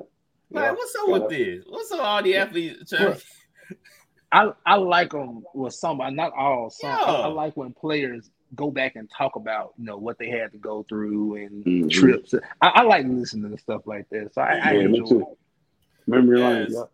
Like, 0.50 0.66
yeah. 0.66 0.72
what's 0.72 0.96
up 0.96 1.08
with 1.08 1.30
this? 1.30 1.64
What's 1.68 1.92
up 1.92 2.00
with 2.00 2.06
all 2.06 2.24
the 2.24 2.36
athletes? 2.36 2.94
I 4.32 4.52
I 4.66 4.76
like 4.76 5.12
them 5.12 5.44
with 5.54 5.74
some, 5.74 5.98
not 6.16 6.34
all. 6.34 6.70
Some 6.70 6.90
yeah. 6.90 6.98
I, 6.98 7.12
I, 7.22 7.28
like 7.28 7.56
when 7.56 7.74
players 7.74 8.32
go 8.56 8.72
back 8.72 8.96
and 8.96 9.10
talk 9.10 9.36
about 9.36 9.74
you 9.78 9.86
know 9.86 9.98
what 9.98 10.18
they 10.18 10.30
had 10.30 10.52
to 10.52 10.58
go 10.58 10.84
through 10.88 11.36
and 11.36 11.66
mm-hmm. 11.66 11.88
trips. 11.88 12.34
I, 12.62 12.68
I, 12.68 12.82
like 12.84 13.06
listening 13.06 13.52
to 13.52 13.58
stuff 13.58 13.84
like 13.86 14.10
this. 14.10 14.34
So 14.34 14.42
I, 14.42 14.56
yeah, 14.56 14.70
I 14.70 14.74
enjoy 14.74 15.20
it. 15.20 15.38
Memory 16.08 16.40
yes. 16.40 16.72
lane. 16.72 16.86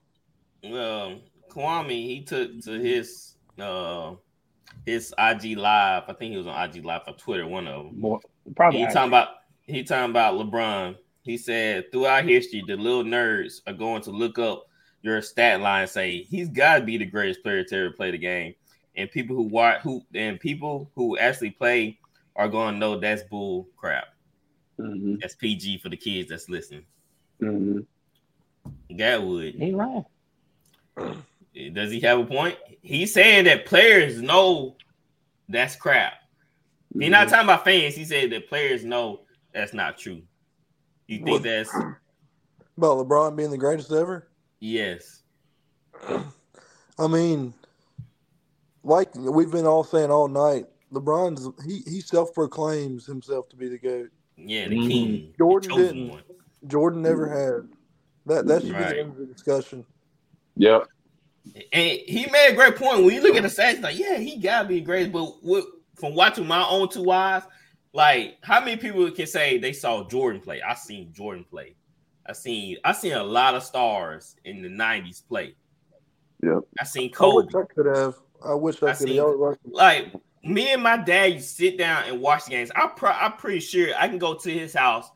Yeah. 0.74 1.02
Um, 1.02 1.22
Kwame, 1.58 1.90
he 1.90 2.22
took 2.22 2.62
to 2.62 2.72
his 2.80 3.36
uh 3.60 4.14
his 4.86 5.14
IG 5.18 5.58
live. 5.58 6.04
I 6.08 6.14
think 6.14 6.32
he 6.32 6.38
was 6.38 6.48
on 6.48 6.70
IG 6.70 6.86
live 6.86 7.04
for 7.04 7.14
Twitter. 7.14 7.48
One 7.48 7.68
of 7.68 7.86
them. 7.86 8.00
More, 8.00 8.20
probably. 8.56 8.82
He 8.82 8.86
talking 8.86 9.10
about 9.10 9.30
he 9.64 9.84
talking 9.84 10.12
about 10.12 10.36
LeBron. 10.36 10.96
He 11.24 11.38
said 11.38 11.92
throughout 11.92 12.24
history, 12.24 12.64
the 12.66 12.78
little 12.78 13.04
nerds 13.04 13.62
are 13.68 13.74
going 13.74 14.02
to 14.04 14.12
look 14.12 14.40
up 14.40 14.68
your 15.02 15.22
stat 15.22 15.60
line 15.60 15.82
and 15.82 15.90
say 15.90 16.22
he's 16.24 16.48
got 16.50 16.80
to 16.80 16.86
be 16.86 16.98
the 16.98 17.06
greatest 17.06 17.44
player 17.44 17.64
to 17.64 17.76
ever 17.76 17.92
play 17.92 18.12
the 18.12 18.18
game. 18.18 18.54
And 18.96 19.12
people 19.12 19.36
who 19.36 19.44
watch 19.44 19.82
who 19.82 20.02
and 20.14 20.40
people 20.40 20.92
who 20.96 21.18
actually 21.18 21.52
play 21.52 22.00
are 22.36 22.48
going 22.48 22.76
to 22.76 22.80
know 22.80 23.00
that's 23.00 23.24
bull 23.24 23.68
crap. 23.76 24.06
Mm-hmm. 24.80 25.16
That's 25.22 25.36
PG 25.36 25.80
for 25.80 25.90
the 25.90 25.98
kids 25.98 26.30
that's 26.30 26.50
listening. 26.50 26.86
Mm-hmm. 27.42 27.80
Gatwood. 28.96 29.56
He 29.56 29.74
right. 29.74 30.04
Does 31.74 31.92
he 31.92 32.00
have 32.02 32.20
a 32.20 32.26
point? 32.26 32.58
He's 32.82 33.14
saying 33.14 33.46
that 33.46 33.66
players 33.66 34.22
know 34.22 34.76
that's 35.50 35.76
crap. 35.76 36.14
Mm-hmm. 36.14 37.02
He's 37.02 37.12
not 37.12 37.30
talking 37.30 37.46
about 37.46 37.64
fans. 37.64 37.96
He 37.96 38.06
said 38.06 38.32
that 38.32 38.50
players 38.50 38.84
know 38.84 39.22
that's 39.54 39.74
not 39.74 39.98
true. 39.98 40.22
You 41.08 41.18
think 41.18 41.30
what, 41.30 41.44
that's 41.44 41.74
about 42.78 42.98
LeBron 42.98 43.36
being 43.36 43.52
the 43.52 43.58
greatest 43.58 43.92
ever? 43.92 44.30
Yes. 44.60 45.24
I 47.00 47.08
mean, 47.08 47.54
like 48.84 49.14
we've 49.16 49.52
been 49.52 49.66
all 49.66 49.84
saying 49.84 50.12
all 50.12 50.28
night, 50.28 50.66
LeBron's 50.92 51.50
he 51.66 51.82
he 51.90 52.02
self 52.02 52.34
proclaims 52.34 53.06
himself 53.06 53.50
to 53.50 53.56
be 53.56 53.68
the 53.68 53.78
goat. 53.78 54.10
Yeah, 54.38 54.68
the 54.68 54.88
king. 54.88 55.34
Jordan 55.38 55.76
didn't. 55.76 56.10
One. 56.10 56.24
Jordan 56.68 57.02
never 57.02 57.28
had. 57.28 57.70
That 58.26 58.48
that 58.48 58.62
should 58.62 58.72
right. 58.72 58.90
be 58.90 58.94
the 58.96 59.00
end 59.02 59.12
of 59.12 59.18
the 59.18 59.26
discussion. 59.26 59.86
Yep. 60.56 60.88
And 61.72 62.00
he 62.06 62.28
made 62.32 62.52
a 62.52 62.56
great 62.56 62.76
point. 62.76 63.04
When 63.04 63.14
you 63.14 63.22
look 63.22 63.36
at 63.36 63.44
the 63.44 63.50
stats, 63.50 63.82
like, 63.82 63.98
yeah, 63.98 64.18
he 64.18 64.38
gotta 64.38 64.68
be 64.68 64.82
great. 64.82 65.12
But 65.12 65.44
what, 65.44 65.66
from 65.96 66.16
watching 66.16 66.48
my 66.48 66.66
own 66.68 66.90
two 66.90 67.12
eyes, 67.12 67.44
like, 67.94 68.38
how 68.42 68.60
many 68.60 68.78
people 68.78 69.10
can 69.12 69.28
say 69.28 69.58
they 69.58 69.74
saw 69.74 70.08
Jordan 70.08 70.42
play? 70.42 70.62
I 70.62 70.76
seen 70.76 71.12
Jordan 71.14 71.46
play. 71.50 71.76
I 72.26 72.34
seen 72.34 72.78
I 72.84 72.92
seen 72.92 73.14
a 73.14 73.24
lot 73.24 73.56
of 73.56 73.64
stars 73.64 74.36
in 74.44 74.62
the 74.62 74.70
'90s 74.70 75.26
play. 75.28 75.56
Yep. 76.44 76.60
I 76.80 76.84
seen 76.84 77.12
Kobe. 77.12 77.48
I, 77.54 77.60
I 77.60 77.64
could 77.66 77.86
have. 77.86 78.16
I 78.44 78.54
wish 78.54 78.82
I, 78.84 78.88
I 78.88 78.94
could. 78.94 79.08
Seen, 79.08 79.56
like 79.66 80.14
me 80.44 80.74
and 80.74 80.84
my 80.84 80.98
dad 80.98 81.34
used 81.34 81.50
to 81.50 81.56
sit 81.56 81.78
down 81.78 82.04
and 82.08 82.22
watch 82.22 82.46
the 82.46 82.52
games. 82.52 82.72
I 82.76 82.88
pro- 82.88 83.12
I'm 83.12 83.34
pretty 83.34 83.60
sure 83.60 83.90
I 83.98 84.08
can 84.08 84.18
go 84.18 84.34
to 84.34 84.52
his 84.52 84.74
house, 84.74 85.10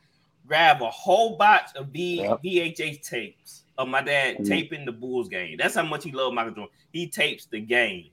grab 0.48 0.82
a 0.82 0.90
whole 0.90 1.38
box 1.38 1.74
of 1.74 1.88
v- 1.88 2.22
yep. 2.22 2.42
VHS 2.44 3.02
tapes 3.02 3.61
of 3.82 3.90
my 3.90 4.02
dad 4.02 4.36
mm-hmm. 4.36 4.44
taping 4.46 4.86
the 4.86 4.92
Bulls 4.92 5.30
game. 5.30 5.58
That's 5.58 5.76
how 5.76 5.84
much 5.84 6.04
he 6.04 6.12
loved 6.12 6.36
Michael 6.36 6.54
Jordan. 6.54 6.76
He 6.92 7.08
tapes 7.08 7.46
the 7.46 7.60
games. 7.60 8.10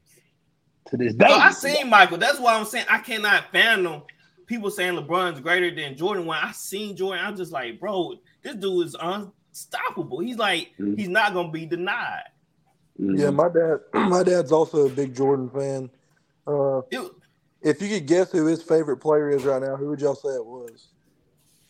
To 0.90 0.96
this 0.96 1.14
day, 1.14 1.28
so 1.28 1.34
I 1.34 1.50
seen 1.50 1.90
Michael. 1.90 2.16
That's 2.16 2.40
why 2.40 2.54
I'm 2.54 2.64
saying 2.64 2.86
I 2.88 2.98
cannot 2.98 3.52
fathom 3.52 4.02
people 4.46 4.70
saying 4.70 4.94
LeBron's 4.94 5.38
greater 5.38 5.72
than 5.74 5.96
Jordan. 5.96 6.26
When 6.26 6.38
I 6.38 6.50
seen 6.52 6.96
Jordan, 6.96 7.24
I'm 7.24 7.36
just 7.36 7.52
like, 7.52 7.78
bro, 7.78 8.14
this 8.42 8.56
dude 8.56 8.86
is 8.86 8.96
unstoppable. 8.98 10.20
He's 10.20 10.38
like, 10.38 10.70
mm-hmm. 10.80 10.96
he's 10.96 11.08
not 11.08 11.34
gonna 11.34 11.52
be 11.52 11.66
denied. 11.66 12.24
Mm-hmm. 12.98 13.16
Yeah, 13.16 13.30
my 13.30 13.48
dad, 13.48 13.78
my 14.08 14.22
dad's 14.22 14.50
also 14.50 14.86
a 14.86 14.88
big 14.88 15.14
Jordan 15.14 15.50
fan. 15.50 15.90
Uh, 16.46 16.80
it, 16.90 17.12
if 17.60 17.82
you 17.82 17.88
could 17.88 18.06
guess 18.06 18.32
who 18.32 18.46
his 18.46 18.62
favorite 18.62 18.96
player 18.96 19.30
is 19.30 19.44
right 19.44 19.62
now, 19.62 19.76
who 19.76 19.88
would 19.88 20.00
y'all 20.00 20.14
say 20.14 20.30
it 20.30 20.44
was? 20.44 20.88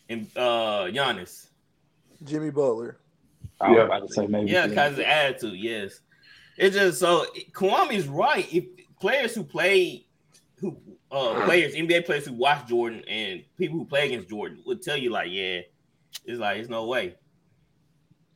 And 0.07 0.27
uh, 0.35 0.85
Giannis, 0.85 1.47
Jimmy 2.23 2.49
Butler. 2.49 2.97
I 3.61 3.73
yeah, 3.73 3.81
about 3.81 4.07
to 4.07 4.13
say 4.13 4.27
maybe. 4.27 4.51
Yeah, 4.51 4.67
because 4.67 4.93
of 4.93 4.99
attitude. 4.99 5.59
Yes, 5.59 6.01
it's 6.57 6.75
just 6.75 6.99
so 6.99 7.25
Kwame's 7.53 8.07
right. 8.07 8.51
If 8.53 8.65
players 8.99 9.35
who 9.35 9.43
play, 9.43 10.05
who 10.55 10.77
uh 11.11 11.45
players, 11.45 11.73
NBA 11.73 12.05
players 12.05 12.25
who 12.25 12.33
watch 12.33 12.67
Jordan 12.67 13.03
and 13.07 13.43
people 13.57 13.79
who 13.79 13.85
play 13.85 14.07
against 14.07 14.29
Jordan 14.29 14.59
would 14.65 14.81
tell 14.81 14.97
you 14.97 15.09
like, 15.09 15.29
yeah, 15.31 15.61
it's 16.25 16.39
like 16.39 16.59
it's 16.59 16.69
no 16.69 16.85
way. 16.85 17.15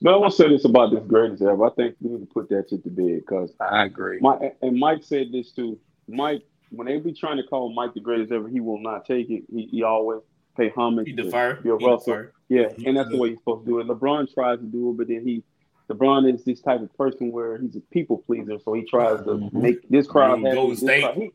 No, 0.02 0.16
I 0.16 0.18
want 0.18 0.32
to 0.34 0.38
say 0.38 0.50
this 0.50 0.66
about 0.66 0.92
this 0.92 1.04
greatest 1.08 1.42
ever. 1.42 1.66
I 1.66 1.70
think 1.70 1.96
we 2.02 2.12
need 2.12 2.20
to 2.20 2.26
put 2.26 2.50
that 2.50 2.70
shit 2.70 2.84
to 2.84 2.90
bed 2.90 3.22
because 3.26 3.54
I 3.62 3.86
agree. 3.86 4.20
My 4.20 4.52
and 4.62 4.78
Mike 4.78 5.04
said 5.04 5.32
this 5.32 5.52
too. 5.52 5.80
Mike, 6.10 6.44
when 6.72 6.88
they 6.88 6.98
be 6.98 7.14
trying 7.14 7.38
to 7.38 7.44
call 7.44 7.74
Mike 7.74 7.94
the 7.94 8.02
greatest 8.02 8.32
ever, 8.34 8.50
he 8.50 8.60
will 8.60 8.82
not 8.82 9.06
take 9.06 9.30
it. 9.30 9.44
He, 9.50 9.68
he 9.72 9.84
always 9.84 10.20
pay 10.58 10.70
homage. 10.76 11.08
He 11.08 11.14
defer. 11.14 11.56
Bill 11.56 11.78
he 11.78 11.86
Russell. 11.86 12.14
Defer. 12.14 12.34
Yeah, 12.50 12.68
and 12.86 12.98
that's 12.98 13.10
the 13.10 13.18
way 13.18 13.30
you're 13.30 13.38
supposed 13.38 13.66
to 13.66 13.72
do 13.72 13.80
it. 13.80 13.88
LeBron 13.88 14.34
tries 14.34 14.60
to 14.60 14.66
do 14.66 14.92
it, 14.92 14.98
but 14.98 15.08
then 15.08 15.26
he 15.26 15.44
LeBron 15.90 16.34
is 16.34 16.44
this 16.44 16.62
type 16.62 16.82
of 16.82 16.96
person 16.98 17.32
where 17.32 17.58
he's 17.58 17.76
a 17.76 17.82
people 17.92 18.18
pleaser, 18.26 18.58
so 18.64 18.74
he 18.74 18.84
tries 18.84 19.20
to 19.20 19.32
mm-hmm. 19.32 19.62
make 19.62 19.88
this 19.90 20.08
crowd 20.08 20.44
happy. 20.44 20.70
This 20.70 20.82
crowd. 20.82 21.16
He, 21.16 21.32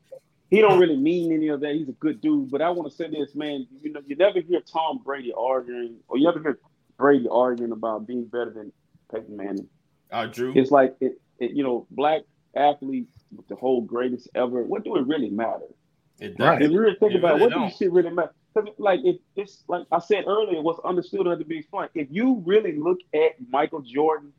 he 0.51 0.61
don't 0.63 0.79
really 0.79 0.97
mean 0.97 1.33
any 1.33 1.49
of 1.49 1.61
that. 1.61 1.75
He's 1.75 1.89
a 1.89 1.93
good 1.93 2.21
dude, 2.21 2.51
but 2.51 2.63
I 2.63 2.71
want 2.71 2.91
to 2.91 2.97
say 2.97 3.09
this, 3.09 3.35
man. 3.35 3.67
You 3.83 3.93
know, 3.93 4.01
you 4.07 4.17
never 4.17 4.41
hear 4.41 4.61
Tom 4.61 5.01
Brady 5.05 5.33
arguing, 5.37 5.97
or 6.09 6.17
you 6.17 6.25
never 6.25 6.41
hear 6.41 6.59
Brady 6.97 7.29
arguing 7.31 7.73
about 7.73 8.07
being 8.07 8.25
better 8.25 8.51
than 8.51 8.73
Peyton 9.13 9.37
Manning. 9.37 9.69
Uh, 10.11 10.27
Drew. 10.27 10.55
It's 10.57 10.71
like 10.71 10.97
it, 11.01 11.21
it, 11.39 11.51
you 11.51 11.63
know, 11.63 11.87
black 11.91 12.23
athletes 12.57 13.13
with 13.37 13.47
the 13.49 13.57
whole 13.57 13.83
greatest 13.83 14.29
ever. 14.35 14.63
What 14.63 14.85
do 14.85 14.97
it 14.97 15.07
really 15.07 15.29
matter? 15.29 15.67
It 16.19 16.39
does. 16.39 16.63
If 16.63 16.71
you 16.71 16.81
really 16.81 16.97
think 16.97 17.13
it 17.13 17.19
about 17.19 17.35
really 17.35 17.53
it, 17.53 17.57
what 17.57 17.69
does 17.69 17.77
shit 17.77 17.93
really 17.93 18.11
matter? 18.11 18.33
Because 18.55 18.71
like 18.79 19.01
if 19.05 19.17
it's 19.37 19.65
like 19.69 19.87
I 19.93 19.99
said 19.99 20.25
earlier, 20.27 20.61
what's 20.63 20.81
understood 20.85 21.27
had 21.27 21.39
to 21.39 21.45
be 21.45 21.59
explained. 21.59 21.91
If 21.95 22.09
you 22.11 22.43
really 22.47 22.77
look 22.77 22.99
at 23.15 23.37
Michael 23.51 23.83
Jordan, 23.83 24.33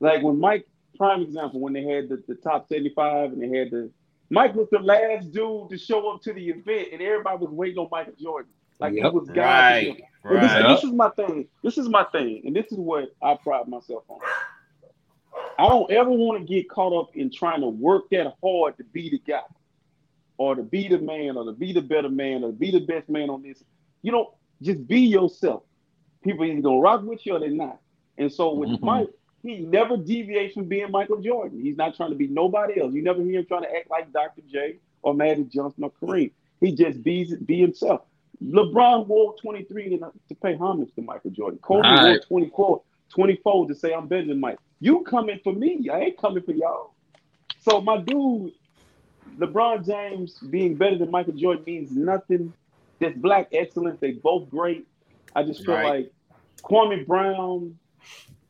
like 0.00 0.22
when 0.22 0.38
Mike, 0.38 0.66
prime 0.96 1.22
example, 1.22 1.60
when 1.60 1.72
they 1.72 1.82
had 1.82 2.08
the, 2.08 2.22
the 2.28 2.34
top 2.34 2.68
75 2.68 3.32
and 3.32 3.42
they 3.42 3.58
had 3.58 3.70
the 3.70 3.90
Mike 4.30 4.54
was 4.54 4.68
the 4.70 4.78
last 4.78 5.32
dude 5.32 5.70
to 5.70 5.78
show 5.78 6.10
up 6.12 6.22
to 6.22 6.32
the 6.32 6.50
event, 6.50 6.88
and 6.92 7.00
everybody 7.00 7.38
was 7.38 7.50
waiting 7.50 7.78
on 7.78 7.88
Michael 7.90 8.12
Jordan. 8.20 8.50
Like 8.78 8.94
yep. 8.94 9.04
he 9.04 9.10
was 9.10 9.28
God. 9.28 9.36
Right. 9.36 10.02
right. 10.22 10.68
This, 10.68 10.82
this 10.82 10.84
is 10.84 10.92
my 10.92 11.08
thing. 11.10 11.48
This 11.64 11.78
is 11.78 11.88
my 11.88 12.04
thing, 12.04 12.42
and 12.44 12.54
this 12.54 12.66
is 12.70 12.78
what 12.78 13.14
I 13.22 13.34
pride 13.34 13.68
myself 13.68 14.04
on. 14.08 14.20
I 15.58 15.68
don't 15.68 15.90
ever 15.90 16.10
want 16.10 16.40
to 16.40 16.54
get 16.54 16.68
caught 16.68 16.92
up 16.92 17.16
in 17.16 17.30
trying 17.30 17.62
to 17.62 17.68
work 17.68 18.10
that 18.10 18.34
hard 18.42 18.76
to 18.76 18.84
be 18.84 19.10
the 19.10 19.18
guy, 19.18 19.42
or 20.38 20.54
to 20.54 20.62
be 20.62 20.88
the 20.88 20.98
man, 20.98 21.36
or 21.36 21.44
to 21.44 21.52
be 21.52 21.72
the 21.72 21.82
better 21.82 22.08
man, 22.08 22.44
or 22.44 22.50
to 22.50 22.56
be 22.56 22.70
the 22.70 22.80
best 22.80 23.08
man 23.08 23.28
on 23.28 23.42
this. 23.42 23.62
You 24.02 24.12
know, 24.12 24.34
just 24.62 24.86
be 24.86 25.00
yourself. 25.00 25.62
People 26.24 26.44
either 26.46 26.62
gonna 26.62 26.80
rock 26.80 27.02
with 27.02 27.26
you 27.26 27.36
or 27.36 27.40
they're 27.40 27.50
not. 27.50 27.80
And 28.16 28.32
so 28.32 28.54
with 28.54 28.70
mm-hmm. 28.70 28.84
Mike, 28.84 29.08
he 29.42 29.58
never 29.58 29.96
deviates 29.96 30.54
from 30.54 30.64
being 30.64 30.90
Michael 30.90 31.20
Jordan. 31.20 31.60
He's 31.60 31.76
not 31.76 31.96
trying 31.96 32.10
to 32.10 32.16
be 32.16 32.26
nobody 32.26 32.80
else. 32.80 32.92
You 32.92 33.02
never 33.02 33.22
hear 33.22 33.38
him 33.40 33.46
trying 33.46 33.62
to 33.62 33.74
act 33.74 33.90
like 33.90 34.12
Dr. 34.12 34.42
J 34.50 34.78
or 35.02 35.14
Magic 35.14 35.48
Johnson 35.48 35.84
or 35.84 35.92
Kareem. 35.92 36.32
He 36.60 36.72
just 36.72 37.02
be, 37.02 37.36
be 37.46 37.60
himself. 37.60 38.02
LeBron 38.44 39.06
wore 39.06 39.34
23 39.40 39.98
to 39.98 40.34
pay 40.42 40.56
homage 40.56 40.94
to 40.94 41.02
Michael 41.02 41.30
Jordan. 41.30 41.58
Kobe 41.62 41.82
right. 41.82 42.20
wore 42.30 42.40
24, 42.40 42.82
24 43.10 43.68
to 43.68 43.74
say 43.74 43.92
I'm 43.94 44.06
better 44.06 44.26
than 44.26 44.40
Mike. 44.40 44.58
You 44.80 45.02
coming 45.02 45.40
for 45.42 45.52
me. 45.52 45.88
I 45.92 46.00
ain't 46.00 46.18
coming 46.18 46.42
for 46.42 46.52
y'all. 46.52 46.94
So 47.60 47.80
my 47.80 47.98
dude, 47.98 48.52
LeBron 49.38 49.86
James 49.86 50.38
being 50.38 50.74
better 50.74 50.98
than 50.98 51.10
Michael 51.10 51.34
Jordan 51.34 51.64
means 51.66 51.90
nothing. 51.90 52.52
This 52.98 53.16
black 53.16 53.48
excellence, 53.52 53.98
they 54.00 54.12
both 54.12 54.50
great. 54.50 54.86
I 55.34 55.42
just 55.42 55.64
feel 55.64 55.74
right. 55.74 55.86
like 55.86 56.12
Kwame 56.62 57.06
Brown, 57.06 57.78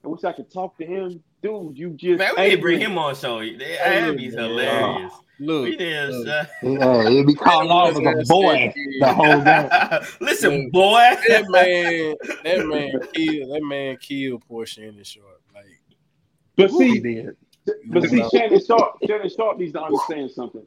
I 0.05 0.09
wish 0.09 0.25
I 0.25 0.33
could 0.33 0.51
talk 0.51 0.79
to 0.79 0.87
him. 0.87 1.23
Dude, 1.43 1.79
you 1.79 1.91
just 1.91 2.19
Man, 2.19 2.33
we 2.37 2.49
need 2.49 2.57
to 2.57 2.63
bring 2.63 2.81
him 2.81 2.99
on 2.99 3.15
show. 3.15 3.39
That'd 3.39 4.17
be 4.17 4.31
hilarious. 4.31 5.13
Look, 5.41 5.65
we 5.65 5.77
did. 5.77 6.29
Uh, 6.29 6.45
yeah, 6.63 7.09
he'd 7.09 7.27
be 7.27 7.35
calling 7.35 7.71
off 7.71 7.91
as 7.91 7.97
a 7.99 8.33
boy 8.33 8.73
the 8.99 9.13
whole 9.13 9.41
game. 9.45 10.09
Listen, 10.21 10.71
boy, 10.71 10.99
that 11.29 11.45
man, 11.49 12.15
that 12.43 12.67
man 12.67 12.91
killed. 13.15 13.55
That 13.55 13.63
man 13.63 13.97
killed 13.99 14.43
poor 14.49 14.67
Shannon 14.67 15.05
Sharpe. 15.05 15.41
Like, 15.55 15.65
but 16.57 16.73
see, 16.73 17.29
but 17.87 18.09
see, 18.09 18.25
Shannon 18.33 18.65
Sharpe, 18.65 18.99
Shannon 19.07 19.31
Sharpe 19.31 19.59
needs 19.59 19.73
to 19.73 19.83
understand 19.83 20.31
something. 20.31 20.67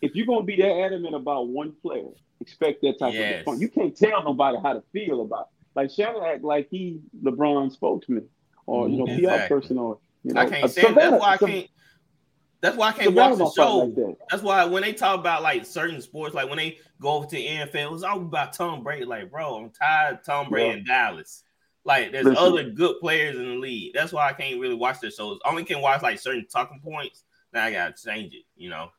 If 0.00 0.14
you're 0.14 0.26
gonna 0.26 0.44
be 0.44 0.56
that 0.56 0.70
adamant 0.70 1.14
about 1.14 1.48
one 1.48 1.72
player, 1.82 2.10
expect 2.40 2.82
that 2.82 2.98
type 2.98 3.14
yes. 3.14 3.30
of 3.30 3.36
response. 3.38 3.60
You 3.60 3.68
can't 3.68 3.96
tell 3.96 4.22
nobody 4.22 4.58
how 4.62 4.74
to 4.74 4.82
feel 4.92 5.22
about. 5.22 5.48
It. 5.50 5.76
Like 5.76 5.90
Shannon 5.90 6.22
act 6.24 6.44
like 6.44 6.68
he 6.70 7.00
LeBron 7.22 7.72
spokesman 7.72 8.28
or 8.66 8.88
you 8.88 8.98
know 8.98 9.06
exactly. 9.06 9.48
PR 9.48 9.54
person 9.54 9.78
or 9.78 9.98
you 10.22 10.34
know. 10.34 10.40
I 10.40 10.48
can't 10.48 10.70
stand. 10.70 10.96
That's 10.96 11.20
why 11.20 11.32
I 11.32 11.36
can't. 11.36 11.68
That's 12.60 12.76
why 12.76 12.88
I 12.88 12.92
can't 12.92 13.14
watch 13.14 13.38
the 13.38 13.50
show. 13.50 13.78
Like 13.78 13.94
that. 13.94 14.16
That's 14.30 14.42
why 14.42 14.64
when 14.64 14.82
they 14.82 14.92
talk 14.92 15.20
about 15.20 15.42
like 15.42 15.64
certain 15.64 16.00
sports, 16.02 16.34
like 16.34 16.48
when 16.48 16.58
they 16.58 16.78
go 17.00 17.10
over 17.10 17.26
to 17.26 17.36
the 17.36 17.46
NFL, 17.46 17.94
it's 17.94 18.02
all 18.02 18.20
about 18.20 18.52
Tom 18.52 18.82
Brady. 18.82 19.04
Like, 19.04 19.30
bro, 19.30 19.56
I'm 19.56 19.70
tired 19.70 20.18
of 20.18 20.24
Tom 20.24 20.48
Brady 20.48 20.68
yeah. 20.68 20.76
in 20.76 20.84
Dallas. 20.84 21.44
Like, 21.88 22.12
there's 22.12 22.26
Listen. 22.26 22.44
other 22.44 22.64
good 22.64 23.00
players 23.00 23.36
in 23.36 23.48
the 23.48 23.56
league. 23.56 23.94
That's 23.94 24.12
why 24.12 24.28
I 24.28 24.34
can't 24.34 24.60
really 24.60 24.74
watch 24.74 25.00
their 25.00 25.10
shows. 25.10 25.38
I 25.42 25.48
only 25.48 25.64
can 25.64 25.80
watch 25.80 26.02
like 26.02 26.20
certain 26.20 26.46
talking 26.46 26.82
points. 26.84 27.24
Now 27.54 27.64
I 27.64 27.72
gotta 27.72 27.94
change 27.94 28.34
it, 28.34 28.42
you 28.58 28.68
know. 28.68 28.90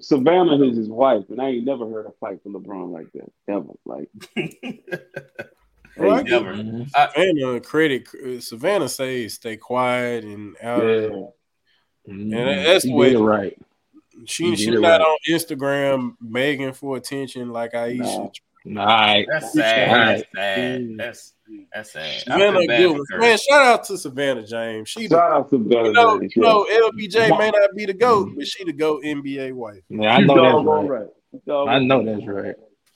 Savannah 0.00 0.62
is 0.62 0.76
his 0.76 0.88
wife, 0.88 1.24
and 1.30 1.42
I 1.42 1.48
ain't 1.48 1.64
never 1.64 1.90
heard 1.90 2.06
a 2.06 2.12
fight 2.20 2.40
from 2.40 2.54
LeBron 2.54 2.92
like 2.92 3.10
that 3.14 3.32
ever. 3.48 3.72
Like, 3.84 4.08
well, 5.96 6.22
never. 6.22 6.54
Mm-hmm. 6.54 6.84
Savannah 6.86 7.60
credit. 7.60 8.08
Savannah 8.40 8.88
says 8.88 9.34
stay 9.34 9.56
quiet 9.56 10.22
and 10.22 10.54
out. 10.62 10.84
Yeah. 10.84 11.08
Mm-hmm. 12.08 12.34
And 12.34 12.66
that's 12.66 12.84
the 12.84 12.92
way 12.92 13.16
right. 13.16 13.58
She 14.26 14.54
she's 14.54 14.68
not 14.68 15.00
right. 15.00 15.00
on 15.00 15.18
Instagram 15.28 16.14
begging 16.20 16.72
for 16.72 16.96
attention 16.96 17.50
like 17.50 17.74
Ayesha. 17.74 18.02
Nah. 18.02 18.28
Right. 18.64 19.26
That's 19.28 19.52
sad. 19.52 19.90
That's 19.90 20.22
sad. 20.34 20.80
Mm. 20.80 20.98
That's 20.98 21.32
that's 21.72 21.92
sad. 21.92 22.20
Savannah 22.22 22.66
good 22.66 23.00
Man, 23.18 23.38
shout 23.38 23.62
out 23.62 23.84
to 23.84 23.98
Savannah 23.98 24.46
James. 24.46 24.88
She 24.88 25.08
shout 25.08 25.10
the, 25.10 25.16
out 25.18 25.50
to 25.50 25.58
Savannah 25.58 25.88
you 25.88 25.92
know, 25.92 26.20
James. 26.20 26.36
You 26.36 26.42
know, 26.42 26.66
LBJ 26.70 27.38
may 27.38 27.50
not 27.50 27.70
be 27.76 27.86
the 27.86 27.94
GOAT, 27.94 28.30
but 28.36 28.46
she 28.46 28.64
the 28.64 28.72
GOAT 28.72 29.02
NBA 29.04 29.52
wife. 29.52 29.82
Yeah, 29.88 30.14
I 30.14 30.20
know 30.20 30.34
that's 30.40 30.90
right. 30.90 31.00
right. 31.48 31.68
I 31.68 31.78
know 31.80 32.04
that's 32.04 32.26
right. 32.26 32.54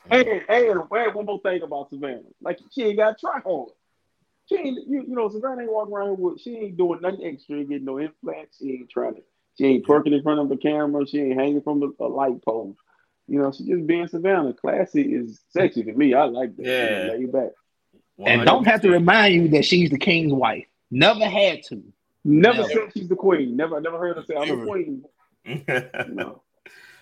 Hey, 0.09 0.25
hey, 0.25 0.45
hey, 0.49 0.71
one 0.71 1.27
more 1.27 1.41
thing 1.41 1.63
about 1.63 1.91
Savannah. 1.91 2.21
Like 2.41 2.61
she 2.73 2.85
ain't 2.85 2.99
got 2.99 3.19
to 3.19 3.21
try 3.21 3.41
hard. 3.41 3.71
She 4.49 4.55
ain't, 4.57 4.89
you, 4.89 5.05
you 5.09 5.15
know, 5.17 5.29
Savannah 5.29 5.63
ain't 5.63 5.73
walking 5.73 5.95
around 5.95 6.19
with. 6.21 6.41
She 6.41 6.57
ain't 6.57 6.77
doing 6.77 7.01
nothing 7.01 7.25
extra. 7.25 7.65
Getting 7.65 7.85
no 7.85 7.99
implants. 7.99 8.59
She 8.59 8.71
ain't 8.71 8.91
trying 8.91 9.17
to. 9.17 9.23
She 9.59 9.65
ain't 9.65 9.87
twerking 9.87 10.15
in 10.15 10.23
front 10.23 10.39
of 10.39 10.49
the 10.49 10.57
camera. 10.57 11.07
She 11.07 11.21
ain't 11.21 11.41
hanging 11.41 11.63
from 11.63 11.83
a, 11.83 12.05
a 12.05 12.07
light 12.07 12.45
pole. 12.45 12.77
You 13.29 13.41
know, 13.41 13.53
she 13.53 13.65
just 13.65 13.87
being 13.87 14.07
Savannah. 14.09 14.53
Classy 14.53 15.03
is 15.03 15.41
sexy 15.51 15.83
to 15.83 15.93
me. 15.93 16.15
I 16.15 16.25
like 16.25 16.57
that. 16.57 16.65
Yeah, 16.65 17.13
lay 17.13 17.25
back. 17.27 17.51
100%. 18.19 18.29
And 18.29 18.45
don't 18.45 18.67
have 18.67 18.81
to 18.83 18.91
remind 18.91 19.35
you 19.35 19.49
that 19.49 19.65
she's 19.65 19.91
the 19.91 19.99
king's 19.99 20.33
wife. 20.33 20.67
Never 20.91 21.27
had 21.27 21.63
to. 21.65 21.83
Never, 22.25 22.59
never. 22.59 22.69
said 22.69 22.93
she's 22.95 23.09
the 23.09 23.17
queen. 23.17 23.57
Never, 23.57 23.81
never 23.81 23.99
heard 23.99 24.17
her 24.17 24.25
say 24.25 24.35
I'm 24.37 24.61
the 24.61 24.65
queen. 24.65 25.05
no. 26.15 26.43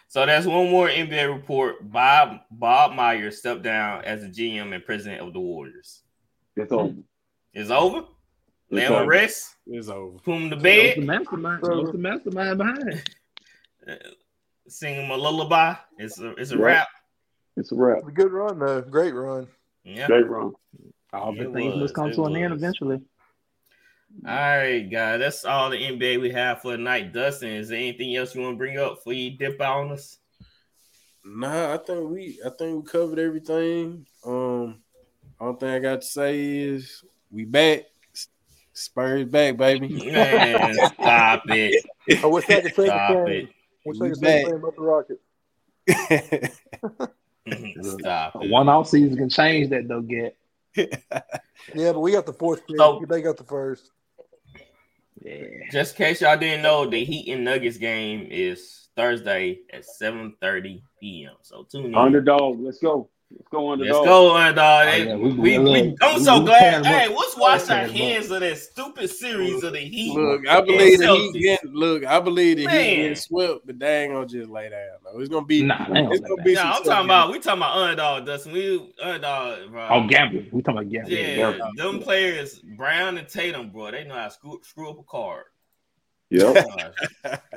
So 0.09 0.25
that's 0.27 0.47
one 0.47 0.71
more 0.71 0.89
NBA 0.89 1.35
report. 1.35 1.91
Bob 1.91 2.41
Bob 2.51 2.95
Myers 2.95 3.39
stepped 3.39 3.63
down 3.63 4.05
as 4.05 4.21
the 4.21 4.29
GM 4.29 4.75
and 4.75 4.85
president 4.85 5.23
of 5.23 5.33
the 5.33 5.41
Warriors. 5.41 6.03
It's 6.57 6.73
over. 6.73 6.95
It's 7.53 7.71
over. 7.71 8.05
Lay 8.71 8.87
on 8.87 9.07
rest. 9.07 9.57
It's 9.67 9.89
over. 9.89 10.19
Put 10.19 10.35
him 10.35 10.51
to 10.51 10.57
bed. 10.57 10.99
the 10.99 11.03
mastermind. 11.03 11.63
What's 11.63 11.93
the 11.93 11.99
mastermind 11.99 12.59
behind 12.59 12.89
it? 13.87 14.17
Sing 14.69 14.95
him 14.95 15.11
a 15.11 15.17
lullaby. 15.17 15.75
It's 15.99 16.19
a 16.21 16.31
it's 16.33 16.51
a 16.51 16.59
right. 16.59 16.73
rap. 16.73 16.89
It's 17.57 17.73
a 17.73 17.75
rap. 17.75 17.99
It's 17.99 18.09
a 18.09 18.13
good 18.13 18.33
run 18.33 18.59
though. 18.59 18.81
Great 18.83 19.15
run. 19.15 19.47
Yeah. 19.85 20.07
Great 20.07 20.29
run. 20.29 20.53
All 21.13 21.35
the 21.35 21.45
things 21.53 21.77
must 21.77 21.95
come 21.95 22.11
to 22.13 22.23
was. 22.23 22.31
an 22.31 22.37
end 22.37 22.53
eventually. 22.53 23.01
All 24.27 24.33
right, 24.33 24.89
guys. 24.89 25.21
That's 25.21 25.45
all 25.45 25.71
the 25.71 25.77
NBA 25.77 26.21
we 26.21 26.31
have 26.31 26.63
for 26.63 26.77
tonight. 26.77 27.13
Dustin, 27.13 27.51
is 27.51 27.69
there 27.69 27.79
anything 27.79 28.15
else 28.17 28.35
you 28.35 28.43
want 28.43 28.55
to 28.55 28.59
bring 28.59 28.79
up 28.79 29.03
for 29.03 29.13
you 29.13 29.37
dip 29.37 29.61
out 29.61 29.85
on 29.85 29.93
us? 29.93 30.19
Nah, 31.25 31.75
I 31.75 31.77
think 31.79 32.11
we 32.11 32.39
I 32.45 32.51
think 32.51 32.85
we 32.85 32.91
covered 32.91 33.19
everything. 33.19 34.07
Um 34.25 34.77
only 35.41 35.59
thing 35.59 35.71
I 35.71 35.79
got 35.79 36.03
to 36.03 36.07
say 36.07 36.41
is 36.41 37.05
we 37.31 37.45
back. 37.45 37.85
Spurs 38.73 39.27
back, 39.27 39.57
baby. 39.57 39.89
Man, 40.11 40.75
stop 40.75 41.43
it. 41.47 41.85
I 42.23 42.27
wish 42.27 42.49
I 42.51 42.61
could 42.61 42.75
say 42.75 43.49
the 43.85 43.95
same. 43.95 44.09
Wish 44.11 44.19
I 44.19 44.21
the 44.21 44.45
same 44.45 44.55
about 44.57 44.77
the 44.77 44.83
Rockets. 44.83 45.23
Stop 48.01 48.43
it. 48.43 48.51
One 48.51 48.69
off 48.69 48.89
season 48.89 49.17
can 49.17 49.29
change 49.29 49.71
that 49.71 49.89
though, 49.89 50.01
get. 50.01 50.37
yeah, 50.77 51.93
but 51.93 52.01
we 52.01 52.13
got 52.13 52.27
the 52.27 52.33
fourth 52.33 52.67
pick. 52.67 52.77
So, 52.79 53.05
they 53.09 53.23
got 53.23 53.37
the 53.37 53.45
first. 53.45 53.91
Yeah. 55.23 55.45
Just 55.71 55.99
in 55.99 56.07
case 56.07 56.21
y'all 56.21 56.37
didn't 56.37 56.63
know, 56.63 56.89
the 56.89 57.05
Heat 57.05 57.33
and 57.33 57.45
Nuggets 57.45 57.79
game 57.79 58.27
is 58.31 58.89
Thursday 58.97 59.61
at 59.73 59.85
7:30 60.01 60.83
p.m. 61.01 61.35
So 61.43 61.65
tune 61.71 61.87
in. 61.87 61.95
Underdog, 61.95 62.61
let's 62.61 62.79
go. 62.79 63.09
Let's 63.37 63.49
go 63.49 63.73
underdog. 63.73 63.97
Let's 63.97 64.07
go 64.07 64.37
underdog. 64.37 64.87
Oh, 64.87 64.97
yeah, 64.97 65.17
we, 65.17 65.33
we, 65.33 65.59
we, 65.59 65.97
I'm 66.01 66.21
so 66.21 66.39
we, 66.39 66.47
glad. 66.47 66.87
Hey, 66.87 67.09
let's 67.09 67.37
wash 67.37 67.69
our 67.69 67.87
hands 67.87 68.31
of 68.31 68.41
that 68.41 68.59
stupid 68.59 69.11
series 69.11 69.65
of 69.65 69.73
the 69.73 69.81
Heat. 69.81 70.15
Look, 70.15 70.47
I 70.47 70.61
believe 70.61 71.01
the 71.01 71.15
Heat 71.15 71.43
get, 71.43 71.65
look, 71.65 72.05
I 72.05 72.21
believe 72.21 72.59
the 72.59 72.69
Heat 72.69 72.97
get 72.97 73.19
swept, 73.19 73.67
but 73.67 73.79
they 73.79 74.05
ain't 74.05 74.13
gonna 74.13 74.27
just 74.27 74.49
lay 74.49 74.69
down. 74.69 74.99
Though. 75.03 75.19
It's 75.19 75.29
gonna 75.29 75.47
be 75.47 75.63
nah, 75.63 75.87
it's 75.89 76.21
gonna 76.21 76.43
be 76.43 76.55
nah, 76.55 76.75
I'm 76.75 76.85
talking 76.85 77.05
about 77.07 77.33
we 77.33 77.41
talking 77.41 77.59
about 77.59 77.77
underdog, 77.77 78.27
Dustin. 78.27 78.53
We 78.53 78.95
underdog, 79.03 79.71
bro. 79.71 79.89
Oh, 79.91 80.07
gambling. 80.07 80.49
We 80.53 80.63
talking 80.63 80.79
about 80.79 80.93
gambling. 80.93 81.17
Yeah, 81.17 81.57
yeah 81.57 81.71
them 81.77 82.01
players, 82.01 82.61
Brown 82.61 83.19
and 83.19 83.29
Tatum, 83.29 83.71
bro, 83.71 83.91
they 83.91 84.05
know 84.05 84.15
how 84.15 84.27
to 84.27 84.31
screw, 84.31 84.61
screw 84.63 84.91
up 84.91 85.01
a 85.01 85.03
card. 85.03 85.45
Yep. 86.31 86.67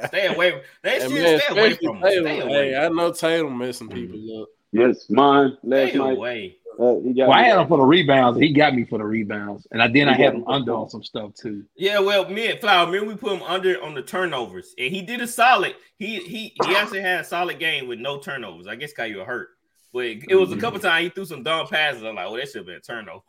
stay 0.07 0.27
away. 0.27 0.61
They 0.83 0.99
should 1.07 1.11
stay 1.11 1.41
away 1.49 1.73
from 1.75 2.01
Tatum. 2.01 2.23
Stay 2.25 2.39
away. 2.39 2.69
Hey, 2.69 2.77
I 2.77 2.89
know 2.89 3.11
Tatum 3.11 3.57
messing 3.57 3.89
people 3.89 4.17
mm-hmm. 4.17 4.41
up. 4.41 4.49
Yes, 4.77 5.09
mine 5.09 5.57
last 5.63 5.89
Stay 5.89 5.97
night. 5.97 6.17
Away. 6.17 6.57
Uh, 6.79 6.93
well, 7.01 7.31
I 7.31 7.41
had 7.41 7.57
him 7.57 7.67
for 7.67 7.77
the 7.77 7.83
rebounds. 7.83 8.39
He 8.39 8.53
got 8.53 8.75
me 8.75 8.85
for 8.85 8.99
the 8.99 9.03
rebounds, 9.03 9.67
and 9.71 9.81
I 9.81 9.87
then 9.87 10.07
I 10.07 10.13
had 10.13 10.35
him 10.35 10.43
under 10.47 10.75
on 10.75 10.87
some 10.89 11.03
stuff 11.03 11.33
too. 11.33 11.63
Yeah, 11.75 11.97
well, 11.97 12.29
me 12.29 12.51
and 12.51 12.59
Flower, 12.59 12.85
me 12.91 12.99
we 12.99 13.15
put 13.15 13.33
him 13.33 13.41
under 13.41 13.83
on 13.83 13.95
the 13.95 14.03
turnovers, 14.03 14.75
and 14.77 14.93
he 14.93 15.01
did 15.01 15.19
a 15.21 15.27
solid. 15.27 15.75
He 15.97 16.17
he 16.19 16.53
he 16.63 16.75
actually 16.75 17.01
had 17.01 17.21
a 17.21 17.23
solid 17.23 17.57
game 17.57 17.87
with 17.87 17.97
no 17.97 18.19
turnovers. 18.19 18.67
I 18.67 18.75
guess 18.75 18.91
because 18.91 19.09
you 19.09 19.17
were 19.17 19.25
hurt, 19.25 19.49
but 19.91 20.05
it, 20.05 20.25
it 20.29 20.35
was 20.35 20.51
a 20.51 20.57
couple 20.57 20.79
times 20.79 21.03
he 21.05 21.09
threw 21.09 21.25
some 21.25 21.41
dumb 21.41 21.65
passes. 21.65 22.03
I'm 22.03 22.13
like, 22.13 22.27
oh, 22.27 22.37
that 22.37 22.47
should 22.47 22.57
have 22.57 22.65
been 22.67 22.75
a 22.75 22.79
turnover. 22.79 23.23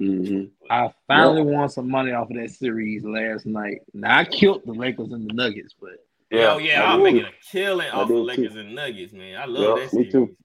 Mm-hmm. 0.00 0.44
I 0.70 0.90
finally 1.06 1.42
yep. 1.42 1.58
won 1.58 1.68
some 1.68 1.90
money 1.90 2.12
off 2.12 2.30
of 2.30 2.36
that 2.36 2.50
series 2.50 3.04
last 3.04 3.44
night. 3.44 3.80
Now 3.92 4.18
I 4.18 4.24
killed 4.24 4.62
the 4.64 4.72
Lakers 4.72 5.12
and 5.12 5.28
the 5.28 5.34
Nuggets, 5.34 5.74
but 5.78 6.06
yeah, 6.30 6.52
oh 6.54 6.58
yeah, 6.58 6.90
I'm 6.90 7.02
making 7.02 7.24
a 7.24 7.32
killing 7.50 7.90
off 7.90 8.08
of 8.08 8.16
Lakers 8.16 8.54
too. 8.54 8.60
and 8.60 8.74
Nuggets, 8.74 9.12
man. 9.12 9.38
I 9.38 9.44
love 9.44 9.78
yep, 9.78 9.90
that. 9.90 9.98
Me 9.98 10.10
too. 10.10 10.36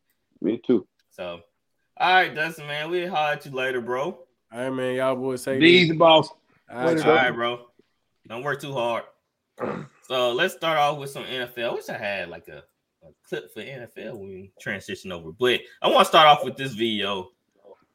Me 0.43 0.57
too. 0.57 0.85
So, 1.09 1.39
all 1.97 2.13
right, 2.13 2.35
Dustin, 2.35 2.67
man. 2.67 2.91
We'll 2.91 3.09
holler 3.09 3.33
at 3.33 3.45
you 3.45 3.51
later, 3.51 3.79
bro. 3.79 4.03
All 4.05 4.19
right, 4.51 4.69
man. 4.69 4.95
Y'all 4.95 5.15
boys 5.15 5.41
say 5.41 5.57
easy, 5.59 5.93
boss. 5.93 6.29
All 6.69 6.83
right, 6.83 7.05
all 7.05 7.13
right, 7.13 7.31
bro. 7.31 7.67
Don't 8.27 8.43
work 8.43 8.59
too 8.59 8.73
hard. 8.73 9.03
so 10.03 10.33
let's 10.33 10.53
start 10.53 10.77
off 10.77 10.97
with 10.97 11.11
some 11.11 11.23
NFL. 11.23 11.69
I 11.69 11.73
wish 11.73 11.89
I 11.89 11.97
had 11.97 12.27
like 12.27 12.49
a, 12.49 12.63
a 13.05 13.11
clip 13.27 13.53
for 13.53 13.61
NFL 13.61 14.17
when 14.17 14.27
we 14.27 14.51
transition 14.59 15.13
over, 15.13 15.31
but 15.31 15.61
I 15.81 15.87
want 15.87 15.99
to 15.99 16.05
start 16.05 16.27
off 16.27 16.43
with 16.43 16.57
this 16.57 16.73
video 16.73 17.29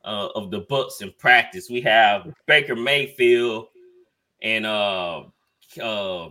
uh, 0.04 0.28
of 0.34 0.50
the 0.50 0.62
Bucs 0.62 1.02
in 1.02 1.12
practice. 1.18 1.68
We 1.68 1.82
have 1.82 2.32
Baker 2.46 2.76
Mayfield 2.76 3.66
and 4.40 4.64
uh, 4.64 5.24
uh, 5.82 6.28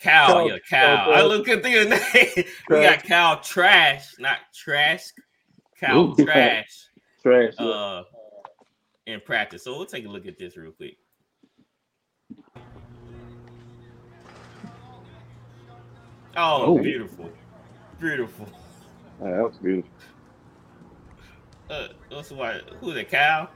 Cal, 0.00 0.28
Cal, 0.28 0.48
yeah, 0.48 0.58
Cal. 0.66 1.12
I 1.12 1.22
look 1.22 1.46
at 1.48 1.62
the 1.62 1.68
name. 1.68 2.46
we 2.70 2.80
got 2.80 3.04
Cal 3.04 3.40
Trash, 3.40 4.14
not 4.18 4.38
Trash. 4.54 5.12
Cal 5.78 5.98
Ooh, 5.98 6.24
Trash. 6.24 6.88
Trash. 7.22 7.54
Uh, 7.58 8.04
in 9.06 9.20
practice. 9.20 9.64
So 9.64 9.76
we'll 9.76 9.84
take 9.84 10.06
a 10.06 10.08
look 10.08 10.26
at 10.26 10.38
this 10.38 10.56
real 10.56 10.72
quick. 10.72 10.96
Oh, 16.36 16.78
Ooh. 16.78 16.82
beautiful, 16.82 17.30
beautiful. 18.00 18.48
Yeah, 19.22 19.30
that 19.32 19.42
was 19.42 19.58
beautiful. 19.58 19.90
Uh, 21.68 21.88
what's 22.08 22.30
what? 22.30 22.62
Who's 22.80 22.96
it? 22.96 23.10
Cal? 23.10 23.50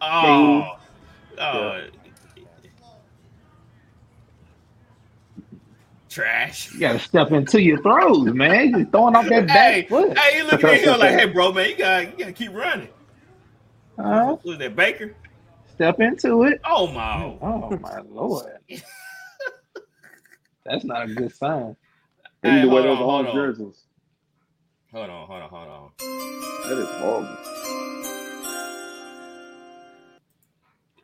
Oh, 0.00 0.78
oh, 1.38 1.76
yeah 1.76 2.07
trash. 6.18 6.72
You 6.72 6.80
gotta 6.80 6.98
step 6.98 7.30
into 7.30 7.62
your 7.62 7.80
throws, 7.80 8.34
man. 8.34 8.70
You're 8.70 8.86
throwing 8.86 9.14
off 9.14 9.28
that 9.28 9.46
back 9.46 9.74
hey, 9.74 9.82
foot. 9.84 10.18
Hey, 10.18 10.38
you 10.38 10.44
look 10.44 10.64
at 10.64 10.80
him 10.80 10.98
like, 10.98 11.10
hey, 11.12 11.26
bro, 11.26 11.52
man, 11.52 11.70
you 11.70 11.76
gotta, 11.76 12.06
you 12.06 12.12
gotta 12.18 12.32
keep 12.32 12.52
running. 12.52 12.88
Uh, 13.96 14.34
Who's 14.42 14.58
that 14.58 14.74
Baker? 14.74 15.14
Step 15.74 16.00
into 16.00 16.42
it. 16.42 16.60
Oh 16.64 16.88
my! 16.88 17.22
Oh 17.40 17.78
my 17.80 18.00
lord! 18.00 18.58
That's 20.66 20.84
not 20.84 21.08
a 21.08 21.14
good 21.14 21.34
sign. 21.34 21.76
Hey, 22.42 22.62
hold, 22.62 22.84
on, 22.84 22.96
hold, 22.96 23.26
on. 23.26 23.34
jerseys. 23.34 23.84
hold 24.92 25.10
on, 25.10 25.26
hold 25.26 25.42
on, 25.42 25.48
hold 25.48 25.68
on. 25.68 25.90
That 26.68 26.78
is 26.78 26.88
horrible. 27.00 28.17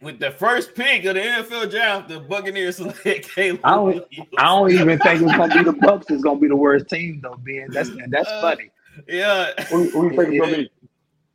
With 0.05 0.19
the 0.19 0.31
first 0.33 0.75
pick 0.75 1.07
of 1.07 1.15
the 1.15 1.21
NFL 1.21 1.71
draft, 1.71 2.11
the 2.11 2.21
Buccaneers 2.21 2.77
select 2.77 3.35
Caleb. 3.35 3.61
I 3.65 3.75
don't, 3.75 4.05
I 4.37 4.45
don't 4.45 4.71
even 4.71 4.99
think 4.99 5.23
it's 5.23 5.33
gonna 5.33 5.55
be 5.55 5.65
the 5.65 5.73
Bucs. 5.73 6.11
It's 6.11 6.23
gonna 6.23 6.39
be 6.39 6.49
the 6.49 6.57
worst 6.57 6.89
team 6.89 7.21
though, 7.23 7.37
Ben. 7.39 7.69
That's 7.71 7.91
that's 8.09 8.29
uh, 8.29 8.41
funny. 8.43 8.71
Yeah. 9.09 9.53
Who, 9.71 9.89
who 9.89 10.11
you 10.11 10.17
think 10.17 10.35
it's 10.35 10.41
gonna 10.45 10.57
be? 10.59 10.71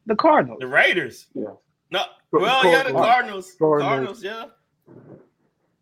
The 0.06 0.16
Cardinals. 0.16 0.60
The 0.60 0.68
Raiders. 0.68 1.26
Yeah. 1.34 1.46
No. 1.92 2.04
Well, 2.32 2.64
yeah, 2.66 2.84
the 2.84 2.92
Cardinals. 2.92 3.56
Cardinals. 3.58 4.24
yeah. 4.24 4.46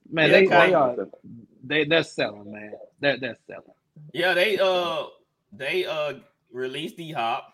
Man, 0.09 0.30
yeah, 0.30 0.39
they 0.39 0.45
they 0.47 0.73
are 0.73 0.95
they 1.64 1.84
they're 1.84 2.03
selling, 2.03 2.51
man. 2.51 2.72
They're 3.01 3.18
they're 3.19 3.38
selling. 3.47 3.64
Yeah, 4.14 4.34
they 4.34 4.57
uh 4.59 5.07
they 5.51 5.85
uh 5.85 6.14
released 6.53 6.95
D 6.95 7.11
Hop, 7.11 7.53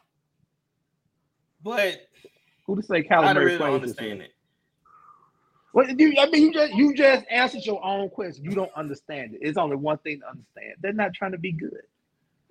but 1.64 2.02
who 2.68 2.76
to 2.76 2.84
say 2.84 3.02
Calibre 3.02 3.42
I 3.42 3.46
really 3.46 3.58
don't 3.58 3.74
understand 3.74 4.22
it. 4.22 4.33
Well, 5.74 5.90
you, 5.90 6.14
I 6.20 6.30
mean, 6.30 6.44
you 6.44 6.54
just 6.54 6.74
you 6.74 6.94
just 6.94 7.26
answered 7.32 7.66
your 7.66 7.84
own 7.84 8.10
question. 8.10 8.46
You 8.46 8.52
don't 8.52 8.72
understand 8.76 9.34
it. 9.34 9.40
It's 9.42 9.58
only 9.58 9.76
one 9.76 9.98
thing 9.98 10.20
to 10.20 10.30
understand. 10.30 10.76
They're 10.82 10.94
not 10.94 11.14
trying 11.16 11.32
to 11.32 11.40
be 11.40 11.52
good. 11.52 11.82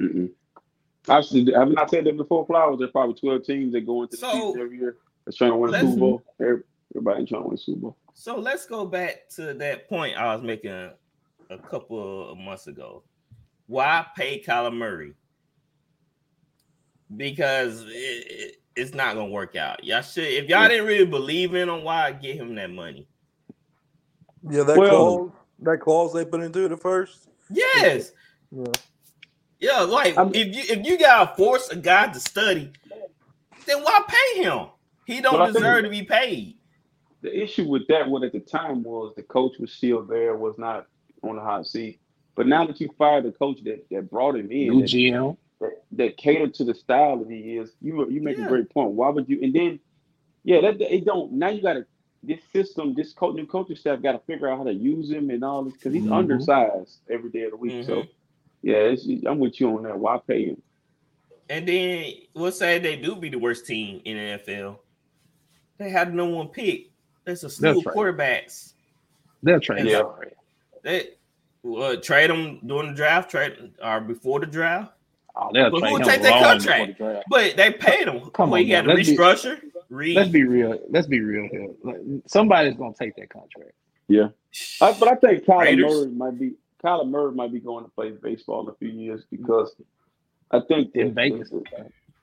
Mm-mm. 0.00 0.30
Actually, 1.08 1.52
have 1.52 1.68
not 1.68 1.90
said 1.90 2.04
that 2.04 2.16
before? 2.16 2.44
Flowers. 2.46 2.80
There's 2.80 2.90
probably 2.90 3.14
twelve 3.14 3.44
teams 3.44 3.72
that 3.74 3.86
go 3.86 4.02
into 4.02 4.16
the 4.16 4.16
so, 4.18 4.32
season 4.32 4.60
every 4.60 4.78
year. 4.78 4.96
They're 5.24 5.32
trying 5.32 5.52
to 5.52 5.56
win 5.56 5.74
a 5.74 5.80
Super 5.80 5.96
Bowl. 5.96 6.22
Everybody 6.40 7.26
trying 7.26 7.42
to 7.42 7.48
win 7.48 7.54
a 7.54 7.58
Super 7.58 7.80
Bowl. 7.80 7.96
So 8.14 8.36
let's 8.38 8.66
go 8.66 8.84
back 8.86 9.28
to 9.36 9.54
that 9.54 9.88
point 9.88 10.16
I 10.16 10.34
was 10.34 10.42
making 10.42 10.72
a, 10.72 10.94
a 11.48 11.58
couple 11.58 12.30
of 12.30 12.38
months 12.38 12.66
ago. 12.66 13.04
Why 13.68 14.04
pay 14.16 14.42
Kyler 14.42 14.76
Murray? 14.76 15.14
Because 17.16 17.82
it, 17.82 17.88
it, 17.88 18.56
it's 18.74 18.94
not 18.94 19.14
gonna 19.14 19.30
work 19.30 19.54
out. 19.54 19.84
Y'all 19.84 20.02
should 20.02 20.24
if 20.24 20.48
y'all 20.48 20.68
didn't 20.68 20.86
really 20.86 21.06
believe 21.06 21.54
in 21.54 21.68
him, 21.68 21.84
why 21.84 22.10
get 22.12 22.36
him 22.36 22.56
that 22.56 22.70
money? 22.70 23.06
Yeah, 24.48 24.64
that 24.64 24.76
well, 24.76 24.90
clause, 24.90 25.30
that 25.60 25.80
clause 25.80 26.12
they 26.12 26.24
put 26.24 26.42
into 26.42 26.64
it 26.64 26.72
at 26.72 26.80
first. 26.80 27.28
Yes. 27.50 28.12
Yeah. 28.50 28.64
Yeah, 29.60 29.80
like 29.82 30.18
I'm, 30.18 30.34
if 30.34 30.48
you 30.48 30.76
if 30.76 30.84
you 30.86 30.98
gotta 30.98 31.36
force 31.36 31.68
a 31.68 31.76
guy 31.76 32.08
to 32.12 32.18
study, 32.18 32.72
then 33.66 33.82
why 33.82 34.00
pay 34.08 34.42
him? 34.42 34.66
He 35.06 35.20
don't 35.20 35.52
deserve 35.52 35.84
to 35.84 35.90
be 35.90 36.02
paid. 36.02 36.56
the 37.22 37.42
issue 37.42 37.68
with 37.68 37.86
that, 37.86 38.08
what 38.08 38.24
at 38.24 38.32
the 38.32 38.40
time 38.40 38.82
was 38.82 39.14
the 39.14 39.22
coach 39.22 39.58
was 39.58 39.72
still 39.72 40.02
there, 40.02 40.36
was 40.36 40.58
not 40.58 40.86
on 41.22 41.36
the 41.36 41.42
hot 41.42 41.66
seat. 41.66 42.00
But 42.34 42.46
now 42.46 42.66
that 42.66 42.80
you 42.80 42.90
fired 42.98 43.24
the 43.24 43.32
coach 43.32 43.62
that, 43.64 43.86
that 43.90 44.10
brought 44.10 44.36
him 44.36 44.50
in, 44.50 44.68
New 44.68 44.82
GM. 44.82 45.36
That, 45.60 45.84
that 45.92 46.16
catered 46.16 46.54
to 46.54 46.64
the 46.64 46.74
style 46.74 47.18
that 47.18 47.30
he 47.30 47.56
is, 47.56 47.70
you 47.80 48.10
you 48.10 48.20
make 48.20 48.38
yeah. 48.38 48.46
a 48.46 48.48
great 48.48 48.68
point. 48.70 48.90
Why 48.90 49.10
would 49.10 49.28
you? 49.28 49.38
And 49.42 49.54
then, 49.54 49.78
yeah, 50.42 50.60
that 50.62 50.80
it 50.80 51.04
don't. 51.04 51.32
Now 51.32 51.50
you 51.50 51.62
got 51.62 51.74
to 51.74 51.86
this 52.22 52.40
system, 52.52 52.94
this 52.94 53.12
coach, 53.12 53.34
new 53.34 53.46
coaching 53.46 53.76
staff 53.76 54.00
got 54.00 54.12
to 54.12 54.18
figure 54.20 54.48
out 54.48 54.58
how 54.58 54.64
to 54.64 54.72
use 54.72 55.10
him 55.10 55.30
and 55.30 55.44
all 55.44 55.64
this 55.64 55.74
because 55.74 55.92
he's 55.92 56.04
mm-hmm. 56.04 56.12
undersized 56.12 56.98
every 57.10 57.30
day 57.30 57.44
of 57.44 57.52
the 57.52 57.56
week. 57.56 57.72
Mm-hmm. 57.72 57.86
So, 57.86 58.04
yeah, 58.62 58.94
I'm 59.28 59.38
with 59.38 59.60
you 59.60 59.76
on 59.76 59.82
that. 59.84 59.98
Why 59.98 60.20
pay 60.26 60.46
him? 60.46 60.62
And 61.50 61.66
then 61.66 62.12
we'll 62.34 62.52
say 62.52 62.78
they 62.78 62.96
do 62.96 63.16
be 63.16 63.28
the 63.28 63.38
worst 63.38 63.66
team 63.66 64.00
in 64.04 64.16
the 64.16 64.52
NFL. 64.52 64.78
They 65.78 65.90
had 65.90 66.14
no 66.14 66.26
one 66.26 66.48
pick. 66.48 66.90
That's 67.24 67.42
a 67.42 67.50
slew 67.50 67.78
of 67.78 67.84
quarterbacks. 67.84 68.72
They'll 69.42 69.60
trade. 69.60 69.86
Yeah. 69.86 70.02
They 70.82 71.08
uh, 71.64 71.96
trade 71.96 72.30
them 72.30 72.60
during 72.64 72.90
the 72.90 72.94
draft, 72.94 73.30
trade 73.30 73.72
or 73.82 74.00
before 74.00 74.40
the 74.40 74.46
draft. 74.46 74.92
Oh, 75.34 75.50
they'll 75.52 75.70
but 75.70 75.88
who 75.88 75.98
take 76.02 76.22
their 76.22 76.32
contract? 76.32 76.98
The 76.98 77.22
but 77.28 77.56
they 77.56 77.72
paid 77.72 78.06
them. 78.06 78.30
Come 78.30 78.50
well, 78.50 78.60
on, 78.60 78.66
you 78.66 78.72
got 78.72 78.82
to 78.82 78.94
restructure. 78.94 79.60
Be, 79.60 79.71
read. 79.92 80.16
Let's 80.16 80.30
be 80.30 80.44
real. 80.44 80.78
Let's 80.88 81.06
be 81.06 81.20
real 81.20 81.48
here. 81.50 81.68
Like, 81.82 82.00
somebody's 82.26 82.76
gonna 82.76 82.94
take 82.94 83.16
that 83.16 83.30
contract. 83.30 83.72
Yeah, 84.08 84.28
I, 84.80 84.92
but 84.98 85.08
I 85.08 85.14
think 85.14 85.44
Kyler 85.44 85.60
Raiders. 85.60 85.92
Murray 85.92 86.10
might 86.10 86.38
be 86.38 86.52
Kyler 86.84 87.08
Murray 87.08 87.32
might 87.32 87.52
be 87.52 87.60
going 87.60 87.84
to 87.84 87.90
play 87.90 88.10
baseball 88.10 88.62
in 88.62 88.68
a 88.68 88.74
few 88.74 88.88
years 88.88 89.24
because 89.30 89.74
I 90.50 90.60
think 90.60 90.94
in 90.94 91.14
Vegas. 91.14 91.50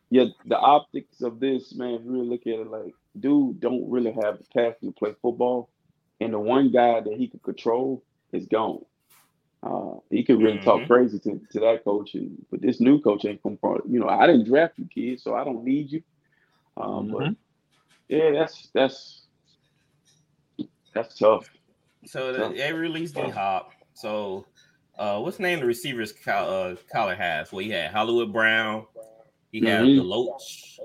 yeah, 0.09 0.25
the 0.45 0.57
optics 0.57 1.21
of 1.21 1.39
this 1.39 1.73
man, 1.73 2.01
really 2.05 2.27
look 2.27 2.41
at 2.41 2.59
it 2.59 2.69
like, 2.69 2.93
dude, 3.19 3.59
don't 3.59 3.89
really 3.89 4.11
have 4.11 4.37
the 4.37 4.45
passion 4.53 4.87
to 4.87 4.91
play 4.91 5.15
football, 5.21 5.69
and 6.19 6.33
the 6.33 6.39
one 6.39 6.71
guy 6.71 6.99
that 6.99 7.13
he 7.17 7.27
could 7.27 7.43
control 7.43 8.03
is 8.31 8.45
gone. 8.47 8.83
Uh, 9.61 9.95
he 10.09 10.23
could 10.23 10.39
really 10.39 10.57
mm-hmm. 10.57 10.63
talk 10.63 10.87
crazy 10.87 11.19
to, 11.19 11.41
to 11.51 11.59
that 11.59 11.83
coach, 11.83 12.13
and, 12.13 12.45
but 12.49 12.61
this 12.61 12.79
new 12.79 13.01
coach 13.01 13.25
ain't 13.25 13.43
come 13.43 13.57
from. 13.57 13.81
You 13.89 13.99
know, 13.99 14.07
I 14.07 14.25
didn't 14.25 14.45
draft 14.45 14.75
you, 14.77 14.87
kid, 14.93 15.19
so 15.19 15.35
I 15.35 15.43
don't 15.43 15.63
need 15.63 15.91
you. 15.91 16.01
Um, 16.77 17.07
mm-hmm. 17.07 17.13
But 17.13 17.35
yeah, 18.09 18.31
that's 18.31 18.69
that's 18.73 19.21
that's 20.93 21.17
tough. 21.17 21.49
So 22.05 22.35
tough. 22.35 22.55
they 22.55 22.73
released 22.73 23.15
D 23.15 23.21
Hop. 23.29 23.71
So 23.93 24.45
uh, 24.97 25.19
what's 25.19 25.37
the 25.37 25.43
name 25.43 25.55
of 25.55 25.61
the 25.61 25.67
receivers 25.67 26.11
uh, 26.27 26.75
Kyler 26.93 27.15
has? 27.15 27.51
Well, 27.51 27.63
he 27.63 27.69
had 27.69 27.91
Hollywood 27.91 28.33
Brown. 28.33 28.85
He 29.51 29.61
had 29.61 29.83
mm-hmm. 29.83 30.01
Deloach. 30.01 30.79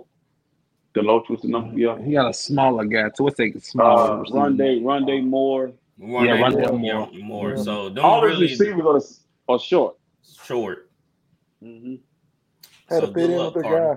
Deloach 0.94 1.28
was 1.28 1.42
the 1.42 1.48
number. 1.48 1.78
Yeah, 1.78 2.00
he 2.00 2.12
got 2.12 2.30
a 2.30 2.34
smaller 2.34 2.84
guy. 2.84 3.10
So 3.14 3.24
what's 3.24 3.40
a 3.40 3.58
smaller? 3.58 4.20
Uh, 4.20 4.24
Rondé, 4.30 4.80
Rondale 4.82 5.24
Moore. 5.24 5.72
Rondé 6.00 6.26
yeah, 6.26 6.36
Rondale 6.36 6.80
Moore. 6.80 7.08
More. 7.12 7.22
more. 7.22 7.50
Yeah. 7.56 7.62
So 7.62 7.90
don't 7.90 8.04
all 8.04 8.22
really, 8.22 8.42
receivers 8.42 9.20
are, 9.48 9.54
are 9.54 9.58
short. 9.58 9.96
Short. 10.44 10.90
Mm-hmm. 11.62 11.96
Had 12.88 13.00
so 13.00 13.06
to 13.06 13.12
fit 13.12 13.30
in 13.30 13.38
with 13.38 13.54
the 13.54 13.62
guy. 13.62 13.96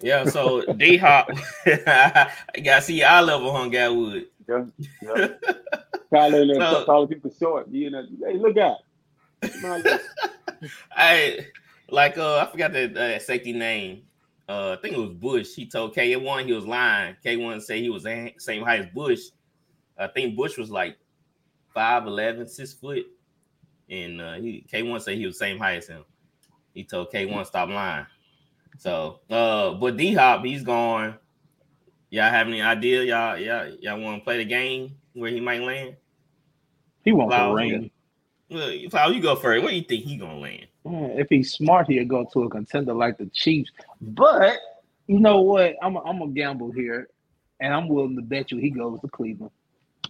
Yeah, 0.00 0.24
so 0.26 0.62
D 0.74 0.96
Hop, 0.98 1.30
I 1.66 2.30
got 2.62 2.82
see 2.82 3.02
eye 3.02 3.20
level 3.20 3.52
hung 3.52 3.74
out 3.76 3.96
wood. 3.96 4.26
Yeah, 4.48 4.64
yeah. 5.02 5.28
Calling 6.10 6.54
so, 6.54 6.84
calling 6.84 7.08
people 7.08 7.32
short. 7.36 7.68
You 7.68 7.90
know, 7.90 8.06
hey, 8.24 8.34
look 8.34 8.56
out. 8.58 8.78
I 10.92 11.46
like 11.90 12.16
uh 12.16 12.38
I 12.38 12.46
forgot 12.50 12.72
the 12.72 13.16
uh, 13.16 13.18
safety 13.18 13.52
name. 13.52 14.02
Uh, 14.48 14.76
I 14.78 14.80
think 14.80 14.94
it 14.94 15.00
was 15.00 15.10
Bush. 15.10 15.54
He 15.54 15.66
told 15.66 15.94
K1 15.94 16.46
he 16.46 16.52
was 16.52 16.64
lying. 16.64 17.16
K1 17.24 17.62
said 17.62 17.78
he 17.78 17.90
was 17.90 18.04
same 18.38 18.62
height 18.62 18.80
as 18.80 18.86
Bush. 18.94 19.20
I 19.98 20.06
think 20.06 20.36
Bush 20.36 20.56
was 20.56 20.70
like 20.70 20.96
5'11, 21.74 22.48
6 22.48 22.72
foot. 22.74 23.06
And 23.90 24.20
uh, 24.20 24.34
he 24.34 24.64
K1 24.72 25.00
said 25.02 25.16
he 25.18 25.26
was 25.26 25.38
same 25.38 25.58
height 25.58 25.78
as 25.78 25.88
him. 25.88 26.04
He 26.74 26.84
told 26.84 27.10
K1 27.10 27.46
stop 27.46 27.68
lying. 27.68 28.06
So, 28.78 29.20
uh, 29.30 29.72
but 29.74 29.96
D 29.96 30.14
Hop, 30.14 30.44
he's 30.44 30.62
gone. 30.62 31.16
Y'all 32.10 32.30
have 32.30 32.46
any 32.46 32.62
idea? 32.62 33.02
Y'all, 33.02 33.38
y'all, 33.38 33.68
y'all 33.80 34.00
want 34.00 34.20
to 34.20 34.24
play 34.24 34.38
the 34.38 34.44
game 34.44 34.96
where 35.12 35.30
he 35.30 35.40
might 35.40 35.62
land? 35.62 35.96
He 37.04 37.12
won't 37.12 37.30
go 37.30 37.52
rain. 37.52 37.90
Well, 38.50 38.70
you 38.70 39.20
go 39.20 39.34
first. 39.36 39.62
Where 39.62 39.70
do 39.70 39.76
you 39.76 39.82
think 39.82 40.04
he 40.04 40.16
gonna 40.16 40.38
land? 40.38 40.66
if 40.88 41.28
he's 41.28 41.52
smart, 41.52 41.88
he'll 41.88 42.04
go 42.04 42.28
to 42.32 42.44
a 42.44 42.50
contender 42.50 42.94
like 42.94 43.18
the 43.18 43.26
Chiefs. 43.26 43.70
But 44.00 44.58
you 45.06 45.18
know 45.18 45.40
what? 45.40 45.74
I'm 45.82 45.96
a, 45.96 46.00
I'm 46.02 46.18
gonna 46.18 46.30
gamble 46.30 46.70
here, 46.72 47.08
and 47.60 47.74
I'm 47.74 47.88
willing 47.88 48.16
to 48.16 48.22
bet 48.22 48.52
you 48.52 48.58
he 48.58 48.70
goes 48.70 49.00
to 49.00 49.08
Cleveland. 49.08 49.52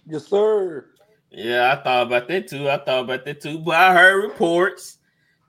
Yes, 0.05 0.27
sir. 0.27 0.85
Yeah, 1.31 1.73
I 1.73 1.83
thought 1.83 2.07
about 2.07 2.27
that 2.27 2.47
too. 2.47 2.69
I 2.69 2.77
thought 2.77 3.05
about 3.05 3.25
that 3.25 3.41
too. 3.41 3.59
But 3.59 3.75
I 3.75 3.93
heard 3.93 4.23
reports 4.23 4.99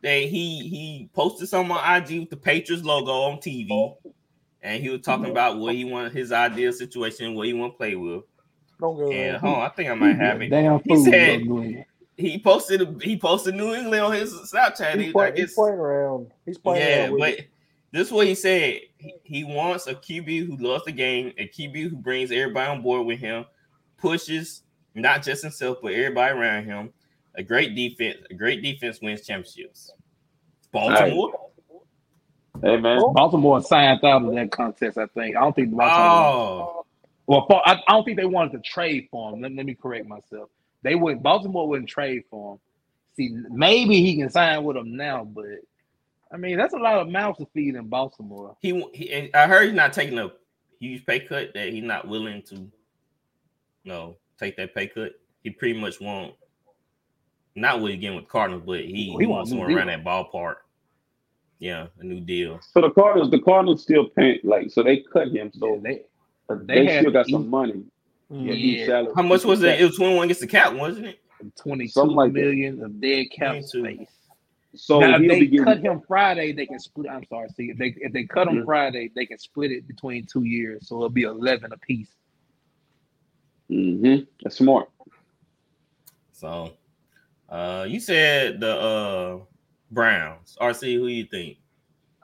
that 0.03 0.23
he 0.23 0.69
he 0.69 1.11
posted 1.13 1.49
some 1.49 1.71
on 1.73 2.03
IG 2.03 2.21
with 2.21 2.31
the 2.31 2.37
Patriots 2.37 2.85
logo 2.85 3.13
on 3.13 3.39
TV, 3.39 3.97
and 4.63 4.83
he 4.83 4.89
was 4.91 5.01
talking 5.01 5.31
about 5.31 5.59
what 5.59 5.75
he 5.75 5.85
wanted 5.85 6.13
his 6.13 6.33
ideal 6.33 6.73
situation, 6.73 7.35
what 7.35 7.47
he 7.47 7.53
want 7.53 7.75
to 7.75 7.77
play 7.77 7.95
with. 7.97 8.23
Don't 8.81 8.97
go 8.97 9.11
and 9.11 9.37
hold 9.39 9.57
on, 9.57 9.63
I 9.63 9.69
think 9.71 9.91
I 9.91 9.95
might 9.95 10.17
have 10.17 10.41
it. 10.41 10.51
Damn 10.51 10.81
he 10.85 11.05
said 11.05 11.85
he 12.17 12.39
posted 12.39 13.03
he 13.03 13.17
posted 13.17 13.55
New 13.55 13.75
England 13.75 14.03
on 14.03 14.13
his 14.13 14.33
Snapchat. 14.33 15.01
He's, 15.01 15.13
play, 15.13 15.33
he's 15.35 15.55
playing 15.55 15.79
around. 15.79 16.31
He's 16.47 16.59
playing 16.59 16.87
yeah, 16.87 17.07
around. 17.07 17.19
but 17.19 17.41
this 17.91 18.09
is 18.09 18.13
what 18.13 18.27
he 18.27 18.35
said. 18.35 18.81
He, 18.99 19.15
he 19.23 19.45
wants 19.45 19.87
a 19.87 19.95
QB 19.95 20.47
who 20.47 20.57
loves 20.57 20.85
the 20.85 20.93
game, 20.93 21.33
a 21.39 21.49
QB 21.49 21.91
who 21.91 21.97
brings 21.97 22.31
everybody 22.31 22.71
on 22.71 22.83
board 22.83 23.07
with 23.07 23.19
him, 23.19 23.47
pushes 23.97 24.63
not 24.95 25.23
just 25.23 25.43
himself 25.43 25.79
but 25.81 25.93
everybody 25.93 26.33
around 26.33 26.65
him 26.65 26.93
a 27.35 27.43
great 27.43 27.75
defense. 27.75 28.19
A 28.31 28.35
great 28.35 28.63
defense 28.63 29.01
wins 29.01 29.27
championships. 29.27 29.91
Baltimore. 30.73 31.33
Hey 32.63 32.77
man, 32.77 33.01
Baltimore 33.13 33.63
signed 33.63 34.05
out 34.05 34.25
of 34.25 34.35
that 34.35 34.51
contest. 34.51 34.99
I 34.99 35.07
think. 35.07 35.37
I 35.37 35.41
don't 35.41 35.55
think. 35.55 35.71
Baltimore 35.71 36.75
oh. 36.75 36.85
Well, 37.29 37.63
I, 37.67 37.79
don't 37.87 38.05
think 38.05 38.17
they 38.17 38.25
wanted 38.25 38.53
to 38.53 38.61
trade 38.61 39.09
for 39.11 39.31
him. 39.31 39.43
Let, 39.43 39.53
let 39.53 39.67
me 39.67 39.75
correct 39.75 40.07
myself. 40.07 40.49
They 40.83 40.95
would. 40.95 41.23
Baltimore 41.23 41.69
wouldn't 41.69 41.89
trade 41.89 42.23
for 42.31 42.55
him. 42.55 42.61
See, 43.17 43.37
maybe 43.51 44.01
he 44.01 44.17
can 44.17 44.31
sign 44.31 44.65
with 44.65 44.77
them 44.77 44.97
now, 44.97 45.25
but 45.25 45.45
I 46.33 46.37
mean 46.37 46.57
that's 46.57 46.75
a 46.75 46.79
lot 46.79 46.99
of 46.99 47.09
mouths 47.09 47.39
to 47.39 47.47
feed 47.53 47.75
in 47.75 47.89
Baltimore. 47.89 48.57
He, 48.61 48.83
he 48.95 49.35
I 49.35 49.47
heard 49.47 49.67
he's 49.67 49.75
not 49.75 49.93
taking 49.93 50.19
a 50.19 50.31
huge 50.81 51.05
pay 51.05 51.21
cut. 51.21 51.53
That 51.55 51.69
he's 51.69 51.85
not 51.85 52.09
willing 52.09 52.43
to, 52.43 52.55
you 52.55 52.73
know, 53.85 54.17
take 54.39 54.57
that 54.57 54.75
pay 54.75 54.87
cut. 54.87 55.13
He 55.43 55.51
pretty 55.51 55.79
much 55.79 56.01
won't 56.01 56.35
not 57.61 57.81
what 57.81 57.93
again 57.93 58.15
with 58.15 58.29
Cardinals, 58.29 58.63
but 58.67 58.81
he, 58.81 59.15
he 59.19 59.27
wants 59.27 59.51
someone 59.51 59.73
around 59.73 59.89
that 59.89 60.05
ballpark. 60.05 60.57
Yeah, 61.59 61.87
a 61.99 62.05
new 62.05 62.21
deal. 62.21 62.61
So 62.73 62.81
the 62.81 62.91
Cardinals, 62.91 63.31
the 63.31 63.41
Cardinals 63.41 63.83
still 63.83 64.09
paying 64.09 64.39
like 64.45 64.71
so 64.71 64.83
they 64.83 65.05
cut 65.13 65.29
him. 65.29 65.51
So 65.53 65.75
yeah, 65.75 65.81
they 65.83 66.03
they, 66.67 66.87
they 66.87 67.01
still 67.01 67.11
got 67.11 67.27
some 67.27 67.49
money. 67.49 67.83
Yeah. 68.31 68.53
yeah. 68.53 69.05
How 69.17 69.23
much 69.23 69.45
was 69.45 69.63
it? 69.63 69.81
It 69.81 69.85
was 69.85 69.97
21 69.97 70.25
against 70.25 70.41
the 70.41 70.47
cap, 70.47 70.75
wasn't 70.75 71.07
it? 71.07 71.21
22 71.57 72.01
like 72.03 72.33
million 72.33 72.79
that. 72.79 72.85
of 72.87 73.01
dead 73.01 73.27
cap 73.31 73.63
space. 73.63 74.09
So 74.75 75.01
now, 75.01 75.17
if 75.17 75.29
they 75.29 75.47
getting... 75.47 75.65
cut 75.65 75.79
him 75.79 76.03
Friday, 76.07 76.53
they 76.53 76.67
can 76.67 76.79
split. 76.79 77.11
I'm 77.11 77.25
sorry, 77.29 77.49
see 77.57 77.71
if 77.71 77.79
they 77.79 77.95
if 77.99 78.13
they 78.13 78.25
cut 78.25 78.49
him 78.49 78.57
mm-hmm. 78.57 78.67
Friday, 78.67 79.11
they 79.15 79.27
can 79.27 79.39
split 79.39 79.73
it 79.73 79.89
between 79.89 80.27
two 80.27 80.45
years, 80.45 80.89
so 80.89 80.97
it'll 80.97 81.09
be 81.09 81.23
11 81.23 81.73
apiece. 81.73 82.11
Mm-hmm. 83.71 84.25
That's 84.43 84.57
smart. 84.57 84.91
So 86.33 86.73
uh, 87.49 87.87
you 87.89 88.01
said 88.01 88.61
the 88.61 88.77
uh 88.77 89.39
Browns. 89.91 90.57
RC, 90.61 90.97
who 90.97 91.07
you 91.07 91.25
think? 91.25 91.59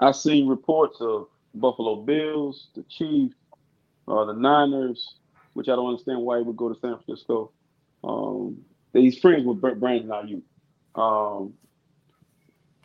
I've 0.01 0.17
seen 0.17 0.47
reports 0.47 1.01
of 1.01 1.29
Buffalo 1.55 1.97
Bills, 1.97 2.69
the 2.75 2.83
Chiefs, 2.85 3.35
uh, 4.09 4.25
the 4.25 4.35
Niners, 4.35 5.15
which 5.55 5.69
I 5.69 5.77
don't 5.77 5.89
understand 5.89 6.21
why 6.21 6.39
he 6.39 6.45
would 6.45 6.57
go 6.57 6.69
to 6.69 6.79
San 6.79 6.99
Francisco. 6.99 7.53
Um, 8.03 8.59
he's 8.93 9.19
friends 9.19 9.47
with 9.47 9.61
Brandon 9.61 10.09
Aiyuk. 10.09 10.43
Um, 11.01 11.55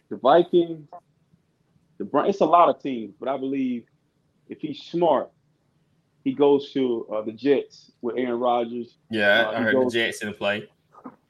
the 0.10 0.18
Vikings, 0.18 0.88
the 1.98 2.10
it's 2.26 2.42
a 2.42 2.46
lot 2.46 2.70
of 2.70 2.82
teams, 2.82 3.14
but 3.20 3.30
I 3.30 3.38
believe 3.38 3.86
if 4.48 4.60
he's 4.60 4.82
smart, 4.82 5.30
he 6.24 6.34
goes 6.34 6.72
to 6.74 7.08
uh, 7.14 7.22
the 7.22 7.32
Jets 7.32 7.92
with 8.02 8.18
Aaron 8.18 8.40
Rodgers. 8.40 8.98
Yeah, 9.12 9.48
uh, 9.48 9.52
I 9.52 9.62
heard 9.62 9.76
goes, 9.76 9.94
the 9.94 10.00
Jets 10.00 10.24
in 10.24 10.34
play. 10.34 10.68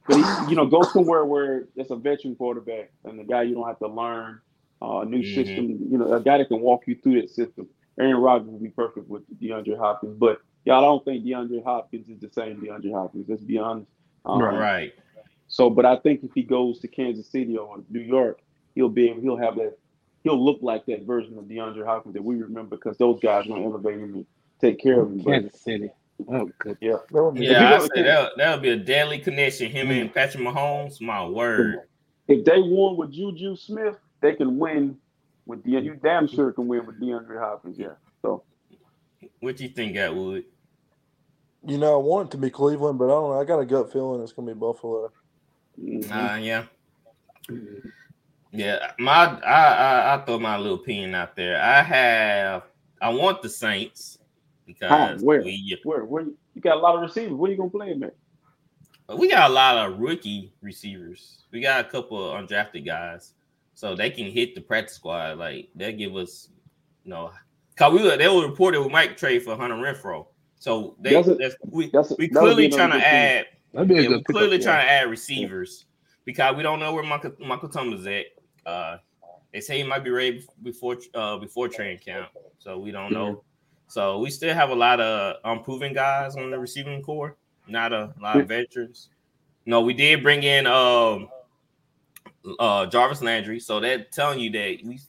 But 0.10 0.18
he, 0.18 0.50
you 0.50 0.56
know, 0.56 0.66
go 0.66 0.82
somewhere 0.82 1.24
where 1.24 1.68
it's 1.76 1.92
a 1.92 1.96
veteran 1.96 2.36
quarterback 2.36 2.92
and 3.06 3.20
the 3.20 3.24
guy 3.24 3.44
you 3.44 3.54
don't 3.54 3.68
have 3.68 3.78
to 3.78 3.88
learn 3.88 4.42
uh, 4.82 5.02
a 5.02 5.06
new 5.06 5.20
mm-hmm. 5.20 5.36
system. 5.36 5.88
You 5.92 6.00
know, 6.00 6.12
a 6.14 6.20
guy 6.20 6.40
that 6.40 6.48
can 6.48 6.62
walk 6.62 6.88
you 6.88 6.96
through 6.96 7.22
that 7.22 7.30
system. 7.30 7.68
Aaron 8.00 8.16
Rodgers 8.16 8.48
would 8.48 8.64
be 8.64 8.70
perfect 8.70 9.08
with 9.08 9.22
DeAndre 9.40 9.78
Hopkins, 9.78 10.16
but 10.18 10.42
y'all 10.66 10.82
don't 10.82 11.06
think 11.06 11.24
DeAndre 11.24 11.64
Hopkins 11.64 12.10
is 12.10 12.20
the 12.20 12.30
same 12.30 12.60
DeAndre 12.60 12.92
Hopkins. 12.92 13.26
Let's 13.28 13.44
be 13.44 13.60
honest. 13.60 13.92
Um, 14.26 14.42
right. 14.42 14.94
So, 15.48 15.70
but 15.70 15.86
I 15.86 15.98
think 15.98 16.24
if 16.24 16.32
he 16.34 16.42
goes 16.42 16.80
to 16.80 16.88
Kansas 16.88 17.28
City 17.28 17.58
or 17.58 17.84
New 17.90 18.00
York, 18.00 18.40
he'll 18.74 18.90
be 18.90 19.10
able. 19.10 19.22
He'll 19.22 19.38
have 19.38 19.58
that. 19.58 19.78
He'll 20.24 20.44
look 20.44 20.60
like 20.62 20.86
that 20.88 21.04
version 21.04 21.38
of 21.38 21.46
DeAndre 21.46 21.86
Hopkins 21.86 22.16
that 22.16 22.24
we 22.24 22.36
remember 22.38 22.78
because 22.78 22.98
those 22.98 23.20
guys 23.20 23.46
are 23.46 23.50
going 23.50 23.62
to 23.62 23.68
elevate 23.68 24.00
him 24.00 24.16
and 24.16 24.26
take 24.60 24.80
care 24.80 25.02
of 25.02 25.12
him. 25.12 25.24
Kansas 25.24 25.52
but, 25.52 25.60
City. 25.60 25.92
Oh, 26.28 26.50
good. 26.60 26.78
Yeah, 26.82 26.98
yeah. 27.36 27.76
I 27.76 27.80
said 27.80 28.06
that 28.06 28.32
that 28.38 28.54
would 28.54 28.62
be 28.62 28.70
a 28.70 28.78
deadly 28.78 29.20
connection. 29.20 29.72
Him 29.72 29.88
mm. 29.88 30.02
and 30.02 30.14
Patrick 30.14 30.44
Mahomes. 30.44 31.00
My 31.02 31.26
word. 31.26 31.82
If 32.28 32.46
they 32.46 32.60
won 32.60 32.98
with 32.98 33.12
Juju 33.12 33.56
Smith, 33.56 33.96
they 34.22 34.34
can 34.34 34.58
win 34.58 34.98
with 35.46 35.64
the. 35.64 35.72
You 35.72 35.96
damn 35.96 36.28
sure 36.28 36.52
can 36.52 36.68
win 36.68 36.86
with 36.86 37.00
DeAndre 37.00 37.40
Hopkins. 37.40 37.78
Yeah. 37.80 37.94
So, 38.22 38.44
what 39.40 39.58
do 39.58 39.64
you 39.64 39.70
think, 39.70 39.96
Atwood? 39.96 40.44
You 41.66 41.78
know, 41.78 41.96
I 41.96 42.04
want 42.04 42.30
it 42.30 42.32
to 42.32 42.38
be 42.38 42.50
Cleveland, 42.50 43.00
but 43.00 43.06
I 43.06 43.10
don't 43.10 43.32
know. 43.32 43.40
I 43.40 43.46
got 43.46 43.60
a 43.60 43.66
gut 43.66 43.92
feeling 43.92 44.22
it's 44.22 44.34
going 44.34 44.48
to 44.48 44.54
be 44.54 44.60
Buffalo. 44.60 45.12
Mm-hmm. 45.82 46.12
Uh, 46.12 46.36
yeah. 46.36 46.66
Yeah, 48.52 48.92
my 48.98 49.40
I, 49.42 49.74
I 49.74 50.16
I 50.16 50.26
throw 50.26 50.40
my 50.40 50.58
little 50.58 50.76
opinion 50.76 51.14
out 51.16 51.36
there. 51.36 51.62
I 51.62 51.82
have 51.82 52.64
I 53.02 53.10
want 53.10 53.42
the 53.42 53.50
Saints 53.50 54.19
because 54.70 55.24
where 55.24 55.42
we, 55.42 55.78
where 55.84 56.06
where 56.06 56.26
you 56.54 56.62
got 56.62 56.78
a 56.78 56.80
lot 56.80 56.96
of 56.96 57.02
receivers. 57.02 57.34
Where 57.34 57.50
are 57.50 57.52
you 57.52 57.58
gonna 57.58 57.72
play 57.72 57.94
man? 57.96 58.12
We 59.18 59.28
got 59.28 59.50
a 59.50 59.54
lot 59.54 59.78
of 59.78 60.00
rookie 60.00 60.54
receivers. 60.62 61.40
We 61.52 61.60
got 61.60 61.84
a 61.84 61.90
couple 61.90 62.32
of 62.32 62.40
undrafted 62.40 62.86
guys, 62.86 63.34
so 63.74 63.96
they 63.96 64.12
can 64.12 64.26
hit 64.26 64.54
the 64.54 64.62
practice 64.62 64.96
squad. 64.96 65.40
Like 65.40 65.70
they 65.74 65.92
give 65.94 66.16
us, 66.16 66.50
you 67.04 67.10
know, 67.10 67.32
cause 67.76 67.94
we 67.94 68.04
they 68.18 68.28
were 68.28 68.48
reported 68.48 68.82
we 68.82 68.90
might 68.90 69.18
trade 69.18 69.42
for 69.42 69.58
Hunter 69.58 69.76
Renfrow. 69.76 70.28
So 70.60 70.96
they 71.00 71.14
that's 71.14 71.28
a, 71.28 71.36
that's, 71.36 71.56
we 71.66 71.90
that's 71.90 72.12
a, 72.12 72.16
we 72.20 72.28
clearly 72.28 72.70
trying 72.70 72.92
to 72.92 73.06
add. 73.06 73.48
Yeah, 73.74 73.82
we're 73.82 74.22
clearly 74.22 74.58
up, 74.58 74.62
trying 74.62 74.86
yeah. 74.86 75.00
to 75.00 75.06
add 75.06 75.10
receivers 75.10 75.86
because 76.26 76.56
we 76.56 76.62
don't 76.62 76.80
know 76.80 76.94
where 76.94 77.04
Michael 77.04 77.32
Michael 77.40 77.70
Thomas 77.70 78.02
is 78.02 78.08
at. 78.08 78.26
Uh, 78.68 78.98
they 79.52 79.62
say 79.62 79.80
he 79.80 79.84
might 79.84 80.04
be 80.04 80.12
ready 80.12 80.46
before 80.62 80.98
uh, 81.16 81.38
before 81.38 81.68
training 81.68 81.98
camp, 81.98 82.30
so 82.60 82.78
we 82.78 82.92
don't 82.92 83.12
know. 83.12 83.44
So 83.90 84.20
we 84.20 84.30
still 84.30 84.54
have 84.54 84.70
a 84.70 84.76
lot 84.76 85.02
of 85.02 85.38
unproven 85.44 85.94
guys 85.94 86.36
on 86.36 86.52
the 86.52 86.60
receiving 86.60 87.02
core, 87.02 87.36
not 87.68 87.92
a 87.92 88.14
lot 88.22 88.40
of 88.40 88.48
veterans. 88.48 89.10
No, 89.66 89.82
we 89.82 89.94
did 89.94 90.22
bring 90.22 90.44
in 90.44 90.68
um, 90.68 91.28
uh, 92.60 92.86
Jarvis 92.86 93.24
Landry, 93.24 93.60
so 93.60 93.80
that 93.80 94.12
telling 94.12 94.40
you 94.40 94.52
that 94.52 94.78
we 94.84 95.00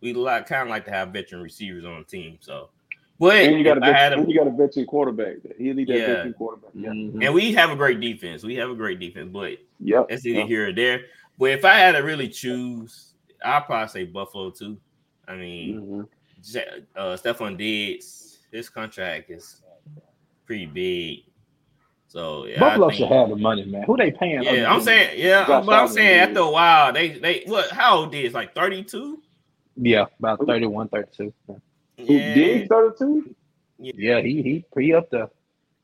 we 0.00 0.12
like 0.12 0.46
kind 0.46 0.62
of 0.62 0.68
like 0.68 0.84
to 0.84 0.92
have 0.92 1.08
veteran 1.08 1.42
receivers 1.42 1.84
on 1.84 1.98
the 1.98 2.04
team. 2.04 2.38
So, 2.40 2.70
but 3.18 3.34
and 3.34 3.58
you 3.58 3.64
got 3.64 3.78
a, 3.78 3.80
veteran, 3.80 4.24
a, 4.24 4.28
you 4.28 4.38
got 4.38 4.46
a 4.46 4.50
veteran 4.50 4.86
quarterback. 4.86 5.36
He 5.58 5.72
need 5.72 5.88
that 5.88 5.98
yeah. 5.98 6.06
veteran 6.06 6.34
quarterback. 6.34 6.70
Yeah. 6.72 6.90
Mm-hmm. 6.90 7.20
And 7.20 7.34
we 7.34 7.52
have 7.54 7.70
a 7.70 7.76
great 7.76 8.00
defense. 8.00 8.44
We 8.44 8.54
have 8.56 8.70
a 8.70 8.76
great 8.76 9.00
defense, 9.00 9.30
but 9.32 9.58
yeah, 9.80 10.04
that's 10.08 10.24
either 10.24 10.40
yep. 10.40 10.48
here 10.48 10.68
or 10.68 10.72
there. 10.72 11.00
But 11.36 11.50
if 11.50 11.64
I 11.64 11.74
had 11.74 11.92
to 11.92 11.98
really 11.98 12.28
choose, 12.28 13.14
I'd 13.44 13.66
probably 13.66 13.88
say 13.88 14.04
Buffalo 14.04 14.50
too. 14.50 14.78
I 15.26 15.34
mean, 15.34 15.80
mm-hmm. 15.80 16.02
Uh, 16.96 17.16
Stefon 17.16 17.56
Diggs, 17.56 18.38
his 18.52 18.68
contract 18.68 19.30
is 19.30 19.62
pretty 20.46 20.66
big. 20.66 21.18
So 22.06 22.46
yeah, 22.46 22.60
Buffalo 22.60 22.88
think, 22.88 22.98
should 22.98 23.08
have 23.08 23.28
the 23.28 23.36
money, 23.36 23.64
man. 23.64 23.82
Who 23.82 23.96
they 23.96 24.12
paying? 24.12 24.42
Yeah, 24.44 24.72
I'm 24.72 24.80
saying, 24.80 25.18
yeah, 25.18 25.46
but 25.46 25.68
I'm 25.68 25.88
saying 25.88 26.20
after 26.20 26.40
a 26.40 26.50
while, 26.50 26.92
they 26.92 27.18
they 27.18 27.42
what? 27.46 27.70
How 27.70 27.98
old 27.98 28.14
is 28.14 28.34
like 28.34 28.54
32? 28.54 29.20
Yeah, 29.76 30.04
about 30.20 30.46
31, 30.46 30.88
32. 30.88 31.32
Yeah. 31.48 31.54
Yeah. 31.96 32.34
Diggs 32.34 32.68
32? 32.68 33.34
Yeah, 33.78 34.20
he 34.20 34.42
he 34.42 34.64
pre 34.72 34.92
up 34.94 35.10
the. 35.10 35.28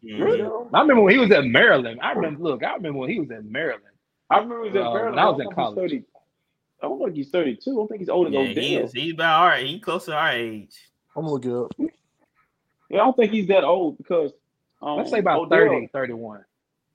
Mm-hmm. 0.04 0.74
I 0.74 0.80
remember 0.80 1.02
when 1.02 1.12
he 1.12 1.18
was 1.18 1.30
at 1.32 1.44
Maryland. 1.44 2.00
I 2.00 2.12
remember. 2.12 2.42
Look, 2.42 2.62
I 2.62 2.74
remember 2.74 3.00
when 3.00 3.10
he 3.10 3.20
was 3.20 3.30
at 3.32 3.44
Maryland. 3.44 3.84
I 4.30 4.38
remember 4.38 4.64
he 4.64 4.70
was 4.70 4.76
at 4.76 4.92
Maryland. 4.92 5.20
I 5.20 5.28
was 5.28 5.40
in 5.40 5.50
college. 5.50 5.76
30, 5.76 6.04
I 6.82 6.86
don't 6.86 7.02
think 7.02 7.16
he's 7.16 7.30
32. 7.30 7.70
I 7.70 7.74
don't 7.74 7.88
think 7.88 8.00
he's 8.00 8.08
older 8.08 8.30
yeah, 8.30 8.54
than 8.54 8.62
he 8.62 8.76
is. 8.76 8.92
He's 8.92 9.12
about 9.12 9.42
all 9.42 9.48
right. 9.48 9.66
He's 9.66 9.82
close 9.82 10.06
to 10.06 10.14
our 10.14 10.32
age. 10.32 10.76
I'm 11.16 11.22
gonna 11.22 11.34
look 11.34 11.44
it 11.44 11.52
up. 11.52 11.72
Yeah, 12.88 13.00
I 13.00 13.04
don't 13.04 13.16
think 13.16 13.32
he's 13.32 13.48
that 13.48 13.64
old 13.64 13.98
because 13.98 14.32
um, 14.82 14.98
let's 14.98 15.10
say 15.10 15.18
about 15.18 15.40
Odell, 15.40 15.68
30, 15.68 15.88
31. 15.92 16.44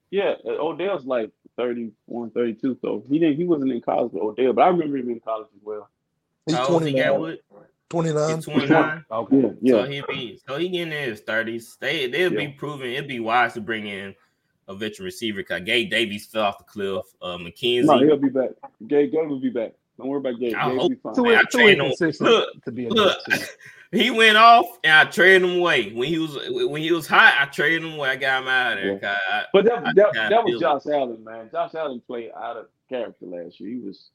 Yeah, 0.09 0.33
uh, 0.45 0.49
Odell's 0.49 1.05
like 1.05 1.31
31, 1.57 2.31
32. 2.31 2.77
So 2.81 3.03
he 3.09 3.19
didn't 3.19 3.37
he 3.37 3.45
wasn't 3.45 3.71
in 3.71 3.81
college 3.81 4.11
with 4.13 4.23
Odell, 4.23 4.53
but 4.53 4.61
I 4.63 4.67
remember 4.69 4.97
him 4.97 5.09
in 5.09 5.19
college 5.19 5.47
as 5.55 5.61
well. 5.63 5.89
He's 6.45 6.55
How 6.55 6.67
29. 6.67 7.37
29. 7.89 8.41
29. 8.41 9.05
Okay. 9.11 9.37
Yeah, 9.37 9.49
yeah. 9.61 9.71
So 9.71 9.89
he 9.89 10.01
be 10.07 10.41
so 10.47 10.57
he 10.57 10.69
getting 10.69 10.91
in 10.91 11.09
his 11.09 11.21
30s. 11.21 11.77
They 11.79 12.07
they'll 12.07 12.33
yeah. 12.33 12.47
be 12.47 12.53
proving 12.53 12.93
it'd 12.93 13.07
be 13.07 13.19
wise 13.19 13.53
to 13.53 13.61
bring 13.61 13.87
in 13.87 14.15
a 14.67 14.75
veteran 14.75 15.05
receiver 15.05 15.41
because 15.41 15.61
Gabe 15.61 15.89
Davis 15.89 16.25
fell 16.25 16.43
off 16.43 16.57
the 16.57 16.63
cliff. 16.63 17.05
Uh, 17.21 17.37
McKenzie. 17.37 17.85
No, 17.85 17.99
he'll 17.99 18.17
be 18.17 18.29
back. 18.29 18.51
Gabe, 18.87 19.11
Gabe 19.11 19.29
will 19.29 19.39
be 19.39 19.49
back. 19.49 19.73
Don't 19.97 20.07
worry 20.07 20.19
about 20.19 20.39
Gabe. 20.39 20.55
I 20.55 20.69
Gabe 20.69 20.79
hope, 20.79 20.89
be 20.91 20.95
fine. 20.97 21.23
Man, 21.23 21.37
I 21.37 21.43
trained 21.43 21.81
him. 21.81 22.11
Look, 22.19 22.63
to 22.63 22.71
be 22.71 22.87
a 22.87 22.89
look, 22.89 23.17
he 23.91 24.11
went 24.11 24.37
off 24.37 24.65
and 24.83 25.07
I 25.07 25.09
traded 25.09 25.49
him 25.49 25.57
away. 25.59 25.91
When 25.93 26.07
he 26.07 26.17
was 26.17 26.37
when 26.49 26.81
he 26.81 26.91
was 26.91 27.07
hot, 27.07 27.35
I 27.39 27.45
traded 27.45 27.83
him 27.83 27.93
away. 27.93 28.09
I 28.09 28.15
got 28.15 28.43
him 28.43 28.49
out 28.49 28.77
of 28.77 28.83
there. 28.83 28.99
Yeah. 29.01 29.17
I, 29.31 29.43
but 29.53 29.65
that, 29.65 29.95
that, 29.95 30.17
I, 30.17 30.29
that 30.29 30.43
was 30.43 30.59
Josh 30.59 30.85
it. 30.85 30.93
Allen, 30.93 31.23
man. 31.23 31.49
Josh 31.51 31.75
Allen 31.75 32.01
played 32.05 32.31
out 32.35 32.57
of 32.57 32.67
character 32.89 33.25
last 33.25 33.59
year. 33.59 33.69
He 33.69 33.77
was 33.77 34.09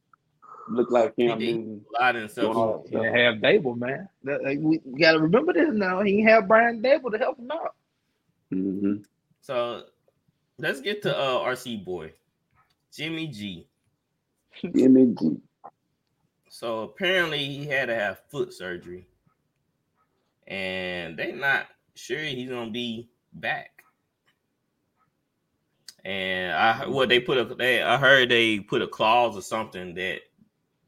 looked 0.69 0.93
like 0.93 1.17
him. 1.17 1.41
He 1.41 1.53
a 1.53 2.03
lot 2.03 2.17
of 2.17 2.23
himself. 2.23 2.87
Yeah, 2.91 3.05
have 3.05 3.37
Daboll, 3.37 3.79
man. 3.79 4.09
we 4.23 4.79
got 4.99 5.13
to 5.13 5.21
remember 5.21 5.53
this 5.53 5.71
now. 5.73 6.03
He 6.03 6.21
have 6.23 6.47
Brian 6.47 6.83
Daboll 6.83 7.13
to 7.13 7.19
help 7.19 7.39
him 7.39 7.51
out. 7.51 7.75
Mm-hmm. 8.53 9.03
So 9.41 9.85
let's 10.61 10.81
get 10.81 11.03
to 11.03 11.17
uh 11.17 11.39
RC 11.41 11.85
boy, 11.85 12.13
Jimmy 12.95 13.27
G. 13.29 13.67
Jimmy 14.75 15.15
G. 15.19 15.41
So 16.49 16.83
apparently 16.83 17.45
he 17.45 17.67
had 17.67 17.87
to 17.87 17.95
have 17.95 18.21
foot 18.29 18.53
surgery, 18.53 19.07
and 20.47 21.17
they're 21.17 21.35
not 21.35 21.67
sure 21.95 22.19
he's 22.19 22.49
gonna 22.49 22.71
be 22.71 23.09
back. 23.33 23.85
And 26.05 26.53
I 26.53 26.87
what 26.89 27.09
they 27.09 27.21
put 27.21 27.39
a 27.39 27.45
they 27.55 27.83
I 27.83 27.97
heard 27.97 28.31
they 28.31 28.61
put 28.61 28.83
a 28.83 28.89
clause 28.89 29.37
or 29.37 29.43
something 29.43 29.95
that 29.95 30.21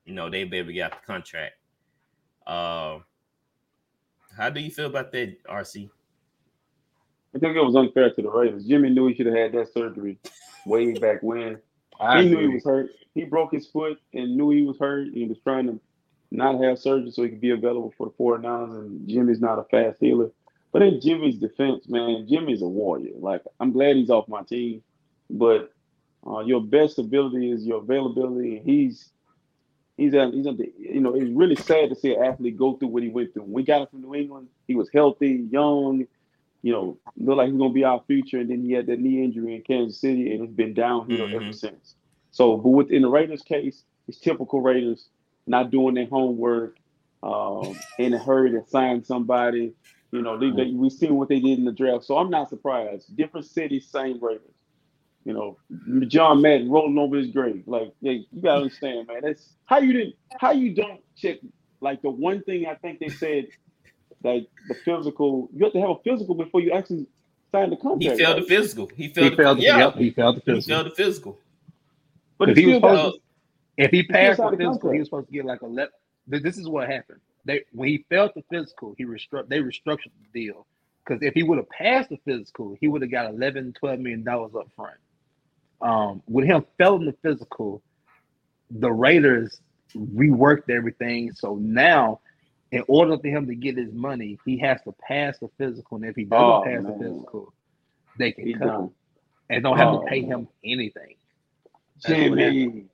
you 0.04 0.14
know 0.14 0.28
they 0.28 0.44
baby 0.44 0.74
got 0.74 0.92
the 0.92 1.06
contract. 1.06 1.54
Uh, 2.46 2.98
how 4.36 4.50
do 4.50 4.60
you 4.60 4.70
feel 4.70 4.86
about 4.86 5.12
that, 5.12 5.42
RC? 5.44 5.90
I 7.34 7.38
think 7.38 7.56
it 7.56 7.64
was 7.64 7.76
unfair 7.76 8.12
to 8.12 8.22
the 8.22 8.30
Ravens. 8.30 8.66
Jimmy 8.66 8.90
knew 8.90 9.09
he 9.09 9.14
should 9.14 9.26
have 9.26 9.34
had 9.34 9.52
that 9.52 9.72
surgery 9.72 10.18
way 10.66 10.92
back 10.92 11.22
when. 11.22 11.59
I 12.00 12.22
he 12.22 12.26
agree. 12.26 12.42
knew 12.42 12.48
he 12.48 12.54
was 12.54 12.64
hurt. 12.64 12.90
He 13.14 13.24
broke 13.24 13.52
his 13.52 13.66
foot 13.66 13.98
and 14.12 14.36
knew 14.36 14.50
he 14.50 14.62
was 14.62 14.78
hurt. 14.78 15.09
He 15.12 15.24
was 15.24 15.38
trying 15.44 15.66
to 15.66 15.80
not 16.30 16.62
have 16.62 16.78
surgery 16.78 17.10
so 17.10 17.22
he 17.22 17.28
could 17.30 17.40
be 17.40 17.50
available 17.50 17.92
for 17.96 18.06
the 18.06 18.12
49ers. 18.12 18.76
And 18.76 19.09
Jimmy's 19.09 19.40
not 19.40 19.59
a 19.59 19.64
fast 19.64 19.98
healer. 20.00 20.30
But 20.72 20.82
in 20.82 21.00
Jimmy's 21.00 21.38
defense, 21.38 21.86
man, 21.88 22.26
Jimmy's 22.28 22.62
a 22.62 22.66
warrior. 22.66 23.12
Like, 23.18 23.42
I'm 23.60 23.72
glad 23.72 23.96
he's 23.96 24.10
off 24.10 24.28
my 24.28 24.42
team. 24.42 24.82
But 25.28 25.72
uh, 26.26 26.40
your 26.40 26.62
best 26.62 26.98
ability 26.98 27.50
is 27.50 27.64
your 27.64 27.78
availability. 27.78 28.56
And 28.56 28.66
he's 28.66 29.10
he's 29.96 30.14
at 30.14 30.32
he's 30.32 30.46
at 30.46 30.56
the 30.56 30.72
you 30.78 31.00
know, 31.00 31.14
it's 31.14 31.30
really 31.30 31.56
sad 31.56 31.90
to 31.90 31.94
see 31.94 32.14
an 32.14 32.24
athlete 32.24 32.56
go 32.56 32.74
through 32.76 32.88
what 32.88 33.02
he 33.02 33.10
went 33.10 33.34
through. 33.34 33.42
When 33.42 33.52
we 33.52 33.62
got 33.62 33.82
him 33.82 33.86
from 33.88 34.02
New 34.02 34.14
England, 34.14 34.48
he 34.66 34.74
was 34.74 34.88
healthy, 34.92 35.46
young, 35.50 36.06
you 36.62 36.72
know, 36.72 36.98
looked 37.16 37.39
like 37.39 37.48
he's 37.48 37.59
gonna 37.59 37.72
be 37.72 37.84
our 37.84 38.02
future, 38.06 38.39
and 38.39 38.51
then 38.51 38.62
he 38.62 38.72
had 38.72 38.86
that 38.86 39.01
knee 39.01 39.22
injury 39.22 39.56
in 39.56 39.62
Kansas 39.62 40.01
City, 40.01 40.32
and 40.32 40.44
it's 40.44 40.52
been 40.52 40.74
downhill 40.74 41.26
mm-hmm. 41.26 41.36
ever 41.36 41.52
since. 41.52 41.97
So, 42.30 42.56
but 42.56 42.70
within 42.70 43.02
the 43.02 43.09
Raiders' 43.09 43.43
case, 43.43 43.84
it's 44.09 44.18
typical 44.18 44.60
Raiders 44.60 45.09
not 45.47 45.70
doing 45.70 45.94
their 45.94 46.06
homework, 46.06 46.76
um, 47.22 47.78
in 47.98 48.14
a 48.14 48.18
hurry 48.18 48.51
to 48.52 48.62
sign 48.68 49.05
somebody. 49.05 49.74
You 50.10 50.22
know, 50.22 50.39
they, 50.39 50.51
they, 50.51 50.70
we 50.70 50.90
seen 50.90 51.14
what 51.16 51.28
they 51.28 51.40
did 51.40 51.59
in 51.59 51.64
the 51.64 51.72
draft, 51.72 52.05
so 52.05 52.18
I'm 52.18 52.30
not 52.30 52.51
surprised. 52.51 53.16
Different 53.16 53.47
cities, 53.47 53.89
same 53.89 54.18
Raiders. 54.22 54.43
You 55.24 55.32
know, 55.32 55.59
John 56.09 56.43
Madden 56.43 56.70
rolling 56.70 56.98
over 56.98 57.16
his 57.16 57.28
grave. 57.28 57.62
Like, 57.66 57.94
yeah, 58.01 58.12
you 58.12 58.43
gotta 58.43 58.62
understand, 58.62 59.06
man. 59.06 59.20
That's 59.22 59.55
how 59.64 59.78
you 59.78 59.93
didn't, 59.93 60.14
how 60.40 60.51
you 60.51 60.74
don't 60.74 61.01
check. 61.16 61.39
Like 61.80 62.02
the 62.02 62.10
one 62.10 62.43
thing 62.43 62.66
I 62.66 62.74
think 62.74 62.98
they 62.98 63.09
said 63.09 63.48
like 64.24 64.48
the 64.68 64.74
physical. 64.74 65.48
You 65.54 65.64
have 65.64 65.72
to 65.72 65.80
have 65.80 65.90
a 65.90 65.98
physical 66.04 66.34
before 66.34 66.60
you 66.60 66.72
actually 66.72 67.06
sign 67.52 67.70
the 67.70 67.76
contract. 67.76 68.02
He 68.02 68.24
failed 68.24 68.36
right? 68.36 68.48
the 68.48 68.54
physical. 68.54 68.90
He 68.94 69.08
failed. 69.08 69.30
He 69.30 69.36
failed. 69.36 69.58
The, 69.58 69.62
yeah. 69.62 69.78
Yep, 69.78 69.94
he 69.96 70.10
failed 70.10 70.36
the 70.36 70.40
physical. 70.40 70.60
He 70.60 70.70
failed 70.70 70.86
the 70.86 71.04
physical. 71.04 71.38
But 72.38 72.50
if 72.50 72.56
he 72.56 72.66
was 72.66 72.74
supposed, 72.76 73.14
to, 73.14 73.20
if 73.84 73.90
he 73.90 74.02
passed 74.02 74.38
the 74.38 74.50
physical, 74.50 74.72
contract. 74.72 74.92
he 74.94 74.98
was 74.98 75.08
supposed 75.08 75.26
to 75.28 75.32
get 75.32 75.44
like 75.44 75.62
a 75.62 75.66
let. 75.66 75.90
This 76.26 76.58
is 76.58 76.68
what 76.68 76.88
happened. 76.88 77.20
They 77.44 77.64
when 77.72 77.88
he 77.88 78.04
failed 78.08 78.32
the 78.34 78.44
physical, 78.50 78.94
he 78.96 79.04
restructured. 79.04 79.48
They 79.48 79.58
restructured 79.58 80.12
the 80.32 80.40
deal 80.40 80.66
because 81.04 81.22
if 81.22 81.34
he 81.34 81.42
would 81.42 81.58
have 81.58 81.68
passed 81.70 82.10
the 82.10 82.18
physical, 82.24 82.76
he 82.80 82.88
would 82.88 83.02
have 83.02 83.10
got 83.10 83.26
11, 83.26 83.74
12 83.78 83.98
million 83.98 84.22
dollars 84.22 84.52
up 84.54 84.68
front. 84.76 84.96
Um, 85.80 86.22
with 86.28 86.46
him 86.46 86.64
failing 86.78 87.06
the 87.06 87.16
physical, 87.22 87.82
the 88.70 88.92
Raiders 88.92 89.60
reworked 89.96 90.70
everything. 90.70 91.32
So 91.34 91.56
now 91.56 92.20
in 92.72 92.82
order 92.88 93.18
for 93.18 93.28
him 93.28 93.46
to 93.46 93.54
get 93.54 93.76
his 93.76 93.92
money, 93.92 94.38
he 94.44 94.58
has 94.58 94.80
to 94.82 94.92
pass 95.06 95.38
the 95.38 95.48
physical. 95.58 95.98
And 95.98 96.06
if 96.06 96.16
he 96.16 96.24
doesn't 96.24 96.44
oh, 96.44 96.62
pass 96.64 96.82
man. 96.82 96.84
the 96.84 97.04
physical, 97.04 97.52
they 98.18 98.32
can 98.32 98.46
he 98.46 98.54
cut 98.54 98.66
done. 98.66 98.90
and 99.50 99.62
don't 99.62 99.76
have 99.76 99.88
oh, 99.88 100.00
to 100.00 100.06
pay 100.06 100.22
him 100.22 100.48
anything. 100.64 101.14
Jimmy. 102.04 102.86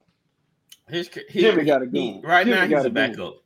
His, 0.88 1.08
his, 1.08 1.42
Jimmy 1.42 1.64
got 1.64 1.78
to 1.78 1.86
go. 1.86 2.20
Right 2.22 2.44
Jimmy 2.44 2.68
now, 2.68 2.76
he's 2.76 2.86
a 2.86 2.90
backup. 2.90 3.36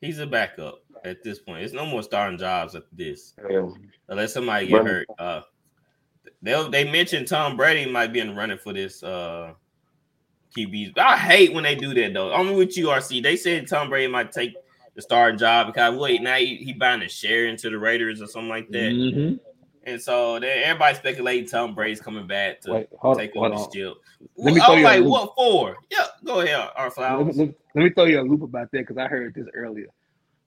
He's 0.00 0.18
a 0.18 0.26
backup. 0.26 0.82
at 1.04 1.22
this 1.22 1.38
point. 1.38 1.64
It's 1.64 1.72
no 1.72 1.86
more 1.86 2.02
starting 2.02 2.38
jobs 2.38 2.74
at 2.74 2.84
this. 2.92 3.34
Yeah. 3.50 3.68
Unless 4.08 4.34
somebody 4.34 4.66
get 4.66 4.84
hurt. 4.84 5.06
Uh 5.18 5.40
they 6.42 6.68
they 6.70 6.90
mentioned 6.90 7.28
Tom 7.28 7.56
Brady 7.56 7.90
might 7.90 8.12
be 8.12 8.20
in 8.20 8.28
the 8.28 8.34
running 8.34 8.58
for 8.58 8.72
this 8.72 9.02
uh 9.02 9.52
QBs. 10.56 10.98
I 10.98 11.16
hate 11.16 11.54
when 11.54 11.64
they 11.64 11.74
do 11.74 11.94
that 11.94 12.12
though. 12.12 12.32
I'm 12.32 12.54
with 12.54 12.76
you, 12.76 12.88
RC. 12.88 13.22
They 13.22 13.36
said 13.36 13.68
Tom 13.68 13.88
Brady 13.88 14.10
might 14.10 14.32
take 14.32 14.54
the 14.96 15.02
starting 15.02 15.38
job 15.38 15.68
because 15.68 15.96
wait, 15.96 16.22
now 16.22 16.36
he, 16.36 16.56
he 16.56 16.72
buying 16.72 17.02
a 17.02 17.08
share 17.08 17.46
into 17.46 17.70
the 17.70 17.78
Raiders 17.78 18.20
or 18.20 18.26
something 18.26 18.48
like 18.48 18.68
that. 18.70 18.92
Mm-hmm. 18.92 19.36
And 19.84 20.02
so 20.02 20.40
then 20.40 20.64
everybody 20.64 20.96
speculating 20.96 21.48
Tom 21.48 21.74
Brady's 21.74 22.00
coming 22.00 22.26
back 22.26 22.60
to 22.62 22.72
Wait, 22.72 22.88
hold, 22.98 23.18
take 23.18 23.36
over 23.36 23.50
the 23.50 23.70
shield. 23.70 23.98
Let 24.36 24.54
me 24.54 24.60
I'm 24.60 24.82
like, 24.82 25.04
what 25.04 25.32
for? 25.36 25.76
Yeah, 25.90 26.06
go 26.24 26.40
ahead, 26.40 26.70
Art 26.74 26.94
Flowers. 26.94 27.36
Let, 27.36 27.46
let, 27.46 27.54
let 27.74 27.84
me 27.84 27.90
throw 27.90 28.04
you 28.04 28.20
a 28.20 28.22
loop 28.22 28.42
about 28.42 28.70
that 28.72 28.78
because 28.78 28.96
I 28.96 29.06
heard 29.06 29.34
this 29.34 29.46
earlier. 29.54 29.86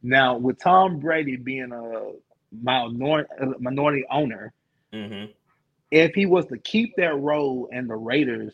Now, 0.01 0.37
with 0.37 0.59
Tom 0.59 0.99
Brady 0.99 1.37
being 1.37 1.71
a 1.71 2.11
minority, 2.61 3.29
minority 3.59 4.03
owner, 4.11 4.51
mm-hmm. 4.93 5.31
if 5.91 6.13
he 6.15 6.25
was 6.25 6.45
to 6.47 6.57
keep 6.57 6.95
that 6.97 7.15
role 7.17 7.69
and 7.71 7.89
the 7.89 7.95
Raiders 7.95 8.53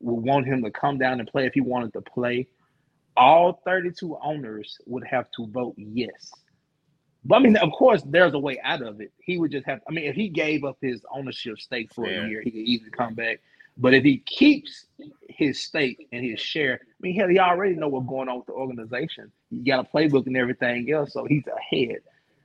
would 0.00 0.24
want 0.24 0.46
him 0.46 0.64
to 0.64 0.70
come 0.70 0.98
down 0.98 1.20
and 1.20 1.28
play 1.28 1.46
if 1.46 1.54
he 1.54 1.60
wanted 1.60 1.92
to 1.92 2.00
play, 2.00 2.48
all 3.16 3.60
32 3.64 4.18
owners 4.22 4.78
would 4.86 5.04
have 5.04 5.30
to 5.32 5.46
vote 5.48 5.74
yes. 5.76 6.32
But 7.24 7.36
I 7.36 7.38
mean, 7.40 7.56
of 7.56 7.72
course, 7.72 8.02
there's 8.06 8.34
a 8.34 8.38
way 8.38 8.60
out 8.62 8.82
of 8.82 9.00
it. 9.00 9.12
He 9.18 9.38
would 9.38 9.50
just 9.50 9.66
have. 9.66 9.80
I 9.88 9.92
mean, 9.92 10.04
if 10.04 10.14
he 10.14 10.28
gave 10.28 10.64
up 10.64 10.78
his 10.80 11.04
ownership 11.12 11.58
stake 11.58 11.92
for 11.92 12.06
a 12.06 12.28
year, 12.28 12.40
he 12.40 12.50
could 12.50 12.60
easily 12.60 12.90
come 12.90 13.14
back. 13.14 13.40
But 13.78 13.94
if 13.94 14.04
he 14.04 14.18
keeps 14.18 14.86
his 15.28 15.60
stake 15.60 16.08
and 16.12 16.24
his 16.24 16.40
share, 16.40 16.80
I 16.82 16.94
mean, 17.00 17.16
hell, 17.16 17.28
he 17.28 17.38
already 17.38 17.74
know 17.74 17.88
what's 17.88 18.06
going 18.06 18.28
on 18.28 18.38
with 18.38 18.46
the 18.46 18.52
organization. 18.52 19.30
You 19.50 19.64
got 19.64 19.86
a 19.86 19.96
playbook 19.96 20.26
and 20.26 20.36
everything 20.36 20.90
else, 20.90 21.12
so 21.12 21.26
he's 21.26 21.44
ahead. 21.46 21.98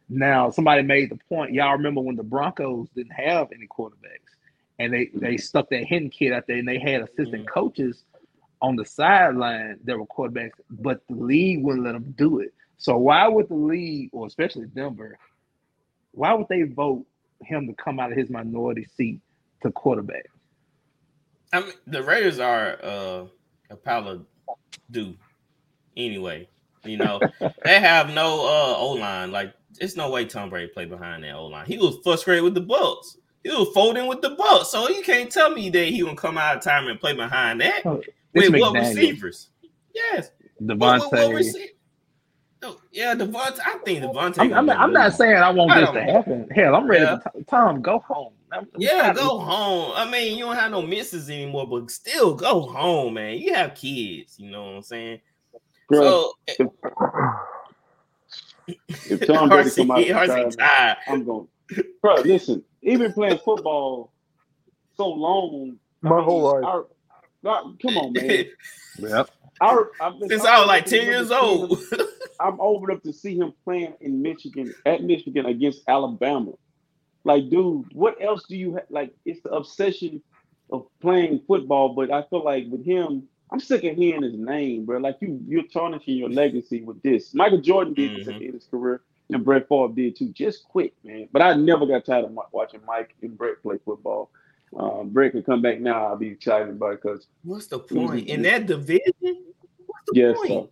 Now, 0.09 0.49
somebody 0.49 0.81
made 0.81 1.09
the 1.09 1.19
point. 1.29 1.53
Y'all 1.53 1.71
remember 1.71 2.01
when 2.01 2.17
the 2.17 2.23
Broncos 2.23 2.89
didn't 2.95 3.13
have 3.13 3.49
any 3.53 3.67
quarterbacks, 3.67 4.35
and 4.77 4.91
they 4.91 5.09
they 5.13 5.37
stuck 5.37 5.69
that 5.69 5.85
hidden 5.85 6.09
kid 6.09 6.33
out 6.33 6.47
there, 6.47 6.57
and 6.57 6.67
they 6.67 6.79
had 6.79 7.01
assistant 7.01 7.45
mm-hmm. 7.45 7.53
coaches 7.53 8.03
on 8.61 8.75
the 8.75 8.85
sideline 8.85 9.79
that 9.83 9.97
were 9.97 10.05
quarterbacks, 10.05 10.51
but 10.69 11.01
the 11.09 11.15
league 11.15 11.63
wouldn't 11.63 11.83
let 11.85 11.93
them 11.93 12.13
do 12.17 12.39
it. 12.39 12.53
So 12.77 12.97
why 12.97 13.27
would 13.27 13.49
the 13.49 13.55
league, 13.55 14.09
or 14.11 14.27
especially 14.27 14.65
Denver, 14.67 15.17
why 16.11 16.33
would 16.33 16.47
they 16.49 16.63
vote 16.63 17.05
him 17.41 17.67
to 17.67 17.73
come 17.73 17.99
out 17.99 18.11
of 18.11 18.17
his 18.17 18.29
minority 18.29 18.87
seat 18.95 19.19
to 19.63 19.71
quarterback? 19.71 20.25
I 21.53 21.61
mean, 21.61 21.73
the 21.87 22.03
Raiders 22.03 22.39
are 22.39 22.79
uh, 22.83 23.25
a 23.69 23.75
pile 23.75 24.07
of 24.07 24.25
do 24.89 25.15
anyway. 25.97 26.47
You 26.83 26.97
know, 26.97 27.19
they 27.63 27.79
have 27.79 28.09
no 28.09 28.45
uh, 28.45 28.77
O 28.77 28.91
line. 28.93 29.31
Like, 29.31 29.53
there's 29.79 29.97
no 29.97 30.09
way 30.09 30.25
Tom 30.25 30.49
Brady 30.49 30.67
played 30.67 30.89
behind 30.89 31.23
that 31.23 31.35
O 31.35 31.47
line. 31.47 31.65
He 31.65 31.77
was 31.77 31.97
frustrated 32.03 32.43
with 32.43 32.55
the 32.55 32.61
Bucs. 32.61 33.17
He 33.43 33.49
was 33.49 33.69
folding 33.73 34.07
with 34.07 34.21
the 34.21 34.35
Bucs. 34.35 34.65
So 34.65 34.87
you 34.89 35.01
can't 35.01 35.31
tell 35.31 35.51
me 35.51 35.69
that 35.69 35.85
he 35.85 36.01
gonna 36.01 36.15
come 36.15 36.37
out 36.37 36.57
of 36.57 36.63
time 36.63 36.87
and 36.87 36.99
play 36.99 37.13
behind 37.13 37.61
that. 37.61 37.83
Oh, 38.35 38.39
with 38.39 38.61
what 38.61 38.73
receivers? 38.73 39.49
Yes. 39.93 40.31
Davante. 40.61 41.67
Oh, 42.63 42.79
yeah, 42.91 43.15
Davante. 43.15 43.59
I 43.65 43.77
think 43.83 44.03
Davante. 44.03 44.39
I'm, 44.39 44.53
I'm, 44.53 44.69
I'm 44.69 44.93
not 44.93 45.13
saying 45.13 45.35
I 45.35 45.49
want 45.49 45.71
I 45.71 45.81
this 45.81 45.89
to 45.91 46.03
happen. 46.03 46.47
Hell, 46.53 46.75
I'm 46.75 46.87
ready. 46.87 47.03
Yeah. 47.03 47.17
To, 47.17 47.43
Tom, 47.45 47.81
go 47.81 47.99
home. 47.99 48.33
I'm, 48.51 48.67
yeah, 48.77 49.13
go 49.13 49.39
home. 49.39 49.93
I 49.95 50.09
mean, 50.09 50.37
you 50.37 50.45
don't 50.45 50.55
have 50.55 50.71
no 50.71 50.81
misses 50.81 51.29
anymore, 51.29 51.67
but 51.67 51.89
still 51.89 52.35
go 52.35 52.61
home, 52.61 53.15
man. 53.15 53.37
You 53.37 53.53
have 53.53 53.73
kids. 53.73 54.37
You 54.37 54.51
know 54.51 54.65
what 54.65 54.75
I'm 54.75 54.81
saying? 54.83 55.21
Bro, 55.89 56.03
so, 56.03 56.33
if, 56.47 56.59
eh, 56.59 56.65
if 59.09 59.27
Tom 59.27 59.49
Brady 59.49 59.69
come 59.75 59.91
out, 59.91 60.53
tired, 60.57 60.97
I'm 61.07 61.25
going. 61.25 61.47
Bro, 62.01 62.15
listen. 62.21 62.63
Even 62.83 63.13
playing 63.13 63.39
football 63.39 64.11
so 64.95 65.07
long, 65.07 65.77
my 66.01 66.11
I 66.11 66.15
mean, 66.15 66.23
whole 66.23 66.41
life. 66.41 66.63
Our, 66.63 66.85
our, 67.45 67.63
come 67.81 67.97
on, 67.97 68.13
man. 68.13 68.45
yep. 68.97 69.29
Our, 69.59 69.91
Since 70.27 70.43
I 70.43 70.59
was 70.59 70.67
like 70.67 70.85
ten 70.85 71.05
years 71.05 71.31
old. 71.31 71.79
I'm 72.39 72.59
old 72.59 72.89
enough 72.89 73.03
to 73.03 73.13
see 73.13 73.37
him 73.37 73.53
playing 73.63 73.93
in 74.01 74.21
Michigan 74.21 74.73
at 74.85 75.03
Michigan 75.03 75.45
against 75.45 75.83
Alabama. 75.87 76.53
Like, 77.23 77.49
dude, 77.49 77.85
what 77.93 78.19
else 78.19 78.43
do 78.49 78.57
you 78.57 78.73
have? 78.73 78.85
Like, 78.89 79.13
it's 79.25 79.41
the 79.41 79.51
obsession 79.51 80.23
of 80.71 80.87
playing 81.01 81.41
football, 81.47 81.89
but 81.89 82.11
I 82.11 82.23
feel 82.23 82.43
like 82.43 82.65
with 82.69 82.83
him, 82.83 83.27
I'm 83.51 83.59
sick 83.59 83.83
of 83.83 83.97
hearing 83.97 84.23
his 84.23 84.37
name, 84.37 84.85
bro. 84.85 84.97
Like 84.99 85.17
you, 85.19 85.39
you're 85.45 85.63
tarnishing 85.63 86.17
your 86.17 86.29
legacy 86.29 86.81
with 86.81 87.01
this. 87.03 87.33
Michael 87.33 87.59
Jordan 87.59 87.93
did 87.93 88.11
mm-hmm. 88.11 88.17
this 88.19 88.41
in 88.41 88.53
his 88.53 88.65
career, 88.65 89.01
and 89.29 89.43
Brett 89.43 89.67
Favre 89.67 89.89
did 89.93 90.15
too. 90.15 90.29
Just 90.29 90.63
quit, 90.63 90.93
man. 91.03 91.27
But 91.31 91.41
I 91.41 91.53
never 91.55 91.85
got 91.85 92.05
tired 92.05 92.25
of 92.25 92.37
watching 92.53 92.79
Mike 92.87 93.13
and 93.21 93.37
Brett 93.37 93.61
play 93.61 93.77
football. 93.83 94.31
Um, 94.77 95.09
Brett 95.09 95.33
can 95.33 95.43
come 95.43 95.61
back 95.61 95.79
now. 95.79 96.07
I'll 96.07 96.15
be 96.15 96.29
excited 96.29 96.69
about 96.69 96.93
it 96.93 97.01
because 97.01 97.27
what's 97.43 97.67
the 97.67 97.79
point 97.79 98.27
in 98.27 98.41
that 98.43 98.67
division? 98.67 99.13
What's 99.19 100.05
the 100.07 100.13
yes, 100.13 100.37
point? 100.45 100.69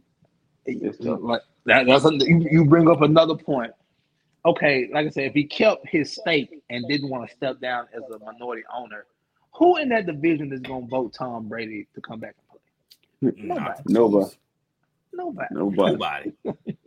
Yes, 0.66 0.96
like 1.00 1.42
that, 1.66 1.86
that's 1.86 2.06
a, 2.06 2.14
you, 2.14 2.48
you 2.50 2.66
bring 2.66 2.90
up 2.90 3.02
another 3.02 3.36
point. 3.36 3.72
Okay, 4.46 4.90
like 4.94 5.08
I 5.08 5.10
said, 5.10 5.26
if 5.26 5.34
he 5.34 5.44
kept 5.44 5.88
his 5.88 6.14
stake 6.14 6.62
and 6.70 6.86
didn't 6.88 7.10
want 7.10 7.30
to 7.30 7.36
step 7.36 7.60
down 7.60 7.88
as 7.94 8.04
a 8.10 8.20
minority 8.24 8.64
owner, 8.74 9.06
who 9.54 9.78
in 9.78 9.90
that 9.90 10.06
division 10.06 10.54
is 10.54 10.62
going 10.62 10.84
to 10.84 10.90
vote 10.90 11.14
Tom 11.14 11.50
Brady 11.50 11.88
to 11.94 12.02
come 12.02 12.20
back 12.20 12.36
and 13.22 13.36
play? 13.36 13.46
Nobody. 13.46 13.82
Nobody. 13.88 14.36
Nobody. 15.12 15.48
Nobody. 15.52 16.34
Nobody. 16.46 16.78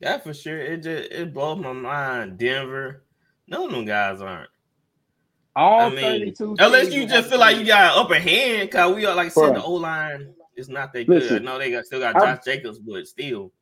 yeah, 0.00 0.18
for 0.18 0.32
sure. 0.32 0.58
It 0.58 0.78
just 0.78 1.12
it 1.12 1.34
blows 1.34 1.58
my 1.58 1.72
mind. 1.72 2.38
Denver, 2.38 3.02
none 3.46 3.64
of 3.64 3.70
them 3.72 3.84
guys 3.84 4.22
aren't. 4.22 4.48
All 5.58 5.80
I 5.80 5.90
mean, 5.90 6.34
unless 6.58 6.92
you 6.92 7.06
just 7.06 7.28
feel 7.28 7.40
like 7.40 7.56
you 7.56 7.66
got 7.66 7.96
an 7.96 8.02
upper 8.04 8.18
hand, 8.18 8.70
cause 8.70 8.94
we 8.94 9.04
are 9.06 9.14
like 9.14 9.32
saying 9.32 9.54
the 9.54 9.62
O 9.62 9.74
line 9.74 10.34
it's 10.58 10.68
not 10.68 10.92
that 10.92 11.08
Listen, 11.08 11.28
good. 11.28 11.44
No, 11.44 11.58
they 11.58 11.70
got 11.70 11.86
still 11.86 12.00
got 12.00 12.14
Josh 12.14 12.38
I, 12.46 12.50
Jacobs, 12.56 12.78
but 12.80 13.06
still. 13.06 13.52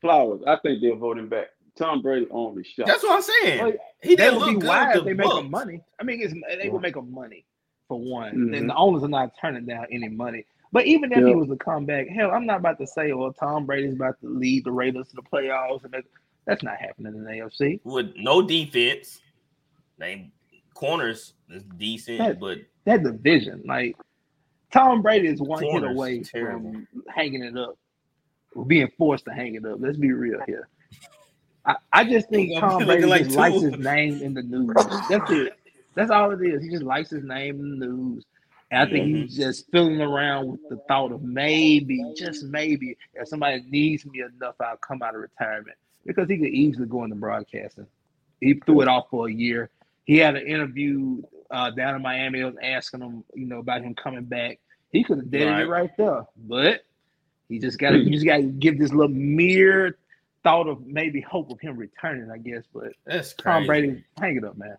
Flowers, 0.00 0.40
I 0.46 0.56
think 0.62 0.80
they're 0.80 0.94
voting 0.94 1.28
back. 1.28 1.48
Tom 1.76 2.00
Brady 2.00 2.28
only 2.30 2.62
shot. 2.62 2.86
That's 2.86 3.02
what 3.02 3.16
I'm 3.16 3.22
saying. 3.22 3.64
Like, 3.64 3.78
he 4.00 4.14
didn't 4.14 4.38
look 4.38 4.60
good. 4.60 4.68
Wise. 4.68 5.04
They 5.04 5.12
make 5.12 5.28
them 5.28 5.50
money. 5.50 5.82
I 6.00 6.04
mean, 6.04 6.20
it's, 6.20 6.34
they 6.62 6.68
will 6.68 6.78
make 6.78 6.94
them 6.94 7.12
money 7.12 7.44
for 7.88 8.00
one. 8.00 8.32
Mm-hmm. 8.32 8.54
And 8.54 8.70
the 8.70 8.74
owners 8.76 9.02
are 9.02 9.08
not 9.08 9.32
turning 9.40 9.66
down 9.66 9.86
any 9.90 10.08
money. 10.08 10.46
But 10.70 10.86
even 10.86 11.10
if 11.12 11.18
yeah. 11.18 11.28
he 11.28 11.34
was 11.34 11.48
to 11.48 11.56
come 11.56 11.84
back, 11.84 12.08
hell, 12.08 12.30
I'm 12.30 12.46
not 12.46 12.58
about 12.58 12.78
to 12.78 12.86
say, 12.86 13.12
well, 13.12 13.32
Tom 13.32 13.66
Brady's 13.66 13.94
about 13.94 14.20
to 14.20 14.28
lead 14.28 14.64
the 14.64 14.70
Raiders 14.70 15.08
to 15.08 15.16
the 15.16 15.22
playoffs. 15.22 15.82
And 15.84 15.94
that's 16.46 16.62
not 16.62 16.76
happening 16.76 17.14
in 17.14 17.24
the 17.24 17.30
AFC. 17.30 17.80
With 17.82 18.12
no 18.16 18.42
defense, 18.42 19.20
they 19.98 20.30
corners 20.78 21.34
is 21.50 21.64
decent, 21.76 22.18
that, 22.18 22.38
but 22.38 22.58
that 22.84 23.02
division, 23.02 23.62
like 23.66 23.96
Tom 24.72 25.02
Brady 25.02 25.26
is 25.26 25.42
one 25.42 25.62
hit 25.62 25.82
away 25.82 26.22
from 26.22 26.86
hanging 27.08 27.42
it 27.42 27.56
up, 27.56 27.76
being 28.68 28.88
forced 28.96 29.24
to 29.24 29.32
hang 29.32 29.56
it 29.56 29.64
up. 29.64 29.78
Let's 29.80 29.98
be 29.98 30.12
real 30.12 30.38
here. 30.46 30.68
I, 31.66 31.74
I 31.92 32.04
just 32.04 32.28
think 32.28 32.58
Tom 32.60 32.84
Brady 32.84 33.06
like 33.06 33.24
just 33.24 33.36
likes 33.36 33.60
his 33.60 33.76
name 33.76 34.22
in 34.22 34.34
the 34.34 34.42
news. 34.42 34.72
That's 35.10 35.30
it. 35.32 35.54
That's 35.96 36.12
all 36.12 36.30
it 36.30 36.40
is. 36.46 36.62
He 36.62 36.70
just 36.70 36.84
likes 36.84 37.10
his 37.10 37.24
name 37.24 37.58
in 37.58 37.80
the 37.80 37.86
news. 37.86 38.24
And 38.70 38.82
I 38.82 38.90
think 38.90 39.06
mm-hmm. 39.06 39.22
he's 39.22 39.36
just 39.36 39.68
filling 39.72 40.00
around 40.00 40.46
with 40.46 40.60
the 40.68 40.76
thought 40.86 41.10
of 41.10 41.22
maybe, 41.22 42.04
just 42.16 42.44
maybe, 42.44 42.96
if 43.14 43.26
somebody 43.26 43.64
needs 43.68 44.06
me 44.06 44.22
enough, 44.22 44.54
I'll 44.60 44.76
come 44.76 45.02
out 45.02 45.16
of 45.16 45.22
retirement. 45.22 45.76
Because 46.06 46.28
he 46.28 46.36
could 46.36 46.48
easily 46.48 46.86
go 46.86 47.02
into 47.02 47.16
broadcasting. 47.16 47.86
He 48.40 48.54
threw 48.64 48.82
it 48.82 48.88
off 48.88 49.06
for 49.10 49.28
a 49.28 49.32
year. 49.32 49.70
He 50.08 50.16
had 50.16 50.36
an 50.36 50.46
interview 50.46 51.20
uh, 51.50 51.70
down 51.70 51.94
in 51.94 52.00
Miami. 52.00 52.42
I 52.42 52.46
was 52.46 52.56
asking 52.62 53.02
him, 53.02 53.24
you 53.34 53.44
know, 53.44 53.58
about 53.58 53.82
him 53.82 53.94
coming 53.94 54.24
back. 54.24 54.58
He 54.90 55.04
could 55.04 55.18
have 55.18 55.30
did 55.30 55.46
right. 55.46 55.60
it 55.60 55.68
right 55.68 55.90
there, 55.98 56.24
but 56.34 56.80
he 57.50 57.58
just 57.58 57.78
got 57.78 57.90
to 57.90 57.98
you 57.98 58.10
just 58.10 58.24
got 58.24 58.38
to 58.38 58.42
give 58.44 58.78
this 58.78 58.90
little 58.90 59.14
mere 59.14 59.98
thought 60.42 60.66
of 60.66 60.86
maybe 60.86 61.20
hope 61.20 61.50
of 61.50 61.60
him 61.60 61.76
returning, 61.76 62.30
I 62.30 62.38
guess. 62.38 62.64
But 62.72 62.94
that's 63.04 63.34
crazy. 63.34 63.58
Tom 63.58 63.66
Brady, 63.66 64.04
hang 64.18 64.36
it 64.38 64.44
up, 64.44 64.56
man. 64.56 64.78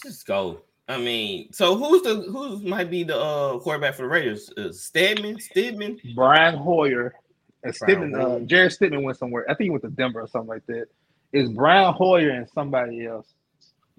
Just 0.00 0.24
go. 0.28 0.60
I 0.88 0.98
mean, 0.98 1.52
so 1.52 1.76
who's 1.76 2.02
the 2.02 2.14
who 2.30 2.60
might 2.60 2.88
be 2.88 3.02
the 3.02 3.18
uh, 3.18 3.58
quarterback 3.58 3.96
for 3.96 4.02
the 4.02 4.08
Raiders? 4.08 4.48
Uh, 4.56 4.68
Stidham, 4.68 5.38
Stidham, 5.42 5.98
Brian 6.14 6.54
Hoyer, 6.54 7.16
and 7.64 7.74
Stidham. 7.74 8.14
Uh, 8.14 8.46
Jarrett 8.46 8.78
Stidham 8.78 9.02
went 9.02 9.18
somewhere. 9.18 9.44
I 9.50 9.54
think 9.54 9.64
he 9.64 9.70
went 9.70 9.82
to 9.82 9.90
Denver 9.90 10.20
or 10.20 10.28
something 10.28 10.50
like 10.50 10.66
that. 10.66 10.86
Is 11.32 11.48
Brian 11.48 11.92
Hoyer 11.94 12.30
and 12.30 12.48
somebody 12.48 13.06
else? 13.06 13.26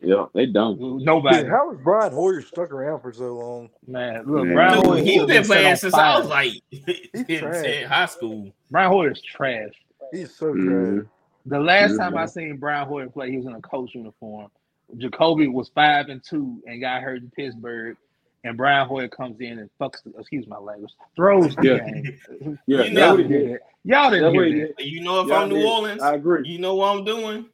Yeah, 0.01 0.25
they 0.33 0.45
don't. 0.45 1.03
Nobody. 1.03 1.37
Dude, 1.37 1.49
how 1.49 1.69
was 1.69 1.79
Brian 1.83 2.13
Hoyer 2.13 2.41
stuck 2.41 2.71
around 2.71 3.01
for 3.01 3.11
so 3.11 3.35
long? 3.35 3.69
Man, 3.87 4.25
look, 4.27 4.45
Man. 4.45 4.53
Brian 4.53 4.85
Hoyer. 4.85 5.03
He's 5.03 5.25
been 5.25 5.43
playing 5.43 5.75
since 5.77 5.93
I 5.93 6.19
was 6.19 6.27
like 6.27 6.53
in, 6.71 7.87
high 7.87 8.05
school. 8.05 8.51
Brian 8.69 8.91
Hoyer's 8.91 9.21
trash. 9.21 9.71
He's 10.11 10.35
so 10.35 10.53
mm. 10.53 10.99
trash. 10.99 11.07
The 11.47 11.59
last 11.59 11.91
mm-hmm. 11.91 11.99
time 11.99 12.17
I 12.17 12.25
seen 12.25 12.57
Brian 12.57 12.87
Hoyer 12.87 13.09
play, 13.09 13.31
he 13.31 13.37
was 13.37 13.47
in 13.47 13.53
a 13.53 13.61
coach 13.61 13.95
uniform. 13.95 14.51
Jacoby 14.97 15.47
was 15.47 15.69
five 15.69 16.09
and 16.09 16.21
two 16.23 16.61
and 16.67 16.79
got 16.79 17.01
hurt 17.01 17.21
in 17.21 17.31
Pittsburgh, 17.31 17.97
and 18.43 18.55
Brian 18.55 18.87
Hoyer 18.87 19.07
comes 19.07 19.39
in 19.39 19.59
and 19.59 19.69
fucks. 19.79 19.97
Excuse 20.17 20.47
my 20.47 20.57
language. 20.57 20.91
Throws 21.15 21.55
the 21.55 21.63
Yeah. 21.63 21.77
game. 21.79 22.59
Yeah, 22.67 22.83
You 22.83 22.93
know- 22.93 23.07
Y'all 23.07 23.17
did. 23.17 23.27
did 23.29 23.49
it. 23.51 23.61
Y'all 23.83 24.11
didn't 24.11 24.23
That's 24.23 24.35
what 24.35 24.47
he 24.47 24.53
hear 24.53 24.73
that. 24.77 24.85
You 24.85 25.01
know 25.01 25.21
if 25.21 25.27
Yeah, 25.29 25.35
I'm 25.37 25.49
New 25.49 25.65
Orleans, 25.65 26.01
I 26.01 26.15
agree. 26.15 26.47
you 26.47 26.59
know 26.59 26.75
what 26.75 26.97
I'm 26.97 27.03
doing? 27.05 27.45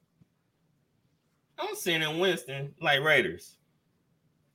I'm 1.59 1.75
sending 1.75 2.19
Winston 2.19 2.73
like 2.81 3.01
Raiders. 3.01 3.57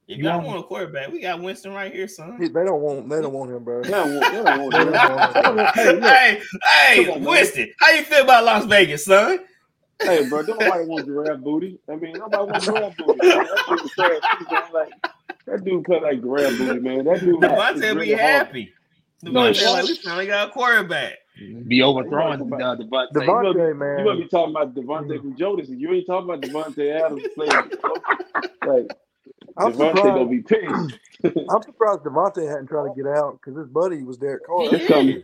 If 0.06 0.18
You 0.18 0.24
y'all 0.24 0.36
want- 0.38 0.46
want 0.46 0.60
a 0.60 0.62
quarterback, 0.62 1.12
we 1.12 1.20
got 1.20 1.40
Winston 1.42 1.72
right 1.74 1.92
here, 1.92 2.08
son. 2.08 2.38
They 2.40 2.48
don't 2.48 2.80
want. 2.80 3.08
They 3.10 3.20
don't 3.20 3.32
want 3.32 3.50
him, 3.50 3.62
bro. 3.62 3.82
They 3.82 3.90
don't 3.90 4.14
want- 4.18 4.32
they 4.32 4.42
don't 4.42 4.60
want 4.62 4.72
They 5.34 5.42
don't 5.42 5.56
want 5.56 5.76
him. 5.76 6.02
Hey, 6.02 6.40
hey, 6.40 6.42
hey, 6.96 7.04
Come 7.04 7.14
on, 7.14 7.20
man. 7.24 7.30
Winston, 7.30 7.72
how 7.78 7.90
you 7.92 8.02
feel 8.04 8.24
about 8.24 8.44
Las 8.44 8.64
Vegas, 8.64 9.04
son? 9.04 9.40
Hey, 10.00 10.28
bro, 10.28 10.42
don't 10.44 10.58
nobody 10.60 10.84
want 10.86 11.06
giraffe 11.06 11.40
booty. 11.40 11.78
I 11.90 11.96
mean, 11.96 12.14
nobody 12.14 12.44
wants 12.52 12.64
giraffe 12.66 12.96
booty. 12.96 13.18
Man. 13.26 13.36
That 13.46 13.66
dude 13.68 13.80
was 13.80 13.90
too. 13.92 14.74
Like 14.74 14.90
that 15.46 15.64
dude 15.64 15.84
cut 15.84 16.02
like 16.02 16.22
giraffe 16.22 16.56
booty, 16.58 16.80
man. 16.80 17.04
That 17.04 17.20
dude. 17.20 17.44
is 17.44 17.50
Davante 17.50 17.80
be 17.80 17.86
really 17.88 18.08
hard. 18.12 18.20
happy. 18.20 18.72
No, 19.24 19.50
like 19.50 19.84
we 19.84 19.96
finally 19.96 20.26
got 20.26 20.48
a 20.48 20.52
quarterback. 20.52 21.14
Be 21.38 21.82
overthrowing 21.82 22.52
uh, 22.52 22.74
the 22.74 22.84
butt. 22.84 23.12
Devontae, 23.14 23.68
You 23.68 23.74
man. 23.74 24.04
might 24.04 24.16
be 24.18 24.28
talking 24.28 24.54
about 24.54 24.74
Devontae 24.74 25.20
from 25.20 25.36
Jodeci. 25.36 25.78
You 25.78 25.92
ain't 25.92 26.06
talking 26.06 26.28
about 26.30 26.40
Davante 26.42 27.00
Adams 27.00 27.22
playing. 27.34 27.70
Like 28.66 28.90
I'm 29.56 29.72
Davante 29.72 29.94
gonna 29.94 30.28
surprised. 30.28 30.30
be 30.30 30.40
pissed. 30.40 31.46
I'm 31.50 31.62
surprised 31.62 32.00
Davante 32.00 32.48
hadn't 32.48 32.66
tried 32.68 32.88
to 32.88 32.94
get 32.96 33.06
out 33.06 33.38
because 33.40 33.58
his 33.58 33.68
buddy 33.68 34.02
was 34.02 34.18
Derek 34.18 34.46
Carr. 34.46 34.62
He 34.62 34.76
It's 34.76 34.86
coming. 34.88 35.22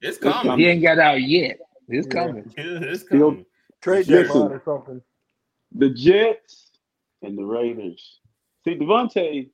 It's 0.00 0.18
coming. 0.18 0.42
coming. 0.42 0.58
He 0.58 0.66
ain't 0.66 0.82
got 0.82 0.98
out 0.98 1.20
yet. 1.22 1.58
It's 1.88 2.06
Yeah. 2.06 2.12
coming. 2.26 2.52
It's 2.56 3.08
He'll- 3.08 3.30
coming. 3.30 3.46
Trade 3.80 4.08
Listen. 4.08 4.26
deadline 4.26 4.52
or 4.52 4.62
something. 4.64 5.02
The 5.74 5.90
Jets 5.90 6.70
and 7.22 7.36
the 7.38 7.44
Raiders. 7.44 8.20
See, 8.64 8.76
Davante 8.76 9.50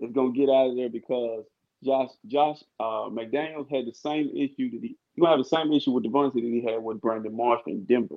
is 0.00 0.12
gonna 0.12 0.32
get 0.32 0.48
out 0.48 0.70
of 0.70 0.76
there 0.76 0.88
because 0.88 1.44
Josh 1.84 2.10
Josh 2.26 2.58
uh, 2.80 3.08
McDaniels 3.08 3.70
had 3.70 3.86
the 3.86 3.94
same 3.94 4.30
issue 4.30 4.70
that 4.70 4.80
he 4.82 4.96
you 5.14 5.22
gonna 5.22 5.36
have 5.36 5.44
the 5.44 5.56
same 5.56 5.72
issue 5.72 5.90
with 5.90 6.04
Davante 6.04 6.34
that 6.34 6.42
he 6.42 6.62
had 6.62 6.82
with 6.82 7.00
Brandon 7.00 7.34
Marsh 7.34 7.62
in 7.66 7.84
Denver. 7.84 8.16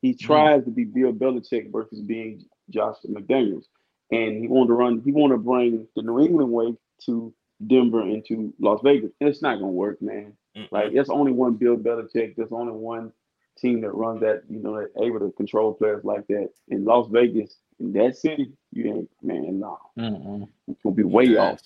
He 0.00 0.14
tries 0.14 0.64
to 0.64 0.70
be 0.70 0.84
Bill 0.84 1.12
Belichick 1.12 1.72
versus 1.72 2.00
being 2.00 2.44
Josh 2.70 2.96
McDaniels, 3.06 3.64
and 4.10 4.38
he 4.38 4.48
wanted 4.48 4.68
to 4.68 4.74
run. 4.74 5.02
He 5.04 5.12
wanted 5.12 5.34
to 5.34 5.38
bring 5.38 5.88
the 5.94 6.02
New 6.02 6.20
England 6.20 6.52
way 6.52 6.74
to 7.06 7.34
Denver 7.66 8.00
and 8.00 8.24
to 8.26 8.54
Las 8.60 8.80
Vegas. 8.82 9.10
And 9.20 9.28
it's 9.28 9.42
not 9.42 9.56
gonna 9.56 9.68
work, 9.68 10.00
man. 10.00 10.34
Mm-mm. 10.56 10.68
Like 10.70 10.92
there's 10.92 11.10
only 11.10 11.32
one 11.32 11.54
Bill 11.54 11.76
Belichick. 11.76 12.36
There's 12.36 12.52
only 12.52 12.72
one 12.72 13.12
team 13.58 13.80
that 13.80 13.90
runs 13.94 14.20
that, 14.20 14.42
you 14.48 14.60
know, 14.60 14.76
that 14.76 14.90
able 15.02 15.18
to 15.20 15.32
control 15.32 15.74
players 15.74 16.04
like 16.04 16.26
that. 16.28 16.50
In 16.68 16.84
Las 16.84 17.08
Vegas, 17.10 17.56
in 17.80 17.92
that 17.92 18.16
city, 18.16 18.52
you 18.72 18.86
ain't 18.86 19.10
man, 19.22 19.58
no. 19.58 19.78
Mm-mm. 19.98 20.48
It's 20.68 20.80
gonna 20.82 20.94
be 20.94 21.02
way 21.02 21.36
off. 21.36 21.60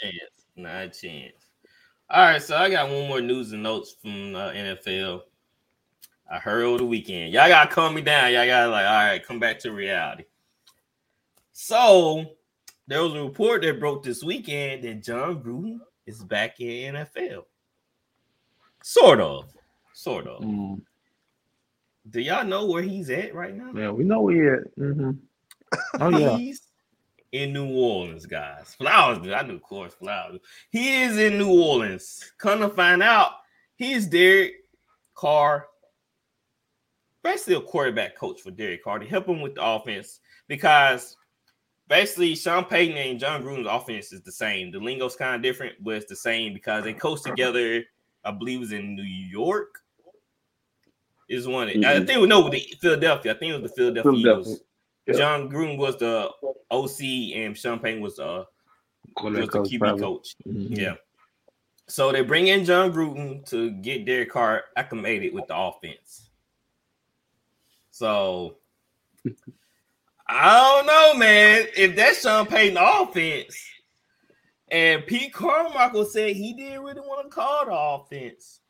A 0.57 0.61
chance. 0.61 0.73
Not 0.73 0.83
a 0.83 0.89
chance. 0.89 1.47
All 2.11 2.23
right, 2.25 2.43
so 2.43 2.57
I 2.57 2.69
got 2.69 2.91
one 2.91 3.09
more 3.09 3.21
news 3.21 3.53
and 3.53 3.63
notes 3.63 3.97
from 4.01 4.35
uh, 4.35 4.51
NFL. 4.51 5.23
I 6.31 6.39
heard 6.39 6.65
over 6.65 6.79
the 6.79 6.87
weekend. 6.87 7.33
Y'all 7.33 7.49
gotta 7.49 7.71
calm 7.71 7.95
me 7.95 8.03
down. 8.03 8.33
Y'all 8.33 8.47
gotta 8.47 8.71
like, 8.71 8.87
all 8.87 8.93
right, 8.93 9.27
come 9.27 9.39
back 9.39 9.59
to 9.61 9.73
reality. 9.73 10.25
So 11.53 12.37
there 12.87 13.03
was 13.03 13.15
a 13.15 13.23
report 13.23 13.63
that 13.63 13.81
broke 13.81 14.03
this 14.03 14.23
weekend 14.23 14.85
that 14.85 15.03
Jon 15.03 15.43
Gruden 15.43 15.79
is 16.07 16.23
back 16.25 16.61
in 16.61 16.95
NFL. 16.95 17.45
Sort 18.83 19.21
of, 19.21 19.45
sort 19.93 20.27
of. 20.27 20.43
Mm. 20.43 20.83
Do 22.11 22.21
y'all 22.21 22.45
know 22.45 22.67
where 22.67 22.83
he's 22.83 23.11
at 23.11 23.35
right 23.35 23.55
now? 23.55 23.71
Yeah, 23.75 23.91
we 23.91 24.05
know 24.05 24.23
where 24.23 24.35
he 24.35 24.61
at. 24.61 24.79
Mm-hmm. 24.79 25.11
Oh 26.03 26.19
yeah. 26.19 26.37
He's 26.37 26.63
in 27.33 27.53
New 27.53 27.69
Orleans, 27.75 28.27
guys. 28.27 28.75
Flowers, 28.79 29.19
dude. 29.19 29.33
I 29.33 29.43
knew, 29.43 29.55
of 29.55 29.63
course, 29.63 29.95
Flowers. 29.95 30.39
He 30.71 31.03
is 31.03 31.19
in 31.19 31.39
New 31.39 31.51
Orleans. 31.51 32.33
Come 32.39 32.61
to 32.61 32.69
find 32.69 33.03
out, 33.03 33.33
he's 33.77 34.07
Derek 34.07 34.53
Carr, 35.15 35.67
basically 37.25 37.55
a 37.55 37.61
quarterback 37.61 38.17
coach 38.17 38.43
for 38.43 38.51
Derek 38.51 38.85
Carr 38.85 38.99
to 38.99 39.07
help 39.07 39.27
him 39.27 39.41
with 39.41 39.55
the 39.55 39.65
offense 39.65 40.21
because 40.47 41.17
basically 41.89 42.35
Sean 42.35 42.65
Payton 42.65 42.97
and 42.97 43.19
Jon 43.19 43.43
Gruden's 43.43 43.67
offense 43.69 44.13
is 44.13 44.23
the 44.23 44.33
same. 44.33 44.71
The 44.71 44.79
lingo's 44.79 45.17
kind 45.17 45.37
of 45.37 45.43
different, 45.43 45.83
but 45.83 45.95
it's 45.95 46.07
the 46.07 46.17
same 46.17 46.53
because 46.53 46.85
they 46.85 46.93
coached 46.93 47.25
together. 47.25 47.83
I 48.25 48.31
believe 48.31 48.59
it 48.59 48.61
was 48.61 48.73
in 48.73 48.95
New 48.95 49.03
York. 49.03 49.79
Is 51.29 51.49
one. 51.49 51.69
I 51.69 51.73
Mhm. 51.73 52.07
think 52.07 52.29
no, 52.29 52.43
with 52.43 52.53
the 52.53 52.77
Philadelphia. 52.81 53.33
I 53.33 53.39
think 53.39 53.55
it 53.55 53.63
was 53.63 53.71
the 53.71 53.77
Philadelphia, 53.77 54.13
Philadelphia. 54.13 54.43
Eagles. 54.53 54.61
Yeah. 55.07 55.15
Jon 55.15 55.51
Gruden 55.51 55.77
was 55.79 55.97
the 55.99 56.31
OC 56.71 57.35
and 57.37 57.57
Sean 57.57 57.79
Payton 57.79 58.01
was 58.03 58.19
uh 58.19 58.45
was 59.23 59.35
the 59.35 59.47
QB 59.47 59.79
probably. 59.79 60.01
coach. 60.01 60.37
Mhm. 60.47 60.77
Yeah. 60.77 60.95
So 61.89 62.13
they 62.13 62.23
bring 62.23 62.47
in 62.47 62.65
Jon 62.65 62.93
Gruden 62.93 63.45
to 63.51 63.71
get 63.71 64.05
Derek 64.07 64.31
Carr 64.31 64.65
acclimated 64.77 65.35
with 65.35 65.47
the 65.49 65.57
offense. 65.57 66.31
So 67.91 68.57
I 70.29 70.61
don't 70.61 70.87
know, 70.87 71.15
man. 71.19 71.67
If 71.77 71.97
that's 71.97 72.23
Sean 72.23 72.47
Payton 72.47 72.79
offense, 72.79 73.61
and 74.71 75.07
Pete 75.07 75.35
Carmichael 75.35 76.07
said 76.07 76.35
he 76.35 76.55
didn't 76.55 76.83
really 76.83 77.01
want 77.01 77.31
to 77.31 77.35
call 77.35 77.67
the 77.67 77.73
offense. 77.73 78.61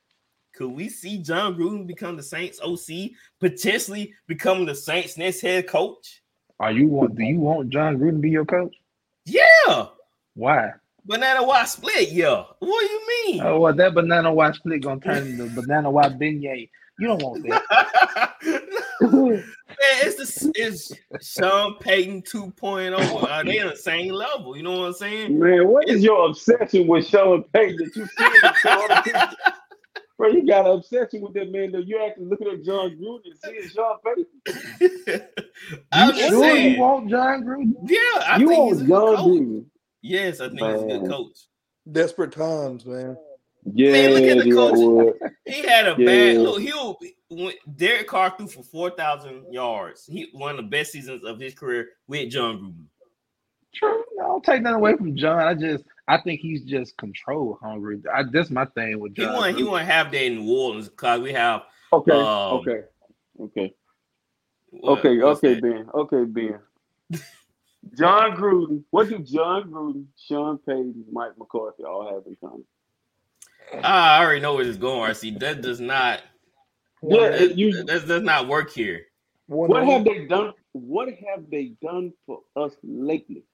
Could 0.53 0.71
we 0.71 0.89
see 0.89 1.19
Jon 1.19 1.55
Gruden 1.55 1.87
become 1.87 2.17
the 2.17 2.23
Saints 2.23 2.61
OC, 2.61 3.13
potentially 3.41 4.13
becoming 4.27 4.67
the 4.67 4.75
Saints 4.75 5.17
next 5.17 5.41
head 5.41 5.69
coach? 5.69 6.22
Are 6.63 6.71
you 6.71 6.87
want? 6.87 7.17
Do 7.17 7.25
you 7.25 7.41
want 7.41 7.71
Jon 7.71 7.99
Gruden 7.99 8.13
to 8.13 8.19
be 8.19 8.31
your 8.31 8.45
coach? 8.45 8.77
Yeah. 9.25 9.87
Why? 10.35 10.71
Banana 11.05 11.43
White 11.43 11.69
split, 11.69 12.13
yeah. 12.13 12.45
What 12.61 12.81
do 12.81 12.87
you 12.87 13.09
mean? 13.09 13.41
Oh, 13.43 13.59
well, 13.59 13.75
that 13.75 13.95
banana 13.95 14.33
white 14.33 14.55
split 14.55 14.83
gonna 14.83 15.01
turn 15.01 15.27
into 15.27 15.47
banana 15.61 15.91
white 15.91 16.17
beignet. 16.21 16.71
You 17.01 17.09
don't 17.09 17.23
want 17.23 17.43
that. 17.49 18.33
Man, 19.01 19.43
it's 20.03 20.37
the 20.37 20.53
it's 20.55 20.93
Sean 21.21 21.75
Payton 21.81 22.23
2.0. 22.23 22.95
Are 22.97 23.29
uh, 23.29 23.43
they 23.43 23.59
on 23.59 23.71
the 23.71 23.77
same 23.77 24.13
level? 24.13 24.57
You 24.57 24.63
know 24.63 24.79
what 24.79 24.87
I'm 24.87 24.93
saying? 24.93 25.37
Man, 25.37 25.67
what 25.67 25.89
is 25.89 26.05
your 26.05 26.29
obsession 26.29 26.87
with 26.87 27.09
Sean 27.09 27.43
Payton 27.53 27.77
that 27.79 27.97
you 27.97 28.07
see 28.07 28.25
in 28.25 28.71
all 28.71 28.87
the 28.89 29.03
pictures? 29.03 29.35
Bro, 30.23 30.31
you 30.31 30.47
got 30.47 30.67
an 30.67 30.73
obsession 30.75 31.21
with 31.21 31.35
that 31.35 31.51
man 31.51 31.73
Though 31.73 31.79
you 31.79 32.01
actually 32.01 32.27
looking 32.27 32.47
at 32.47 32.63
Jon 32.63 32.91
Gruden 32.91 33.23
and 33.25 33.39
seeing 33.45 33.69
Sean 33.71 33.97
Payton. 34.05 35.27
I'm 35.93 36.15
You 36.15 36.29
sure 36.29 36.45
saying. 36.45 36.75
you 36.77 36.81
want 36.81 37.11
Jon 37.11 37.43
Gruden? 37.43 37.73
Yeah, 37.89 37.99
I 38.29 38.37
you 38.39 38.47
think 38.47 38.61
want 38.61 38.73
he's 38.73 38.83
a 38.83 38.87
John 38.87 39.01
good 39.07 39.17
coach. 39.17 39.27
Gruden. 39.27 39.65
Yes, 40.03 40.41
I 40.41 40.49
think 40.49 40.61
he's 40.61 40.83
a 40.83 40.87
good 41.01 41.09
coach. 41.11 41.37
Desperate 41.91 42.31
times, 42.31 42.87
man. 42.87 43.17
Yeah, 43.75 43.91
Man, 43.91 44.11
look 44.13 44.23
at 44.23 44.45
the 44.45 44.53
coach. 44.53 44.75
would. 44.77 45.33
He 45.45 45.63
had 45.67 45.87
a 45.89 45.97
Yeah. 45.99 46.07
bad 46.07 46.37
look. 46.39 46.61
He'll 46.61 46.99
when 47.29 47.55
Derek 47.75 48.07
Carr 48.07 48.33
threw 48.37 48.47
for 48.47 48.63
four 48.63 48.91
thousand 48.91 49.53
yards. 49.53 50.07
He 50.07 50.29
one 50.35 50.53
of 50.53 50.57
the 50.59 50.63
best 50.71 50.93
seasons 50.93 51.25
of 51.25 51.41
his 51.41 51.53
career 51.55 51.89
with 52.07 52.31
Jon 52.31 52.59
Gruden. 52.61 52.87
True. 53.75 54.05
I 54.21 54.27
don't 54.27 54.45
take 54.45 54.63
nothing 54.63 54.77
away 54.77 54.97
from 54.97 55.17
John. 55.17 55.41
I 55.41 55.55
just 55.55 55.83
I 56.13 56.21
think 56.23 56.41
he's 56.41 56.63
just 56.63 56.97
control 56.99 57.59
hungry. 57.63 58.01
I, 58.15 58.25
that's 58.33 58.51
my 58.51 58.67
thing 58.67 59.01
with 59.01 59.17
He 59.17 59.23
John. 59.23 59.35
want 59.35 59.57
he 59.57 59.63
Gruden. 59.63 59.71
want 59.71 59.87
to 59.87 59.93
have 59.93 60.13
that 60.13 60.23
in 60.25 60.37
New 60.45 60.53
Orleans 60.57 60.89
because 60.89 61.21
we 61.21 61.33
have 61.33 61.63
Okay, 61.93 62.13
Um, 62.13 62.61
okay, 62.61 62.81
okay, 63.41 63.75
what- 64.71 64.99
okay, 64.99 65.21
okay, 65.23 65.55
that? 65.55 65.63
Ben. 65.63 65.91
Okay, 65.95 66.25
Ben. 66.25 66.59
Jon 67.99 68.37
Gruden. 68.37 68.85
What 68.91 69.09
do 69.09 69.19
Jon 69.19 69.71
Gruden, 69.71 70.07
Sean 70.17 70.59
Payton, 70.59 71.05
Mike 71.13 71.33
McCarthy 71.39 71.85
all 71.85 72.15
have 72.15 72.27
in 72.27 72.37
common? 72.41 72.65
Ah, 73.83 74.19
I 74.19 74.25
already 74.25 74.41
know 74.41 74.55
where 74.55 74.65
this 74.65 74.73
is 74.77 74.79
going, 74.81 75.11
RC. 75.11 75.39
That 75.41 75.63
does 75.63 75.81
not 75.81 76.23
Yeah, 77.03 77.31
that, 77.31 77.59
you. 77.59 77.85
that 77.85 78.07
does 78.07 78.23
not 78.23 78.49
work 78.49 78.71
here. 78.71 79.07
What 79.47 79.85
have 79.87 80.05
they 80.05 80.27
done? 80.27 80.53
What 80.73 81.09
have 81.09 81.51
they 81.51 81.73
done 81.83 82.13
for 82.27 82.41
us 82.57 82.73
lately? 82.83 83.45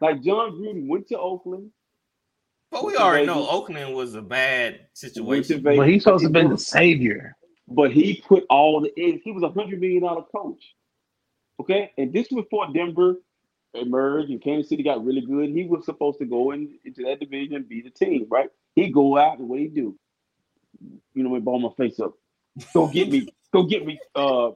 Like 0.00 0.22
Jon 0.22 0.52
Gruden 0.52 0.88
went 0.88 1.08
to 1.08 1.18
Oakland. 1.18 1.70
But 2.70 2.84
we 2.84 2.88
Went 2.88 2.98
to 2.98 3.02
already 3.04 3.26
know 3.26 3.48
Oakland 3.48 3.94
was 3.94 4.14
a 4.14 4.22
bad 4.22 4.86
situation. 4.92 5.62
Vegas. 5.62 5.78
But 5.78 5.88
he's 5.88 6.02
supposed 6.02 6.24
to 6.24 6.30
be 6.30 6.46
the 6.46 6.58
savior. 6.58 7.36
But 7.66 7.92
he 7.92 8.22
put 8.26 8.44
all 8.50 8.80
the 8.80 8.92
eggs. 8.96 9.22
He 9.24 9.32
was 9.32 9.42
a 9.42 9.50
hundred 9.50 9.80
million 9.80 10.02
dollar 10.02 10.22
coach. 10.34 10.62
Okay, 11.60 11.92
and 11.98 12.12
this 12.12 12.28
was 12.30 12.44
before 12.44 12.72
Denver 12.72 13.16
emerged 13.74 14.30
and 14.30 14.42
Kansas 14.42 14.68
City 14.68 14.82
got 14.82 15.04
really 15.04 15.20
good. 15.20 15.50
He 15.50 15.64
was 15.64 15.84
supposed 15.84 16.18
to 16.18 16.24
go 16.24 16.52
in, 16.52 16.78
into 16.84 17.02
that 17.04 17.20
division 17.20 17.56
and 17.56 17.68
be 17.68 17.82
the 17.82 17.90
team, 17.90 18.26
right? 18.30 18.48
He 18.74 18.90
go 18.90 19.18
out 19.18 19.38
and 19.38 19.48
what 19.48 19.58
he 19.58 19.68
do? 19.68 19.98
You 21.14 21.22
know, 21.22 21.30
me 21.30 21.40
ball 21.40 21.58
my 21.58 21.70
face 21.76 21.98
up. 22.00 22.14
Go 22.72 22.88
get 22.88 23.10
me. 23.10 23.28
go 23.52 23.64
get 23.64 23.84
me. 23.84 23.98
Uh, 24.14 24.50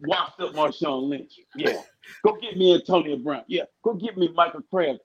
washed 0.00 0.40
up 0.40 0.54
Marshawn 0.54 1.08
Lynch. 1.08 1.38
Yeah. 1.56 1.80
Go 2.24 2.36
get 2.36 2.56
me 2.56 2.74
Antonio 2.74 3.16
Brown. 3.16 3.44
Yeah. 3.48 3.64
Go 3.82 3.94
get 3.94 4.16
me 4.16 4.28
Michael 4.34 4.62
Kraft. 4.62 5.00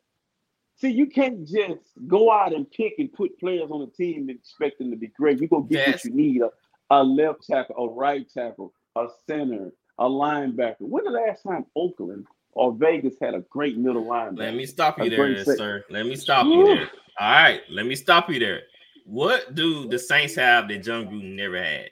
See, 0.78 0.90
you 0.90 1.06
can't 1.08 1.48
just 1.48 1.92
go 2.08 2.32
out 2.32 2.54
and 2.54 2.70
pick 2.72 2.96
and 2.98 3.12
put 3.12 3.40
players 3.40 3.70
on 3.70 3.82
the 3.82 3.88
team 3.88 4.30
and 4.30 4.32
expect 4.32 4.80
them 4.80 4.90
to 4.92 4.98
be 4.98 5.08
great. 5.08 5.40
You 5.40 5.48
go 5.48 5.62
get 5.62 5.88
Yes. 5.88 5.94
what 5.94 6.06
you 6.06 6.12
need: 6.14 6.42
a, 6.42 6.50
a 6.90 7.04
left 7.04 7.46
tackle, 7.46 7.76
a 7.78 7.88
right 7.90 8.28
tackle, 8.34 8.74
a 8.96 9.08
center, 9.28 9.72
a 10.00 10.06
linebacker. 10.06 10.82
When 10.82 11.04
the 11.04 11.12
last 11.12 11.44
time 11.44 11.66
Oakland 11.76 12.26
or 12.54 12.74
Vegas 12.74 13.16
had 13.22 13.34
a 13.34 13.42
great 13.42 13.78
middle 13.78 14.06
line. 14.08 14.36
Let 14.36 14.56
me 14.56 14.66
stop 14.66 15.00
you 15.00 15.10
there, 15.10 15.44
sir. 15.46 15.86
Let 15.90 16.06
me 16.06 16.16
stop 16.16 16.46
you 16.48 16.66
there. 16.66 16.90
All 17.20 17.32
right, 17.32 17.62
let 17.70 17.86
me 17.86 17.96
stop 17.96 18.30
you 18.30 18.40
there. 18.40 18.64
What 19.06 19.56
do 19.56 19.88
the 19.88 20.00
Saints 20.00 20.36
have 20.36 20.68
that 20.68 20.84
Jon 20.84 21.06
Gruden 21.08 21.36
never 21.36 21.62
had? 21.62 21.92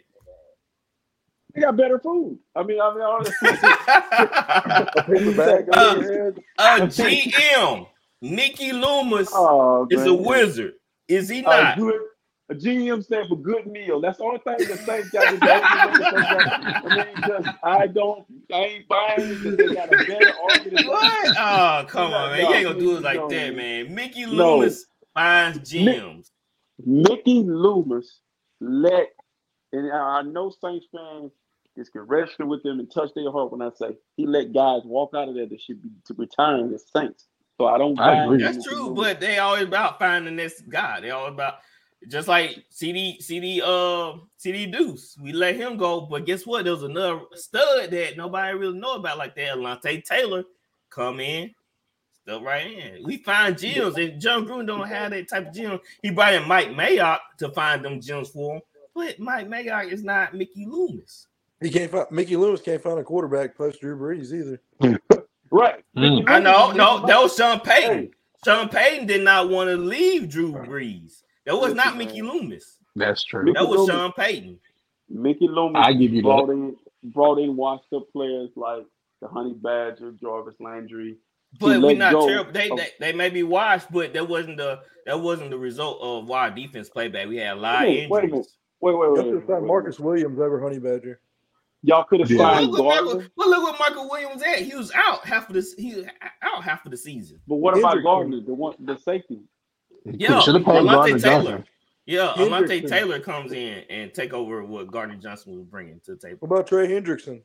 They 1.53 1.61
got 1.61 1.77
better 1.77 1.99
food. 1.99 2.37
I 2.55 2.63
mean, 2.63 2.79
I 2.79 2.93
mean, 2.93 3.01
honestly, 3.01 3.49
uh, 3.49 4.85
a 6.57 6.81
GM, 6.87 7.87
Mickey 8.21 8.71
Loomis, 8.71 9.29
oh, 9.33 9.87
is 9.89 10.05
a 10.05 10.13
wizard. 10.13 10.73
Is 11.07 11.27
he 11.27 11.41
not? 11.41 11.77
Uh, 11.77 11.81
good, 11.81 12.01
a 12.49 12.55
GM 12.55 13.03
stand 13.03 13.29
for 13.29 13.37
good 13.37 13.67
meal. 13.67 14.01
That's 14.01 14.17
the 14.17 14.23
only 14.23 14.39
thing 14.39 14.57
the 14.57 14.77
Saints 14.77 15.09
got. 15.09 15.27
I 16.81 16.95
mean, 16.95 17.13
just 17.27 17.57
I 17.63 17.87
don't, 17.87 18.25
I 18.51 18.55
ain't 18.55 18.87
buying 18.87 19.29
because 19.29 19.57
they 19.57 19.73
got 19.73 19.93
a 19.93 19.97
better 19.97 20.33
organization. 20.41 20.87
What? 20.89 21.37
Oh, 21.37 21.85
come 21.87 22.13
on, 22.13 22.31
man! 22.31 22.39
You 22.39 22.53
ain't 22.53 22.67
gonna 22.67 22.79
do 22.79 22.97
it 22.97 23.03
like 23.03 23.29
that, 23.29 23.55
man. 23.55 23.93
Mickey 23.93 24.25
Loomis 24.25 24.85
no. 25.15 25.21
finds 25.21 25.71
GMs. 25.71 26.31
Mickey 26.85 27.43
Loomis 27.43 28.21
let, 28.59 29.09
and 29.71 29.91
I 29.91 30.21
know 30.21 30.49
Saints 30.61 30.87
fans 30.91 31.31
just 31.77 31.91
can 31.91 32.01
register 32.01 32.45
with 32.45 32.63
them 32.63 32.79
and 32.79 32.91
touch 32.91 33.11
their 33.15 33.31
heart 33.31 33.51
when 33.51 33.61
I 33.61 33.69
say 33.75 33.95
he 34.17 34.25
let 34.25 34.53
guys 34.53 34.81
walk 34.85 35.11
out 35.15 35.29
of 35.29 35.35
there 35.35 35.47
that 35.47 35.61
should 35.61 35.81
be 35.81 35.89
to 36.05 36.13
retiring 36.15 36.73
as 36.73 36.85
Saints. 36.93 37.25
So 37.57 37.67
I 37.67 37.77
don't. 37.77 37.99
I 37.99 38.23
agree. 38.23 38.41
That's 38.41 38.65
true, 38.65 38.93
but 38.93 39.19
they 39.19 39.37
always 39.39 39.63
about 39.63 39.99
finding 39.99 40.35
this 40.37 40.61
guy. 40.61 41.01
They 41.01 41.11
always 41.11 41.33
about 41.33 41.55
just 42.07 42.29
like 42.29 42.63
CD 42.69 43.19
CD 43.19 43.61
uh 43.63 44.13
CD 44.37 44.65
Deuce. 44.65 45.17
We 45.21 45.33
let 45.33 45.57
him 45.57 45.75
go, 45.77 46.01
but 46.01 46.25
guess 46.25 46.45
what? 46.45 46.63
There 46.63 46.73
was 46.73 46.83
another 46.83 47.19
stud 47.33 47.91
that 47.91 48.15
nobody 48.15 48.57
really 48.57 48.79
know 48.79 48.95
about 48.95 49.17
like 49.17 49.35
that. 49.35 49.57
Alontae 49.57 50.03
Taylor 50.05 50.45
come 50.89 51.19
in, 51.19 51.53
stuff 52.23 52.43
right 52.43 52.71
in. 52.71 53.03
We 53.03 53.17
find 53.17 53.57
gems, 53.57 53.97
and 53.97 54.21
Jon 54.21 54.47
Gruden 54.47 54.67
don't 54.67 54.87
have 54.87 55.11
that 55.11 55.27
type 55.27 55.47
of 55.47 55.53
gem. 55.53 55.79
He 56.01 56.11
brought 56.11 56.33
in 56.33 56.47
Mike 56.47 56.69
Mayock 56.69 57.19
to 57.39 57.49
find 57.49 57.83
them 57.83 57.99
gems 57.99 58.29
for 58.29 58.55
him, 58.55 58.61
but 58.99 59.19
Mike 59.19 59.47
Mayock 59.47 59.91
is 59.91 60.03
not 60.03 60.33
Mickey 60.33 60.65
Loomis. 60.65 61.27
He 61.61 61.69
can't 61.69 61.91
find 61.91 62.07
Mickey 62.11 62.35
Loomis 62.35 62.61
can't 62.61 62.81
find 62.81 62.99
a 62.99 63.03
quarterback 63.03 63.55
plus 63.55 63.77
Drew 63.77 63.97
Brees 63.97 64.33
either. 64.33 64.61
right. 65.51 65.83
Mm. 65.97 66.23
I 66.27 66.39
know. 66.39 66.71
No, 66.71 67.05
that 67.05 67.21
was 67.21 67.35
Sean 67.35 67.59
Payton. 67.59 67.97
Hey. 67.97 68.11
Sean 68.45 68.69
Payton 68.69 69.07
did 69.07 69.23
not 69.23 69.49
want 69.49 69.69
to 69.69 69.77
leave 69.77 70.29
Drew 70.29 70.53
Brees. 70.53 71.23
That 71.45 71.57
was 71.57 71.73
not 71.73 71.97
Mickey 71.97 72.21
Loomis. 72.21 72.77
That's 72.95 73.23
true. 73.23 73.51
That 73.53 73.67
was 73.67 73.89
Sean 73.89 74.11
Payton. 74.13 74.59
Mickey 75.09 75.47
Loomis 75.47 75.81
I 75.83 75.93
give 75.93 76.13
you 76.13 76.21
brought 76.21 76.47
that. 76.47 76.53
in 76.53 76.75
brought 77.03 77.39
in 77.39 77.55
washed 77.55 77.91
up 77.95 78.03
players 78.11 78.49
like 78.55 78.85
the 79.21 79.27
Honey 79.27 79.53
Badger, 79.53 80.13
Jarvis 80.21 80.55
Landry. 80.59 81.17
But 81.59 81.81
we're 81.81 81.95
not 81.95 82.11
terrible. 82.11 82.51
They, 82.51 82.69
they 82.69 82.89
they 82.99 83.13
may 83.13 83.29
be 83.29 83.43
washed, 83.43 83.91
but 83.91 84.13
that 84.13 84.29
wasn't 84.29 84.57
the 84.57 84.81
that 85.05 85.19
wasn't 85.19 85.49
the 85.49 85.57
result 85.57 85.99
of 86.01 86.27
why 86.27 86.51
defense 86.51 86.89
played 86.89 87.11
back. 87.11 87.27
We 87.27 87.37
had 87.37 87.57
a 87.57 87.59
lot 87.59 87.81
wait, 87.81 88.05
of 88.05 88.11
injuries. 88.11 88.31
Wait 88.33 88.45
Wait, 88.81 88.97
wait, 88.97 89.11
wait. 89.11 89.47
wait, 89.47 89.63
Marcus 89.63 89.99
Williams 89.99 90.39
ever 90.39 90.61
Honey 90.61 90.79
Badger. 90.79 91.19
Y'all 91.81 92.03
could 92.03 92.19
have 92.19 92.29
yeah. 92.29 92.37
signed 92.37 92.71
look 92.71 92.81
Gardner. 92.81 93.29
Well, 93.37 93.49
look 93.49 93.63
what 93.63 93.79
Michael 93.79 94.09
Williams 94.09 94.41
at. 94.43 94.59
He 94.59 94.75
was 94.75 94.91
out 94.93 95.25
half 95.25 95.49
of 95.49 95.55
the 95.55 95.65
he 95.77 96.05
out 96.41 96.63
half 96.63 96.85
of 96.85 96.91
the 96.91 96.97
season. 96.97 97.39
But 97.47 97.55
what 97.55 97.77
about 97.77 98.03
Gardner, 98.03 98.41
the 98.41 98.53
one 98.53 98.75
the 98.79 98.97
safety? 98.97 99.39
Yeah, 100.05 100.41
Alontae 100.41 101.21
Taylor. 101.21 101.63
Yeah, 102.05 102.33
Alontae 102.35 102.87
Taylor 102.87 103.19
comes 103.19 103.53
in 103.53 103.83
and 103.89 104.13
take 104.13 104.33
over 104.33 104.63
what 104.63 104.91
Gardner 104.91 105.15
Johnson 105.15 105.55
was 105.55 105.65
bringing 105.65 105.99
to 106.05 106.15
the 106.15 106.17
table. 106.17 106.37
What 106.41 106.57
about 106.57 106.67
Trey 106.67 106.87
Hendrickson? 106.87 107.41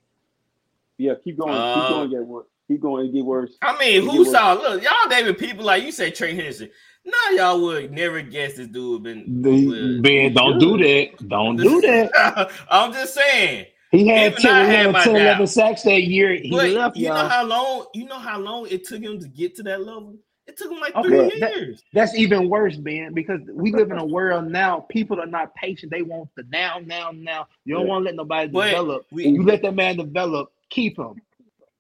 Yeah, 0.99 1.15
keep 1.23 1.39
going. 1.39 1.55
Uh, 1.55 1.75
keep 1.75 1.89
going. 1.91 2.11
Get 2.11 2.27
worse. 2.27 2.47
Keep 2.67 2.81
going. 2.81 3.13
Get 3.13 3.25
worse. 3.25 3.57
I 3.63 3.79
mean, 3.79 4.09
who 4.09 4.25
saw? 4.25 4.55
Look, 4.55 4.83
y'all, 4.83 5.09
David. 5.09 5.39
People 5.39 5.65
like 5.65 5.83
you 5.83 5.93
say, 5.93 6.11
Trey 6.11 6.37
Hendrickson. 6.37 6.71
No, 7.05 7.37
y'all 7.37 7.61
would 7.61 7.93
never 7.93 8.23
guess 8.23 8.55
this 8.55 8.69
dude 8.69 9.03
been. 9.03 9.43
The, 9.43 10.01
man, 10.01 10.33
don't 10.33 10.59
do 10.59 10.79
that. 10.79 11.29
Don't 11.29 11.57
do 11.57 11.81
that. 11.83 12.51
I'm 12.71 12.93
just 12.93 13.15
saying. 13.15 13.67
He 13.91 14.09
had 14.09 14.37
10, 14.37 14.71
he 14.71 14.75
had 14.75 15.05
10 15.05 15.17
11 15.17 15.47
sacks 15.47 15.83
that 15.83 16.03
year. 16.03 16.35
He 16.35 16.51
but 16.51 16.71
left, 16.71 16.97
you 16.97 17.07
y'all. 17.07 17.15
know 17.15 17.29
how 17.29 17.45
long 17.45 17.87
you 17.95 18.07
know 18.07 18.19
how 18.19 18.41
long 18.41 18.67
it 18.69 18.85
took 18.85 19.01
him 19.01 19.21
to 19.21 19.29
get 19.29 19.55
to 19.57 19.63
that 19.65 19.85
level? 19.85 20.17
It 20.47 20.59
took 20.59 20.73
him 20.73 20.81
like 20.81 20.93
three 20.95 21.21
okay, 21.21 21.39
years. 21.39 21.83
That's 21.93 22.15
even 22.17 22.51
worse, 22.51 22.77
Ben, 22.77 23.15
because 23.15 23.41
we 23.53 23.73
live 23.73 23.91
in 23.91 23.99
a 23.99 24.05
world 24.05 24.51
now. 24.51 24.81
People 24.91 25.21
are 25.21 25.27
not 25.27 25.55
patient. 25.55 25.93
They 25.93 26.03
want 26.03 26.29
the 26.37 26.45
now, 26.51 26.81
now, 26.85 27.13
now. 27.15 27.47
You 27.65 27.75
don't 27.75 27.85
yeah. 27.85 27.89
want 27.89 28.03
to 28.03 28.07
let 28.07 28.17
nobody 28.17 28.49
but 28.49 28.67
develop. 28.67 29.07
We, 29.11 29.29
you 29.29 29.43
let 29.43 29.63
that 29.63 29.75
man 29.75 29.97
develop, 29.97 30.53
keep 30.71 30.99
him. 30.99 31.23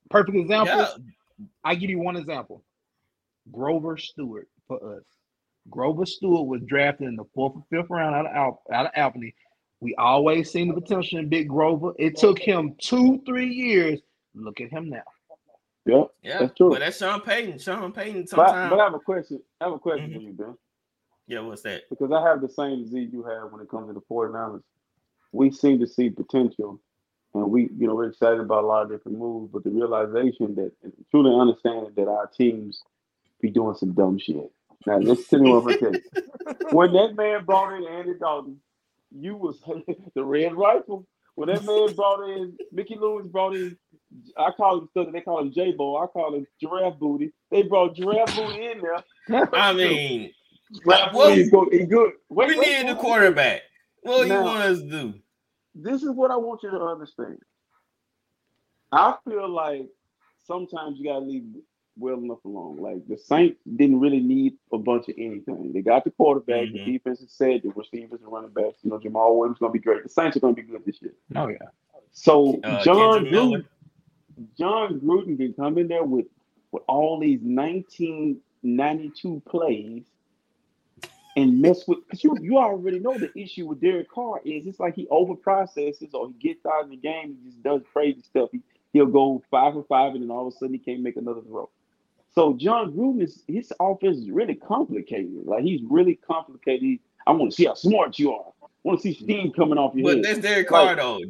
Perfect 0.08 0.36
example. 0.36 0.78
Yeah. 0.78 1.46
I 1.64 1.74
give 1.74 1.90
you 1.90 1.98
one 1.98 2.16
example. 2.16 2.62
Grover 3.50 3.98
Stewart 3.98 4.48
for 4.66 4.96
us. 4.96 5.04
Grover 5.70 6.06
Stewart 6.06 6.46
was 6.46 6.60
drafted 6.66 7.08
in 7.08 7.16
the 7.16 7.24
fourth 7.34 7.54
or 7.56 7.64
fifth 7.70 7.90
round 7.90 8.14
out 8.14 8.26
of 8.26 8.32
Al- 8.34 8.62
out 8.72 8.86
of 8.86 8.92
Albany. 8.96 9.34
We 9.80 9.94
always 9.96 10.50
seen 10.50 10.68
the 10.68 10.74
potential 10.74 11.18
in 11.18 11.28
Big 11.28 11.48
Grover. 11.48 11.92
It 11.98 12.16
took 12.16 12.38
him 12.38 12.74
two, 12.80 13.22
three 13.26 13.48
years. 13.48 14.00
Look 14.34 14.60
at 14.60 14.70
him 14.70 14.90
now. 14.90 15.02
Yeah, 15.86 16.04
yeah, 16.22 16.38
that's 16.40 16.56
true. 16.56 16.70
But 16.70 16.80
that's 16.80 16.98
Sean 16.98 17.20
Payton. 17.20 17.58
Sean 17.58 17.92
Payton. 17.92 18.26
Sometimes. 18.26 18.70
But, 18.70 18.76
but 18.76 18.80
I 18.80 18.84
have 18.84 18.94
a 18.94 18.98
question. 18.98 19.40
I 19.60 19.64
have 19.64 19.74
a 19.74 19.78
question 19.78 20.10
mm-hmm. 20.10 20.16
for 20.16 20.22
you, 20.22 20.32
Ben. 20.32 20.54
Yeah, 21.26 21.40
what's 21.40 21.62
that? 21.62 21.82
Because 21.90 22.10
I 22.12 22.22
have 22.26 22.40
the 22.40 22.48
same 22.48 22.82
disease 22.82 23.10
you 23.12 23.22
have 23.24 23.52
when 23.52 23.60
it 23.60 23.68
comes 23.68 23.88
to 23.88 23.94
the 23.94 24.00
49ers. 24.10 24.62
We 25.32 25.50
seem 25.50 25.80
to 25.80 25.86
see 25.86 26.10
potential, 26.10 26.80
and 27.34 27.50
we, 27.50 27.68
you 27.76 27.86
know, 27.86 27.94
we're 27.94 28.08
excited 28.08 28.40
about 28.40 28.64
a 28.64 28.66
lot 28.66 28.82
of 28.82 28.90
different 28.90 29.18
moves. 29.18 29.50
But 29.52 29.64
the 29.64 29.70
realization 29.70 30.54
that, 30.54 30.72
truly 31.10 31.34
understanding 31.34 31.92
that 31.96 32.08
our 32.08 32.26
teams 32.26 32.82
be 33.40 33.50
doing 33.50 33.74
some 33.76 33.92
dumb 33.92 34.18
shit. 34.18 34.50
Now, 34.86 34.98
let's 34.98 35.28
tell 35.28 35.42
you 35.42 35.60
what 35.60 35.82
I'm. 35.82 35.94
When 36.70 36.92
that 36.92 37.14
man 37.16 37.44
brought 37.44 37.76
in 37.76 37.86
Andy 37.86 38.14
Dalton, 38.18 38.60
you 39.10 39.36
was 39.36 39.60
the 40.14 40.24
red 40.24 40.54
rifle. 40.54 41.06
When 41.36 41.48
that 41.48 41.64
man 41.64 41.94
brought 41.94 42.28
in 42.28 42.56
Mickey 42.70 42.96
Loomis 42.96 43.26
brought 43.26 43.54
in 43.56 43.76
I 44.36 44.50
call 44.52 44.78
him 44.78 44.88
something 44.94 45.12
they 45.12 45.20
call 45.20 45.40
him 45.40 45.52
J 45.52 45.72
Bo. 45.72 45.96
I 45.96 46.06
call 46.06 46.34
him 46.34 46.46
giraffe 46.60 46.98
booty. 46.98 47.32
They 47.50 47.62
brought 47.62 47.96
giraffe 47.96 48.34
booty 48.36 48.66
in 48.66 48.80
there. 48.80 49.48
I 49.52 49.72
mean, 49.72 50.30
giraffe 50.84 51.12
well, 51.12 51.30
booty 51.30 51.50
go, 51.50 51.68
he 51.70 51.84
good. 51.84 52.12
Wait, 52.28 52.48
we 52.48 52.58
wait, 52.58 52.84
need 52.84 52.88
the 52.88 52.94
quarterback. 52.96 53.62
What 54.02 54.28
now, 54.28 54.38
you 54.38 54.44
want 54.44 54.60
us 54.60 54.78
to 54.78 54.90
do? 54.90 55.14
This 55.74 56.02
is 56.02 56.10
what 56.10 56.30
I 56.30 56.36
want 56.36 56.62
you 56.62 56.70
to 56.70 56.80
understand. 56.80 57.38
I 58.92 59.16
feel 59.28 59.48
like 59.48 59.86
sometimes 60.46 60.98
you 60.98 61.06
gotta 61.06 61.24
leave 61.24 61.44
well 61.96 62.18
enough 62.18 62.44
alone. 62.44 62.76
Like 62.76 63.06
the 63.08 63.16
Saints 63.16 63.58
didn't 63.76 64.00
really 64.00 64.20
need 64.20 64.54
a 64.72 64.78
bunch 64.78 65.08
of 65.08 65.14
anything. 65.16 65.72
They 65.72 65.80
got 65.80 66.04
the 66.04 66.10
quarterback, 66.10 66.66
mm-hmm. 66.66 66.84
the 66.84 66.92
defense 66.92 67.20
is 67.20 67.32
set, 67.32 67.62
the 67.62 67.70
receivers 67.70 68.20
and 68.22 68.32
running 68.32 68.50
backs. 68.50 68.78
You 68.82 68.90
know, 68.90 68.98
Jamaal 68.98 69.36
Williams 69.36 69.58
gonna 69.58 69.72
be 69.72 69.78
great. 69.78 70.02
The 70.02 70.08
Saints 70.08 70.36
are 70.36 70.40
gonna 70.40 70.54
be 70.54 70.62
good 70.62 70.84
this 70.84 71.00
year. 71.00 71.14
Oh 71.36 71.48
yeah. 71.48 71.58
So 72.12 72.60
uh, 72.62 72.82
Jon 72.84 73.26
Gruden, 73.26 73.64
Jon 74.58 75.00
Gruden 75.00 75.36
can 75.36 75.54
come 75.54 75.78
in 75.78 75.88
there 75.88 76.04
with 76.04 76.26
with 76.72 76.82
all 76.88 77.20
these 77.20 77.40
1992 77.40 79.42
plays 79.48 80.02
and 81.36 81.60
mess 81.60 81.86
with 81.86 81.98
because 82.06 82.22
you 82.22 82.36
you 82.40 82.58
already 82.58 82.98
know 82.98 83.16
the 83.18 83.30
issue 83.38 83.66
with 83.66 83.80
Derek 83.80 84.10
Carr 84.10 84.40
is 84.44 84.66
it's 84.66 84.80
like 84.80 84.94
he 84.94 85.06
over 85.10 85.34
processes 85.34 86.10
or 86.14 86.28
he 86.28 86.48
gets 86.48 86.64
out 86.66 86.84
of 86.84 86.90
the 86.90 86.96
game, 86.96 87.36
he 87.42 87.50
just 87.50 87.62
does 87.62 87.82
crazy 87.92 88.22
stuff. 88.22 88.50
He 88.52 88.60
he'll 88.92 89.06
go 89.06 89.42
five 89.50 89.74
for 89.74 89.84
five 89.84 90.14
and 90.14 90.22
then 90.22 90.30
all 90.30 90.46
of 90.46 90.54
a 90.54 90.56
sudden 90.56 90.74
he 90.74 90.78
can't 90.78 91.02
make 91.02 91.16
another 91.16 91.42
throw. 91.42 91.68
So 92.34 92.54
Jon 92.54 92.92
Gruden 92.92 93.22
is 93.22 93.44
his 93.46 93.72
offense 93.80 94.18
is 94.18 94.30
really 94.30 94.56
complicated. 94.56 95.44
Like 95.44 95.62
he's 95.62 95.82
really 95.88 96.16
complicated. 96.16 96.98
I 97.26 97.32
want 97.32 97.52
to 97.52 97.56
see 97.56 97.66
how 97.66 97.74
smart 97.74 98.18
you 98.18 98.32
are. 98.32 98.52
I 98.62 98.66
want 98.82 99.00
to 99.00 99.02
see 99.02 99.14
steam 99.14 99.52
coming 99.52 99.78
off 99.78 99.94
your 99.94 100.04
but 100.04 100.16
head. 100.16 100.22
But 100.22 100.28
that's 100.28 100.38
Derek 100.40 100.68
Carr 100.68 100.86
like, 100.86 100.96
though. 100.96 101.20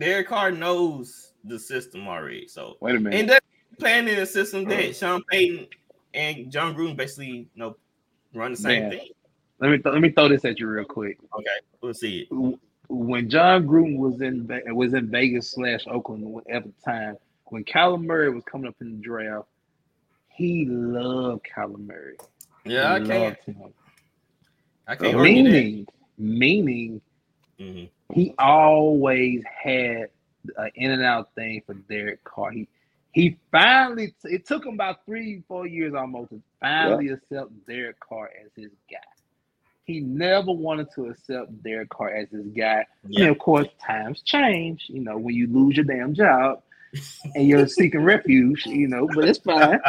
Derek 0.00 0.28
Carr 0.28 0.50
knows 0.50 1.32
the 1.44 1.58
system 1.58 2.08
already. 2.08 2.48
So 2.48 2.78
wait 2.80 2.96
a 2.96 3.00
minute. 3.00 3.20
And 3.20 3.28
that's 3.28 3.46
playing 3.78 4.08
in 4.08 4.18
a 4.18 4.26
system 4.26 4.64
that 4.64 4.96
Sean 4.96 5.22
Payton 5.30 5.66
and 6.14 6.50
Jon 6.50 6.74
Gruden 6.74 6.96
basically 6.96 7.28
you 7.28 7.46
know 7.56 7.76
run 8.32 8.52
the 8.52 8.56
same 8.56 8.84
Man. 8.84 8.90
thing. 8.90 9.08
Let 9.60 9.70
me 9.70 9.78
th- 9.78 9.92
let 9.92 10.00
me 10.00 10.10
throw 10.10 10.28
this 10.28 10.44
at 10.46 10.58
you 10.58 10.66
real 10.66 10.84
quick. 10.84 11.18
Okay, 11.38 11.46
we'll 11.82 11.94
see 11.94 12.26
it. 12.30 12.58
When 12.88 13.28
Jon 13.28 13.66
Gruden 13.66 13.98
was 13.98 14.22
in 14.22 14.48
was 14.68 14.94
in 14.94 15.10
Vegas 15.10 15.50
slash 15.50 15.84
Oakland 15.86 16.40
at 16.50 16.64
the 16.64 16.72
time, 16.82 17.16
when 17.46 17.64
Kyler 17.64 18.02
Murray 18.02 18.30
was 18.30 18.44
coming 18.44 18.66
up 18.66 18.76
in 18.80 18.96
the 18.96 19.02
draft, 19.02 19.46
he 20.34 20.66
loved 20.66 21.46
Kyler 21.54 21.78
Murray. 21.78 22.16
Yeah, 22.64 22.98
he 22.98 23.04
I 23.04 23.06
can't. 23.06 23.38
Him. 23.44 23.72
I 24.88 24.96
can't. 24.96 25.20
Meaning, 25.20 25.86
meaning, 26.18 27.00
mm-hmm. 27.58 27.84
he 28.12 28.34
always 28.38 29.42
had 29.44 30.08
an 30.56 30.70
in 30.74 30.90
and 30.90 31.02
out 31.04 31.34
thing 31.34 31.62
for 31.64 31.74
Derek 31.74 32.22
Carr. 32.24 32.50
He 32.50 32.68
he 33.12 33.38
finally 33.52 34.12
it 34.24 34.44
took 34.44 34.66
him 34.66 34.74
about 34.74 35.06
three 35.06 35.42
four 35.46 35.68
years 35.68 35.94
almost 35.94 36.30
to 36.30 36.42
finally 36.60 37.06
yeah. 37.06 37.12
accept 37.12 37.66
Derek 37.68 38.00
Carr 38.00 38.30
as 38.44 38.50
his 38.56 38.72
guy. 38.90 38.98
He 39.84 40.00
never 40.00 40.50
wanted 40.50 40.88
to 40.96 41.06
accept 41.06 41.62
Derek 41.62 41.90
Carr 41.90 42.10
as 42.10 42.28
his 42.30 42.46
guy. 42.46 42.86
Yeah. 43.06 43.26
And 43.26 43.30
of 43.30 43.38
course, 43.38 43.68
times 43.80 44.20
change. 44.22 44.86
You 44.88 45.00
know, 45.00 45.16
when 45.16 45.34
you 45.36 45.46
lose 45.46 45.76
your 45.76 45.84
damn 45.84 46.12
job, 46.12 46.62
and 47.34 47.46
you're 47.46 47.66
seeking 47.66 48.02
refuge, 48.02 48.66
you 48.66 48.88
know, 48.88 49.08
but 49.14 49.24
it's 49.24 49.38
fine. 49.38 49.80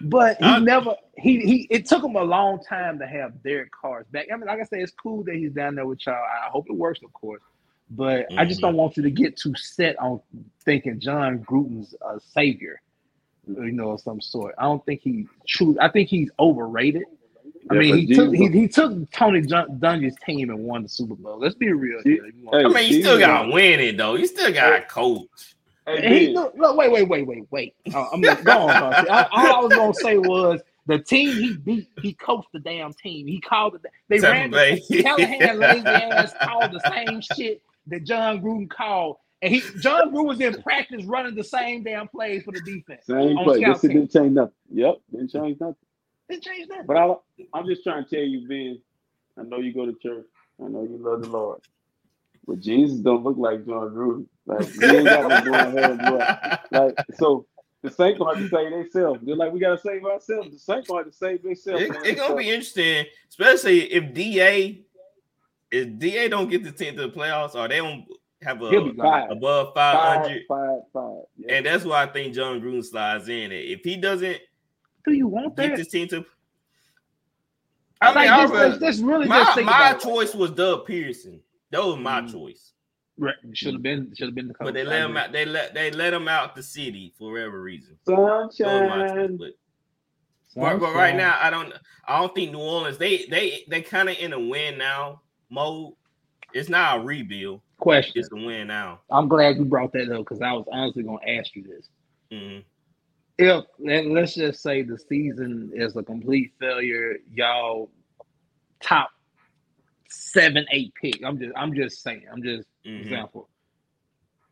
But 0.00 0.36
he 0.38 0.44
uh, 0.44 0.58
never 0.58 0.96
he 1.16 1.40
he 1.40 1.66
it 1.70 1.86
took 1.86 2.02
him 2.02 2.16
a 2.16 2.22
long 2.22 2.60
time 2.62 2.98
to 2.98 3.06
have 3.06 3.42
Derek 3.42 3.70
Carr's 3.70 4.06
back. 4.10 4.26
I 4.32 4.36
mean, 4.36 4.46
like 4.46 4.60
I 4.60 4.64
say, 4.64 4.80
it's 4.80 4.92
cool 4.92 5.22
that 5.24 5.36
he's 5.36 5.52
down 5.52 5.76
there 5.76 5.86
with 5.86 6.04
y'all. 6.06 6.14
I 6.14 6.48
hope 6.50 6.66
it 6.68 6.76
works, 6.76 7.00
of 7.04 7.12
course. 7.12 7.42
But 7.90 8.28
mm-hmm. 8.28 8.38
I 8.38 8.44
just 8.44 8.60
don't 8.60 8.72
mm-hmm. 8.72 8.78
want 8.78 8.96
you 8.96 9.02
to 9.04 9.10
get 9.10 9.36
too 9.36 9.54
set 9.56 9.98
on 9.98 10.20
thinking 10.64 11.00
Jon 11.00 11.40
Gruden's 11.40 11.94
a 12.02 12.20
savior, 12.20 12.80
you 13.46 13.72
know, 13.72 13.92
of 13.92 14.00
some 14.00 14.20
sort. 14.20 14.54
I 14.58 14.62
don't 14.62 14.84
think 14.86 15.02
he 15.02 15.26
true. 15.46 15.76
I 15.80 15.88
think 15.88 16.08
he's 16.08 16.30
overrated. 16.38 17.04
I 17.70 17.74
mean, 17.74 17.96
he 17.96 18.14
took 18.14 18.34
he, 18.34 18.48
he 18.48 18.68
took 18.68 19.10
Tony 19.10 19.42
Dungy's 19.42 20.16
team 20.24 20.50
and 20.50 20.60
won 20.60 20.82
the 20.82 20.88
Super 20.88 21.14
Bowl. 21.14 21.38
Let's 21.38 21.54
be 21.54 21.72
real. 21.72 22.00
Hey, 22.02 22.18
I 22.52 22.68
mean, 22.68 22.92
you 22.92 23.02
still 23.02 23.18
got 23.18 23.42
to 23.42 23.52
win 23.52 23.80
it 23.80 23.96
though. 23.96 24.14
You 24.14 24.26
still 24.26 24.52
got 24.52 24.76
to 24.76 24.82
coach. 24.86 25.28
Hey, 25.96 26.26
he, 26.28 26.32
look, 26.34 26.54
look, 26.56 26.76
wait, 26.76 26.90
wait, 26.90 27.08
wait, 27.08 27.26
wait, 27.26 27.44
wait. 27.50 27.74
Uh, 27.92 28.06
I'm 28.12 28.22
gonna, 28.22 28.42
go 28.42 28.52
on. 28.52 28.82
all, 28.82 29.28
all 29.32 29.52
I 29.52 29.60
was 29.60 29.72
gonna 29.74 29.94
say 29.94 30.18
was 30.18 30.60
the 30.86 30.98
team 30.98 31.34
he 31.36 31.54
beat, 31.54 31.88
he 32.00 32.12
coached 32.14 32.48
the 32.52 32.58
damn 32.58 32.92
team. 32.92 33.26
He 33.26 33.40
called 33.40 33.74
it. 33.74 33.82
They 34.08 34.18
Seven 34.18 34.50
ran. 34.52 34.80
The, 34.90 35.02
Callahan 35.02 35.58
lazy 35.58 35.88
ass 35.88 36.32
called 36.42 36.72
the 36.72 36.80
same 36.80 37.20
shit 37.20 37.62
that 37.86 38.04
Jon 38.04 38.40
Gruden 38.40 38.68
called, 38.68 39.16
and 39.42 39.52
he 39.52 39.62
Jon 39.80 40.12
Gruden 40.12 40.26
was 40.26 40.40
in 40.40 40.60
practice 40.62 41.04
running 41.04 41.34
the 41.34 41.44
same 41.44 41.82
damn 41.82 42.08
plays 42.08 42.44
for 42.44 42.52
the 42.52 42.60
defense. 42.60 43.06
Same 43.06 43.36
play. 43.38 43.62
This 43.64 43.80
didn't 43.80 44.12
change 44.12 44.32
nothing. 44.32 44.52
Yep, 44.72 45.00
didn't 45.10 45.30
change 45.30 45.60
nothing. 45.60 45.76
Didn't 46.28 46.44
change 46.44 46.68
nothing. 46.68 46.86
But 46.86 46.96
I, 46.96 47.14
I'm 47.54 47.66
just 47.66 47.82
trying 47.82 48.04
to 48.04 48.10
tell 48.10 48.24
you, 48.24 48.46
Ben. 48.46 48.80
I 49.38 49.42
know 49.42 49.58
you 49.58 49.72
go 49.72 49.86
to 49.86 49.94
church. 49.94 50.26
I 50.62 50.68
know 50.68 50.82
you 50.82 50.98
love 51.00 51.22
the 51.22 51.28
Lord. 51.28 51.60
But 52.46 52.60
Jesus 52.60 52.98
don't 52.98 53.22
look 53.22 53.36
like 53.36 53.66
Jon 53.66 53.90
Gruden. 53.90 54.26
Like 54.46 54.68
he 54.68 54.84
ain't 54.84 55.04
got 55.04 55.44
no 55.44 55.50
blonde 55.50 56.60
Like 56.70 56.98
so, 57.14 57.46
the 57.82 57.90
Saints 57.90 58.18
gonna 58.18 58.36
have 58.36 58.44
to 58.44 58.50
save 58.50 58.70
themselves. 58.70 59.20
They're 59.22 59.36
like 59.36 59.52
we 59.52 59.60
gotta 59.60 59.78
save 59.78 60.04
ourselves. 60.04 60.50
The 60.50 60.58
Saints 60.58 60.88
gonna 60.88 61.04
have 61.04 61.12
to 61.12 61.16
save 61.16 61.42
themselves. 61.42 61.82
It's 61.82 62.08
it 62.08 62.16
gonna 62.16 62.36
be 62.36 62.50
interesting, 62.50 63.06
especially 63.28 63.92
if 63.92 64.12
Da 64.14 64.84
if 65.70 65.98
Da 65.98 66.28
don't 66.28 66.50
get 66.50 66.64
the 66.64 66.72
team 66.72 66.96
to 66.96 67.02
the 67.02 67.08
playoffs 67.08 67.54
or 67.54 67.68
they 67.68 67.76
don't 67.76 68.04
have 68.42 68.62
a 68.62 68.66
above 69.30 69.74
500 69.74 70.42
five, 70.48 70.48
five, 70.48 70.80
five, 70.92 71.22
yeah. 71.36 71.54
and 71.54 71.66
that's 71.66 71.84
why 71.84 72.02
I 72.02 72.06
think 72.06 72.34
Jon 72.34 72.60
Gruden 72.60 72.84
slides 72.84 73.28
in. 73.28 73.52
If 73.52 73.80
he 73.84 73.96
doesn't, 73.96 74.38
do 75.04 75.12
you 75.12 75.28
want 75.28 75.56
get 75.56 75.70
that? 75.70 75.76
this 75.76 75.88
team 75.88 76.08
to? 76.08 76.24
I 78.00 78.06
mean, 78.08 78.14
like, 78.14 78.30
I 78.30 78.46
this, 78.46 78.50
really, 78.50 78.78
this 78.78 78.98
really 79.00 79.26
my, 79.26 79.62
my 79.62 79.92
choice 79.94 80.34
was 80.34 80.50
Doug 80.52 80.86
Pederson. 80.86 81.40
That 81.70 81.84
was 81.84 81.98
my 81.98 82.20
mm. 82.20 82.32
choice. 82.32 82.72
Right. 83.18 83.34
Should 83.52 83.74
have 83.74 83.82
been 83.82 84.12
should 84.16 84.28
have 84.28 84.34
been 84.34 84.48
the 84.48 84.54
coach. 84.54 84.66
But 84.66 84.74
they 84.74 84.84
let 84.84 85.02
him 85.02 85.16
out. 85.16 85.30
They 85.30 85.44
let 85.44 85.74
they 85.74 85.90
let 85.90 86.14
him 86.14 86.26
out 86.26 86.56
the 86.56 86.62
city 86.62 87.12
for 87.18 87.32
whatever 87.32 87.60
reason. 87.60 87.98
Sunshine. 88.06 89.36
But, 89.36 89.52
but, 90.56 90.80
but 90.80 90.94
right 90.94 91.14
now, 91.14 91.38
I 91.40 91.50
don't. 91.50 91.72
I 92.08 92.18
don't 92.18 92.34
think 92.34 92.52
New 92.52 92.60
Orleans. 92.60 92.96
They 92.96 93.26
they 93.26 93.64
they 93.68 93.82
kind 93.82 94.08
of 94.08 94.16
in 94.18 94.32
a 94.32 94.40
win 94.40 94.78
now 94.78 95.20
mode. 95.50 95.92
It's 96.54 96.70
not 96.70 97.00
a 97.00 97.02
rebuild. 97.02 97.60
Question. 97.78 98.14
It's 98.16 98.30
a 98.32 98.36
win 98.36 98.68
now. 98.68 99.00
I'm 99.10 99.28
glad 99.28 99.56
you 99.56 99.64
brought 99.66 99.92
that 99.92 100.10
up 100.10 100.20
because 100.20 100.40
I 100.40 100.52
was 100.52 100.66
honestly 100.72 101.02
going 101.02 101.20
to 101.24 101.30
ask 101.36 101.54
you 101.54 101.62
this. 101.62 101.88
Mm-hmm. 102.32 102.60
If 103.38 103.64
let's 104.10 104.34
just 104.34 104.62
say 104.62 104.82
the 104.82 104.98
season 104.98 105.72
is 105.74 105.96
a 105.96 106.02
complete 106.02 106.52
failure, 106.58 107.18
y'all 107.32 107.90
top 108.80 109.10
seven, 110.10 110.66
eight 110.70 110.92
pick. 111.00 111.20
I'm 111.24 111.38
just 111.38 111.52
I'm 111.56 111.74
just 111.74 112.02
saying. 112.02 112.24
I'm 112.30 112.42
just 112.42 112.68
mm-hmm. 112.86 113.02
example. 113.02 113.48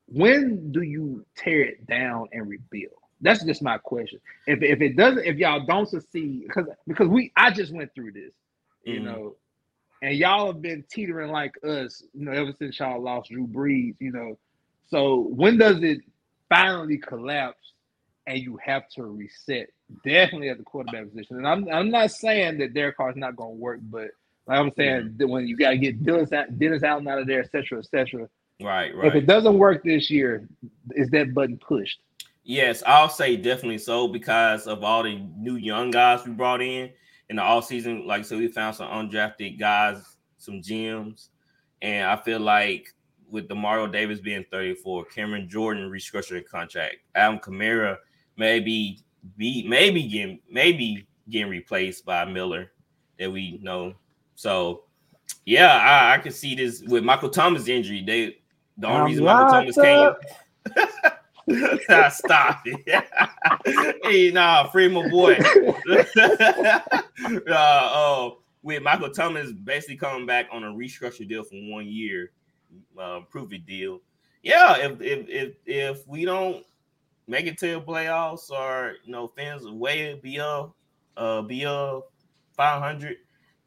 When 0.07 0.73
do 0.73 0.83
you 0.83 1.25
tear 1.37 1.61
it 1.63 1.87
down 1.87 2.29
and 2.33 2.49
rebuild? 2.49 2.93
That's 3.21 3.45
just 3.45 3.63
my 3.63 3.79
question. 3.79 4.21
If 4.47 4.63
if 4.63 4.81
it 4.81 4.97
doesn't, 4.97 5.25
if 5.25 5.37
y'all 5.37 5.67
don't 5.67 5.89
succeed, 5.89 6.45
because 6.47 6.67
because 6.87 7.09
we 7.09 7.33
I 7.37 7.51
just 7.51 7.73
went 7.73 7.95
through 7.95 8.13
this, 8.13 8.33
you 8.85 8.97
mm-hmm. 8.97 9.05
know, 9.05 9.37
and 10.03 10.17
y'all 10.17 10.53
have 10.53 10.63
been 10.63 10.85
teetering 10.91 11.31
like 11.31 11.53
us, 11.65 12.03
you 12.15 12.25
know, 12.25 12.33
ever 12.33 12.53
since 12.59 12.79
y'all 12.79 13.03
lost 13.03 13.31
Drew 13.31 13.47
Brees, 13.47 13.97
you 13.99 14.13
know. 14.13 14.39
So 14.89 15.27
when 15.31 15.59
does 15.59 15.83
it 15.83 16.01
finally 16.49 16.99
collapse 16.99 17.73
and 18.27 18.39
you 18.39 18.59
have 18.65 18.89
to 18.91 19.05
reset? 19.05 19.71
Definitely 20.05 20.51
at 20.51 20.59
the 20.59 20.65
quarterback 20.65 21.09
position. 21.11 21.37
And 21.39 21.49
I'm 21.49 21.69
I'm 21.69 21.91
not 21.91 22.13
saying 22.13 22.59
that 22.59 22.75
Derek 22.75 22.97
Carr's 22.97 23.17
not 23.17 23.37
going 23.37 23.57
to 23.57 23.61
work, 23.61 23.81
but 23.83 24.11
like 24.49 24.59
I'm 24.59 24.73
saying, 24.77 25.17
yeah. 25.21 25.27
when 25.27 25.47
you 25.47 25.57
got 25.57 25.71
to 25.71 25.79
get 25.79 26.03
Dennis, 26.03 26.31
Dennis 26.31 26.83
Allen 26.83 27.07
out 27.07 27.19
of 27.19 27.27
there, 27.27 27.41
et 27.41 27.51
cetera, 27.53 27.79
et 27.79 27.87
cetera. 27.87 28.29
Right, 28.61 28.95
right. 28.97 29.07
If 29.07 29.15
it 29.15 29.27
doesn't 29.27 29.59
work 29.59 29.85
this 29.85 30.11
year, 30.11 30.49
is 30.93 31.11
that 31.11 31.35
button 31.35 31.59
pushed? 31.59 32.01
Yes, 32.45 32.83
I'll 32.87 33.11
say 33.11 33.37
definitely 33.37 33.79
so 33.79 34.09
because 34.09 34.67
of 34.67 34.83
all 34.83 35.03
the 35.03 35.21
new 35.37 35.57
young 35.57 35.91
guys 35.91 36.25
we 36.25 36.33
brought 36.33 36.63
in 36.63 36.91
in 37.29 37.37
the 37.37 37.43
all 37.43 37.61
season. 37.61 38.07
Like 38.07 38.25
so, 38.25 38.39
we 38.39 38.49
found 38.49 38.75
some 38.75 38.89
undrafted 38.89 39.61
guys, 39.61 40.17
some 40.39 40.63
gems, 40.63 41.29
and 41.83 42.09
I 42.09 42.17
feel 42.17 42.41
like 42.41 42.95
with 43.31 43.49
Demario 43.49 43.93
Davis 43.93 44.19
being 44.19 44.47
34, 44.51 45.05
Cameron 45.05 45.47
Jordan 45.47 45.91
restructuring 45.91 46.47
contract, 46.47 46.97
Alvin 47.15 47.41
Kamara 47.41 47.99
maybe 48.39 49.03
be 49.37 49.67
maybe 49.69 50.05
getting 50.05 50.41
maybe 50.51 51.07
getting 51.29 51.51
replaced 51.51 52.07
by 52.07 52.25
Miller 52.25 52.73
that 53.19 53.31
we 53.31 53.59
know 53.63 53.95
so 54.39 54.85
yeah, 55.45 55.79
I, 55.79 56.15
I 56.15 56.19
can 56.19 56.31
see 56.31 56.55
this 56.55 56.81
with 56.83 57.03
Michael 57.03 57.29
Thomas 57.29 57.67
injury. 57.67 58.05
They 58.07 58.37
the 58.77 58.87
only 58.87 59.01
I'm 59.01 59.07
reason 59.07 59.25
Michael 59.25 59.49
Thomas 59.49 59.77
came. 59.77 60.13
Stop 62.13 62.63
it. 62.65 63.99
hey, 64.05 64.31
nah, 64.31 64.69
free 64.69 64.87
my 64.87 65.09
boy. 65.09 65.37
uh, 67.49 67.51
uh, 67.51 68.31
with 68.63 68.81
Michael 68.81 69.11
Thomas 69.11 69.51
basically 69.51 69.97
coming 69.97 70.25
back 70.25 70.47
on 70.53 70.63
a 70.63 70.69
restructured 70.69 71.29
deal 71.29 71.43
for 71.43 71.57
one 71.57 71.89
year, 71.89 72.31
uh, 72.97 73.23
prove 73.29 73.53
it 73.53 73.67
deal. 73.67 74.01
Yeah, 74.45 74.77
if 74.77 75.01
if 75.01 75.29
if 75.29 75.55
if 75.67 76.07
we 76.07 76.25
don't 76.25 76.65
make 77.27 77.47
it 77.47 77.59
to 77.59 77.73
the 77.73 77.81
playoffs 77.81 78.53
or 78.53 78.95
you 79.05 79.11
know 79.11 79.27
fans 79.27 79.67
way 79.67 80.15
beyond 80.23 80.71
uh 81.17 81.43
beyond 81.43 82.05
500 82.57 83.17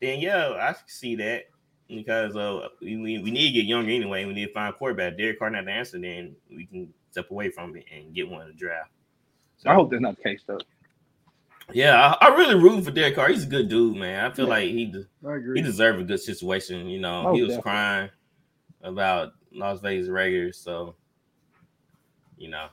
then 0.02 0.20
yeah, 0.20 0.50
I 0.50 0.76
see 0.88 1.16
that 1.16 1.44
because 1.88 2.36
uh, 2.36 2.68
we, 2.82 2.98
we 2.98 3.32
need 3.32 3.48
to 3.48 3.54
get 3.54 3.66
younger 3.66 3.92
anyway. 3.92 4.26
We 4.26 4.34
need 4.34 4.48
to 4.48 4.54
find 4.54 4.74
a 4.74 4.78
quarterback. 4.78 5.18
Derek 5.18 5.40
Carr 5.40 5.50
not 5.50 5.66
the 5.66 5.72
answer, 5.72 6.00
then 6.00 6.36
we 6.50 6.66
can 6.66 6.94
step 7.12 7.30
away 7.32 7.50
from 7.50 7.76
it 7.76 7.86
and 7.94 8.14
get 8.14 8.28
one 8.28 8.42
in 8.42 8.48
the 8.48 8.54
draft. 8.54 8.92
So, 9.58 9.70
I 9.70 9.74
hope 9.74 9.92
that's 9.92 10.02
not 10.02 10.18
the 10.18 10.24
case 10.24 10.42
though. 10.46 10.60
Yeah, 11.74 12.16
I, 12.20 12.28
I 12.28 12.36
really 12.36 12.56
root 12.56 12.84
for 12.84 12.92
Derek 12.92 13.16
Carr. 13.16 13.30
He's 13.30 13.44
a 13.44 13.48
good 13.48 13.70
dude, 13.70 13.96
man. 13.96 14.26
I 14.26 14.34
feel 14.34 14.46
yeah, 14.46 14.52
like 14.52 14.70
he 14.70 14.86
de- 14.86 15.54
he 15.56 15.62
deserved 15.62 16.02
a 16.02 16.04
good 16.04 16.20
situation. 16.20 16.88
You 16.88 17.00
know, 17.00 17.28
oh, 17.28 17.34
he 17.34 17.42
was 17.42 17.56
definitely. 17.56 17.62
crying 17.62 18.10
about 18.82 19.34
Las 19.54 19.80
Vegas 19.80 20.08
Raiders, 20.08 20.58
so 20.58 20.96
you 22.38 22.50
know. 22.50 22.68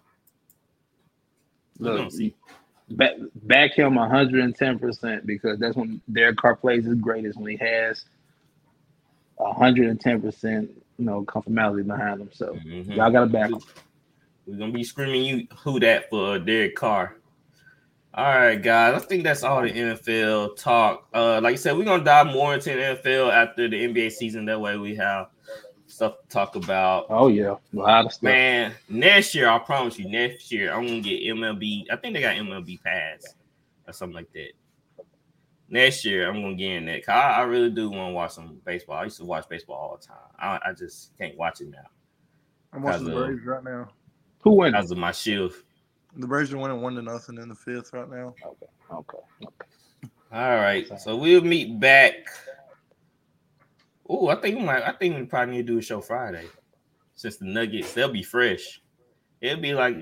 Look, 1.78 2.10
back, 2.90 3.12
back 3.43 3.74
him 3.74 3.94
110% 3.94 5.27
because 5.27 5.59
that's 5.59 5.77
when 5.77 6.01
Derek 6.12 6.36
Carr 6.36 6.56
plays 6.56 6.85
his 6.85 6.94
greatest 6.94 7.39
when 7.39 7.51
he 7.51 7.56
has 7.56 8.05
110% 9.39 10.69
you 10.98 11.05
know 11.05 11.24
conformality 11.24 11.86
behind 11.86 12.20
him. 12.20 12.31
So 12.32 12.55
mm-hmm. 12.55 12.93
y'all 12.93 13.10
got 13.10 13.20
to 13.20 13.27
back 13.27 13.51
him. 13.51 13.60
We're 14.47 14.56
gonna 14.56 14.73
be 14.73 14.85
screaming 14.85 15.24
you 15.24 15.47
who 15.59 15.78
that 15.81 16.09
for 16.10 16.39
Derek 16.39 16.74
Carr. 16.74 17.16
All 18.15 18.24
right, 18.24 18.60
guys. 18.60 19.01
I 19.01 19.05
think 19.05 19.23
that's 19.23 19.44
all 19.44 19.62
the 19.62 19.70
NFL 19.70 20.56
talk. 20.56 21.06
Uh, 21.15 21.40
like 21.43 21.52
I 21.52 21.56
said, 21.56 21.77
we're 21.77 21.85
gonna 21.85 22.02
dive 22.02 22.28
more 22.28 22.55
into 22.55 22.70
the 22.70 22.77
NFL 22.77 23.31
after 23.31 23.69
the 23.69 23.77
NBA 23.77 24.10
season. 24.12 24.47
That 24.47 24.60
way, 24.60 24.77
we 24.77 24.97
have 24.97 25.28
stuff 25.98 26.22
to 26.22 26.28
talk 26.28 26.54
about. 26.54 27.06
Oh 27.10 27.26
yeah, 27.26 27.56
a 27.74 27.76
lot 27.76 28.06
of 28.06 28.12
stuff. 28.12 28.22
Man, 28.22 28.72
next 28.88 29.34
year 29.34 29.48
I 29.48 29.58
promise 29.58 29.98
you, 29.98 30.08
next 30.08 30.52
year 30.52 30.72
I'm 30.72 30.86
gonna 30.86 31.00
get 31.00 31.22
MLB. 31.22 31.86
I 31.90 31.96
think 31.96 32.14
they 32.14 32.20
got 32.20 32.36
MLB 32.36 32.82
Pass 32.82 33.34
or 33.86 33.92
something 33.92 34.14
like 34.14 34.32
that. 34.32 34.52
Next 35.68 36.04
year 36.04 36.28
I'm 36.28 36.40
gonna 36.40 36.54
get 36.54 36.70
in 36.70 36.86
that. 36.86 37.08
I, 37.08 37.40
I, 37.40 37.42
really 37.42 37.70
do 37.70 37.90
want 37.90 38.10
to 38.10 38.14
watch 38.14 38.32
some 38.32 38.60
baseball. 38.64 38.96
I 38.96 39.04
used 39.04 39.18
to 39.18 39.24
watch 39.24 39.48
baseball 39.48 39.76
all 39.76 39.98
the 40.00 40.06
time. 40.06 40.16
I, 40.38 40.70
I 40.70 40.72
just 40.72 41.16
can't 41.18 41.36
watch 41.36 41.60
it 41.60 41.68
now. 41.68 41.78
I'm 42.72 42.82
watching 42.82 43.04
the 43.04 43.14
Braves 43.14 43.44
right 43.44 43.64
now. 43.64 43.88
Who 44.42 44.52
wins? 44.52 44.72
Because 44.72 44.92
of 44.92 44.98
my 44.98 45.12
shield. 45.12 45.52
The 46.16 46.26
Braves 46.28 46.52
are 46.52 46.58
winning 46.58 46.80
one 46.80 46.94
to 46.94 47.02
nothing 47.02 47.38
in 47.38 47.48
the 47.48 47.54
fifth 47.54 47.92
right 47.92 48.08
now. 48.08 48.34
Okay. 48.46 48.66
Okay. 48.92 49.18
okay. 49.44 50.12
All 50.32 50.56
right. 50.56 50.86
So 51.00 51.16
we'll 51.16 51.42
meet 51.42 51.80
back 51.80 52.14
Oh, 54.09 54.28
I 54.28 54.36
think 54.36 54.59
we 54.59 54.64
might. 54.64 54.82
I 54.82 54.93
think 54.93 55.16
we 55.16 55.24
probably 55.24 55.56
need 55.56 55.66
to 55.66 55.72
do 55.74 55.78
a 55.78 55.82
show 55.82 56.01
Friday, 56.01 56.47
since 57.14 57.36
the 57.36 57.44
Nuggets 57.44 57.93
they'll 57.93 58.09
be 58.09 58.22
fresh. 58.22 58.80
It'll 59.40 59.60
be 59.60 59.74
like, 59.74 59.97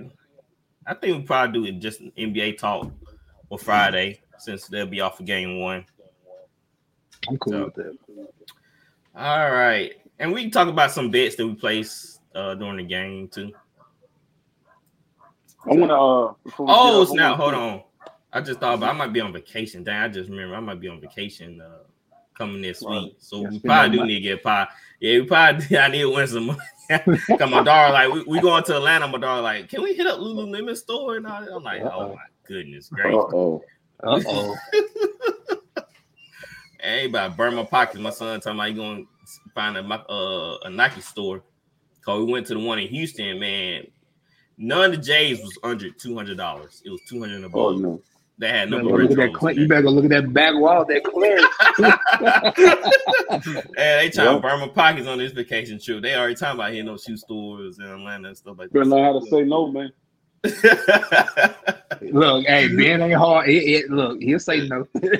I 0.86 0.94
think 0.94 1.16
we 1.16 1.22
probably 1.24 1.60
do 1.60 1.76
it 1.76 1.80
just 1.80 2.00
NBA 2.16 2.58
talk 2.58 2.90
on 3.50 3.58
Friday 3.58 4.20
since 4.38 4.68
they'll 4.68 4.86
be 4.86 5.00
off 5.00 5.18
of 5.18 5.26
game 5.26 5.60
one. 5.60 5.84
I'm 7.28 7.36
cool 7.38 7.52
so, 7.52 7.64
with 7.64 7.74
that. 7.74 7.98
All 9.16 9.50
right, 9.50 9.94
and 10.18 10.32
we 10.32 10.42
can 10.42 10.50
talk 10.50 10.68
about 10.68 10.92
some 10.92 11.10
bets 11.10 11.34
that 11.36 11.46
we 11.46 11.54
placed 11.54 12.20
uh, 12.34 12.54
during 12.54 12.76
the 12.76 12.84
game 12.84 13.28
too. 13.28 13.52
I 15.64 15.74
want 15.74 15.90
to. 16.46 16.52
Uh, 16.52 16.66
oh, 16.68 17.12
now 17.12 17.34
hold 17.34 17.54
on. 17.54 17.82
I 18.32 18.40
just 18.40 18.60
thought 18.60 18.74
about 18.74 18.94
I 18.94 18.98
might 18.98 19.12
be 19.12 19.20
on 19.20 19.32
vacation. 19.32 19.82
Dang, 19.82 20.02
I 20.02 20.08
just 20.08 20.30
remember 20.30 20.54
I 20.54 20.60
might 20.60 20.78
be 20.78 20.88
on 20.88 21.00
vacation 21.00 21.60
uh, 21.60 21.78
coming 22.36 22.62
this 22.62 22.82
week. 22.82 23.16
So 23.18 23.42
we 23.42 23.58
probably 23.60 23.98
do 23.98 24.04
need 24.04 24.14
to 24.16 24.20
get 24.20 24.42
pie. 24.42 24.68
Yeah, 25.00 25.20
we 25.20 25.26
probably 25.26 25.78
I 25.78 25.88
need 25.88 26.02
to 26.02 26.14
win 26.14 26.26
some 26.26 26.46
money. 26.46 26.60
Cause 26.88 27.50
my 27.50 27.64
daughter 27.64 27.92
like 27.92 28.12
we, 28.12 28.22
we 28.24 28.40
going 28.40 28.62
to 28.64 28.76
Atlanta. 28.76 29.08
My 29.08 29.18
daughter 29.18 29.42
like, 29.42 29.68
can 29.68 29.82
we 29.82 29.94
hit 29.94 30.06
up 30.06 30.20
Lululemon 30.20 30.76
store 30.76 31.16
and 31.16 31.26
all 31.26 31.40
that? 31.40 31.52
I'm 31.52 31.62
like, 31.62 31.82
Uh-oh. 31.82 31.90
oh 31.92 32.08
my 32.14 32.22
goodness, 32.46 32.88
great. 32.88 33.14
Oh. 33.14 33.62
Uh 34.02 34.20
oh. 34.26 34.56
hey, 36.80 37.06
about 37.06 37.36
burn 37.36 37.54
my 37.54 37.64
pockets. 37.64 37.98
My 37.98 38.10
son 38.10 38.40
talking 38.40 38.58
about 38.58 38.68
he 38.68 38.74
going 38.74 39.04
to 39.04 39.50
find 39.54 39.76
a 39.76 39.80
uh, 39.82 40.58
a 40.64 40.70
Nike 40.70 41.00
store. 41.00 41.42
Cause 42.04 42.24
we 42.24 42.32
went 42.32 42.46
to 42.46 42.54
the 42.54 42.60
one 42.60 42.78
in 42.78 42.86
Houston, 42.88 43.40
man. 43.40 43.88
None 44.58 44.84
of 44.84 44.90
the 44.92 44.98
J's 44.98 45.40
was 45.40 45.58
under 45.64 45.90
two 45.90 46.14
hundred 46.14 46.36
dollars. 46.36 46.82
It 46.84 46.90
was 46.90 47.00
two 47.08 47.18
hundred 47.18 47.42
above. 47.42 47.60
Oh 47.60 47.76
no. 47.76 48.02
They 48.38 48.48
had 48.48 48.70
no. 48.70 48.78
Look 48.78 49.10
at 49.12 49.16
that 49.16 49.56
you 49.56 49.66
better 49.66 49.82
go 49.82 49.90
look 49.90 50.04
at 50.04 50.10
that 50.10 50.32
back 50.32 50.54
wall, 50.54 50.84
that 50.84 51.02
clear. 51.04 51.38
hey, 53.76 54.04
they 54.04 54.10
trying 54.10 54.26
yep. 54.26 54.36
to 54.36 54.40
burn 54.40 54.60
my 54.60 54.68
pockets 54.68 55.06
on 55.06 55.18
this 55.18 55.32
vacation 55.32 55.80
trip. 55.80 56.02
They 56.02 56.14
already 56.14 56.34
talking 56.34 56.60
about 56.60 56.70
hitting 56.70 56.86
those 56.86 57.04
shoe 57.04 57.16
stores 57.16 57.78
in 57.78 57.86
Atlanta 57.86 58.28
and 58.28 58.36
stuff 58.36 58.58
like 58.58 58.68
that. 58.68 58.74
Better 58.74 58.90
know 58.90 59.02
how 59.02 59.18
to 59.18 59.26
say 59.26 59.42
no, 59.42 59.72
man. 59.72 59.90
look, 62.12 62.46
hey, 62.46 62.68
Ben 62.68 63.00
ain't 63.00 63.14
hard. 63.14 63.48
It, 63.48 63.64
it, 63.64 63.90
look, 63.90 64.20
he'll 64.20 64.38
say 64.38 64.68
no. 64.68 64.86
well, 64.94 65.10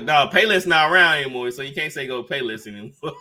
no, 0.00 0.28
Payless 0.32 0.66
not 0.66 0.90
around 0.90 1.18
anymore, 1.18 1.50
so 1.50 1.60
you 1.60 1.74
can't 1.74 1.92
say 1.92 2.06
go 2.06 2.24
Payless 2.24 2.66
anymore. 2.66 3.12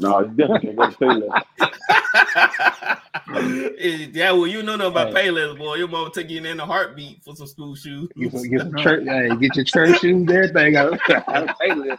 No, 0.00 0.18
it's 0.18 0.30
definitely 0.36 0.74
go 0.74 0.88
Payless. 0.90 1.42
Eh, 3.30 4.08
yeah, 4.12 4.32
well, 4.32 4.46
you 4.46 4.62
know 4.62 4.74
nothing 4.74 4.92
about 4.92 5.08
hey. 5.08 5.28
Payless, 5.28 5.58
boy. 5.58 5.74
Your 5.74 5.88
mom 5.88 6.10
take 6.10 6.30
you 6.30 6.42
in 6.42 6.58
a 6.60 6.64
heartbeat 6.64 7.22
for 7.22 7.36
some 7.36 7.46
school 7.46 7.74
shoes. 7.74 8.08
Get, 8.16 8.32
get 8.32 8.60
some 8.60 8.76
church, 8.78 9.04
hey, 9.06 9.28
get 9.36 9.54
your 9.54 9.64
church 9.66 10.00
shoes, 10.00 10.28
everything 10.30 10.76
out 10.76 10.94
of 10.94 10.98
Payless. 11.00 11.98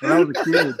When 0.00 0.12
I 0.12 0.20
was 0.20 0.30
a 0.30 0.44
kid, 0.44 0.74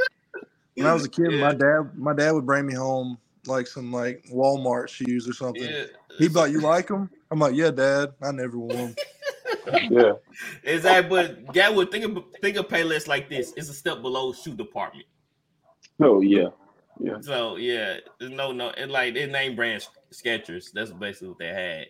when 0.74 0.86
I 0.86 0.92
was 0.94 1.04
a 1.04 1.08
kid, 1.08 1.32
yeah. 1.32 1.40
my 1.40 1.54
dad, 1.54 1.98
my 1.98 2.14
dad 2.14 2.30
would 2.30 2.46
bring 2.46 2.66
me 2.66 2.74
home 2.74 3.18
like 3.46 3.66
some 3.66 3.92
like 3.92 4.24
Walmart 4.32 4.88
shoes 4.88 5.28
or 5.28 5.32
something. 5.32 5.64
Yeah. 5.64 5.84
He'd 6.18 6.28
be 6.28 6.34
like, 6.34 6.52
"You 6.52 6.60
like 6.60 6.86
them?" 6.86 7.10
I'm 7.30 7.40
like, 7.40 7.54
"Yeah, 7.54 7.70
Dad. 7.70 8.14
I 8.22 8.30
never 8.30 8.56
wore 8.58 8.72
them." 8.72 8.94
yeah, 9.90 10.12
exactly. 10.62 11.08
But 11.08 11.52
Dad 11.52 11.74
would 11.74 11.90
think 11.90 12.04
of 12.04 12.24
think 12.40 12.56
of 12.56 12.68
Payless 12.68 13.08
like 13.08 13.28
this: 13.28 13.52
it's 13.56 13.68
a 13.68 13.74
step 13.74 14.00
below 14.00 14.32
shoe 14.32 14.54
department. 14.54 15.06
Oh 16.00 16.20
yeah, 16.20 16.48
yeah. 17.00 17.20
So 17.20 17.56
yeah, 17.56 17.98
there's 18.18 18.32
no 18.32 18.52
no. 18.52 18.70
It 18.70 18.88
like 18.88 19.14
their 19.14 19.26
name 19.26 19.56
brand 19.56 19.86
Skechers. 20.12 20.72
That's 20.72 20.92
basically 20.92 21.28
what 21.28 21.38
they 21.38 21.48
had. 21.48 21.86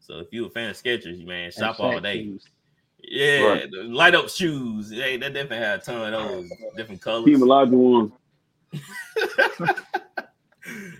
So 0.00 0.18
if 0.18 0.32
you 0.32 0.46
a 0.46 0.50
fan 0.50 0.70
of 0.70 0.76
Skechers, 0.76 1.18
you 1.18 1.26
man, 1.26 1.50
shop 1.50 1.78
all 1.80 2.00
day. 2.00 2.24
Shoes. 2.24 2.48
Yeah, 3.04 3.42
right. 3.42 3.72
light 3.72 4.14
up 4.14 4.28
shoes. 4.28 4.90
Hey, 4.90 5.16
they 5.16 5.26
definitely 5.28 5.56
had 5.58 5.80
a 5.80 5.82
ton 5.82 6.14
of 6.14 6.28
those 6.28 6.50
different 6.76 7.00
colors. 7.00 7.24
Keep 7.24 7.40
a 7.40 7.44
lot 7.44 7.64
of 7.64 7.72
ones. 7.72 8.12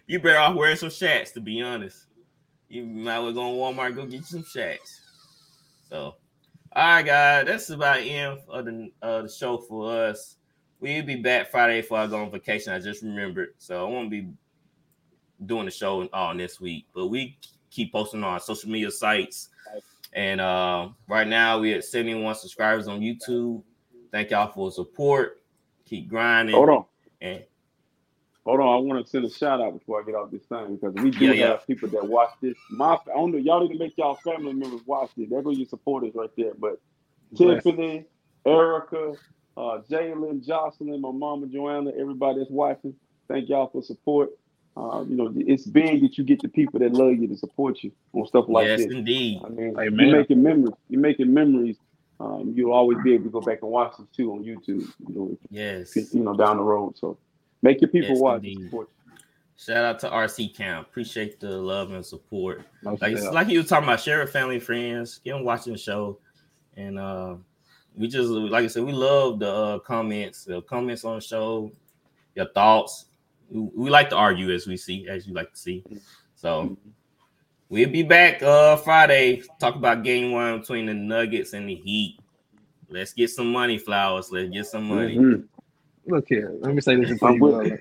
you 0.07 0.19
better 0.19 0.39
off 0.39 0.57
wearing 0.57 0.77
some 0.77 0.89
Shaqs, 0.89 1.33
to 1.35 1.41
be 1.41 1.63
honest. 1.63 2.07
You 2.69 2.85
might 2.85 3.21
well 3.21 3.33
go 3.33 3.43
to 3.43 3.57
Walmart 3.57 3.95
go 3.95 4.05
get 4.05 4.15
you 4.15 4.23
some 4.23 4.43
Shaqs. 4.43 5.01
So, 5.89 5.97
all 5.97 6.17
right, 6.75 7.07
guys, 7.07 7.47
that's 7.47 7.71
about 7.71 8.01
end 8.01 8.39
of 8.49 8.65
the 8.65 8.91
uh, 9.01 9.23
the 9.23 9.29
show 9.29 9.59
for 9.59 9.93
us. 9.93 10.37
We'll 10.83 11.05
be 11.05 11.15
back 11.15 11.49
Friday 11.49 11.81
before 11.81 11.99
I 11.99 12.09
go 12.09 12.17
on 12.17 12.33
vacation. 12.33 12.73
I 12.73 12.81
just 12.81 13.05
remembered, 13.05 13.55
so 13.59 13.87
I 13.87 13.89
won't 13.89 14.11
be 14.11 14.27
doing 15.47 15.67
the 15.67 15.71
show 15.71 16.09
all 16.13 16.37
this 16.37 16.61
week. 16.61 16.87
But 16.93 17.07
we 17.07 17.39
keep 17.71 17.93
posting 17.93 18.25
on 18.25 18.33
our 18.33 18.41
social 18.41 18.69
media 18.69 18.91
sites. 18.91 19.51
And 20.13 20.41
uh, 20.41 20.89
right 21.07 21.29
now 21.29 21.61
we 21.61 21.73
at 21.73 21.85
71 21.85 22.35
subscribers 22.35 22.89
on 22.89 22.99
YouTube. 22.99 23.63
Thank 24.11 24.31
y'all 24.31 24.51
for 24.51 24.73
support. 24.73 25.41
Keep 25.85 26.09
grinding. 26.09 26.57
Hold 26.57 26.71
on. 26.71 26.85
And 27.21 27.45
hold 28.45 28.59
on, 28.59 28.67
I 28.67 28.77
want 28.79 29.05
to 29.07 29.09
send 29.09 29.25
a 29.25 29.31
shout 29.31 29.61
out 29.61 29.79
before 29.79 30.03
I 30.03 30.05
get 30.05 30.17
off 30.17 30.33
this 30.33 30.43
thing 30.47 30.79
because 30.79 30.95
we 30.97 31.13
do 31.13 31.27
yeah, 31.27 31.47
have 31.47 31.61
yeah. 31.61 31.75
people 31.75 31.91
that 31.91 32.09
watch 32.09 32.31
this. 32.41 32.57
My 32.71 32.95
I 32.95 32.99
don't 33.15 33.31
know, 33.31 33.39
y'all 33.39 33.61
need 33.61 33.73
to 33.73 33.79
make 33.79 33.97
y'all 33.97 34.17
family 34.17 34.53
members 34.53 34.81
watch 34.85 35.13
this. 35.17 35.31
There 35.31 35.43
go 35.43 35.51
your 35.51 35.69
supporters 35.69 36.11
right 36.17 36.31
there. 36.37 36.55
But 36.59 36.81
Tiffany, 37.37 38.07
Erica, 38.45 39.15
uh, 39.57 39.81
Jalen, 39.91 40.45
Jocelyn, 40.45 41.01
my 41.01 41.11
mama 41.11 41.47
Joanna, 41.47 41.93
everybody 41.99 42.39
that's 42.39 42.51
watching. 42.51 42.95
Thank 43.29 43.49
y'all 43.49 43.69
for 43.69 43.83
support. 43.83 44.31
Uh, 44.75 45.05
you 45.07 45.17
know, 45.17 45.33
it's 45.37 45.67
big 45.67 46.01
that 46.01 46.17
you 46.17 46.25
get 46.25 46.41
the 46.41 46.49
people 46.49 46.81
that 46.81 46.93
love 46.93 47.15
you 47.17 47.29
to 47.29 47.37
support 47.37 47.83
you 47.83 47.93
on 48.15 48.27
stuff 48.27 48.47
like 48.49 48.67
yes, 48.67 48.79
this. 48.79 48.87
Yes, 48.87 48.97
indeed. 48.97 49.41
I 49.45 49.49
mean, 49.51 49.79
Amen. 49.79 50.09
you're 50.09 50.19
making 50.19 50.43
memories. 50.43 50.75
You're 50.89 51.01
making 51.01 51.33
memories. 51.33 51.77
Um, 52.19 52.53
you'll 52.55 52.73
always 52.73 52.99
be 53.05 53.13
able 53.15 53.25
to 53.25 53.31
go 53.31 53.41
back 53.41 53.59
and 53.63 53.71
watch 53.71 53.97
them 53.97 54.09
too 54.17 54.33
on 54.33 54.45
YouTube. 54.45 54.91
You 55.07 55.15
know, 55.15 55.39
yes. 55.51 55.95
You 55.97 56.23
know, 56.23 56.35
down 56.35 56.57
the 56.57 56.63
road. 56.63 56.97
So 56.97 57.19
make 57.61 57.81
your 57.83 57.91
people 57.91 58.11
yes, 58.11 58.73
watch. 58.73 58.87
Shout 59.59 59.85
out 59.85 59.99
to 60.01 60.09
RC 60.09 60.57
Camp. 60.57 60.89
Appreciate 60.89 61.39
the 61.39 61.51
love 61.51 61.93
and 61.93 62.05
support. 62.05 62.63
like, 62.83 63.01
like 63.01 63.49
you 63.49 63.59
was 63.59 63.69
talking 63.69 63.85
about, 63.85 64.01
share 64.01 64.21
with 64.21 64.33
family, 64.33 64.59
friends, 64.59 65.21
get 65.23 65.33
them 65.33 65.45
watching 65.45 65.73
the 65.73 65.79
show, 65.79 66.19
and 66.77 66.99
uh, 66.99 67.35
we 67.97 68.09
just 68.09 68.29
like 68.29 68.65
I 68.65 68.67
said, 68.69 68.85
we 68.85 68.93
love 68.93 69.39
the 69.39 69.53
uh, 69.53 69.79
comments, 69.81 70.45
the 70.45 70.63
comments 70.63 71.05
on 71.05 71.17
the 71.17 71.21
show, 71.21 71.73
your 72.35 72.49
thoughts. 72.53 73.07
We, 73.51 73.61
we, 73.75 73.91
like 73.91 74.09
to 74.11 74.17
argue 74.17 74.51
as 74.51 74.67
we 74.67 74.77
see, 74.77 75.07
as 75.09 75.27
you 75.27 75.35
like 75.35 75.51
to 75.53 75.59
see. 75.59 75.85
So 76.35 76.77
we'll 77.69 77.91
be 77.91 78.03
back 78.03 78.43
uh 78.43 78.77
Friday. 78.77 79.43
Talk 79.59 79.77
about 79.77 80.05
game 80.05 80.33
one 80.33 80.61
between 80.61 80.87
the 80.87 80.95
Nuggets 80.95 81.53
and 81.53 81.69
the 81.69 81.75
Heat. 81.75 82.19
Let's 82.89 83.13
get 83.13 83.31
some 83.31 83.53
money, 83.53 83.79
flowers. 83.79 84.31
Let's 84.31 84.51
get 84.51 84.67
some 84.67 84.85
money. 84.85 85.17
Mm-hmm. 85.17 86.13
Look 86.13 86.27
here, 86.29 86.53
let 86.61 86.75
me 86.75 86.81
say 86.81 86.97
this 86.97 87.19
to 87.19 87.35
you. 87.35 87.79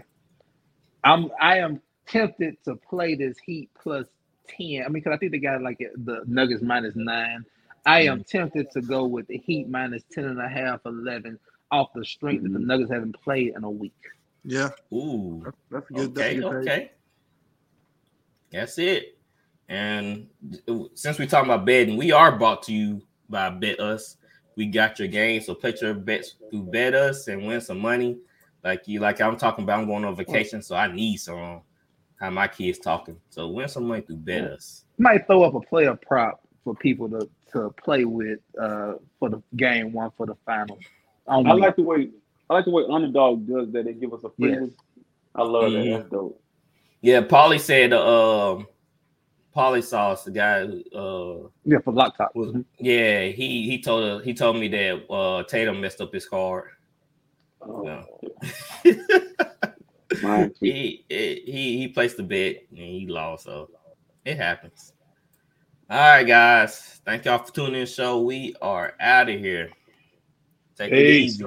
I'm 1.03 1.31
I 1.41 1.57
am 1.57 1.81
tempted 2.05 2.57
to 2.65 2.75
play 2.75 3.15
this 3.15 3.37
Heat 3.45 3.69
plus 3.81 4.07
ten. 4.47 4.83
I 4.85 4.89
mean, 4.89 4.93
because 4.93 5.13
I 5.13 5.17
think 5.17 5.31
they 5.31 5.39
got 5.39 5.61
like 5.61 5.79
the 5.79 6.23
Nuggets 6.27 6.61
minus 6.61 6.95
nine. 6.95 7.45
I 7.85 8.01
am 8.01 8.23
tempted 8.23 8.69
to 8.71 8.81
go 8.81 9.05
with 9.05 9.27
the 9.27 9.37
Heat 9.37 9.69
minus 9.69 10.03
10 10.11 10.25
and 10.25 10.41
a 10.41 10.47
half, 10.47 10.81
11 10.85 11.39
off 11.71 11.89
the 11.95 12.05
strength 12.05 12.43
mm-hmm. 12.43 12.53
that 12.53 12.59
the 12.59 12.65
Nuggets 12.65 12.91
haven't 12.91 13.19
played 13.21 13.53
in 13.55 13.63
a 13.63 13.69
week. 13.69 13.93
Yeah. 14.43 14.69
Ooh. 14.93 15.41
That's, 15.43 15.57
that's 15.71 15.89
good. 15.89 16.17
Okay. 16.17 16.39
That's 16.39 16.55
okay. 16.55 16.91
That's 18.51 18.77
it. 18.77 19.17
And 19.69 20.27
since 20.95 21.17
we're 21.17 21.27
talking 21.27 21.49
about 21.49 21.65
betting, 21.65 21.95
we 21.95 22.11
are 22.11 22.37
brought 22.37 22.63
to 22.63 22.73
you 22.73 23.01
by 23.29 23.49
Bet 23.49 23.79
Us. 23.79 24.17
We 24.57 24.65
got 24.65 24.99
your 24.99 25.07
game, 25.07 25.41
so 25.41 25.55
put 25.55 25.81
your 25.81 25.93
bets 25.93 26.35
through 26.49 26.63
Bet 26.63 26.93
Us 26.93 27.29
and 27.29 27.47
win 27.47 27.61
some 27.61 27.79
money. 27.79 28.17
Like 28.63 28.87
you, 28.87 28.99
like 28.99 29.21
I'm 29.21 29.37
talking 29.37 29.63
about, 29.63 29.79
I'm 29.79 29.87
going 29.87 30.03
on 30.03 30.15
vacation, 30.15 30.61
so 30.61 30.75
I 30.75 30.91
need 30.91 31.17
some. 31.17 31.61
How 32.19 32.29
my 32.29 32.47
kids 32.47 32.77
talking, 32.77 33.17
so 33.29 33.47
win 33.47 33.67
some 33.67 33.87
money 33.87 34.01
through 34.01 34.17
Bet 34.17 34.43
Us. 34.43 34.83
Might 34.99 35.25
throw 35.25 35.43
up 35.43 35.55
a 35.55 35.61
player 35.61 35.95
prop 35.95 36.45
for 36.63 36.75
people 36.75 37.09
to 37.09 37.29
to 37.53 37.69
play 37.71 38.05
with 38.05 38.39
uh, 38.59 38.93
for 39.19 39.29
the 39.29 39.41
game 39.55 39.91
one 39.91 40.11
for 40.17 40.25
the 40.25 40.35
final. 40.45 40.79
I, 41.27 41.37
I 41.37 41.53
like 41.53 41.75
the 41.75 41.83
way 41.83 42.09
I 42.49 42.53
like 42.55 42.65
the 42.65 42.71
way 42.71 42.83
underdog 42.89 43.47
does 43.47 43.71
that. 43.71 43.85
They 43.85 43.93
give 43.93 44.13
us 44.13 44.23
a 44.23 44.29
feeling. 44.31 44.65
Yes. 44.65 45.05
I 45.35 45.43
love 45.43 45.71
mm-hmm. 45.71 45.91
that. 45.91 45.97
That's 45.99 46.09
dope. 46.09 46.41
Yeah, 47.01 47.21
Polly 47.21 47.57
said 47.57 47.93
uh 47.93 48.53
um 48.53 48.67
Paulie 49.55 49.83
Sauce, 49.83 50.23
the 50.23 50.31
guy 50.31 50.61
uh 50.95 51.47
yeah 51.65 51.79
for 51.83 51.93
Lock 51.93 52.17
Top. 52.17 52.31
Yeah, 52.77 53.25
he 53.25 53.69
he 53.69 53.81
told 53.81 54.03
uh, 54.03 54.19
he 54.19 54.33
told 54.33 54.57
me 54.57 54.67
that 54.69 55.11
uh 55.11 55.43
Tatum 55.43 55.81
messed 55.81 56.01
up 56.01 56.13
his 56.13 56.27
card. 56.27 56.69
Oh. 57.61 58.05
he, 60.59 61.05
he 61.07 61.77
he 61.77 61.87
placed 61.87 62.17
the 62.17 62.23
bet 62.23 62.63
and 62.69 62.79
he 62.79 63.07
lost, 63.07 63.45
so 63.45 63.69
it 64.25 64.37
happens. 64.37 64.93
All 65.91 65.97
right, 65.97 66.23
guys. 66.23 67.01
Thank 67.03 67.25
y'all 67.25 67.39
for 67.39 67.51
tuning 67.51 67.81
in. 67.81 67.85
Show 67.85 68.21
we 68.21 68.55
are 68.61 68.93
out 68.97 69.27
of 69.27 69.37
here. 69.37 69.71
Take 70.77 70.93
it 70.93 71.05
easy. 71.05 71.43